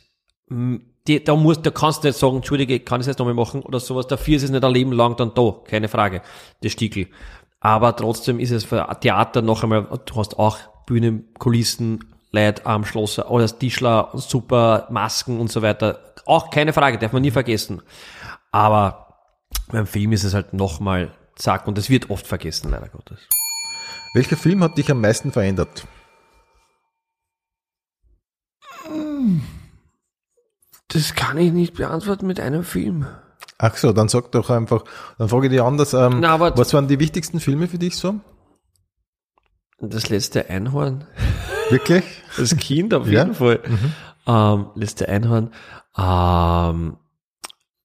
mm, 0.47 0.78
die, 1.08 1.24
da 1.24 1.36
muss, 1.36 1.62
da 1.62 1.72
kannst 1.72 2.04
du 2.04 2.08
nicht 2.08 2.18
sagen, 2.18 2.38
Entschuldige, 2.38 2.80
kann 2.80 3.02
ich 3.02 3.04
es 3.04 3.08
jetzt 3.08 3.20
nochmal 3.20 3.34
machen 3.34 3.62
oder 3.62 3.80
sowas. 3.80 4.08
Dafür 4.08 4.38
ist 4.38 4.43
es 4.43 4.52
nicht 4.52 4.64
ein 4.64 4.74
Leben 4.74 4.93
lang 4.93 5.18
dann 5.18 5.34
da, 5.34 5.56
keine 5.66 5.89
Frage, 5.89 6.22
das 6.62 6.72
Stickel. 6.72 7.08
Aber 7.60 7.95
trotzdem 7.95 8.39
ist 8.39 8.52
es 8.52 8.64
für 8.64 8.88
Theater 9.02 9.41
noch 9.41 9.64
einmal, 9.64 9.88
du 10.06 10.16
hast 10.16 10.39
auch 10.39 10.58
Bühnen, 10.86 11.34
Kulissen, 11.38 12.06
Leute 12.32 12.66
am 12.66 12.86
Schloss, 12.86 13.18
alles 13.20 13.58
Tischler, 13.58 14.10
super 14.14 14.88
Masken 14.92 15.40
und 15.40 15.52
so 15.52 15.62
weiter. 15.62 16.14
Auch 16.26 16.50
keine 16.52 16.74
Frage, 16.74 16.98
darf 17.00 17.12
man 17.12 17.22
nie 17.24 17.32
vergessen. 17.32 17.82
Aber 18.52 19.16
beim 19.72 19.88
Film 19.88 20.12
ist 20.12 20.24
es 20.24 20.34
halt 20.34 20.54
nochmal 20.54 21.12
zack 21.36 21.68
und 21.68 21.78
es 21.78 21.90
wird 21.90 22.10
oft 22.10 22.28
vergessen, 22.28 22.70
leider 22.72 22.90
Gottes. 22.90 23.20
Welcher 24.14 24.38
Film 24.38 24.64
hat 24.64 24.78
dich 24.78 24.92
am 24.92 25.02
meisten 25.02 25.32
verändert? 25.32 25.86
Das 30.88 31.14
kann 31.16 31.38
ich 31.38 31.52
nicht 31.52 31.76
beantworten 31.76 32.28
mit 32.28 32.40
einem 32.40 32.64
Film. 32.64 33.06
Ach 33.58 33.76
so, 33.76 33.92
dann 33.92 34.08
sag 34.08 34.32
doch 34.32 34.50
einfach, 34.50 34.84
dann 35.18 35.30
frage 35.30 35.48
ich 35.48 35.52
dich 35.52 35.62
anders, 35.62 35.94
ähm, 35.94 36.20
Na, 36.22 36.30
aber- 36.34 36.58
was 36.58 36.74
waren 36.74 36.88
die 36.88 37.00
wichtigsten 37.00 37.40
Filme 37.40 37.68
für 37.68 37.78
dich 37.78 37.98
so? 37.98 38.16
Das 39.80 40.10
letzte 40.10 40.50
Einhorn. 40.50 41.06
Wirklich? 41.70 42.03
Das 42.38 42.55
Kind 42.57 42.93
auf 42.93 43.07
Ja? 43.07 43.24
jeden 43.24 43.36
Fall. 43.36 43.59
Ähm, 44.28 44.67
letzte 44.76 45.07
Einhorn. 45.09 45.51
Ähm, 45.97 46.97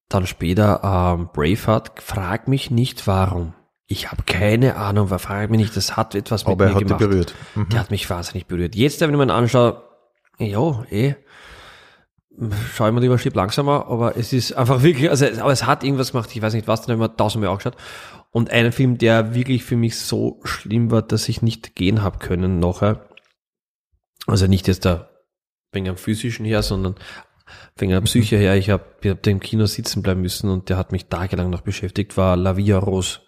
dann 0.09 0.26
später 0.26 1.14
ähm, 1.18 1.28
Braveheart. 1.32 1.93
Frag 2.03 2.49
mich 2.49 2.70
nicht 2.70 3.07
warum. 3.07 3.55
Ich 3.87 4.11
habe 4.11 4.22
keine 4.24 4.76
Ahnung, 4.76 5.11
weil 5.11 5.18
frag 5.18 5.51
mich 5.51 5.61
nicht. 5.61 5.76
Das 5.76 5.97
hat 5.97 6.14
etwas 6.14 6.45
mit 6.47 6.53
Aber 6.53 6.64
er 6.64 6.70
mir 6.70 6.74
hat 6.76 6.82
gemacht. 6.85 6.99
berührt. 7.01 7.35
Mhm. 7.55 7.68
Der 7.70 7.80
hat 7.80 7.91
mich 7.91 8.09
wahnsinnig 8.09 8.47
berührt. 8.47 8.74
Jetzt, 8.74 9.01
wenn 9.01 9.11
ich 9.11 9.16
mir 9.16 9.32
anschaue, 9.32 9.82
ja, 10.39 10.85
eh, 10.91 11.14
schaue 12.74 12.89
ich 12.89 12.95
mir 12.95 13.01
lieber 13.01 13.18
Schieb 13.18 13.35
langsamer, 13.37 13.87
aber 13.89 14.16
es 14.16 14.32
ist 14.32 14.53
einfach 14.55 14.82
wirklich, 14.82 15.09
also, 15.11 15.26
aber 15.41 15.53
es 15.53 15.66
hat 15.66 15.85
irgendwas 15.85 16.12
gemacht, 16.12 16.35
ich 16.35 16.43
weiß 16.43 16.55
nicht 16.55 16.66
was, 16.66 16.82
den 16.82 16.93
habe 16.95 17.05
ich 17.05 17.11
mir 17.11 17.16
tausendmal 17.16 17.51
angeschaut. 17.51 17.76
Und 18.32 18.51
einen 18.51 18.72
Film, 18.72 18.99
der 18.99 19.35
wirklich 19.35 19.62
für 19.64 19.76
mich 19.76 19.97
so 19.99 20.41
schlimm 20.43 20.91
war, 20.91 21.03
dass 21.03 21.28
ich 21.28 21.43
nicht 21.43 21.76
gehen 21.76 22.03
habe 22.03 22.18
können 22.18 22.59
nachher. 22.59 23.07
Also 24.27 24.47
nicht 24.47 24.68
jetzt 24.68 24.85
da 24.85 25.11
wegen 25.72 25.89
am 25.89 25.97
physischen 25.97 26.45
her, 26.47 26.62
sondern 26.62 26.95
wegen 27.77 27.91
der 27.93 28.01
Psyche 28.03 28.37
her. 28.37 28.57
Ich 28.57 28.70
habe 28.70 28.85
ich 29.03 29.11
hab 29.11 29.22
da 29.22 29.31
im 29.31 29.41
Kino 29.41 29.66
sitzen 29.66 30.03
bleiben 30.03 30.20
müssen 30.22 30.49
und 30.51 30.68
der 30.68 30.77
hat 30.77 30.93
mich 30.93 31.07
tagelang 31.07 31.51
noch 31.51 31.61
beschäftigt, 31.62 32.16
war 32.16 32.37
La 32.37 32.57
Via 32.57 32.79
Rose. 32.79 33.18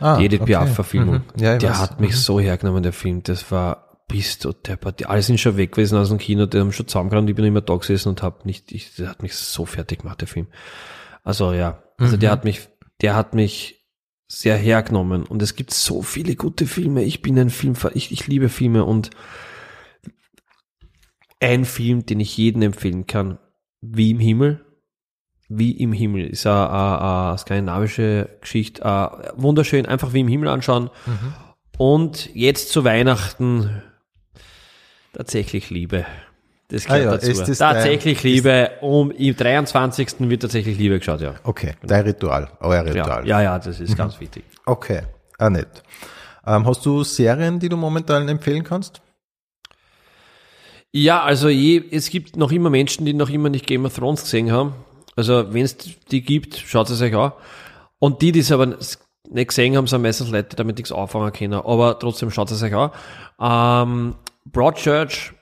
Ah, 0.00 0.18
Die 0.18 0.26
Edith 0.26 0.40
okay. 0.42 0.52
Piaf-Verfilmung. 0.52 1.22
Mhm. 1.36 1.42
Ja, 1.42 1.56
der 1.58 1.70
weiß. 1.70 1.78
hat 1.78 2.00
mich 2.00 2.16
so 2.16 2.38
hergenommen, 2.40 2.82
der 2.82 2.92
Film. 2.92 3.22
Das 3.22 3.50
war 3.50 3.82
bist 4.08 4.44
du 4.44 4.52
deppert. 4.52 5.00
Die 5.00 5.06
alle 5.06 5.20
sind 5.22 5.40
schon 5.40 5.56
weg 5.56 5.72
gewesen 5.72 5.98
aus 5.98 6.10
dem 6.10 6.18
Kino, 6.18 6.46
die 6.46 6.58
haben 6.60 6.70
schon 6.72 6.86
zusammengerannt. 6.86 7.28
Ich 7.28 7.34
bin 7.34 7.44
immer 7.44 7.60
da 7.60 7.74
gesessen 7.76 8.10
und 8.10 8.22
hab 8.22 8.46
nicht, 8.46 8.70
ich, 8.70 8.94
der 8.94 9.08
hat 9.08 9.20
mich 9.22 9.34
so 9.34 9.66
fertig 9.66 10.00
gemacht, 10.02 10.20
der 10.20 10.28
Film. 10.28 10.46
Also 11.24 11.52
ja, 11.52 11.82
also 11.98 12.14
Mhm. 12.16 12.20
der 12.20 12.30
hat 12.30 12.44
mich, 12.44 12.68
der 13.00 13.16
hat 13.16 13.34
mich 13.34 13.84
sehr 14.28 14.56
hergenommen. 14.56 15.24
Und 15.24 15.42
es 15.42 15.56
gibt 15.56 15.72
so 15.72 16.02
viele 16.02 16.36
gute 16.36 16.66
Filme. 16.66 17.02
Ich 17.02 17.20
bin 17.20 17.36
ein 17.38 17.50
Filmfan, 17.50 17.92
ich, 17.94 18.12
ich 18.12 18.26
liebe 18.28 18.48
Filme 18.48 18.84
und 18.84 19.10
ein 21.40 21.64
Film, 21.64 22.06
den 22.06 22.20
ich 22.20 22.36
jedem 22.36 22.62
empfehlen 22.62 23.06
kann, 23.06 23.38
wie 23.80 24.10
im 24.10 24.18
Himmel. 24.20 24.64
Wie 25.48 25.70
im 25.72 25.92
Himmel 25.92 26.26
ist 26.26 26.44
eine, 26.46 26.70
eine, 26.70 27.00
eine 27.28 27.38
skandinavische 27.38 28.28
Geschichte. 28.40 28.82
Äh, 28.82 29.32
wunderschön, 29.36 29.86
einfach 29.86 30.12
wie 30.12 30.20
im 30.20 30.28
Himmel 30.28 30.48
anschauen. 30.48 30.90
Mhm. 31.06 31.34
Und 31.78 32.34
jetzt 32.34 32.70
zu 32.70 32.84
Weihnachten 32.84 33.82
tatsächlich 35.12 35.70
Liebe. 35.70 36.04
Das 36.68 36.86
Ah 36.90 36.98
gehört 36.98 37.22
ja, 37.22 37.28
dazu. 37.28 37.30
ist 37.42 37.48
das 37.48 37.58
tatsächlich 37.58 38.22
dein- 38.22 38.32
Liebe. 38.32 38.70
Um 38.80 39.10
im 39.12 39.36
23. 39.36 40.28
wird 40.28 40.42
tatsächlich 40.42 40.78
Liebe 40.78 40.98
geschaut, 40.98 41.20
ja. 41.20 41.34
Okay, 41.44 41.74
dein 41.86 42.02
Ritual, 42.04 42.48
euer 42.60 42.84
Ja, 42.84 42.92
Ritual. 42.92 43.26
ja, 43.26 43.40
ja 43.42 43.58
das 43.58 43.78
ist 43.78 43.90
Mhm. 43.90 43.96
ganz 43.96 44.18
wichtig. 44.18 44.44
Okay, 44.64 45.02
ah, 45.38 45.48
nett. 45.48 45.82
Ähm, 46.44 46.66
hast 46.66 46.84
du 46.84 47.04
Serien, 47.04 47.60
die 47.60 47.68
du 47.68 47.76
momentan 47.76 48.28
empfehlen 48.28 48.64
kannst? 48.64 49.00
Ja, 50.96 51.22
also 51.22 51.50
je, 51.50 51.84
es 51.90 52.08
gibt 52.08 52.38
noch 52.38 52.50
immer 52.50 52.70
Menschen, 52.70 53.04
die 53.04 53.12
noch 53.12 53.28
immer 53.28 53.50
nicht 53.50 53.66
Game 53.66 53.84
of 53.84 53.94
Thrones 53.94 54.22
gesehen 54.22 54.50
haben. 54.50 54.72
Also 55.14 55.52
wenn 55.52 55.62
es 55.62 55.76
die 56.10 56.22
gibt, 56.22 56.56
schaut 56.56 56.88
es 56.88 57.02
euch 57.02 57.14
an. 57.14 57.32
Und 57.98 58.22
die, 58.22 58.32
die 58.32 58.40
es 58.40 58.50
aber 58.50 58.78
nicht 59.28 59.48
gesehen 59.48 59.76
haben, 59.76 59.86
sind 59.88 60.00
meistens 60.00 60.30
Leute, 60.30 60.48
die 60.48 60.56
damit 60.56 60.78
nichts 60.78 60.92
anfangen 60.92 61.34
können. 61.34 61.52
Aber 61.52 61.98
trotzdem 61.98 62.30
schaut 62.30 62.50
es 62.50 62.62
euch 62.62 62.74
an. 62.74 62.92
Ähm, 63.38 64.14
Broadchurch 64.46 65.32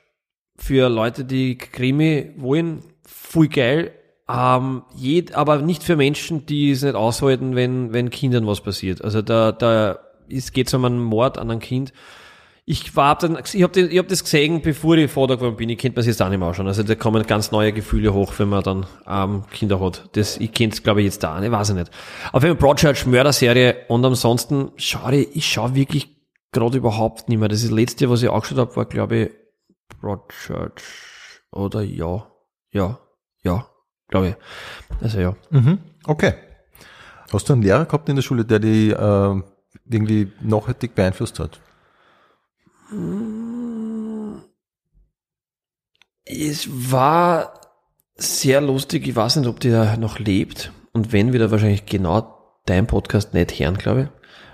für 0.57 0.89
Leute, 0.89 1.23
die 1.23 1.57
Krimi 1.57 2.33
wollen, 2.35 2.83
voll 3.07 3.47
geil. 3.47 3.93
Ähm, 4.27 4.83
jed, 4.93 5.35
aber 5.35 5.61
nicht 5.61 5.83
für 5.83 5.95
Menschen, 5.95 6.45
die 6.45 6.71
es 6.71 6.81
nicht 6.81 6.95
aushalten, 6.95 7.55
wenn, 7.55 7.93
wenn 7.93 8.09
Kindern 8.09 8.45
was 8.45 8.59
passiert. 8.59 9.01
Also 9.01 9.21
da, 9.21 9.53
da 9.53 9.99
geht 10.27 10.67
es 10.67 10.73
um 10.73 10.83
einen 10.83 11.01
Mord 11.01 11.37
an 11.37 11.49
einem 11.49 11.61
Kind. 11.61 11.93
Ich 12.67 12.95
war 12.95 13.15
dann, 13.15 13.37
ich 13.53 13.61
habe 13.61 13.79
ich 13.79 13.97
hab 13.99 14.07
das 14.07 14.23
gesehen, 14.23 14.61
bevor 14.63 14.97
ich 14.97 15.11
Vater 15.11 15.37
geworden 15.37 15.55
bin. 15.55 15.69
Ich 15.69 15.77
kennt 15.77 15.95
es 15.99 16.07
jetzt 16.07 16.19
auch 16.19 16.29
nicht 16.29 16.39
mehr 16.39 16.47
anschauen. 16.47 16.65
Also 16.65 16.81
da 16.81 16.95
kommen 16.95 17.25
ganz 17.27 17.51
neue 17.51 17.71
Gefühle 17.71 18.11
hoch, 18.11 18.33
wenn 18.37 18.49
man 18.49 18.63
dann 18.63 18.87
ähm, 19.07 19.43
Kinder 19.51 19.79
hat. 19.79 20.09
Das, 20.13 20.37
ich 20.37 20.51
kenne 20.51 20.73
es, 20.73 20.81
glaube 20.81 21.01
ich, 21.01 21.05
jetzt 21.05 21.21
da 21.21 21.39
nicht, 21.39 21.51
weiß 21.51 21.69
ich 21.69 21.75
nicht. 21.75 21.91
Auf 22.31 22.41
jeden 22.41 22.57
Fall 22.57 22.67
Broadchurch 22.67 23.05
Mörderserie 23.05 23.85
und 23.87 24.03
ansonsten 24.03 24.71
schaue 24.77 25.15
ich, 25.15 25.35
ich 25.35 25.45
schaue 25.45 25.75
wirklich 25.75 26.15
gerade 26.51 26.77
überhaupt 26.77 27.29
nicht 27.29 27.37
mehr. 27.37 27.49
Das 27.49 27.59
ist 27.59 27.69
das 27.69 27.77
letzte, 27.77 28.09
was 28.09 28.23
ich 28.23 28.31
angeschaut 28.31 28.57
habe, 28.57 28.75
war, 28.75 28.85
glaube 28.85 29.15
ich, 29.15 29.31
Broadchurch. 30.01 30.81
Oder 31.51 31.83
ja. 31.83 32.25
Ja. 32.71 32.99
Ja. 33.43 33.67
Glaube 34.07 34.29
ich. 34.29 34.35
Also 35.03 35.19
ja. 35.19 35.35
Mhm. 35.51 35.79
Okay. 36.05 36.33
Hast 37.31 37.47
du 37.47 37.53
einen 37.53 37.61
Lehrer 37.61 37.85
gehabt 37.85 38.09
in 38.09 38.15
der 38.15 38.23
Schule, 38.23 38.43
der 38.43 38.57
dich 38.57 38.91
äh, 38.91 39.41
irgendwie 39.87 40.31
nachhaltig 40.41 40.95
beeinflusst 40.95 41.39
hat? 41.39 41.59
Es 46.25 46.67
war 46.91 47.61
sehr 48.15 48.61
lustig. 48.61 49.07
Ich 49.07 49.15
weiß 49.15 49.37
nicht, 49.37 49.47
ob 49.47 49.59
der 49.59 49.97
noch 49.97 50.19
lebt. 50.19 50.71
Und 50.93 51.11
wenn, 51.11 51.33
wird 51.33 51.41
er 51.41 51.51
wahrscheinlich 51.51 51.85
genau 51.85 52.59
dein 52.65 52.87
Podcast 52.87 53.33
nicht 53.33 53.59
hören, 53.59 53.77
glaube 53.77 54.01
ich. 54.01 54.07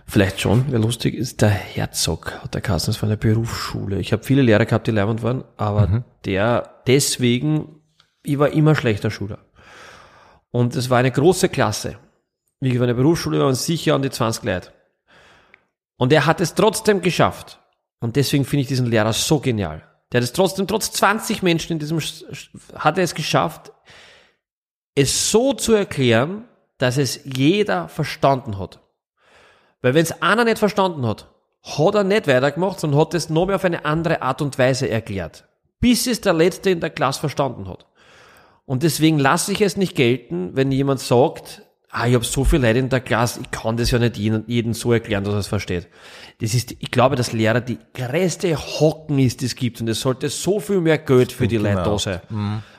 Vielleicht 0.05 0.41
schon, 0.41 0.69
wäre 0.71 0.81
lustig, 0.81 1.15
ist 1.15 1.41
der 1.41 1.49
Herzog, 1.49 2.33
hat 2.43 2.53
der 2.53 2.61
Kassens 2.61 2.97
von 2.97 3.07
der 3.07 3.15
Berufsschule. 3.15 3.99
Ich 3.99 4.11
habe 4.11 4.23
viele 4.23 4.41
Lehrer 4.41 4.65
gehabt, 4.65 4.87
die 4.87 4.91
leibend 4.91 5.23
waren, 5.23 5.45
aber 5.55 6.03
der 6.25 6.81
deswegen, 6.85 7.81
ich 8.23 8.37
war 8.37 8.49
immer 8.49 8.75
schlechter 8.75 9.09
Schüler. 9.09 9.39
Und 10.49 10.75
es 10.75 10.89
war 10.89 10.97
eine 10.97 11.11
große 11.11 11.47
Klasse. 11.47 11.97
Wie 12.59 12.77
war 12.77 12.83
eine 12.83 12.95
Berufsschule, 12.95 13.39
waren 13.39 13.55
sicher 13.55 13.95
an 13.95 14.01
die 14.01 14.09
20 14.09 14.43
Leute. 14.43 14.71
Und 15.95 16.11
er 16.11 16.25
hat 16.25 16.41
es 16.41 16.55
trotzdem 16.55 17.01
geschafft. 17.01 17.60
Und 18.01 18.17
deswegen 18.17 18.43
finde 18.43 18.63
ich 18.63 18.67
diesen 18.67 18.87
Lehrer 18.87 19.13
so 19.13 19.39
genial. 19.39 19.83
Der 20.11 20.19
hat 20.19 20.23
es 20.23 20.33
trotzdem, 20.33 20.67
trotz 20.67 20.91
20 20.91 21.41
Menschen 21.41 21.73
in 21.73 21.79
diesem, 21.79 21.99
hat 22.75 22.97
er 22.97 23.03
es 23.05 23.15
geschafft, 23.15 23.71
es 24.95 25.31
so 25.31 25.53
zu 25.53 25.73
erklären, 25.73 26.45
dass 26.77 26.97
es 26.97 27.21
jeder 27.23 27.87
verstanden 27.87 28.59
hat. 28.59 28.81
Weil 29.81 29.93
wenn 29.93 30.03
es 30.03 30.21
einer 30.21 30.43
nicht 30.43 30.59
verstanden 30.59 31.07
hat, 31.07 31.29
hat 31.63 31.95
er 31.95 32.03
nicht 32.03 32.27
weitergemacht, 32.27 32.79
sondern 32.79 32.99
hat 32.99 33.13
es 33.13 33.29
noch 33.29 33.45
mehr 33.45 33.55
auf 33.55 33.63
eine 33.63 33.85
andere 33.85 34.21
Art 34.21 34.41
und 34.41 34.57
Weise 34.57 34.89
erklärt. 34.89 35.47
Bis 35.79 36.07
es 36.07 36.21
der 36.21 36.33
Letzte 36.33 36.71
in 36.71 36.79
der 36.79 36.89
Klasse 36.89 37.19
verstanden 37.19 37.69
hat. 37.69 37.85
Und 38.65 38.83
deswegen 38.83 39.19
lasse 39.19 39.51
ich 39.51 39.61
es 39.61 39.77
nicht 39.77 39.95
gelten, 39.95 40.55
wenn 40.55 40.71
jemand 40.71 40.99
sagt, 40.99 41.61
ah, 41.91 42.07
ich 42.07 42.15
habe 42.15 42.25
so 42.25 42.43
viel 42.43 42.61
Leute 42.61 42.79
in 42.79 42.89
der 42.89 43.01
Klasse, 43.01 43.41
ich 43.41 43.51
kann 43.51 43.77
das 43.77 43.91
ja 43.91 43.99
nicht 43.99 44.17
jeden, 44.17 44.43
jeden 44.47 44.73
so 44.73 44.93
erklären, 44.93 45.23
dass 45.23 45.33
er 45.33 45.39
es 45.39 45.47
versteht. 45.47 45.87
Das 46.39 46.53
ist, 46.53 46.71
ich 46.71 46.89
glaube, 46.89 47.15
dass 47.15 47.33
Lehrer 47.33 47.61
die 47.61 47.77
größte 47.93 48.55
Hocken 48.55 49.19
ist, 49.19 49.41
die 49.41 49.45
es 49.45 49.55
gibt. 49.55 49.81
Und 49.81 49.89
es 49.89 50.01
sollte 50.01 50.29
so 50.29 50.59
viel 50.59 50.81
mehr 50.81 50.97
Geld 50.97 51.31
für 51.31 51.47
die 51.47 51.57
Leute 51.57 51.75
da 51.75 51.85
auch. 51.85 51.99
sein. 51.99 52.21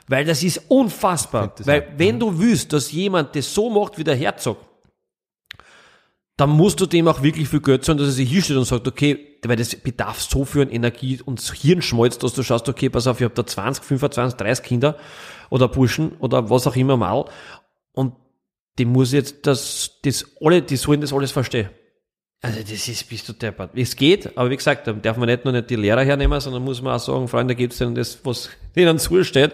Weil 0.07 0.25
das 0.25 0.43
ist 0.43 0.63
unfassbar. 0.67 1.53
das 1.55 1.65
Weil 1.65 1.87
wenn 1.97 2.19
du 2.19 2.37
willst, 2.37 2.73
dass 2.73 2.91
jemand 2.91 3.35
das 3.35 3.53
so 3.53 3.69
macht 3.69 3.97
wie 3.97 4.03
der 4.03 4.15
Herzog, 4.15 4.57
dann 6.35 6.49
musst 6.49 6.81
du 6.81 6.87
dem 6.87 7.07
auch 7.07 7.21
wirklich 7.21 7.47
viel 7.47 7.61
Geld 7.61 7.85
zahlen, 7.85 7.99
dass 7.99 8.07
er 8.07 8.13
sich 8.13 8.29
hinstellt 8.29 8.57
und 8.57 8.65
sagt, 8.65 8.87
okay, 8.87 9.37
weil 9.43 9.55
das 9.55 9.75
bedarf 9.75 10.19
so 10.19 10.45
viel 10.45 10.63
an 10.63 10.69
Energie 10.69 11.21
und 11.23 11.39
Hirnschmalz, 11.39 12.17
dass 12.17 12.33
du 12.33 12.41
schaust, 12.41 12.67
okay, 12.67 12.89
pass 12.89 13.05
auf, 13.05 13.19
ich 13.21 13.25
habe 13.25 13.35
da 13.35 13.45
20, 13.45 13.83
25, 13.83 14.37
30 14.37 14.65
Kinder 14.65 14.97
oder 15.49 15.67
Burschen 15.67 16.13
oder 16.19 16.49
was 16.49 16.65
auch 16.65 16.75
immer 16.75 16.97
mal 16.97 17.25
und 17.91 18.13
die 18.77 18.85
muss 18.85 19.11
jetzt 19.11 19.45
das, 19.47 19.99
das 20.03 20.25
alle, 20.41 20.61
die 20.61 20.77
sollen 20.77 21.01
das 21.01 21.13
alles 21.13 21.31
verstehen. 21.31 21.69
Also 22.41 22.59
das 22.59 22.87
ist, 22.89 23.07
bist 23.07 23.29
du 23.29 23.33
deppert. 23.33 23.71
Es 23.73 23.95
geht, 23.95 24.37
aber 24.37 24.49
wie 24.49 24.57
gesagt, 24.57 24.85
da 24.85 24.91
darf 24.93 25.15
man 25.15 25.29
nicht 25.29 25.45
nur 25.45 25.53
nicht 25.53 25.69
die 25.69 25.77
Lehrer 25.77 26.03
hernehmen, 26.03 26.39
sondern 26.41 26.63
muss 26.63 26.81
man 26.81 26.95
auch 26.95 26.99
sagen, 26.99 27.27
Freunde, 27.29 27.55
gibt's 27.55 27.77
denn 27.77 27.95
das, 27.95 28.19
was 28.25 28.49
denen 28.75 28.99
zusteht, 28.99 29.53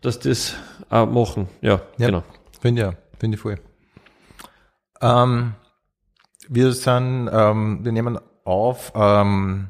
dass 0.00 0.18
das 0.18 0.54
auch 0.88 1.06
machen. 1.06 1.48
Ja, 1.60 1.82
Ja. 1.98 2.06
genau. 2.06 2.22
Finde 2.60 2.82
ja, 2.82 2.94
finde 3.18 3.34
ich 3.36 3.40
voll. 3.42 3.58
Ähm, 5.02 5.54
wir 6.48 6.72
sind, 6.72 7.28
ähm, 7.32 7.80
wir 7.82 7.92
nehmen 7.92 8.18
auf 8.44 8.92
ähm, 8.94 9.68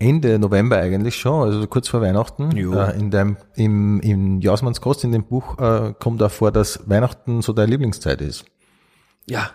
Ende 0.00 0.38
November 0.38 0.78
eigentlich 0.78 1.14
schon, 1.16 1.42
also 1.48 1.66
kurz 1.66 1.86
vor 1.88 2.00
Weihnachten. 2.00 2.56
Äh, 2.56 2.98
in 2.98 3.10
dem, 3.10 3.36
im, 3.54 4.00
im 4.00 4.40
Jausmanns 4.40 4.80
Kost, 4.80 5.04
in 5.04 5.12
dem 5.12 5.24
Buch, 5.24 5.58
äh, 5.58 5.94
kommt 5.98 6.22
auch 6.22 6.30
vor, 6.30 6.50
dass 6.50 6.88
Weihnachten 6.88 7.42
so 7.42 7.52
deine 7.52 7.70
Lieblingszeit 7.70 8.20
ist. 8.20 8.44
Ja. 9.26 9.50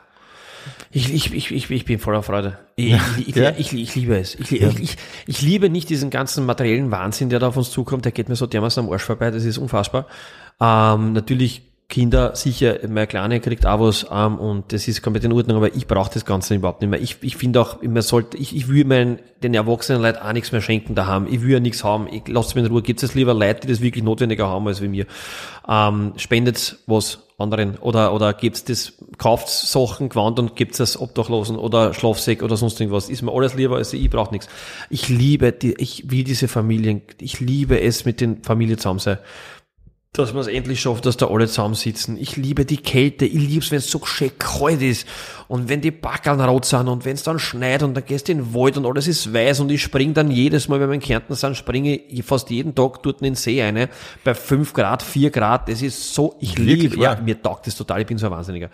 Ich, 0.92 1.14
ich, 1.14 1.34
ich, 1.34 1.52
ich, 1.52 1.70
ich 1.70 1.86
bin 1.86 2.00
voller 2.00 2.24
Freude. 2.24 2.58
Ich, 2.76 2.94
ich, 3.18 3.30
ich, 3.30 3.36
Ja. 3.36 3.52
ich, 3.58 3.74
ich 3.74 3.96
liebe 3.96 4.18
es. 4.18 4.36
Ich, 4.36 4.52
ich, 4.52 4.80
ich, 4.80 4.98
ich 5.28 5.42
liebe 5.42 5.70
nicht 5.70 5.90
diesen 5.90 6.10
ganzen 6.10 6.46
materiellen 6.46 6.90
Wahnsinn, 6.92 7.30
der 7.30 7.40
da 7.40 7.50
auf 7.50 7.58
uns 7.58 7.72
zukommt. 7.72 8.06
Der 8.06 8.12
geht 8.12 8.30
mir 8.30 8.36
so 8.36 8.48
dermaßen 8.48 8.84
am 8.86 8.92
Arsch 8.92 9.04
vorbei. 9.04 9.32
Das 9.32 9.44
ist 9.44 9.58
unfassbar. 9.58 10.08
Ähm, 10.60 11.14
natürlich 11.14 11.64
Kinder, 11.88 12.36
sicher, 12.36 12.80
meine 12.88 13.06
Kleine 13.06 13.40
kriegt 13.40 13.66
auch 13.66 13.80
was 13.80 14.08
ähm, 14.12 14.40
und 14.40 14.74
das 14.74 14.88
ist 14.88 15.04
komplett 15.04 15.24
in 15.24 15.32
Ordnung, 15.32 15.58
aber 15.58 15.76
ich 15.76 15.86
brauche 15.86 16.12
das 16.12 16.26
Ganze 16.26 16.56
überhaupt 16.56 16.82
nicht 16.82 16.90
mehr. 16.90 17.00
Ich, 17.00 17.18
ich 17.22 17.38
finde 17.38 17.62
auch, 17.62 17.82
man 17.84 18.02
sollte, 18.02 18.38
ich, 18.38 18.56
ich 18.56 18.68
will 18.68 18.86
meinen, 18.86 19.20
den 19.44 19.54
erwachsenen 19.54 20.02
Leuten 20.02 20.18
auch 20.18 20.34
nichts 20.34 20.52
mehr 20.52 20.62
schenken 20.62 20.96
daheim. 20.96 21.28
Ich 21.30 21.42
will 21.44 21.52
ja 21.52 21.60
nichts 21.60 21.84
haben. 21.84 22.08
Ich 22.12 22.28
lasse 22.28 22.56
mir 22.56 22.66
in 22.66 22.72
Ruhe. 22.72 22.82
Gibt 22.82 23.04
es 23.04 23.14
lieber 23.14 23.36
Leute, 23.36 23.62
die 23.62 23.68
das 23.68 23.82
wirklich 23.82 24.04
notwendiger 24.04 24.48
haben 24.48 24.68
als 24.68 24.82
wie 24.82 24.88
mir. 24.88 25.06
Ähm, 25.70 26.14
spendet 26.18 26.80
was 26.88 27.20
anderen 27.38 27.78
oder 27.80 28.14
oder 28.14 28.34
gibt's 28.34 28.64
das 28.64 28.94
kauft 29.18 29.50
Sachen 29.50 30.08
Gewand 30.08 30.40
und 30.40 30.56
gibt's 30.56 30.78
das 30.78 31.00
Obdachlosen 31.00 31.58
oder 31.58 31.94
Schlafsäck 31.94 32.42
oder 32.42 32.56
sonst 32.56 32.80
irgendwas 32.80 33.10
ist 33.10 33.24
mir 33.24 33.34
alles 33.34 33.56
lieber 33.56 33.76
als 33.76 33.92
ich 33.92 34.10
brauche 34.10 34.32
nichts 34.32 34.48
ich 34.90 35.10
liebe 35.10 35.52
die 35.52 35.74
ich 35.74 36.10
will 36.10 36.24
diese 36.24 36.48
Familien 36.48 37.02
ich 37.20 37.42
liebe 37.42 37.82
es 37.82 38.06
mit 38.06 38.22
den 38.22 38.42
Familien 38.42 38.78
zusammen 38.78 39.00
sein 39.00 39.18
dass 40.18 40.34
man 40.34 40.42
es 40.42 40.48
endlich 40.48 40.82
schafft, 40.82 41.06
dass 41.06 41.18
da 41.18 41.28
alle 41.28 41.48
zusammensitzen. 41.48 42.18
Ich 42.18 42.36
liebe 42.36 42.66
die 42.66 42.78
Kälte, 42.78 43.26
ich 43.26 43.34
lieb's, 43.34 43.72
wenn 43.72 43.80
es 43.80 43.90
so 43.90 44.04
schön 44.06 44.32
kalt 44.38 44.82
ist. 44.82 45.08
Und 45.48 45.70
wenn 45.70 45.82
die 45.82 45.92
Backeln 45.92 46.42
rot 46.42 46.66
sind 46.66 46.88
und 46.88 47.06
wenn 47.06 47.14
es 47.14 47.24
dann 47.24 47.38
schneit 47.38 47.84
und 47.84 47.94
dann 47.94 48.06
gehst 48.06 48.28
du 48.28 48.32
in 48.32 48.40
den 48.40 48.54
Wald 48.54 48.78
und 48.78 48.86
alles 48.86 49.08
ist 49.08 49.34
weiß 49.34 49.60
und 49.60 49.72
ich 49.72 49.84
spring 49.84 50.14
dann 50.14 50.32
jedes 50.32 50.68
Mal, 50.68 50.80
wenn 50.80 50.90
wir 50.90 50.96
in 50.96 51.02
Kärnten 51.02 51.36
sind, 51.36 51.56
springe 51.56 51.96
ich 51.96 52.24
fast 52.24 52.50
jeden 52.50 52.74
Tag 52.74 53.04
dort 53.04 53.22
in 53.22 53.26
den 53.26 53.36
See 53.36 53.62
eine, 53.62 53.90
bei 54.24 54.34
5 54.34 54.74
Grad, 54.74 55.04
4 55.04 55.30
Grad, 55.30 55.70
das 55.70 55.82
ist 55.82 56.14
so, 56.14 56.36
ich 56.40 56.58
liebe, 56.58 57.00
ja, 57.00 57.16
mir 57.16 57.40
taugt 57.42 57.68
das 57.68 57.76
total, 57.76 58.02
ich 58.02 58.08
bin 58.08 58.18
so 58.18 58.26
ein 58.26 58.32
Wahnsinniger. 58.32 58.70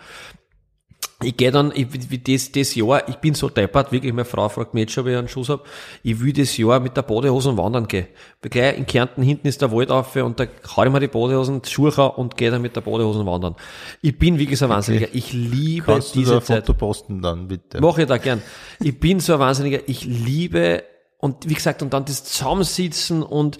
Ich 1.22 1.36
gehe 1.36 1.50
dann, 1.50 1.72
ich, 1.74 1.88
wie 2.10 2.18
das, 2.18 2.52
das 2.52 2.74
Jahr, 2.74 3.08
ich 3.08 3.16
bin 3.16 3.34
so 3.34 3.48
deppert, 3.48 3.92
wirklich, 3.92 4.12
meine 4.12 4.24
Frau 4.24 4.48
fragt 4.48 4.74
mich 4.74 4.82
jetzt 4.82 4.92
schon, 4.92 5.04
ob 5.04 5.10
ich 5.10 5.16
einen 5.16 5.28
Schuss 5.28 5.48
hab. 5.48 5.66
Ich 6.02 6.20
will 6.20 6.32
das 6.32 6.56
Jahr 6.56 6.80
mit 6.80 6.96
der 6.96 7.02
Badehose 7.02 7.50
und 7.50 7.56
wandern 7.56 7.86
gehen. 7.86 8.06
Weil 8.40 8.50
gleich 8.50 8.76
in 8.78 8.86
Kärnten 8.86 9.22
hinten 9.22 9.46
ist 9.48 9.62
der 9.62 9.72
Wald 9.72 9.90
auf 9.90 10.14
und 10.16 10.38
da 10.40 10.46
hau 10.76 10.84
ich 10.84 10.90
mir 10.90 11.00
die 11.00 11.08
Badehosen, 11.08 11.62
die 11.62 11.70
Schuhe 11.70 11.90
und 12.12 12.36
gehe 12.36 12.50
dann 12.50 12.62
mit 12.62 12.74
der 12.76 12.80
Badehose 12.80 13.24
wandern. 13.24 13.56
Ich 14.00 14.18
bin 14.18 14.38
wirklich 14.38 14.58
so 14.58 14.66
ein 14.66 14.70
Wahnsinniger. 14.70 15.08
Ich 15.12 15.32
liebe 15.32 15.86
Kannst 15.86 16.14
du 16.14 16.18
da 16.18 16.20
diese 16.20 16.36
ein 16.36 16.42
Zeit. 16.42 16.66
Foto 16.66 16.78
posten 16.78 17.22
dann, 17.22 17.48
bitte? 17.48 17.80
Mache 17.80 18.02
ich 18.02 18.08
da 18.08 18.18
gern. 18.18 18.42
Ich 18.80 18.98
bin 18.98 19.20
so 19.20 19.34
ein 19.34 19.40
Wahnsinniger. 19.40 19.80
Ich 19.86 20.04
liebe, 20.04 20.84
und 21.18 21.48
wie 21.48 21.54
gesagt, 21.54 21.82
und 21.82 21.92
dann 21.92 22.04
das 22.04 22.24
Zusammensitzen 22.24 23.22
und 23.22 23.58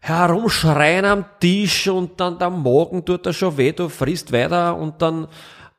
herumschreien 0.00 1.04
am 1.04 1.24
Tisch 1.40 1.86
und 1.88 2.18
dann 2.20 2.38
der 2.38 2.50
Magen 2.50 3.04
tut 3.04 3.26
er 3.26 3.32
schon 3.34 3.56
weh, 3.58 3.72
du 3.72 3.88
frisst 3.90 4.32
weiter 4.32 4.76
und 4.76 5.02
dann, 5.02 5.28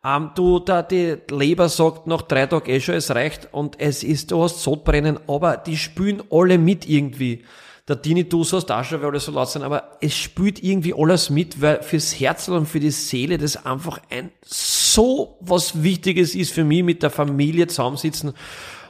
ähm, 0.03 0.31
du, 0.35 0.59
da 0.59 0.81
die 0.81 1.17
Leber 1.29 1.69
sagt 1.69 2.07
nach 2.07 2.23
drei 2.23 2.47
Tagen 2.47 2.69
eh 2.69 2.79
schon, 2.79 2.95
es 2.95 3.13
reicht 3.13 3.49
und 3.51 3.79
es 3.79 4.03
ist, 4.03 4.31
du 4.31 4.41
hast 4.43 4.61
Sodbrennen, 4.61 5.19
aber 5.27 5.57
die 5.57 5.77
spülen 5.77 6.23
alle 6.31 6.57
mit 6.57 6.89
irgendwie. 6.89 7.43
Der 7.87 8.01
Tinnitus 8.01 8.53
hast 8.53 8.71
auch 8.71 8.83
schon, 8.83 9.01
weil 9.01 9.09
alle 9.09 9.19
so 9.19 9.31
laut 9.31 9.49
sind, 9.49 9.63
aber 9.63 9.97
es 10.01 10.15
spült 10.15 10.63
irgendwie 10.63 10.93
alles 10.95 11.29
mit, 11.29 11.61
weil 11.61 11.83
fürs 11.83 12.19
Herz 12.19 12.47
und 12.47 12.67
für 12.67 12.79
die 12.79 12.91
Seele 12.91 13.37
das 13.37 13.65
einfach 13.65 13.99
ein 14.09 14.31
so 14.45 15.37
was 15.41 15.83
Wichtiges 15.83 16.35
ist 16.35 16.53
für 16.53 16.63
mich, 16.63 16.83
mit 16.83 17.03
der 17.03 17.09
Familie 17.09 17.67
zusammensitzen 17.67 18.33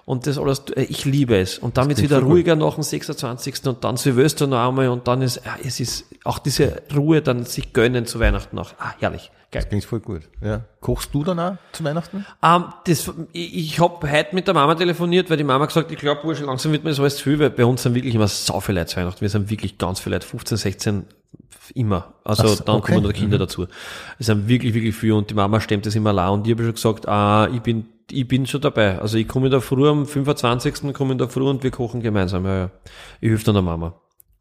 und 0.05 0.27
das 0.27 0.37
alles, 0.37 0.63
äh, 0.75 0.83
ich 0.83 1.05
liebe 1.05 1.37
es. 1.37 1.57
Und 1.57 1.77
dann 1.77 1.87
wird's 1.87 2.01
wieder 2.01 2.17
voll 2.17 2.25
gut. 2.25 2.33
ruhiger 2.33 2.55
nach 2.55 2.75
dem 2.75 2.83
26. 2.83 3.67
und 3.67 3.83
dann 3.83 3.97
Silvester 3.97 4.47
noch 4.47 4.67
einmal 4.67 4.89
und 4.89 5.07
dann 5.07 5.21
ist, 5.21 5.41
ja, 5.45 5.55
es 5.63 5.79
ist 5.79 6.05
auch 6.23 6.39
diese 6.39 6.81
Ruhe, 6.95 7.21
dann 7.21 7.45
sich 7.45 7.73
gönnen 7.73 8.05
zu 8.05 8.19
Weihnachten 8.19 8.55
noch. 8.55 8.73
Ah, 8.79 8.93
herrlich. 8.99 9.31
Geil. 9.51 9.65
Klingt 9.67 9.83
voll 9.83 9.99
gut. 9.99 10.21
Ja. 10.41 10.61
Kochst 10.79 11.13
du 11.13 11.25
dann 11.25 11.37
auch 11.37 11.57
zu 11.73 11.83
Weihnachten? 11.83 12.25
Ähm, 12.41 12.65
das, 12.85 13.11
ich, 13.33 13.55
ich 13.55 13.79
habe 13.81 14.09
heute 14.09 14.33
mit 14.33 14.47
der 14.47 14.53
Mama 14.53 14.75
telefoniert, 14.75 15.29
weil 15.29 15.35
die 15.35 15.43
Mama 15.43 15.65
gesagt, 15.65 15.91
ich 15.91 15.97
glaube, 15.97 16.21
Bursche, 16.21 16.45
langsam 16.45 16.71
wird 16.71 16.85
mir 16.85 16.91
das 16.91 17.01
alles 17.01 17.17
zu 17.17 17.23
viel, 17.23 17.39
weil 17.39 17.49
bei 17.49 17.65
uns 17.65 17.83
sind 17.83 17.93
wirklich 17.93 18.15
immer 18.15 18.29
so 18.29 18.61
viele 18.61 18.79
Leute 18.79 18.91
zu 18.91 18.97
Weihnachten. 18.97 19.19
Wir 19.19 19.29
sind 19.29 19.49
wirklich 19.49 19.77
ganz 19.77 19.99
viele 19.99 20.15
Leute, 20.15 20.27
15, 20.27 20.57
16, 20.57 21.05
immer. 21.75 22.13
Also 22.23 22.47
so, 22.47 22.63
dann 22.63 22.77
okay. 22.77 22.93
kommen 22.93 23.05
noch 23.05 23.13
Kinder 23.13 23.37
dazu. 23.37 23.67
Es 24.19 24.27
sind 24.27 24.47
wirklich, 24.47 24.73
wirklich 24.73 24.95
viele 24.95 25.15
und 25.15 25.29
die 25.29 25.33
Mama 25.33 25.59
stemmt 25.59 25.85
das 25.85 25.95
immer 25.95 26.09
allein 26.11 26.29
und 26.29 26.47
ich 26.47 26.53
habe 26.53 26.63
schon 26.63 26.73
gesagt, 26.73 27.07
ah, 27.09 27.49
ich 27.53 27.61
bin, 27.61 27.87
ich 28.13 28.27
bin 28.27 28.45
schon 28.45 28.61
dabei. 28.61 28.99
Also 28.99 29.17
ich 29.17 29.27
komme 29.27 29.47
in 29.47 29.51
der 29.51 29.61
Früh 29.61 29.87
am 29.89 30.05
25. 30.05 30.93
komme 30.93 31.13
in 31.13 31.17
der 31.17 31.29
Früh 31.29 31.47
und 31.47 31.63
wir 31.63 31.71
kochen 31.71 32.01
gemeinsam. 32.01 32.45
Ja, 32.45 32.57
ja. 32.57 32.69
Ich 33.19 33.29
helfe 33.29 33.45
dann 33.45 33.55
der 33.55 33.61
Mama. 33.63 33.93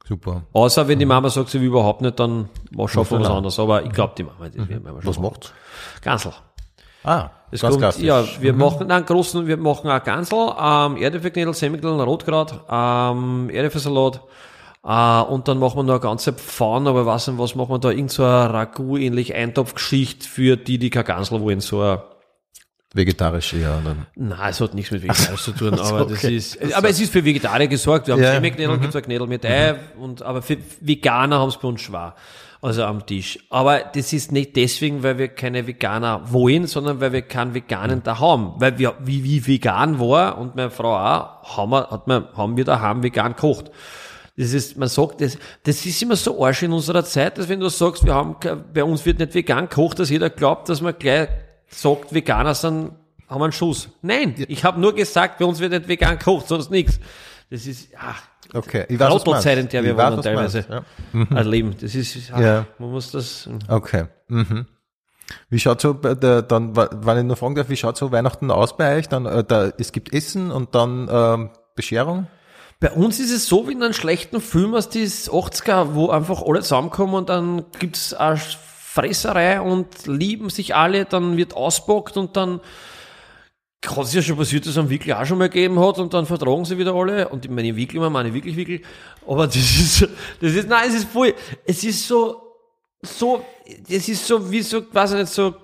Super. 0.06 0.42
Außer 0.52 0.88
wenn 0.88 0.98
die 0.98 1.06
Mama 1.06 1.30
sagt, 1.30 1.50
sie 1.50 1.60
will 1.60 1.68
überhaupt 1.68 2.00
nicht, 2.02 2.18
dann 2.18 2.48
mach 2.72 2.88
schaffen 2.88 3.18
wir 3.18 3.24
was 3.24 3.30
anderes. 3.30 3.58
Aber 3.60 3.84
ich 3.84 3.92
glaube, 3.92 4.14
die 4.18 4.24
Mama, 4.24 4.48
das 4.48 4.68
werden 4.68 4.82
wir 4.84 4.90
schon 5.02 5.06
Was 5.06 5.18
macht's? 5.20 5.52
Gansel. 6.02 6.32
Ah, 7.04 7.30
Es 7.50 7.62
ganz 7.62 7.72
kommt, 7.72 7.82
klassisch. 7.82 8.02
ja, 8.02 8.24
wir 8.40 8.52
machen 8.52 8.90
einen 8.90 9.06
großen, 9.06 9.46
wir 9.46 9.56
machen 9.56 9.90
auch 9.90 10.02
Gansel, 10.04 10.52
ähm, 10.60 10.96
Erdäpfelknödel, 10.98 11.54
Semmelknödel, 11.54 12.00
Rotkraut, 12.02 12.60
ähm, 12.70 13.48
Erdäpfelsalat, 13.50 14.20
äh, 14.84 15.20
und 15.22 15.48
dann 15.48 15.58
machen 15.58 15.76
wir 15.78 15.82
noch 15.84 15.94
eine 15.94 16.00
ganze 16.00 16.34
Pfanne, 16.34 16.90
aber 16.90 17.06
was 17.06 17.26
nicht, 17.26 17.38
was 17.38 17.54
machen 17.54 17.70
wir 17.70 17.78
da, 17.78 17.90
irgend 17.90 18.10
so 18.10 18.22
eine 18.22 18.52
Ragout-ähnlich 18.52 19.34
Eintopfgeschichte 19.34 20.28
für 20.28 20.56
die, 20.58 20.78
die 20.78 20.90
kein 20.90 21.04
Gansel 21.04 21.40
wollen, 21.40 21.60
so 21.60 21.80
ein, 21.80 22.00
Vegetarisch 22.92 23.54
eher. 23.54 23.80
Dann. 23.84 24.06
Nein, 24.16 24.50
es 24.50 24.60
hat 24.60 24.74
nichts 24.74 24.90
mit 24.90 25.02
Vegetarisch 25.02 25.42
zu 25.42 25.52
tun, 25.52 25.74
aber 25.78 26.06
das 26.06 26.24
okay. 26.24 26.36
ist, 26.36 26.74
aber 26.74 26.88
es 26.88 27.00
ist 27.00 27.12
für 27.12 27.24
Vegetarier 27.24 27.68
gesorgt. 27.68 28.08
Wir 28.08 28.14
haben 28.14 28.22
Ja. 28.22 28.32
Semmelknödel, 28.32 28.78
gibt's 28.78 28.96
ein 28.96 29.02
Knödel 29.02 29.28
mit 29.28 29.44
Ei, 29.46 29.76
und, 29.98 30.22
aber 30.22 30.42
für 30.42 30.56
Veganer 30.80 31.38
haben 31.38 31.50
es 31.50 31.56
bei 31.56 31.68
uns 31.68 31.82
schwer. 31.82 32.14
Also 32.62 32.84
am 32.84 33.06
Tisch. 33.06 33.38
Aber 33.48 33.78
das 33.94 34.12
ist 34.12 34.32
nicht 34.32 34.54
deswegen, 34.54 35.02
weil 35.02 35.16
wir 35.16 35.28
keine 35.28 35.66
Veganer 35.66 36.30
wollen, 36.30 36.66
sondern 36.66 37.00
weil 37.00 37.12
wir 37.12 37.22
keinen 37.22 37.54
Veganen 37.54 38.02
da 38.02 38.18
haben. 38.18 38.52
Weil 38.58 38.78
wir, 38.78 38.96
wie, 39.00 39.24
wie 39.24 39.46
vegan 39.46 39.98
war, 39.98 40.36
und 40.36 40.56
meine 40.56 40.70
Frau 40.70 40.94
auch, 40.94 41.56
haben 41.56 41.70
wir, 41.70 41.90
hat 41.90 42.06
man, 42.06 42.28
haben 42.36 42.56
wir 42.58 42.64
daheim 42.64 43.02
vegan 43.02 43.34
gekocht. 43.34 43.70
Das 44.36 44.52
ist, 44.52 44.76
man 44.76 44.88
sagt, 44.88 45.22
das, 45.22 45.38
das 45.62 45.86
ist 45.86 46.02
immer 46.02 46.16
so 46.16 46.44
arsch 46.44 46.62
in 46.62 46.72
unserer 46.72 47.04
Zeit, 47.04 47.38
dass 47.38 47.48
wenn 47.48 47.60
du 47.60 47.68
sagst, 47.70 48.04
wir 48.04 48.14
haben, 48.14 48.36
bei 48.74 48.84
uns 48.84 49.06
wird 49.06 49.20
nicht 49.20 49.34
vegan 49.34 49.68
gekocht, 49.68 49.98
dass 49.98 50.10
jeder 50.10 50.28
glaubt, 50.28 50.68
dass 50.68 50.82
man 50.82 50.94
gleich 50.98 51.28
sagt, 51.70 52.12
Veganer 52.14 52.54
sind, 52.54 52.92
haben 53.28 53.42
einen 53.42 53.52
Schuss. 53.52 53.88
Nein, 54.02 54.34
ich 54.48 54.64
habe 54.64 54.80
nur 54.80 54.94
gesagt, 54.94 55.38
bei 55.38 55.44
uns 55.44 55.60
wird 55.60 55.72
nicht 55.72 55.88
vegan 55.88 56.18
gekocht, 56.18 56.48
sonst 56.48 56.70
nichts. 56.70 57.00
Das 57.50 57.66
ist, 57.66 57.88
ach, 57.98 58.22
Okay, 58.52 58.84
ich 58.88 58.98
weiß, 58.98 59.10
Rautelzeit, 59.12 59.58
in 59.58 59.68
der 59.68 59.84
wir 59.84 59.96
weiß, 59.96 60.12
wohnen 60.12 60.22
teilweise. 60.22 60.64
meinst, 61.12 61.32
ein 61.32 61.46
Leben. 61.46 61.76
Das 61.80 61.94
ist, 61.94 62.32
ach, 62.32 62.40
Ja. 62.40 62.66
man 62.78 62.90
muss 62.90 63.12
das, 63.12 63.48
Okay. 63.68 64.06
Mhm. 64.26 64.66
Wie 65.48 65.60
schaut 65.60 65.80
so 65.80 65.92
dann, 65.92 66.74
wenn 66.76 67.18
ich 67.18 67.24
nur 67.24 67.36
fragen 67.36 67.54
darf, 67.54 67.68
wie 67.68 67.76
schaut 67.76 67.96
so 67.96 68.10
Weihnachten 68.10 68.50
aus 68.50 68.76
bei 68.76 68.96
euch? 68.96 69.08
Dann, 69.08 69.26
äh, 69.26 69.44
da, 69.44 69.70
es 69.78 69.92
gibt 69.92 70.12
Essen 70.12 70.50
und 70.50 70.74
dann 70.74 71.08
ähm, 71.08 71.50
Bescherung? 71.76 72.26
Bei 72.80 72.90
uns 72.90 73.20
ist 73.20 73.30
es 73.30 73.46
so 73.46 73.68
wie 73.68 73.72
in 73.72 73.82
einem 73.84 73.92
schlechten 73.92 74.40
Film 74.40 74.74
aus 74.74 74.88
die 74.88 75.06
80er, 75.06 75.94
wo 75.94 76.08
einfach 76.10 76.42
alle 76.42 76.62
zusammenkommen 76.62 77.14
und 77.14 77.28
dann 77.28 77.64
gibt's 77.78 78.12
eine 78.14 78.40
Fresserei 78.92 79.60
und 79.60 80.06
lieben 80.06 80.50
sich 80.50 80.74
alle, 80.74 81.04
dann 81.04 81.36
wird 81.36 81.54
auspackt 81.54 82.16
und 82.16 82.36
dann 82.36 82.60
hat 83.86 84.04
es 84.04 84.12
ja 84.14 84.20
schon 84.20 84.36
passiert, 84.36 84.64
dass 84.64 84.72
es 84.72 84.78
einen 84.78 84.90
Wickel 84.90 85.14
auch 85.14 85.24
schon 85.24 85.38
mal 85.38 85.48
gegeben 85.48 85.78
hat 85.78 85.98
und 85.98 86.12
dann 86.12 86.26
vertragen 86.26 86.64
sie 86.64 86.76
wieder 86.76 86.92
alle 86.94 87.28
und 87.28 87.44
ich 87.44 87.50
meine 87.50 87.76
Wickel, 87.76 88.02
ich 88.02 88.10
meine 88.10 88.34
wirklich 88.34 88.56
Wickel, 88.56 88.80
aber 89.26 89.46
das 89.46 89.56
ist, 89.56 90.08
das 90.40 90.52
ist, 90.52 90.68
nein, 90.68 90.88
es 90.88 90.94
ist 90.96 91.08
voll, 91.08 91.34
es 91.64 91.84
ist 91.84 92.06
so, 92.08 92.42
so, 93.00 93.44
es 93.88 94.08
ist 94.08 94.26
so, 94.26 94.50
wie 94.50 94.62
so, 94.62 94.82
weiß 94.92 95.12
ich 95.12 95.18
nicht, 95.20 95.32
so 95.32 95.54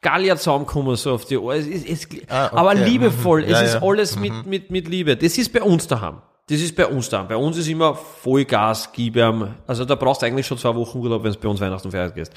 Gallier 0.00 0.36
zusammenkommen, 0.36 0.96
so 0.96 1.12
auf 1.14 1.24
die 1.24 1.36
Ohren. 1.36 1.58
Es 1.58 1.66
ist, 1.66 1.88
es, 1.88 2.08
Ah, 2.28 2.46
okay. 2.46 2.56
Aber 2.56 2.74
liebevoll. 2.74 3.40
Mhm. 3.42 3.46
Es 3.46 3.50
Ja, 3.52 3.60
ist 3.62 3.74
ja. 3.74 3.82
alles 3.82 4.16
mit, 4.16 4.46
mit, 4.46 4.70
mit 4.70 4.86
Liebe. 4.86 5.16
Das 5.16 5.36
ist 5.38 5.52
bei 5.52 5.60
uns 5.62 5.88
daheim. 5.88 6.22
Das 6.48 6.60
ist 6.60 6.74
bei 6.74 6.86
uns 6.86 7.08
daheim. 7.10 7.28
Bei 7.28 7.36
uns 7.36 7.58
ist 7.58 7.68
immer 7.68 7.94
Vollgas, 7.94 8.90
gib 8.92 9.16
ihm. 9.16 9.54
Also 9.66 9.84
da 9.84 9.94
brauchst 9.94 10.22
du 10.22 10.26
eigentlich 10.26 10.46
schon 10.46 10.58
zwei 10.58 10.74
Wochen 10.74 10.98
Urlaub, 10.98 11.22
wenn 11.22 11.30
es 11.30 11.36
bei 11.36 11.48
uns 11.48 11.60
Weihnachten 11.60 11.90
feiert 11.90 12.14
gehst. 12.14 12.32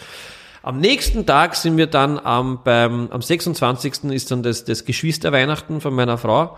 Am 0.64 0.80
nächsten 0.80 1.26
Tag 1.26 1.55
sind 1.55 1.78
wir 1.78 1.88
dann 1.88 2.20
am, 2.20 2.62
beim, 2.64 3.09
am 3.09 3.22
26. 3.22 4.03
ist 4.12 4.30
dann 4.30 4.43
das, 4.43 4.66
das 4.66 4.86
Geschwisterweihnachten 4.86 5.82
von 5.82 5.93
meiner 5.93 6.18
Frau. 6.18 6.57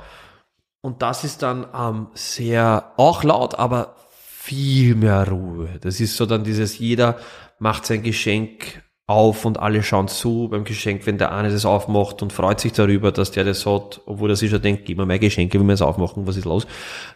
Und 0.82 1.02
das 1.02 1.24
ist 1.24 1.44
dann 1.44 1.66
ähm, 1.74 2.08
sehr, 2.14 2.92
auch 2.98 3.24
laut, 3.24 3.56
aber 3.56 3.96
viel 4.10 4.96
mehr 4.96 5.30
Ruhe. 5.30 5.70
Das 5.80 6.02
ist 6.02 6.18
so 6.18 6.26
dann 6.26 6.44
dieses, 6.44 6.80
jeder 6.80 7.18
macht 7.60 7.86
sein 7.86 8.04
Geschenk 8.04 8.84
auf 9.06 9.44
und 9.44 9.60
alle 9.60 9.84
schauen 9.84 10.08
zu 10.08 10.48
beim 10.50 10.64
Geschenk, 10.64 11.06
wenn 11.06 11.18
der 11.18 11.34
eine 11.34 11.52
das 11.52 11.66
aufmacht 11.66 12.22
und 12.22 12.32
freut 12.32 12.62
sich 12.62 12.72
darüber, 12.72 13.12
dass 13.12 13.32
der 13.32 13.44
das 13.44 13.66
hat, 13.66 14.02
obwohl 14.06 14.30
er 14.30 14.38
sich 14.38 14.50
schon 14.50 14.62
denkt, 14.62 14.86
gib 14.86 14.98
mir 14.98 15.06
mein 15.06 15.20
Geschenke, 15.20 15.60
will 15.60 15.66
mir 15.66 15.74
das 15.74 15.82
aufmachen, 15.82 16.26
was 16.26 16.38
ist 16.38 16.46
los? 16.46 16.66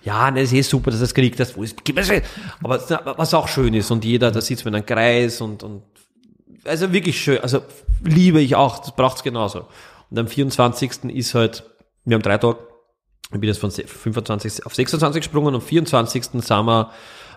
Ja, 0.04 0.30
ne, 0.30 0.42
das 0.42 0.52
ist 0.52 0.58
eh 0.58 0.62
super, 0.64 0.92
dass 0.92 1.00
er 1.00 1.06
es 1.06 1.14
kriegt, 1.14 1.40
das, 1.40 1.56
wo 1.56 1.64
ist, 1.64 1.86
gib 1.86 1.96
mir 1.96 2.02
das. 2.02 2.22
Aber 2.62 3.18
was 3.18 3.34
auch 3.34 3.48
schön 3.48 3.74
ist 3.74 3.90
und 3.90 4.04
jeder, 4.04 4.32
da 4.32 4.42
sitzt 4.42 4.66
man 4.66 4.74
in 4.74 4.78
einem 4.80 4.86
Kreis 4.86 5.40
und, 5.40 5.64
und 5.64 5.84
also 6.66 6.92
wirklich 6.92 7.22
schön, 7.22 7.40
also 7.40 7.62
liebe 8.04 8.42
ich 8.42 8.56
auch, 8.56 8.80
das 8.80 8.94
braucht's 8.94 9.24
genauso. 9.24 9.66
Und 10.10 10.20
am 10.20 10.28
24. 10.28 11.06
ist 11.06 11.34
halt, 11.36 11.64
wir 12.04 12.16
haben 12.16 12.22
drei 12.22 12.38
Tage, 12.38 12.58
ich 13.32 13.40
bin 13.40 13.48
jetzt 13.48 13.60
von 13.60 13.72
25 13.72 14.66
auf 14.66 14.76
26 14.76 15.22
gesprungen 15.22 15.48
und 15.48 15.56
am 15.56 15.62
24. 15.62 16.24
sind 16.26 16.50
wir 16.50 16.92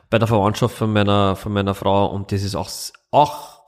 bei 0.08 0.18
der 0.18 0.26
Verwandtschaft 0.26 0.76
von 0.76 0.92
meiner, 0.92 1.36
von 1.36 1.52
meiner 1.52 1.74
Frau 1.74 2.06
und 2.06 2.32
das 2.32 2.42
ist 2.42 2.56
auch, 2.56 2.68
auch, 3.12 3.59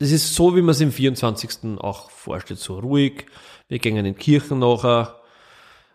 das 0.00 0.10
ist 0.10 0.34
so, 0.34 0.56
wie 0.56 0.62
man 0.62 0.70
es 0.70 0.80
im 0.80 0.90
24. 0.90 1.78
auch 1.78 2.10
vorstellt, 2.10 2.58
so 2.58 2.78
ruhig. 2.80 3.26
Wir 3.68 3.78
gehen 3.78 3.96
in 3.96 4.04
die 4.06 4.12
Kirchen 4.14 4.58
nachher, 4.58 5.20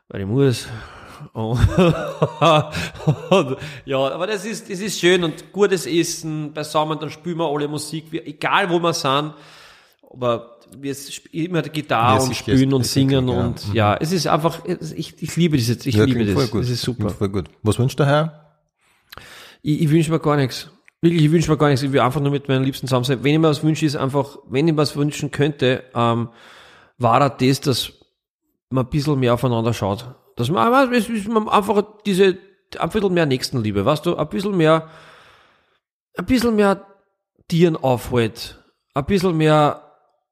weil 0.08 0.22
ich 0.22 0.28
muss. 0.28 0.68
Und, 1.34 1.60
und, 3.30 3.58
ja, 3.86 3.98
aber 3.98 4.28
das 4.28 4.46
ist, 4.46 4.70
das 4.70 4.80
ist 4.80 5.00
schön 5.00 5.24
und 5.24 5.52
gutes 5.52 5.86
Essen 5.86 6.54
beisammen, 6.54 7.00
dann 7.00 7.10
spielen 7.10 7.38
wir 7.38 7.48
alle 7.50 7.68
Musik, 7.68 8.12
wir, 8.12 8.26
egal 8.28 8.70
wo 8.70 8.80
wir 8.80 8.94
sind. 8.94 9.34
Aber 10.10 10.58
wir 10.78 10.92
sp- 10.94 11.30
immer 11.32 11.62
die 11.62 11.70
Gitarre 11.70 12.22
und 12.22 12.36
spielen 12.36 12.74
und 12.74 12.86
singen 12.86 13.28
ja. 13.30 13.34
und 13.40 13.68
Mhm. 13.70 13.74
ja, 13.76 13.96
es 13.96 14.12
ist 14.12 14.28
einfach, 14.28 14.64
ich, 14.66 15.22
ich 15.22 15.36
liebe 15.36 15.58
das 15.58 15.68
jetzt, 15.68 15.86
ich 15.88 15.96
Ja, 15.96 16.04
liebe 16.06 16.20
klingt 16.20 16.38
das. 16.38 16.44
voll 16.44 16.52
gut. 16.52 16.62
Das 16.64 16.70
ist 16.70 16.82
super. 16.82 17.04
Klingt 17.06 17.18
voll 17.18 17.30
gut. 17.30 17.46
Was 17.64 17.80
wünscht 17.80 17.98
der 18.00 18.06
Herr? 18.08 18.56
Ich, 19.62 19.82
ich 19.82 19.90
wünsche 19.90 20.12
mir 20.12 20.20
gar 20.20 20.36
nichts. 20.36 20.70
Wirklich, 21.06 21.26
ich 21.26 21.32
wünsche 21.32 21.52
mir 21.52 21.58
gar 21.58 21.68
nichts. 21.68 21.84
Ich 21.84 21.92
will 21.92 22.00
einfach 22.00 22.20
nur 22.20 22.32
mit 22.32 22.48
meinen 22.48 22.64
Liebsten 22.64 22.88
zusammen 22.88 23.04
sein. 23.04 23.24
Wenn 23.24 23.36
ich 23.36 23.40
mir 23.40 23.50
was 23.50 23.62
wünsche, 23.64 23.86
ist 23.86 23.96
einfach, 23.96 24.40
wenn 24.48 24.68
ich 24.68 24.74
mir 24.74 24.82
was 24.82 24.96
wünschen 24.96 25.30
könnte, 25.30 25.84
ähm, 25.94 26.30
war 26.98 27.30
das, 27.30 27.62
dass 27.62 27.94
man 28.72 28.86
ein 28.86 28.90
bisschen 28.90 29.20
mehr 29.20 29.36
aufeinander 29.36 29.72
schaut. 29.72 30.16
Dass 30.36 30.50
man, 30.50 30.72
man 30.72 31.48
einfach 31.48 31.84
diese, 32.08 32.40
ein 32.80 32.90
bisschen 32.90 33.14
mehr 33.14 33.28
Nächstenliebe, 33.28 33.86
weißt 33.86 34.04
du, 34.04 34.16
ein 34.16 34.30
bisschen 34.30 34.58
mehr, 34.58 34.90
ein 36.18 36.26
bisschen 36.26 36.56
mehr 36.56 36.88
Tieren 37.48 37.78
aufhält, 37.78 38.66
ein 38.96 39.06
bisschen 39.06 39.38
mehr 39.38 39.84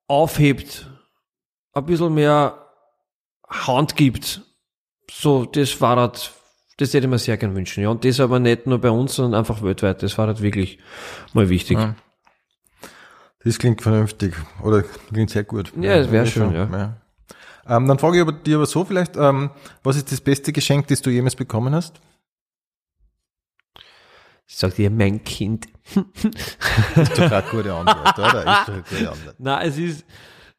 aufhebt, 0.08 0.90
ein 1.74 1.86
bisschen 1.86 2.16
mehr 2.16 2.58
Hand 3.48 3.96
gibt. 3.96 4.42
So, 5.12 5.46
das 5.46 5.80
war 5.82 5.98
halt, 5.98 6.32
das 6.84 6.94
hätte 6.94 7.06
ich 7.06 7.12
mir 7.12 7.18
sehr 7.18 7.38
gern 7.38 7.56
wünschen, 7.56 7.82
ja. 7.84 7.90
Und 7.90 8.04
das 8.04 8.20
aber 8.20 8.40
nicht 8.40 8.68
nur 8.68 8.80
bei 8.80 8.90
uns, 8.90 9.16
sondern 9.16 9.40
einfach 9.40 9.64
weltweit. 9.64 10.04
Das 10.04 10.18
war 10.18 10.28
halt 10.28 10.42
wirklich 10.42 10.80
mal 11.34 11.50
wichtig. 11.50 11.78
Ja. 11.78 11.96
Das 13.44 13.58
klingt 13.58 13.82
vernünftig. 13.82 14.34
Oder 14.62 14.84
klingt 15.12 15.30
sehr 15.30 15.44
gut. 15.44 15.74
Ja, 15.80 15.98
das 15.98 16.12
wär 16.12 16.26
schon, 16.26 16.52
schön, 16.52 16.74
ja. 16.74 16.98
Ähm, 17.66 17.88
dann 17.88 17.98
frage 17.98 18.18
ich 18.18 18.22
aber 18.22 18.34
dir 18.34 18.58
aber 18.58 18.66
so 18.66 18.84
vielleicht, 18.84 19.16
ähm, 19.16 19.52
was 19.84 19.96
ist 19.96 20.12
das 20.12 20.20
beste 20.20 20.52
Geschenk, 20.52 20.88
das 20.88 21.02
du 21.02 21.10
jemals 21.10 21.36
bekommen 21.36 21.74
hast? 21.74 22.02
Ich 24.46 24.58
sag 24.58 24.76
dir, 24.76 24.90
mein 24.90 25.24
Kind. 25.24 25.68
Ist 26.96 27.18
doch 27.18 27.32
eine 27.32 27.44
gute 27.50 27.74
Antwort, 27.74 28.20
oder? 28.20 28.40
Ist 28.40 28.68
doch 28.68 28.74
eine 28.74 28.84
gute 28.84 29.12
Antwort. 29.12 29.36
Na, 29.40 29.64
es 29.64 29.78
ist, 29.78 30.06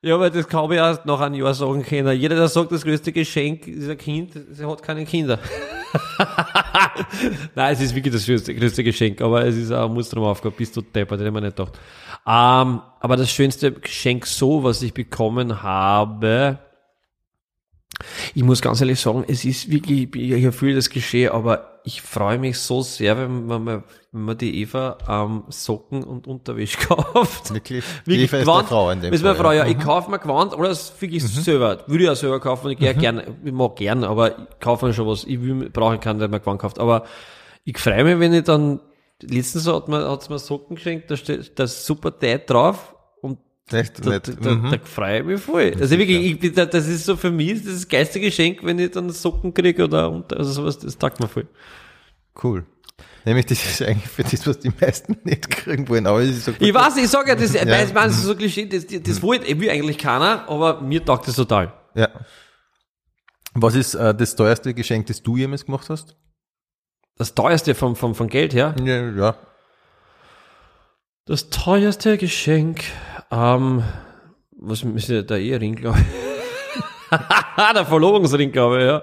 ja, 0.00 0.14
aber 0.14 0.30
das 0.30 0.48
kann 0.48 0.70
ich 0.70 0.78
erst 0.78 1.04
nach 1.04 1.20
einem 1.20 1.34
Jahr 1.34 1.54
sagen 1.54 1.82
können. 1.82 2.18
Jeder, 2.18 2.36
der 2.36 2.48
sagt, 2.48 2.72
das 2.72 2.82
größte 2.82 3.12
Geschenk 3.12 3.66
ist 3.66 3.88
ein 3.88 3.98
Kind, 3.98 4.32
der 4.34 4.68
hat 4.68 4.82
keine 4.82 5.04
Kinder. 5.04 5.38
Nein, 7.54 7.72
es 7.72 7.80
ist 7.80 7.94
wirklich 7.94 8.12
das 8.12 8.26
größte, 8.26 8.54
größte 8.54 8.84
Geschenk, 8.84 9.20
aber 9.20 9.44
es 9.46 9.56
ist 9.56 9.72
auch, 9.72 9.88
aufgehen, 10.26 10.52
bist 10.56 10.76
du 10.76 10.80
deppert, 10.80 11.18
hätte 11.20 11.28
ich 11.28 11.34
mir 11.34 11.40
nicht 11.40 11.56
gedacht. 11.56 11.78
Ähm, 12.26 12.80
aber 13.00 13.16
das 13.16 13.30
schönste 13.30 13.72
Geschenk 13.72 14.26
so, 14.26 14.64
was 14.64 14.82
ich 14.82 14.92
bekommen 14.92 15.62
habe, 15.62 16.58
ich 18.34 18.42
muss 18.42 18.60
ganz 18.60 18.80
ehrlich 18.80 19.00
sagen, 19.00 19.24
es 19.28 19.44
ist 19.44 19.70
wirklich, 19.70 20.14
ich 20.14 20.42
erfülle 20.42 20.74
das 20.74 20.90
Geschehen, 20.90 21.32
aber 21.32 21.80
ich 21.84 22.02
freue 22.02 22.38
mich 22.38 22.58
so 22.58 22.82
sehr, 22.82 23.16
wenn 23.18 23.46
man, 23.46 23.66
wenn 23.66 23.82
man 24.12 24.38
die 24.38 24.62
Eva 24.62 24.96
ähm, 25.08 25.44
Socken 25.48 26.02
und 26.02 26.26
Unterwäsche 26.26 26.78
kauft. 26.88 27.52
Wirklich? 27.52 27.84
Wirklich 28.04 28.32
Eva 28.32 28.38
ist 28.38 28.42
Gewand. 28.44 28.58
deine 28.58 28.68
Frau 28.68 28.90
in 28.90 29.00
dem 29.00 29.12
ist 29.12 29.22
meine 29.22 29.34
Frau, 29.34 29.52
ja. 29.52 29.64
ja. 29.64 29.70
Ich 29.70 29.78
kaufe 29.78 30.10
mir 30.10 30.18
Gewand 30.18 30.54
oder 30.54 30.68
das 30.68 31.00
wirklich 31.00 31.22
selber. 31.24 31.84
Würde 31.86 32.04
ich 32.04 32.10
auch 32.10 32.16
selber 32.16 32.40
kaufen 32.40 32.70
ich 32.70 32.78
gehe 32.78 32.94
gerne, 32.94 33.36
ich 33.44 33.52
mag 33.52 33.76
gern, 33.76 34.02
aber 34.02 34.38
ich 34.38 34.44
kaufe 34.60 34.86
mir 34.86 34.94
schon 34.94 35.06
was. 35.06 35.24
Ich 35.24 35.40
will, 35.40 35.68
brauche 35.70 35.98
keinen, 35.98 36.18
der 36.18 36.28
mir 36.28 36.40
Gewand 36.40 36.60
kauft. 36.60 36.78
Aber 36.78 37.04
ich 37.64 37.78
freue 37.78 38.04
mich, 38.04 38.18
wenn 38.18 38.32
ich 38.32 38.44
dann, 38.44 38.80
letztens 39.22 39.66
hat 39.66 39.88
man, 39.88 40.04
hat's 40.04 40.28
mir 40.28 40.38
Socken 40.38 40.76
geschenkt, 40.76 41.10
da 41.10 41.16
steht 41.16 41.58
das 41.58 41.84
super 41.86 42.18
Tight 42.18 42.48
drauf 42.48 42.93
Echt 43.72 44.04
da, 44.04 44.10
nett. 44.10 44.28
da, 44.28 44.32
da, 44.32 44.50
Mhm. 44.54 44.70
da 44.72 44.78
freue 44.84 45.20
ich 45.20 45.24
mich 45.24 45.40
voll. 45.40 45.74
Also 45.80 45.98
wirklich, 45.98 46.42
ich 46.44 46.52
da- 46.54 46.66
das 46.66 46.86
ist 46.86 47.04
so 47.06 47.16
für 47.16 47.30
mich, 47.30 47.62
das 47.62 47.72
ist 47.72 47.84
das 47.84 47.88
geilste 47.88 48.20
Geschenk, 48.20 48.62
wenn 48.62 48.78
ich 48.78 48.90
dann 48.90 49.08
Socken 49.10 49.54
kriege 49.54 49.84
oder 49.84 50.10
unter, 50.10 50.36
also 50.36 50.52
sowas, 50.52 50.78
das 50.78 50.98
taugt 50.98 51.18
mir 51.20 51.28
voll. 51.28 51.46
Cool. 52.42 52.66
Nämlich, 53.24 53.46
das 53.46 53.64
ist 53.64 53.80
eigentlich 53.80 54.06
für 54.08 54.22
das, 54.22 54.46
was 54.46 54.58
die 54.58 54.70
meisten 54.80 55.16
nicht 55.24 55.48
kriegen 55.50 55.88
wollen, 55.88 56.06
aber 56.06 56.24
so. 56.26 56.52
Ich 56.58 56.74
weiß, 56.74 56.96
ich 56.98 57.08
sage 57.08 57.30
ja, 57.30 57.34
das, 57.36 57.54
Ja. 57.54 57.64
das 57.64 58.16
ist 58.16 58.22
so 58.22 58.34
Klischee, 58.36 58.66
das, 58.66 58.86
das, 58.86 59.02
das 59.02 59.22
wollte 59.22 59.58
will 59.58 59.70
eigentlich 59.70 59.96
keiner, 59.96 60.46
aber 60.48 60.82
mir 60.82 61.02
taugt 61.02 61.26
das 61.26 61.36
total. 61.36 61.72
Ja. 61.94 62.08
Was 63.54 63.76
ist 63.76 63.94
äh, 63.94 64.14
das 64.14 64.36
teuerste 64.36 64.74
Geschenk, 64.74 65.06
das 65.06 65.22
du 65.22 65.36
jemals 65.38 65.64
gemacht 65.64 65.88
hast? 65.88 66.16
Das 67.16 67.34
teuerste 67.34 67.74
vom, 67.74 67.96
vom, 67.96 68.14
vom 68.14 68.28
Geld 68.28 68.52
her. 68.52 68.74
Ja, 68.84 69.08
ja. 69.10 69.36
Das 71.26 71.48
teuerste 71.48 72.18
Geschenk, 72.18 72.82
ähm, 73.30 73.82
was 74.56 74.84
müsste 74.84 75.24
der 75.24 75.38
Ehering, 75.38 75.76
glaube 75.76 75.98
ich. 76.00 77.18
der 77.74 77.86
Verlobungsring, 77.86 78.52
glaube 78.52 78.78
ich, 78.78 78.84
ja. 78.84 79.02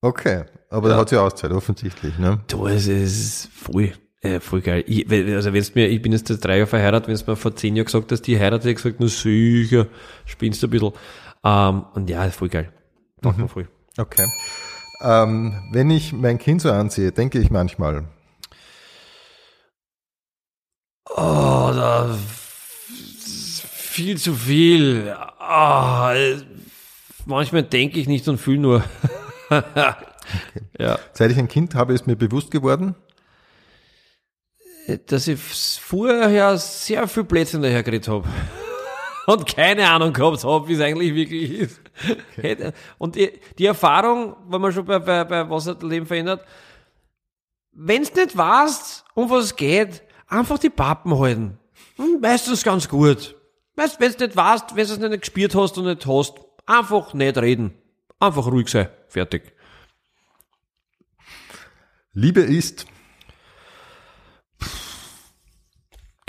Okay. 0.00 0.44
Aber 0.70 0.88
da 0.88 0.96
hat 0.96 1.10
sie 1.10 1.16
Auszeit, 1.16 1.52
offensichtlich, 1.52 2.18
ne? 2.18 2.40
Du, 2.48 2.66
es 2.66 2.86
ist 2.86 3.48
voll, 3.52 3.92
äh, 4.22 4.40
voll 4.40 4.62
geil. 4.62 4.84
Ich, 4.86 5.10
also 5.10 5.52
wenn's 5.52 5.74
mir, 5.74 5.88
ich 5.88 6.00
bin 6.00 6.12
jetzt 6.12 6.24
drei 6.24 6.58
Jahren 6.58 6.68
verheiratet, 6.68 7.08
wenn 7.08 7.14
es 7.14 7.26
mir 7.26 7.36
vor 7.36 7.54
zehn 7.54 7.76
Jahren 7.76 7.86
gesagt 7.86 8.10
hast, 8.10 8.22
die 8.22 8.38
heiratet, 8.38 8.66
ich 8.66 8.76
gesagt, 8.76 8.96
na 8.98 9.06
sicher, 9.06 9.86
spinnst 10.24 10.62
du 10.62 10.66
ein 10.66 10.70
bisschen. 10.70 10.92
Ähm, 11.44 11.84
und 11.94 12.08
ja, 12.08 12.28
voll 12.30 12.48
geil. 12.48 12.72
Taugt 13.20 13.38
mir 13.38 13.48
voll. 13.48 13.68
Okay. 13.98 14.26
Ähm, 15.02 15.54
wenn 15.72 15.90
ich 15.90 16.12
mein 16.12 16.38
Kind 16.38 16.62
so 16.62 16.70
ansehe, 16.70 17.12
denke 17.12 17.38
ich 17.38 17.50
manchmal, 17.50 18.04
Oh, 21.14 21.70
da 21.74 22.16
viel 23.92 24.16
zu 24.18 24.34
viel. 24.34 25.14
Ah, 25.38 26.12
äh, 26.14 26.36
manchmal 27.26 27.62
denke 27.62 27.98
ich 28.00 28.06
nicht 28.08 28.26
und 28.28 28.38
fühle 28.38 28.58
nur. 28.58 28.84
Ja, 30.78 30.98
seit 31.12 31.30
ich 31.32 31.38
ein 31.38 31.48
Kind 31.48 31.74
habe, 31.74 31.92
ist 31.92 32.06
mir 32.06 32.16
bewusst 32.16 32.50
geworden, 32.50 32.94
dass 35.06 35.26
ich 35.28 35.38
vorher 35.38 36.56
sehr 36.58 37.06
viel 37.08 37.24
Plätzchen 37.24 37.60
daher 37.60 37.82
geredet 37.82 38.08
habe. 38.08 38.26
Und 39.26 39.46
keine 39.46 39.88
Ahnung 39.88 40.12
gehabt 40.12 40.42
habe, 40.44 40.66
wie 40.68 40.72
es 40.74 40.80
eigentlich 40.80 41.14
wirklich 41.14 41.50
ist. 41.52 41.80
Hätte- 42.36 42.72
Und 42.98 43.14
die, 43.16 43.30
die 43.58 43.66
Erfahrung, 43.66 44.36
wenn 44.48 44.60
man 44.60 44.72
schon 44.72 44.84
bei, 44.84 44.98
bei, 45.00 45.24
bei 45.24 45.48
was 45.50 45.66
hat 45.66 45.82
Leben 45.82 46.06
verändert, 46.06 46.44
wenn's 47.72 48.14
nicht 48.14 48.36
weißt, 48.36 49.04
um 49.14 49.28
was 49.28 49.44
es 49.46 49.56
geht, 49.56 50.02
einfach 50.28 50.58
die 50.58 50.70
Pappen 50.70 51.16
halten. 51.18 51.58
Hm, 51.96 52.20
Meistens 52.20 52.62
ganz 52.62 52.88
gut. 52.88 53.34
Weißt, 53.76 54.00
wenn's 54.00 54.18
nicht 54.18 54.36
weißt, 54.36 54.76
wenn 54.76 54.86
du 54.86 54.92
es 54.92 54.98
nicht 54.98 55.20
gespürt 55.20 55.54
hast 55.54 55.78
und 55.78 55.86
nicht 55.86 56.06
hast, 56.06 56.34
einfach 56.66 57.14
nicht 57.14 57.38
reden. 57.38 57.74
Einfach 58.20 58.46
ruhig 58.46 58.68
sein. 58.68 58.88
Fertig. 59.08 59.54
Liebe 62.12 62.40
ist, 62.40 62.86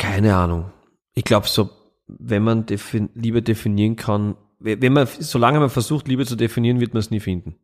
Keine 0.03 0.35
Ahnung. 0.35 0.71
Ich 1.13 1.23
glaube 1.23 1.47
so, 1.47 1.69
wenn 2.07 2.43
man 2.43 2.65
defin 2.65 3.09
Liebe 3.13 3.41
definieren 3.41 3.95
kann, 3.95 4.35
wenn 4.59 4.91
man, 4.91 5.07
solange 5.07 5.59
man 5.61 5.69
versucht, 5.69 6.09
Liebe 6.09 6.25
zu 6.25 6.35
definieren, 6.35 6.81
wird 6.81 6.93
man 6.93 6.99
es 6.99 7.09
nie 7.09 7.21
finden. 7.21 7.55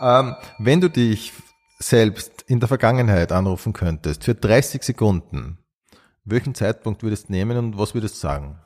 ähm, 0.00 0.34
wenn 0.58 0.80
du 0.80 0.88
dich 0.88 1.32
selbst 1.78 2.44
in 2.46 2.60
der 2.60 2.68
Vergangenheit 2.68 3.30
anrufen 3.30 3.74
könntest, 3.74 4.24
für 4.24 4.34
30 4.34 4.82
Sekunden, 4.82 5.58
welchen 6.24 6.54
Zeitpunkt 6.54 7.02
würdest 7.02 7.28
du 7.28 7.32
nehmen 7.32 7.56
und 7.56 7.78
was 7.78 7.94
würdest 7.94 8.16
du 8.16 8.20
sagen? 8.20 8.58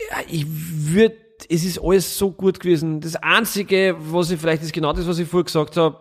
Ja, 0.00 0.18
ich 0.28 0.46
würde, 0.48 1.16
es 1.48 1.64
ist 1.64 1.80
alles 1.82 2.16
so 2.18 2.30
gut 2.30 2.60
gewesen. 2.60 3.00
Das 3.00 3.16
Einzige, 3.16 3.96
was 3.98 4.30
ich 4.30 4.40
vielleicht 4.40 4.62
ist 4.62 4.72
genau 4.72 4.92
das, 4.92 5.06
was 5.06 5.18
ich 5.18 5.28
vorher 5.28 5.44
gesagt 5.44 5.76
habe, 5.76 5.98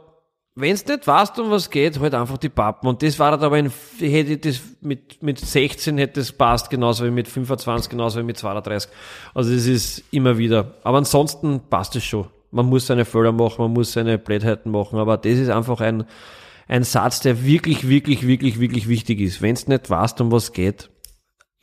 wenn 0.56 0.74
es 0.74 0.86
nicht 0.86 1.08
weißt, 1.08 1.40
um 1.40 1.50
was 1.50 1.70
geht, 1.70 2.00
halt 2.00 2.14
einfach 2.14 2.38
die 2.38 2.50
Pappen. 2.50 2.88
Und 2.88 3.02
das 3.02 3.18
war 3.20 3.32
halt 3.32 3.42
aber 3.42 3.58
in, 3.58 3.72
hätte 4.00 4.38
das 4.38 4.62
mit, 4.82 5.24
mit 5.24 5.40
16 5.40 5.98
hätte 5.98 6.20
das 6.20 6.32
passt, 6.32 6.70
genauso 6.70 7.06
wie 7.06 7.12
mit 7.12 7.28
25, 7.28 7.90
genauso 7.90 8.20
wie 8.20 8.24
mit 8.24 8.38
32. 8.38 8.92
Also 9.34 9.54
das 9.54 9.66
ist 9.66 10.04
immer 10.12 10.38
wieder. 10.38 10.74
Aber 10.84 10.98
ansonsten 10.98 11.62
passt 11.70 11.96
es 11.96 12.04
schon. 12.04 12.28
Man 12.52 12.66
muss 12.66 12.88
seine 12.88 13.06
Fehler 13.06 13.32
machen, 13.32 13.62
man 13.62 13.72
muss 13.72 13.94
seine 13.94 14.18
Blödheiten 14.18 14.72
machen, 14.72 15.00
aber 15.00 15.18
das 15.18 15.34
ist 15.34 15.50
einfach 15.50 15.80
ein, 15.80 16.04
ein 16.68 16.84
Satz, 16.84 17.20
der 17.20 17.46
wirklich, 17.46 17.88
wirklich, 17.88 18.26
wirklich, 18.26 18.60
wirklich 18.60 18.88
wichtig 18.88 19.20
ist. 19.20 19.42
Wenn 19.42 19.54
es 19.54 19.68
nicht 19.68 19.90
weißt, 19.90 20.22
um 20.22 20.32
was 20.32 20.54
geht, 20.54 20.90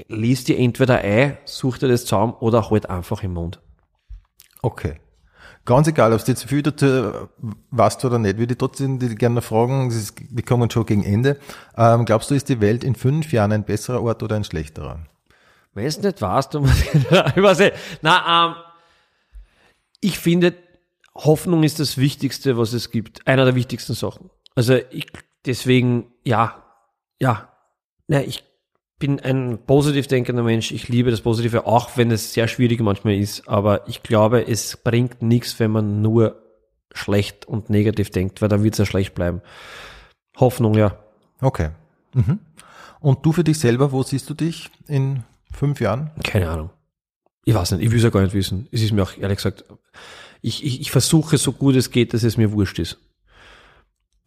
liest 0.09 0.49
dir 0.49 0.59
entweder 0.59 0.99
ein, 0.99 1.39
such 1.45 1.79
dir 1.79 1.89
das 1.89 2.05
zusammen 2.05 2.35
oder 2.35 2.71
halt 2.71 2.89
einfach 2.89 3.23
im 3.23 3.35
Mund. 3.35 3.61
Okay. 4.63 5.01
Ganz 5.65 5.87
egal, 5.87 6.15
ob 6.15 6.21
es 6.21 6.27
jetzt 6.27 6.45
viel 6.45 6.63
dazu 6.63 7.29
weißt 7.71 8.03
oder 8.05 8.19
nicht, 8.19 8.39
würde 8.39 8.55
ich 8.55 8.59
trotzdem 8.59 8.99
die 8.99 9.15
gerne 9.15 9.43
fragen, 9.43 9.91
ist, 9.91 10.15
wir 10.31 10.43
kommen 10.43 10.71
schon 10.71 10.87
gegen 10.87 11.05
Ende. 11.05 11.39
Ähm, 11.77 12.07
glaubst 12.07 12.31
du, 12.31 12.35
ist 12.35 12.49
die 12.49 12.61
Welt 12.61 12.85
in 12.85 12.95
fünf 12.95 13.33
Jahren 13.33 13.53
ein 13.53 13.65
besserer 13.65 14.03
Ort 14.03 14.23
oder 14.23 14.37
ein 14.37 14.45
schlechterer? 14.45 15.01
Wenn 15.75 15.85
es 15.85 16.01
nicht 16.01 16.23
warst, 16.23 16.55
du 16.55 16.61
musst, 16.61 16.95
ich 16.95 17.11
weiß 17.11 17.59
nicht. 17.59 17.75
Na, 18.01 18.47
ähm, 18.47 18.55
ich 20.01 20.19
finde, 20.19 20.55
Hoffnung 21.15 21.65
ist 21.65 21.81
das 21.81 21.99
Wichtigste, 21.99 22.57
was 22.57 22.73
es 22.73 22.91
gibt. 22.91 23.27
Einer 23.27 23.45
der 23.45 23.55
wichtigsten 23.55 23.95
Sachen. 23.95 24.31
Also 24.59 24.75
ich, 24.91 25.07
deswegen, 25.47 26.07
ja, 26.25 26.65
ja, 27.21 27.49
na, 28.09 28.23
ich 28.23 28.43
bin 28.99 29.21
ein 29.21 29.61
positiv 29.65 30.09
denkender 30.09 30.43
Mensch. 30.43 30.73
Ich 30.73 30.89
liebe 30.89 31.13
das 31.13 31.21
Positive, 31.21 31.65
auch 31.65 31.91
wenn 31.97 32.11
es 32.11 32.33
sehr 32.33 32.49
schwierig 32.49 32.81
manchmal 32.81 33.15
ist. 33.15 33.49
Aber 33.49 33.87
ich 33.87 34.03
glaube, 34.03 34.49
es 34.49 34.77
bringt 34.79 35.23
nichts, 35.23 35.61
wenn 35.61 35.71
man 35.71 36.03
nur 36.03 36.43
schlecht 36.93 37.47
und 37.47 37.71
negativ 37.71 38.11
denkt, 38.11 38.43
weil 38.43 38.49
dann 38.49 38.65
wird 38.65 38.75
es 38.75 38.79
ja 38.79 38.85
schlecht 38.85 39.15
bleiben. 39.15 39.43
Hoffnung, 40.37 40.75
ja. 40.75 40.99
Okay. 41.41 41.69
Mhm. 42.15 42.41
Und 42.99 43.25
du 43.25 43.31
für 43.31 43.45
dich 43.45 43.61
selber, 43.61 43.93
wo 43.93 44.03
siehst 44.03 44.29
du 44.29 44.35
dich 44.35 44.71
in 44.89 45.23
fünf 45.53 45.81
Jahren? 45.81 46.11
Keine 46.25 46.51
Ahnung. 46.51 46.71
Ich 47.45 47.55
weiß 47.55 47.71
nicht, 47.71 47.85
ich 47.85 47.93
will 47.93 47.99
es 47.99 48.03
ja 48.03 48.11
gar 48.11 48.23
nicht 48.23 48.35
wissen. 48.35 48.67
Es 48.73 48.83
ist 48.83 48.91
mir 48.91 49.05
auch 49.05 49.17
ehrlich 49.17 49.37
gesagt, 49.37 49.67
ich, 50.43 50.65
ich, 50.65 50.81
ich 50.81 50.91
versuche 50.91 51.39
so 51.39 51.53
gut 51.53 51.77
es 51.77 51.93
geht, 51.93 52.13
dass 52.13 52.25
es 52.25 52.37
mir 52.37 52.51
wurscht 52.51 52.81
ist. 52.81 52.99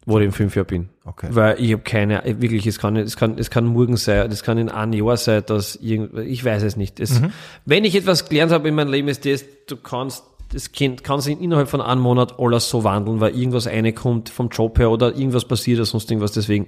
Wo 0.04 0.18
ich 0.18 0.24
in 0.24 0.32
fünf 0.32 0.56
Jahren 0.56 0.66
bin. 0.66 0.88
Okay. 1.04 1.28
Weil 1.30 1.60
ich 1.60 1.72
habe 1.72 1.82
keine, 1.82 2.22
wirklich, 2.40 2.66
es 2.66 2.78
kann, 2.78 2.96
es 2.96 3.16
kann, 3.16 3.38
es 3.38 3.50
kann 3.50 3.66
morgen 3.66 3.96
sein, 3.96 4.28
das 4.30 4.42
kann 4.42 4.58
in 4.58 4.68
einem 4.68 4.92
Jahr 4.92 5.16
sein, 5.16 5.44
dass 5.46 5.76
irgend, 5.76 6.18
ich 6.18 6.44
weiß 6.44 6.64
es 6.64 6.76
nicht. 6.76 6.98
Es, 6.98 7.20
Wenn 7.64 7.84
ich 7.84 7.94
etwas 7.94 8.28
gelernt 8.28 8.50
habe 8.50 8.68
in 8.68 8.74
meinem 8.74 8.90
Leben, 8.90 9.08
ist 9.08 9.24
das, 9.24 9.44
du 9.68 9.76
kannst, 9.76 10.24
das 10.52 10.72
Kind 10.72 11.04
kann 11.04 11.20
sich 11.20 11.40
innerhalb 11.40 11.68
von 11.68 11.80
einem 11.80 12.02
Monat 12.02 12.38
alles 12.38 12.68
so 12.68 12.84
wandeln, 12.84 13.20
weil 13.20 13.36
irgendwas 13.36 13.66
reinkommt 13.66 14.28
vom 14.28 14.48
Job 14.48 14.78
her 14.78 14.90
oder 14.90 15.14
irgendwas 15.16 15.44
passiert 15.44 15.78
oder 15.78 15.86
sonst 15.86 16.10
irgendwas. 16.10 16.32
Deswegen, 16.32 16.66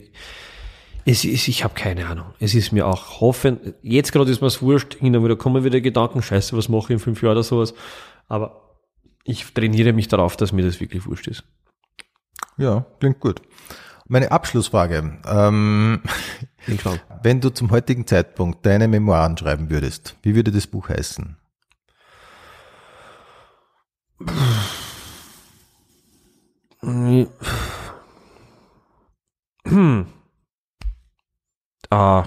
es 1.04 1.24
ist, 1.24 1.48
ich 1.48 1.64
habe 1.64 1.74
keine 1.74 2.06
Ahnung. 2.06 2.26
Es 2.40 2.54
ist 2.54 2.72
mir 2.72 2.86
auch 2.86 3.20
hoffen, 3.20 3.74
jetzt 3.82 4.12
gerade 4.12 4.30
ist 4.30 4.40
mir's 4.40 4.62
wurscht, 4.62 4.94
hin 4.94 5.14
und 5.16 5.24
wieder 5.24 5.36
kommen 5.36 5.64
wieder 5.64 5.80
Gedanken, 5.80 6.22
scheiße, 6.22 6.56
was 6.56 6.68
mache 6.68 6.84
ich 6.84 6.90
in 6.90 6.98
fünf 6.98 7.22
Jahren 7.22 7.32
oder 7.32 7.42
sowas. 7.42 7.74
Aber 8.28 8.78
ich 9.24 9.44
trainiere 9.52 9.92
mich 9.92 10.08
darauf, 10.08 10.36
dass 10.36 10.52
mir 10.52 10.64
das 10.64 10.80
wirklich 10.80 11.06
wurscht 11.06 11.26
ist. 11.26 11.44
Ja, 12.56 12.84
klingt 13.00 13.20
gut. 13.20 13.42
Meine 14.06 14.30
Abschlussfrage. 14.30 15.18
Ähm, 15.26 16.02
wenn 17.22 17.40
du 17.40 17.50
zum 17.50 17.70
heutigen 17.70 18.06
Zeitpunkt 18.06 18.64
deine 18.66 18.86
Memoiren 18.86 19.36
schreiben 19.36 19.70
würdest, 19.70 20.16
wie 20.22 20.34
würde 20.34 20.52
das 20.52 20.66
Buch 20.66 20.88
heißen? 20.88 21.36
Ah, 31.90 32.24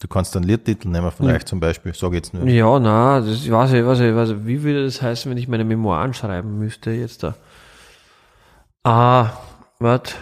Du 0.00 0.06
kannst 0.06 0.36
einen 0.36 0.44
Liedtitel 0.46 0.86
nehmen 0.88 1.10
von 1.10 1.26
Ja. 1.26 1.34
euch 1.34 1.44
zum 1.44 1.58
Beispiel, 1.58 1.92
sag 1.92 2.12
jetzt 2.12 2.32
nur. 2.32 2.46
ja, 2.46 2.78
na, 2.78 3.18
das 3.20 3.50
weiß 3.50 3.72
ich, 3.72 3.84
weiß 3.84 3.98
ich, 3.98 4.14
weiß 4.14 4.30
ich. 4.30 4.46
Wie 4.46 4.62
würde 4.62 4.84
das 4.84 5.02
heißen, 5.02 5.28
wenn 5.28 5.38
ich 5.38 5.48
meine 5.48 5.64
Memoiren 5.64 6.14
schreiben 6.14 6.56
müsste 6.60 6.92
jetzt 6.92 7.24
da? 7.24 7.34
Ah, 8.84 9.32
was? 9.78 10.14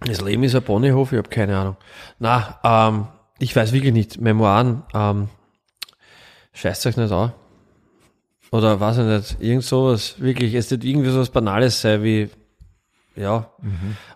Das 0.00 0.20
Leben 0.20 0.42
ist 0.42 0.54
ein 0.54 0.62
Ponyhof, 0.62 1.12
ich 1.12 1.18
habe 1.18 1.28
keine 1.28 1.56
Ahnung. 1.56 1.76
Na, 2.18 2.58
ähm, 2.64 3.06
ich 3.38 3.54
weiß 3.54 3.72
wirklich 3.72 3.92
nicht. 3.92 4.20
Memoiren, 4.20 4.82
ähm, 4.94 5.28
scheißt 6.52 6.86
euch 6.86 6.96
nicht 6.96 7.12
an. 7.12 7.32
Oder 8.50 8.78
weiß 8.80 8.98
ich 8.98 9.04
nicht, 9.04 9.40
irgend 9.40 9.64
sowas, 9.64 10.20
wirklich, 10.20 10.54
es 10.54 10.70
wird 10.70 10.84
irgendwie 10.84 11.08
so 11.08 11.20
was 11.20 11.30
Banales 11.30 11.80
sein 11.80 12.02
wie, 12.02 12.28
ja. 13.16 13.50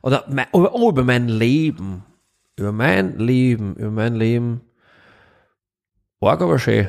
Oder, 0.02 0.24
mein, 0.28 0.46
oh, 0.52 0.68
oh, 0.70 0.90
über 0.90 1.04
mein 1.04 1.28
Leben. 1.28 2.04
Über 2.56 2.72
mein 2.72 3.18
Leben, 3.18 3.76
über 3.76 3.90
mein 3.90 4.14
Leben. 4.14 4.60
Arg 6.20 6.40
aber 6.40 6.58
schön. 6.58 6.88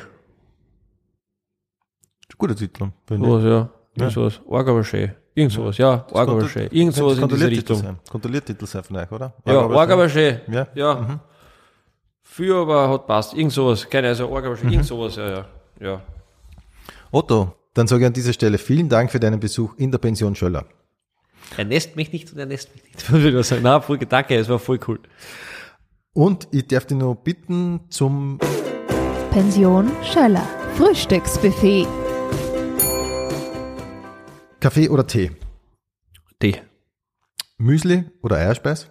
Guter 2.36 2.56
Titel. 2.56 2.90
Sowas, 3.08 3.44
ja. 3.44 3.70
Irgend 3.94 4.12
sowas. 4.12 4.40
Arg 4.50 4.68
aber 4.68 4.84
schön. 4.84 5.12
Irgend 5.38 5.52
sowas, 5.52 5.78
ja. 5.78 6.04
Schön. 6.48 6.68
Irgend 6.72 6.94
sowas 6.96 7.16
in 7.16 7.28
diese 7.28 7.28
Kontrolliertitel 7.28 7.72
Richtung. 7.72 7.76
Sein. 7.76 7.98
Kontrolliertitel 8.10 8.66
sein 8.66 8.82
von 8.82 8.96
euch, 8.96 9.12
oder? 9.12 9.32
Ja, 9.46 9.68
arg 9.68 9.90
aber 9.90 10.08
schön. 10.08 10.40
Ja. 10.48 10.66
Ja. 10.74 11.20
Für 12.24 12.62
aber 12.62 12.90
hat 12.90 13.06
passt. 13.06 13.34
Irgend 13.34 13.52
sowas. 13.52 13.88
Keine, 13.88 14.08
also 14.08 14.34
arg 14.34 14.44
aber 14.44 14.56
schön. 14.56 14.72
Irgend 14.72 14.86
sowas, 14.86 15.14
ja, 15.14 15.30
ja. 15.30 15.44
Ja. 15.80 16.02
Otto, 17.12 17.54
dann 17.72 17.86
sage 17.86 18.02
ich 18.02 18.06
an 18.08 18.12
dieser 18.12 18.32
Stelle 18.32 18.58
vielen 18.58 18.88
Dank 18.88 19.12
für 19.12 19.20
deinen 19.20 19.38
Besuch 19.38 19.74
in 19.76 19.92
der 19.92 19.98
Pension 19.98 20.34
Schöller. 20.34 20.64
Er 21.56 21.64
nässt 21.64 21.94
mich 21.94 22.12
nicht 22.12 22.32
und 22.32 22.38
er 22.40 22.46
nässt 22.46 22.74
mich 22.74 22.82
nicht. 22.82 23.08
Muss 23.10 23.22
ich 23.22 23.46
sagen. 23.46 23.62
Na, 23.62 23.80
voll, 23.80 23.98
danke, 23.98 24.34
es 24.34 24.48
war 24.48 24.58
voll 24.58 24.80
cool. 24.88 24.98
Und 26.14 26.48
ich 26.50 26.66
darf 26.66 26.84
dich 26.84 26.98
nur 26.98 27.14
bitten 27.14 27.82
zum 27.90 28.40
Pension 29.30 29.92
Schöller. 30.02 30.42
Frühstücksbuffet. 30.76 31.86
Kaffee 34.60 34.88
oder 34.88 35.06
Tee, 35.06 35.30
Die. 36.42 36.56
Müsli 37.58 38.04
oder 38.22 38.36
Eierspeis, 38.36 38.90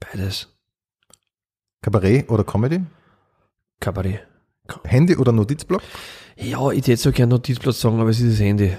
Beides. 0.00 0.48
Kabarett 1.82 2.28
oder 2.30 2.44
Comedy, 2.44 2.84
Kabarett. 3.80 4.26
Handy 4.84 5.16
oder 5.16 5.32
Notizblock, 5.32 5.82
Ja, 6.36 6.70
ich 6.70 6.86
hätte 6.86 6.96
so 6.96 7.12
gerne 7.12 7.30
Notizblock 7.30 7.74
sagen, 7.74 8.00
aber 8.00 8.10
es 8.10 8.20
ist 8.20 8.34
das 8.34 8.40
Handy. 8.40 8.76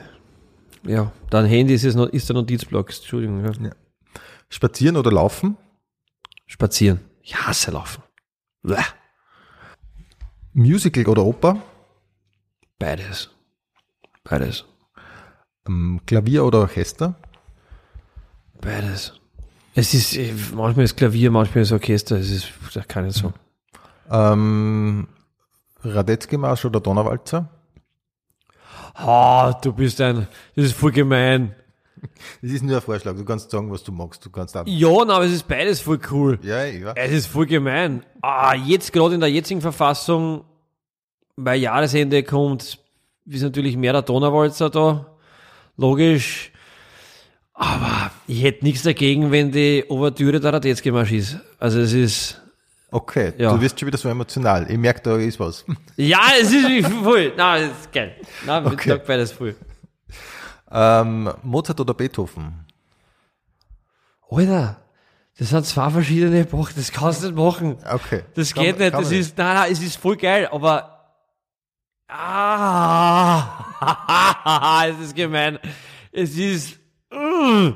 Ja, 0.86 1.12
dann 1.30 1.46
Handy 1.46 1.74
ist, 1.74 1.84
es, 1.84 1.96
ist 1.96 2.30
der 2.30 2.36
Notizblock. 2.36 2.90
Entschuldigung. 2.90 3.44
Ja. 3.44 3.72
Spazieren 4.50 4.98
oder 4.98 5.12
Laufen, 5.12 5.58
Spazieren. 6.46 7.00
Ich 7.22 7.36
hasse 7.36 7.72
Laufen. 7.72 8.04
Bäh. 8.62 8.82
Musical 10.54 11.08
oder 11.08 11.24
Oper, 11.26 11.62
Beides. 12.80 13.30
Beides. 14.24 14.66
Ähm, 15.68 16.02
Klavier 16.06 16.46
oder 16.46 16.60
Orchester, 16.60 17.16
Beides. 18.64 19.14
Es 19.76 19.94
ist, 19.94 20.54
manchmal 20.54 20.86
ist 20.86 20.96
Klavier, 20.96 21.32
manchmal 21.32 21.64
ist 21.64 21.72
Orchester, 21.72 22.18
es 22.18 22.30
ist, 22.30 22.52
ich 22.76 23.14
so. 23.16 23.34
ähm, 24.10 25.08
Radetzky-Marsch 25.84 26.66
oder 26.66 26.80
Donauwalzer. 26.80 27.50
Ah, 28.94 29.52
du 29.54 29.74
bist 29.74 30.00
ein, 30.00 30.28
das 30.56 30.66
ist 30.66 30.76
voll 30.76 30.92
gemein. 30.92 31.56
Das 32.42 32.52
ist 32.52 32.64
nur 32.64 32.76
ein 32.76 32.82
Vorschlag, 32.82 33.16
du 33.16 33.26
kannst 33.26 33.50
sagen, 33.50 33.72
was 33.72 33.84
du 33.84 33.92
magst, 33.92 34.24
du 34.26 34.30
kannst 34.30 34.56
auch. 34.56 34.64
Ja, 34.66 35.06
na, 35.06 35.16
aber 35.16 35.26
es 35.26 35.32
ist 35.32 35.48
beides 35.48 35.82
voll 35.82 36.00
cool. 36.12 36.38
Ja, 36.44 36.64
ja. 36.66 36.94
Es 36.96 37.12
ist 37.12 37.28
voll 37.28 37.46
gemein. 37.48 38.06
Ah, 38.22 38.54
jetzt 38.56 38.94
gerade 38.94 39.16
in 39.16 39.22
der 39.22 39.32
jetzigen 39.32 39.62
Verfassung, 39.62 40.44
weil 41.36 41.60
Jahresende 41.60 42.24
kommt, 42.24 42.80
ist 43.26 43.42
natürlich 43.42 43.76
mehr 43.78 43.94
der 43.94 44.02
Donauwalzer 44.04 44.70
da. 44.70 45.13
Logisch. 45.78 46.52
Aber 47.54 48.12
ich 48.28 48.44
hätte 48.44 48.66
nichts 48.66 48.84
dagegen, 48.84 49.32
wenn 49.32 49.52
die 49.52 49.86
Ouvertüre 49.90 50.40
der 50.40 50.54
Radetzky-Marsch 50.54 51.12
ist. 51.12 51.38
Also 51.60 51.80
es 51.80 51.94
ist, 51.94 52.40
Okay, 52.92 53.34
Ja. 53.40 53.52
du 53.52 53.60
wirst 53.60 53.80
schon 53.80 53.88
wieder 53.88 53.98
so 53.98 54.08
emotional. 54.08 54.70
Ich 54.70 54.78
merke, 54.78 55.02
da 55.02 55.18
ist 55.18 55.40
was. 55.40 55.66
ja, 55.98 56.20
es 56.40 56.52
ist 56.52 56.68
wie 56.68 56.84
voll. 56.84 57.34
Na, 57.36 57.58
es 57.58 57.72
ist 57.72 57.92
geil. 57.92 58.16
Na, 58.46 58.64
Okay. 58.64 58.90
sag 58.90 59.06
beides 59.08 59.32
voll. 59.32 59.56
Ähm, 60.72 61.32
Mozart 61.42 61.80
oder 61.80 61.94
Beethoven? 61.96 62.66
Alter, 64.30 64.78
das 65.38 65.50
sind 65.50 65.66
zwei 65.66 65.90
verschiedene 65.90 66.40
Epochen, 66.42 66.74
das 66.76 66.92
kannst 66.92 67.22
du 67.24 67.28
nicht 67.28 67.36
machen. 67.38 67.78
Okay. 67.92 68.24
Das 68.36 68.54
Kann 68.54 68.64
geht 68.64 68.80
nicht, 68.80 68.94
das 68.94 69.12
ist, 69.12 69.38
nein, 69.38 69.56
nein, 69.56 69.72
es 69.72 69.82
ist 69.82 69.98
voll 69.98 70.16
geil, 70.18 70.48
aber, 70.52 71.14
ah, 72.08 73.53
es 74.90 75.00
ist 75.08 75.16
gemein. 75.16 75.60
Es 76.12 76.38
ist, 76.38 76.80
mm, 77.12 77.70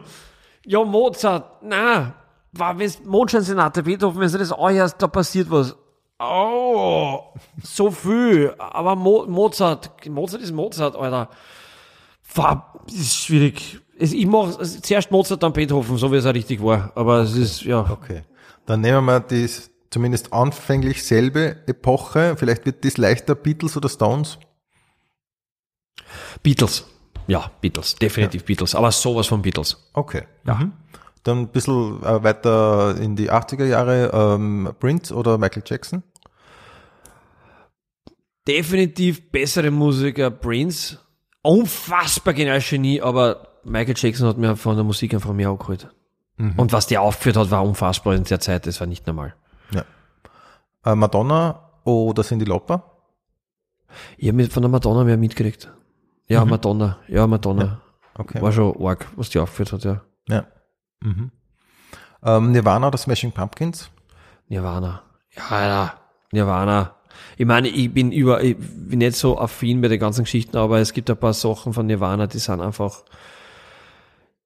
ja, 0.66 0.84
Mozart, 0.84 1.64
na, 1.64 2.14
war, 2.52 2.78
wenn's 2.78 3.00
Mondscheinsonate, 3.04 3.84
Beethoven, 3.84 4.20
wenn 4.22 4.32
du 4.32 4.38
das 4.38 4.52
anhörst, 4.52 4.96
da 5.02 5.08
passiert 5.08 5.50
was. 5.50 5.76
Oh, 6.20 7.20
so 7.62 7.92
viel, 7.92 8.54
aber 8.58 8.96
Mo 8.96 9.26
Mozart, 9.28 9.92
Mozart 10.10 10.42
ist 10.42 10.52
Mozart, 10.52 10.96
Alter. 10.96 11.30
War, 12.36 12.74
ist 12.88 13.16
schwierig. 13.18 13.80
Ich 14.00 14.26
mach 14.28 14.60
es- 14.60 14.82
zuerst 14.82 15.12
Mozart, 15.12 15.42
dann 15.44 15.54
Beethoven, 15.54 15.98
so 15.98 16.12
wie 16.12 16.18
es 16.18 16.26
auch 16.26 16.34
richtig 16.34 16.62
war. 16.64 16.92
Aber 16.96 17.20
es 17.22 17.36
ist, 17.36 17.64
ja. 17.64 17.82
Okay. 17.90 18.24
Dann 18.66 18.82
nehmen 18.82 19.06
wir 19.06 19.20
die 19.20 19.48
zumindest 19.90 20.34
anfänglich 20.34 21.04
selbe 21.04 21.58
Epoche. 21.68 22.36
Vielleicht 22.38 22.66
wird 22.66 22.84
das 22.84 22.98
leichter 22.98 23.34
Beatles 23.36 23.78
oder 23.78 23.88
Stones. 23.90 24.38
Beatles. 26.44 26.86
Ja, 27.28 27.52
Beatles, 27.62 27.96
definitiv 27.96 28.46
Beatles, 28.46 28.74
aber 28.76 28.92
sowas 28.92 29.28
von 29.28 29.42
Beatles. 29.42 29.90
Okay. 29.94 30.24
Mhm. 30.46 30.72
Dann 31.24 31.40
ein 31.40 31.48
bisschen 31.50 32.02
äh, 32.04 32.24
weiter 32.24 32.96
in 32.98 33.16
die 33.18 33.30
80er 33.32 33.66
Jahre, 33.66 34.12
ähm, 34.14 34.74
Prince 34.80 35.14
oder 35.14 35.38
Michael 35.38 35.64
Jackson. 35.66 36.04
definitiv 38.48 39.30
bessere 39.32 39.72
Musiker, 39.72 40.32
Prince. 40.32 41.00
Unfassbar 41.42 42.34
genial 42.34 42.62
Genie, 42.62 43.02
aber 43.02 43.60
Michael 43.64 43.96
Jackson 43.98 44.28
hat 44.28 44.38
mir 44.38 44.56
von 44.56 44.76
der 44.76 44.86
Musik 44.86 45.14
einfach 45.14 45.34
mehr 45.34 45.50
angeholt. 45.50 45.90
Und 46.56 46.72
was 46.72 46.86
der 46.86 47.02
aufgeführt 47.02 47.36
hat, 47.36 47.50
war 47.50 47.64
unfassbar 47.64 48.14
in 48.14 48.24
der 48.24 48.40
Zeit, 48.40 48.68
das 48.68 48.80
war 48.80 48.86
nicht 48.88 49.08
normal. 49.08 49.34
Ja. 49.72 49.84
Äh, 50.86 50.96
Madonna 50.96 51.72
oder 51.84 52.24
Cindy 52.24 52.46
Lauper? 52.46 52.92
Ich 54.18 54.30
habe 54.30 54.48
von 54.48 54.62
der 54.62 54.70
Madonna 54.70 55.04
mehr 55.04 55.18
mitgekriegt. 55.18 55.72
Ja, 56.28 56.46
Madonna, 56.46 56.98
ja, 57.08 57.26
Madonna. 57.26 57.82
Okay. 58.16 58.42
War 58.42 58.52
schon 58.52 58.76
arg, 58.86 59.06
was 59.16 59.30
die 59.30 59.40
aufgeführt 59.40 59.74
hat, 59.74 59.84
ja. 59.84 60.02
Ja. 60.28 60.48
Mhm. 61.02 61.32
Ähm, 62.24 62.52
Nirvana 62.52 62.88
oder 62.88 62.98
Smashing 62.98 63.32
Pumpkins? 63.32 63.90
Nirvana. 64.50 65.04
Ja, 65.36 65.66
ja, 65.66 65.94
Nirvana. 66.32 66.96
Ich 67.38 67.46
meine, 67.46 67.68
ich 67.68 67.94
bin 67.94 68.12
über, 68.12 68.44
ich 68.44 68.58
bin 68.58 69.00
nicht 69.00 69.16
so 69.16 69.40
affin 69.40 69.82
bei 69.82 69.88
den 69.88 70.00
ganzen 70.00 70.24
Geschichten, 70.24 70.58
aber 70.58 70.80
es 70.80 70.94
gibt 70.94 71.10
ein 71.10 71.18
paar 71.18 71.34
Sachen 71.34 71.74
von 71.74 71.86
Nirvana, 71.86 72.28
die 72.28 72.40
sind 72.40 72.62
einfach, 72.62 73.04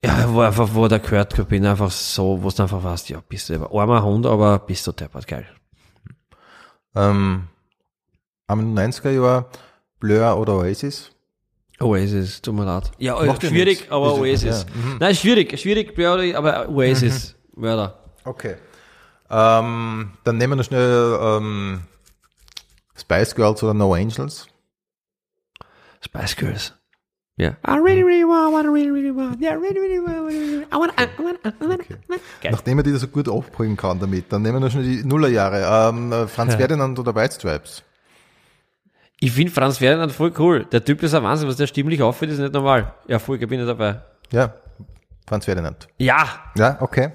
ja, 0.04 0.32
wo 0.34 0.42
einfach, 0.42 0.70
wo 0.74 0.88
der 0.88 1.00
gehört 1.00 1.48
bin, 1.48 1.66
einfach 1.66 1.92
so, 1.92 2.44
wo 2.44 2.50
du 2.50 2.62
einfach 2.62 2.84
weißt, 2.84 3.10
ja, 3.10 3.22
bist 3.28 3.50
du 3.50 3.54
ein 3.56 3.64
armer 3.64 4.04
Hund, 4.04 4.26
aber 4.26 4.60
bist 4.60 4.86
du 4.88 4.92
deppert 4.92 5.28
geil. 5.28 5.48
Ähm, 6.96 7.48
am 8.48 8.76
90er 8.76 9.12
Jahr 9.12 9.50
Blur 10.00 10.38
oder 10.38 10.58
Oasis? 10.58 11.12
Oasis, 11.82 12.42
tut 12.42 12.54
mir 12.56 12.66
leid. 12.66 12.92
Ja, 12.98 13.22
Macht 13.24 13.42
schwierig, 13.44 13.80
nichts. 13.80 13.92
aber 13.92 14.16
Oasis. 14.16 14.66
ja, 14.68 14.76
mhm. 14.76 14.98
Nein, 15.00 15.16
schwierig, 15.16 15.60
schwierig, 15.60 15.98
aber 16.38 16.70
Oasis, 16.70 17.36
Mörder. 17.56 18.00
Okay. 18.24 18.56
Ähm, 19.30 20.12
dann 20.24 20.38
nehmen 20.38 20.52
wir 20.52 20.56
noch 20.58 20.64
schnell 20.66 21.18
ähm, 21.22 21.82
Spice 23.00 23.34
Girls 23.36 23.64
oder 23.64 23.74
No 23.74 23.94
Angels. 23.94 24.48
Spice 26.04 26.36
Girls. 26.36 26.74
Ja. 27.38 27.56
I 27.66 27.78
really, 27.78 28.04
really 28.04 28.24
want, 28.26 28.54
want, 28.54 28.68
really, 28.68 28.92
really 28.92 29.16
want, 29.16 29.42
yeah, 29.42 29.54
really, 29.56 29.80
really 29.80 30.00
want, 30.00 30.68
I 30.72 30.76
want, 30.76 30.92
I 31.00 31.08
want, 31.24 31.40
I 31.46 31.66
want, 31.66 31.82
I 31.90 32.10
want. 32.10 32.22
Geil. 32.42 32.52
Nachdem 32.52 32.78
er 32.80 32.84
die 32.84 32.92
so 32.98 33.08
gut 33.08 33.28
aufbringen 33.30 33.78
kann 33.78 34.00
damit, 34.00 34.32
dann 34.32 34.42
nehmen 34.42 34.56
wir 34.56 34.60
noch 34.60 34.72
schnell 34.72 34.84
die 34.84 35.04
Nullerjahre. 35.04 35.90
Ähm, 35.90 36.12
äh, 36.12 36.28
Franz 36.28 36.52
Ja. 36.54 36.60
Ferdinand 36.60 37.00
oder 37.00 37.16
White 37.16 37.36
Stripes. 37.36 37.84
Ich 39.24 39.32
finde 39.34 39.52
Franz 39.52 39.78
Ferdinand 39.78 40.12
voll 40.12 40.34
cool. 40.40 40.66
Der 40.66 40.84
Typ 40.84 41.04
ist 41.04 41.14
ein 41.14 41.22
Wahnsinn, 41.22 41.48
was 41.48 41.56
der 41.58 41.68
stimmlich 41.68 42.02
aufführt, 42.02 42.32
ist 42.32 42.40
nicht 42.40 42.54
normal. 42.54 42.96
Ja, 43.08 43.20
voll, 43.20 43.40
ich 43.40 43.48
bin 43.48 43.60
ich 43.60 43.68
dabei. 43.68 44.02
Ja, 44.32 44.52
Franz 45.28 45.46
Ferdinand. 45.46 45.88
Ja, 46.00 46.28
Ja, 46.58 46.78
okay. 46.82 47.12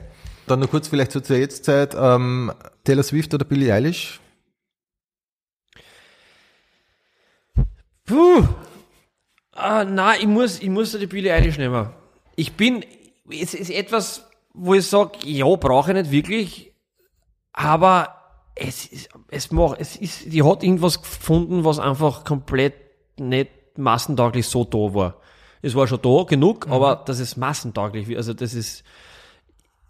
Dann 0.47 0.61
noch 0.61 0.71
kurz 0.71 0.87
vielleicht 0.87 1.11
so 1.11 1.19
zur 1.19 1.37
Jetztzeit. 1.37 1.97
Ähm, 1.99 2.53
Taylor 2.85 3.03
Swift 3.03 3.35
oder 3.35 3.45
Billie 3.45 3.75
Eilish? 3.75 4.21
Puh. 8.05 8.47
Ah, 9.51 9.85
na, 9.85 10.15
ich 10.17 10.29
muss, 10.29 10.61
ich 10.61 10.69
muss 10.69 10.93
die 10.93 11.07
Billie 11.09 11.33
Eilish 11.35 11.59
nehmen. 11.59 11.89
Ich 12.37 12.53
bin, 12.53 12.85
es 13.29 13.53
ist 13.55 13.71
etwas, 13.71 14.31
wo 14.55 14.75
ich 14.75 14.87
sage, 14.87 15.19
ja, 15.25 15.47
brauche 15.57 15.91
ich 15.91 15.97
nicht 15.97 16.11
wirklich, 16.13 16.73
aber 17.53 18.16
es 18.57 18.87
ist, 18.87 19.09
es 19.29 19.51
macht, 19.53 19.81
es 19.81 19.97
ist, 19.97 20.33
die 20.33 20.43
hat 20.43 20.63
irgendwas 20.63 21.03
gefunden, 21.03 21.65
was 21.65 21.79
einfach 21.79 22.25
komplett 22.25 22.75
nicht 23.19 23.51
massentauglich 23.77 24.47
so 24.47 24.65
da 24.65 24.95
war. 24.95 25.21
Es 25.61 25.75
war 25.75 25.87
schon 25.87 26.01
da 26.01 26.25
genug, 26.25 26.67
aber 26.69 27.03
das 27.05 27.21
ist 27.21 27.37
massentauglich, 27.37 28.17
also 28.17 28.33
das 28.33 28.55
ist, 28.55 28.83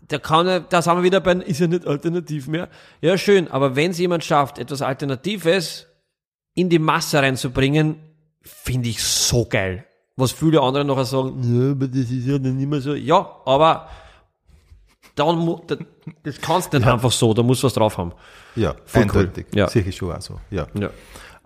da 0.08 0.18
kann 0.18 0.64
da 0.68 0.82
sind 0.82 0.96
wir 0.96 1.02
wieder 1.04 1.20
bei, 1.20 1.34
ist 1.34 1.60
ja 1.60 1.68
nicht 1.68 1.86
alternativ 1.86 2.48
mehr. 2.48 2.68
Ja, 3.00 3.16
schön, 3.16 3.48
aber 3.48 3.76
wenn 3.76 3.92
es 3.92 3.98
jemand 3.98 4.24
schafft, 4.24 4.58
etwas 4.58 4.82
Alternatives 4.82 5.86
in 6.54 6.68
die 6.68 6.78
Masse 6.78 7.18
reinzubringen, 7.18 7.96
finde 8.42 8.88
ich 8.88 9.02
so 9.02 9.46
geil. 9.46 9.84
Was 10.16 10.32
viele 10.32 10.60
andere 10.60 10.84
nachher 10.84 11.04
sagen, 11.04 11.42
ja, 11.42 11.72
aber 11.72 11.88
das 11.88 12.10
ist 12.10 12.26
ja 12.26 12.38
dann 12.38 12.56
nicht 12.56 12.68
mehr 12.68 12.80
so. 12.80 12.94
Ja, 12.94 13.42
aber 13.44 13.88
dann, 15.16 15.86
das 16.22 16.40
kannst 16.40 16.72
du 16.72 16.78
nicht 16.78 16.86
einfach 16.88 17.10
so, 17.10 17.34
da 17.34 17.42
musst 17.42 17.62
du 17.62 17.66
was 17.66 17.74
drauf 17.74 17.98
haben. 17.98 18.12
Ja, 18.54 18.74
Voll 18.84 19.02
eindeutig. 19.02 19.46
cool. 19.52 19.58
Ja. 19.58 19.68
Sicher 19.68 19.90
schon 19.92 20.12
also. 20.12 20.40
Ja. 20.50 20.66
Ja. 20.78 20.90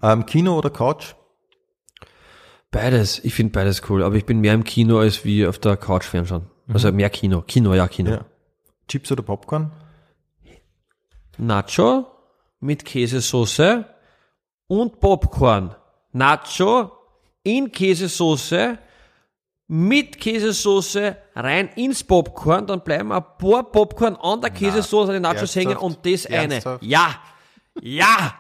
Ähm, 0.02 0.26
Kino 0.26 0.59
oder 0.59 0.70
Couch? 0.70 1.14
Beides, 2.70 3.18
ich 3.24 3.34
finde 3.34 3.52
beides 3.52 3.82
cool, 3.88 4.02
aber 4.02 4.14
ich 4.16 4.26
bin 4.26 4.40
mehr 4.40 4.55
im 4.55 4.64
Kino 4.64 4.98
als 4.98 5.24
wie 5.24 5.47
auf 5.47 5.59
der 5.59 5.76
Couch 5.76 6.05
fernschauen. 6.05 6.47
Also 6.72 6.92
mehr 6.92 7.10
Kino. 7.10 7.42
Kino, 7.42 7.74
ja, 7.74 7.88
Kino. 7.88 8.10
Ja. 8.10 8.24
Chips 8.86 9.10
oder 9.10 9.22
Popcorn? 9.22 9.72
Nacho 11.38 12.06
mit 12.60 12.84
Käsesoße 12.84 13.86
und 14.68 15.01
Popcorn. 15.01 15.74
Nacho 16.12 16.92
in 17.42 17.72
Käsesoße 17.72 18.78
mit 19.72 20.18
Käsesoße 20.18 21.16
rein 21.36 21.68
ins 21.76 22.02
Popcorn, 22.02 22.66
dann 22.66 22.80
bleiben 22.82 23.12
ein 23.12 23.22
paar 23.38 23.62
Popcorn 23.62 24.16
an 24.16 24.40
der 24.40 24.51
Käsesoße, 24.51 25.12
die 25.12 25.20
Nachos 25.20 25.55
hängen 25.55 25.76
und 25.76 26.05
das 26.05 26.26
eine. 26.26 26.55
Ernsthaft? 26.55 26.82
Ja, 26.82 27.14
ja. 27.80 28.34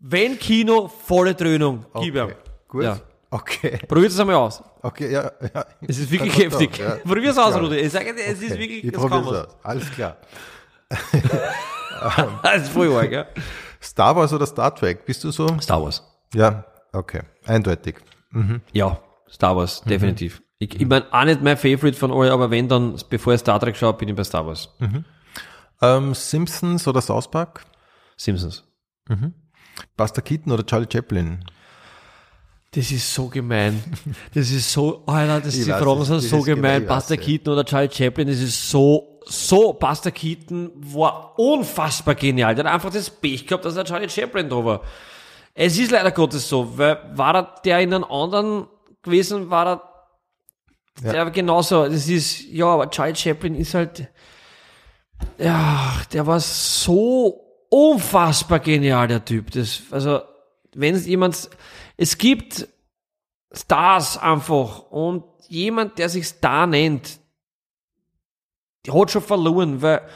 Wenn 0.00 0.36
Kino, 0.36 0.88
volle 0.88 1.36
Dröhnung. 1.36 1.86
Gib 2.00 2.16
ihm. 2.16 2.32
Gut. 2.66 2.82
Ja. 2.82 2.98
Okay. 3.30 3.78
Probiert 3.86 4.10
es 4.10 4.18
einmal 4.18 4.34
aus. 4.34 4.60
Okay, 4.82 5.12
ja, 5.12 5.30
ja. 5.54 5.64
Es 5.80 5.98
ist 6.00 6.10
wirklich 6.10 6.36
heftig. 6.36 6.76
ja. 6.76 6.96
Probier 6.96 7.30
es 7.30 7.38
aus. 7.38 7.54
Rudi. 7.54 7.76
Ich 7.76 7.92
sage 7.92 8.12
dir, 8.12 8.24
es 8.26 8.42
ist 8.42 8.50
Okay, 8.50 8.58
wirklich, 8.60 8.84
Ich 8.84 8.92
es 8.92 9.00
kann 9.00 9.12
aus. 9.12 9.46
Alles 9.62 9.90
klar. 9.92 10.16
Das 12.42 12.62
ist 12.62 12.70
voll 12.70 12.92
arg, 12.96 13.12
ja. 13.12 13.26
Star 13.80 14.16
Wars 14.16 14.32
oder 14.32 14.44
Star 14.44 14.74
Trek? 14.74 15.06
Bist 15.06 15.22
du 15.22 15.30
so? 15.30 15.46
Star 15.60 15.80
Wars. 15.80 16.02
Ja, 16.34 16.64
okay. 16.92 17.20
Eindeutig. 17.46 17.94
Ja, 18.72 18.98
Star 19.32 19.56
Wars, 19.56 19.82
definitiv. 19.82 20.42
Ich, 20.58 20.78
ich 20.80 20.86
meine, 20.86 21.06
auch 21.12 21.24
nicht 21.24 21.42
mein 21.42 21.56
Favorite 21.56 21.94
von 21.98 22.12
euch, 22.12 22.30
aber 22.30 22.50
wenn 22.50 22.68
dann, 22.68 22.96
bevor 23.10 23.34
ich 23.34 23.40
Star 23.40 23.58
Trek 23.58 23.76
schaue, 23.76 23.94
bin 23.94 24.08
ich 24.08 24.14
bei 24.14 24.22
Star 24.24 24.46
Wars. 24.46 24.68
Ähm, 25.80 26.14
Simpsons 26.14 26.86
oder 26.86 27.00
South 27.00 27.30
Park? 27.30 27.64
Simpsons. 28.16 28.64
Buster 29.96 30.22
Keaton 30.22 30.52
oder 30.52 30.64
Charlie 30.64 30.86
Chaplin? 30.90 31.44
Das 32.74 32.90
ist 32.90 33.12
so 33.12 33.28
gemein. 33.28 33.82
Das 34.32 34.50
ist 34.50 34.72
so, 34.72 35.02
Alter, 35.06 35.40
das 35.40 35.54
die 35.54 35.62
Fragen 35.64 35.98
das- 35.98 36.08
sind 36.08 36.20
so 36.20 36.38
ist 36.38 36.44
gemein, 36.44 36.54
gemein. 36.56 36.82
ich 36.84 36.88
weiß, 36.88 36.96
Buster 36.96 37.14
ja. 37.16 37.20
Keaton 37.20 37.52
oder 37.52 37.64
Charlie 37.64 37.90
Chaplin, 37.92 38.28
das 38.28 38.38
ist 38.38 38.70
so, 38.70 39.20
so, 39.26 39.72
Buster 39.74 40.10
Keaton 40.10 40.70
war 40.76 41.38
unfassbar 41.38 42.14
genial. 42.14 42.54
Der 42.54 42.64
hat 42.64 42.72
einfach 42.74 42.90
das 42.90 43.10
Pech 43.10 43.46
gehabt, 43.46 43.64
dass 43.64 43.74
der 43.74 43.84
Charlie 43.84 44.08
Chaplin 44.08 44.48
da 44.48 44.64
war. 44.64 44.80
Es 45.54 45.78
ist 45.78 45.90
leider 45.90 46.12
Gottes 46.12 46.48
so, 46.48 46.78
weil 46.78 46.98
war 47.14 47.34
er 47.34 47.54
der 47.64 47.80
in 47.80 47.92
einem 47.92 48.04
anderen 48.04 48.66
gewesen, 49.02 49.50
war 49.50 49.66
er 49.66 49.92
Ja. 51.02 51.12
der 51.12 51.30
genauso. 51.30 51.88
Das 51.88 52.08
ist, 52.08 52.42
ja, 52.44 52.66
aber 52.66 52.90
Charlie 52.90 53.16
Chaplin 53.16 53.54
ist 53.54 53.74
halt, 53.74 54.08
ja, 55.38 56.00
der 56.12 56.26
war 56.26 56.40
so 56.40 57.66
unfassbar 57.70 58.60
genial, 58.60 59.08
der 59.08 59.24
Typ. 59.24 59.50
Das, 59.52 59.82
also, 59.90 60.20
wenn 60.74 60.94
es 60.94 61.06
jemand, 61.06 61.48
es 61.96 62.18
gibt 62.18 62.68
Stars 63.52 64.18
einfach 64.18 64.90
und 64.90 65.24
jemand, 65.48 65.98
der 65.98 66.08
sich 66.08 66.26
Star 66.26 66.66
nennt, 66.66 67.18
der 68.86 68.94
hat 68.94 69.10
schon 69.10 69.22
verloren, 69.22 69.80
weil 69.82 70.06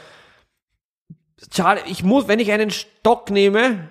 Charlie, 1.51 1.83
ich 1.87 2.03
muss, 2.03 2.27
wenn 2.27 2.39
ich 2.39 2.51
einen 2.51 2.71
Stock 2.71 3.29
nehme 3.29 3.89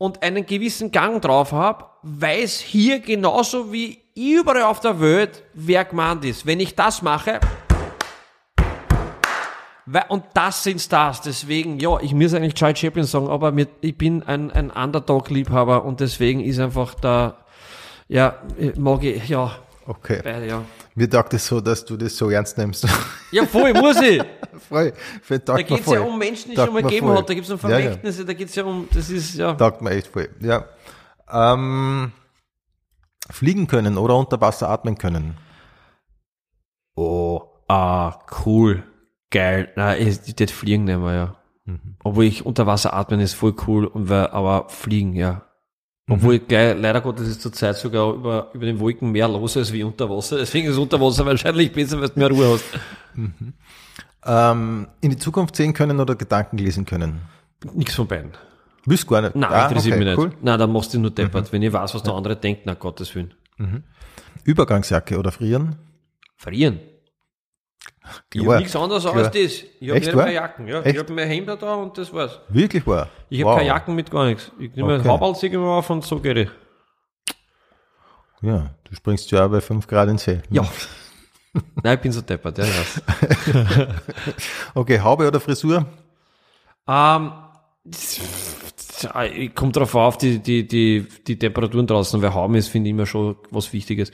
und 0.00 0.22
einen 0.22 0.46
gewissen 0.46 0.90
Gang 0.90 1.20
drauf 1.20 1.52
habe, 1.52 1.84
weiß 2.02 2.58
hier 2.60 3.00
genauso 3.00 3.70
wie 3.70 3.98
überall 4.16 4.62
auf 4.62 4.80
der 4.80 4.98
Welt, 4.98 5.42
wer 5.52 5.84
gemeint 5.84 6.24
ist. 6.24 6.46
Wenn 6.46 6.58
ich 6.58 6.74
das 6.74 7.02
mache, 7.02 7.38
und 10.08 10.24
das 10.32 10.64
sind 10.64 10.80
Stars, 10.80 11.20
deswegen, 11.20 11.78
ja, 11.78 12.00
ich 12.00 12.14
muss 12.14 12.32
eigentlich 12.32 12.54
Charlie 12.54 12.76
Chaplin 12.76 13.04
sagen, 13.04 13.28
aber 13.28 13.52
mir, 13.52 13.66
ich 13.82 13.98
bin 13.98 14.22
ein, 14.22 14.50
ein 14.50 14.70
Underdog-Liebhaber 14.70 15.84
und 15.84 16.00
deswegen 16.00 16.40
ist 16.40 16.60
einfach 16.60 16.94
da, 16.94 17.36
ja, 18.08 18.36
mag 18.76 19.04
ich, 19.04 19.28
ja, 19.28 19.54
Okay. 19.86 20.20
beide, 20.22 20.46
ja. 20.46 20.62
Mir 20.94 21.10
taugt 21.10 21.34
es 21.34 21.46
so, 21.46 21.60
dass 21.60 21.84
du 21.84 21.96
das 21.96 22.16
so 22.16 22.30
ernst 22.30 22.56
nimmst. 22.56 22.86
Ja, 23.32 23.44
voll, 23.44 23.74
muss 23.74 24.00
ich. 24.00 24.22
voll. 24.60 24.92
Taugt 25.28 25.48
Da 25.48 25.54
mir 25.54 25.64
geht's 25.64 25.84
voll. 25.84 25.94
ja 25.96 26.00
um 26.02 26.18
Menschen, 26.18 26.50
die 26.50 26.56
Taugt 26.56 26.66
schon 26.66 26.74
mal 26.74 26.82
gegeben 26.82 27.06
voll. 27.06 27.16
hat, 27.18 27.28
da 27.28 27.34
gibt's 27.34 27.50
um 27.50 27.58
Ja, 27.62 27.68
ja. 27.70 27.78
Vermächtnisse, 27.78 28.24
da 28.24 28.32
geht's 28.32 28.54
ja 28.54 28.64
um, 28.64 28.88
das 28.92 29.10
ist, 29.10 29.34
ja. 29.36 29.54
Taugt 29.54 29.82
mir 29.82 29.90
echt 29.90 30.06
voll. 30.08 30.28
Ja. 30.40 30.64
Ähm, 31.32 32.12
fliegen 33.30 33.66
können 33.66 33.98
oder 33.98 34.16
unter 34.16 34.40
Wasser 34.40 34.68
atmen 34.68 34.98
können. 34.98 35.36
Oh, 36.96 37.42
ah, 37.68 38.18
cool. 38.44 38.82
Geil. 39.30 39.72
Nein, 39.76 40.06
ich, 40.06 40.34
das 40.34 40.50
Fliegen 40.50 40.84
nehmen 40.84 41.04
wir, 41.04 41.14
ja. 41.14 41.36
Mhm. 41.64 41.96
Obwohl 42.02 42.24
ich 42.24 42.44
unter 42.44 42.66
Wasser 42.66 42.94
atmen 42.94 43.20
ist 43.20 43.34
voll 43.34 43.54
cool, 43.66 43.86
und 43.86 44.10
aber 44.10 44.68
Fliegen, 44.68 45.14
ja. 45.14 45.42
Obwohl 46.08 46.34
ich 46.34 46.48
gleich, 46.48 46.76
leider 46.76 47.00
Gottes 47.00 47.28
ist 47.28 47.40
zurzeit 47.40 47.76
sogar 47.76 48.12
über, 48.12 48.50
über 48.52 48.66
den 48.66 48.80
Wolken 48.80 49.12
mehr 49.12 49.28
los 49.28 49.56
als 49.56 49.72
wie 49.72 49.84
unter 49.84 50.10
Wasser. 50.10 50.38
Deswegen 50.38 50.68
ist 50.68 50.76
unter 50.76 51.00
Wasser 51.00 51.24
wahrscheinlich 51.24 51.72
besser, 51.72 52.00
weil 52.00 52.08
du 52.08 52.18
mehr 52.18 52.30
Ruhe 52.30 52.54
hast. 52.54 52.64
Ähm, 54.24 54.88
in 55.00 55.10
die 55.10 55.16
Zukunft 55.18 55.56
sehen 55.56 55.72
können 55.72 55.98
oder 56.00 56.14
Gedanken 56.14 56.58
lesen 56.58 56.84
können. 56.84 57.22
Nichts 57.74 57.94
von 57.94 58.06
beiden. 58.06 58.32
Willst 58.86 59.06
gar 59.08 59.22
nicht? 59.22 59.34
Nein, 59.36 59.50
Ah, 59.52 59.66
interessiert 59.68 59.96
okay, 59.96 60.04
mich 60.04 60.16
nicht. 60.16 60.18
cool. 60.18 60.32
Nein, 60.42 60.58
dann 60.58 60.72
machst 60.72 60.92
du 60.94 60.98
nur 60.98 61.10
deppert. 61.10 61.52
Wenn 61.52 61.62
ich 61.62 61.72
weiß, 61.72 61.94
was 61.94 62.02
der 62.02 62.14
andere 62.14 62.36
denkt, 62.36 62.62
na 62.64 62.74
Gottes 62.74 63.14
Willen. 63.14 63.34
Übergangsjacke 64.44 65.18
oder 65.18 65.30
frieren? 65.32 65.76
Frieren. 66.36 66.80
Ich 68.32 68.44
habe 68.46 68.58
nichts 68.58 68.74
anderes 68.74 69.02
klar. 69.04 69.14
als 69.16 69.26
das. 69.30 69.34
Ich 69.80 69.88
habe 69.90 70.00
nicht 70.00 70.14
mehr 70.14 70.32
Jacken. 70.32 70.66
Ja. 70.66 70.80
Echt? 70.80 70.94
Ich 70.94 70.98
habe 70.98 71.12
mehr 71.12 71.26
Hemder 71.26 71.56
da 71.56 71.74
und 71.74 71.96
das 71.98 72.12
war's. 72.12 72.40
Wirklich 72.48 72.86
wahr? 72.86 73.08
Ich 73.28 73.40
habe 73.40 73.50
Wow. 73.50 73.56
keine 73.58 73.68
Jacken 73.68 73.94
mit 73.94 74.10
gar 74.10 74.26
nichts. 74.26 74.50
Ich 74.58 74.74
nehme 74.74 74.94
Okay. 74.94 75.00
okay. 75.00 75.08
Haupthalsig 75.08 75.52
immer 75.52 75.66
auf 75.68 75.88
und 75.90 76.04
so 76.04 76.18
geht 76.18 76.36
ich. 76.38 76.48
Ja, 78.42 78.70
du 78.84 78.94
springst 78.94 79.30
ja 79.30 79.44
auch 79.46 79.50
bei 79.50 79.60
5 79.60 79.86
Grad 79.86 80.08
ins 80.08 80.24
See. 80.24 80.40
Ja. 80.50 80.66
Nein, 81.82 81.96
ich 81.96 82.00
bin 82.00 82.12
so 82.12 82.20
deppert, 82.20 82.58
ja. 82.58 82.64
Okay, 84.74 85.00
Haube 85.00 85.26
oder 85.26 85.40
Frisur? 85.40 85.86
Ähm, 86.86 87.32
ich 87.84 89.54
komme 89.54 89.72
drauf 89.72 89.94
auf, 89.94 90.18
die, 90.18 90.38
die, 90.38 90.66
die, 90.66 91.06
die 91.26 91.38
Temperaturen 91.38 91.86
draußen, 91.86 92.20
weil 92.22 92.34
Hauben 92.34 92.54
ist, 92.54 92.68
finde 92.68 92.88
ich 92.88 92.94
immer 92.94 93.06
schon 93.06 93.36
was 93.50 93.72
Wichtiges. 93.72 94.10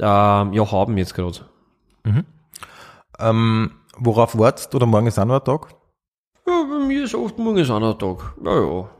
Ähm, 0.00 0.52
ja, 0.52 0.70
Hauben 0.70 0.96
jetzt 0.98 1.14
gerade. 1.14 1.40
Ähm, 3.18 3.70
worauf 3.96 4.36
wartest 4.36 4.74
oder 4.74 4.86
morgen 4.86 5.06
ist 5.06 5.18
auch 5.18 5.24
noch 5.24 5.40
ein 5.40 5.44
Tag? 5.44 5.68
Ja, 6.46 6.64
bei 6.68 6.86
mir 6.86 7.04
ist 7.04 7.14
oft 7.14 7.38
morgen 7.38 7.58
ist 7.58 7.70
auch 7.70 7.80
noch 7.80 7.92
ein 7.92 7.98
Tag. 7.98 8.34
Ja, 8.44 8.60
ja. 8.60 8.90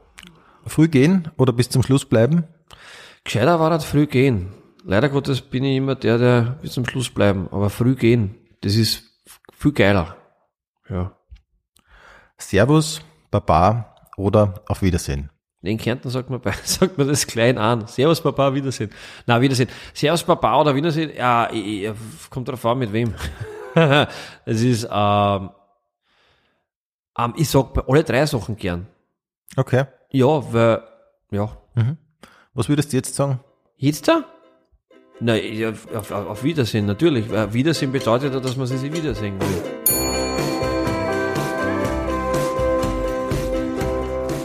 Früh 0.66 0.86
gehen 0.88 1.30
oder 1.36 1.52
bis 1.52 1.70
zum 1.70 1.82
Schluss 1.82 2.04
bleiben? 2.04 2.44
Gescheiter 3.24 3.58
war 3.58 3.70
das 3.70 3.84
früh 3.84 4.06
gehen. 4.06 4.52
Leider 4.84 5.08
Gottes 5.08 5.40
bin 5.40 5.64
ich 5.64 5.76
immer 5.76 5.94
der, 5.94 6.18
der 6.18 6.42
bis 6.60 6.72
zum 6.72 6.84
Schluss 6.86 7.10
bleiben. 7.10 7.48
Aber 7.50 7.70
früh 7.70 7.94
gehen, 7.94 8.34
das 8.62 8.74
ist 8.74 9.04
viel 9.52 9.72
geiler. 9.72 10.16
Ja. 10.88 11.16
Servus, 12.36 13.00
Baba 13.30 13.94
oder 14.16 14.62
auf 14.66 14.82
Wiedersehen? 14.82 15.30
In 15.62 15.78
Kärnten 15.78 16.10
sagt 16.10 16.28
man, 16.28 16.40
sagt 16.64 16.98
man 16.98 17.06
das 17.06 17.26
klein 17.26 17.56
an. 17.56 17.86
Servus 17.86 18.20
Papa, 18.20 18.52
Wiedersehen. 18.52 18.90
Na, 19.26 19.40
Wiedersehen. 19.40 19.68
Servus 19.94 20.24
Papa 20.24 20.60
oder 20.60 20.74
Wiedersehen. 20.74 21.12
Ja, 21.16 21.48
ich, 21.52 21.84
ich, 21.84 22.30
kommt 22.30 22.48
drauf 22.48 22.64
an, 22.66 22.78
mit 22.78 22.92
wem. 22.92 23.14
Es 24.44 24.60
ist, 24.60 24.86
ähm, 24.90 25.48
ähm, 27.18 27.34
ich 27.38 27.48
sag 27.48 27.72
bei 27.72 27.82
alle 27.88 28.04
drei 28.04 28.26
Sachen 28.26 28.56
gern. 28.56 28.86
Okay. 29.56 29.86
Ja, 30.10 30.52
weil, 30.52 30.82
ja. 31.30 31.56
Was 32.52 32.68
würdest 32.68 32.92
du 32.92 32.98
jetzt 32.98 33.14
sagen? 33.14 33.40
Jetzt 33.76 34.08
da? 34.08 34.24
Na, 35.24 35.34
auf, 35.94 36.10
auf, 36.10 36.42
Wiedersehen, 36.42 36.86
natürlich. 36.86 37.30
Weil 37.30 37.54
Wiedersehen 37.54 37.92
bedeutet 37.92 38.34
ja, 38.34 38.40
dass 38.40 38.56
man 38.56 38.66
sich 38.66 38.82
wiedersehen 38.92 39.38
will. 39.38 39.62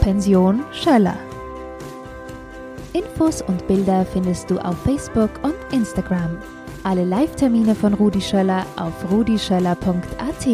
Pension 0.00 0.60
Schöller. 0.72 1.18
Infos 2.92 3.42
und 3.42 3.66
Bilder 3.66 4.06
findest 4.12 4.50
du 4.50 4.58
auf 4.58 4.76
Facebook 4.84 5.30
und 5.42 5.56
Instagram. 5.72 6.38
Alle 6.84 7.04
Live-Termine 7.04 7.74
von 7.74 7.94
Rudi 7.94 8.20
Schöller 8.20 8.64
auf 8.76 9.10
rudischöller.at. 9.10 10.46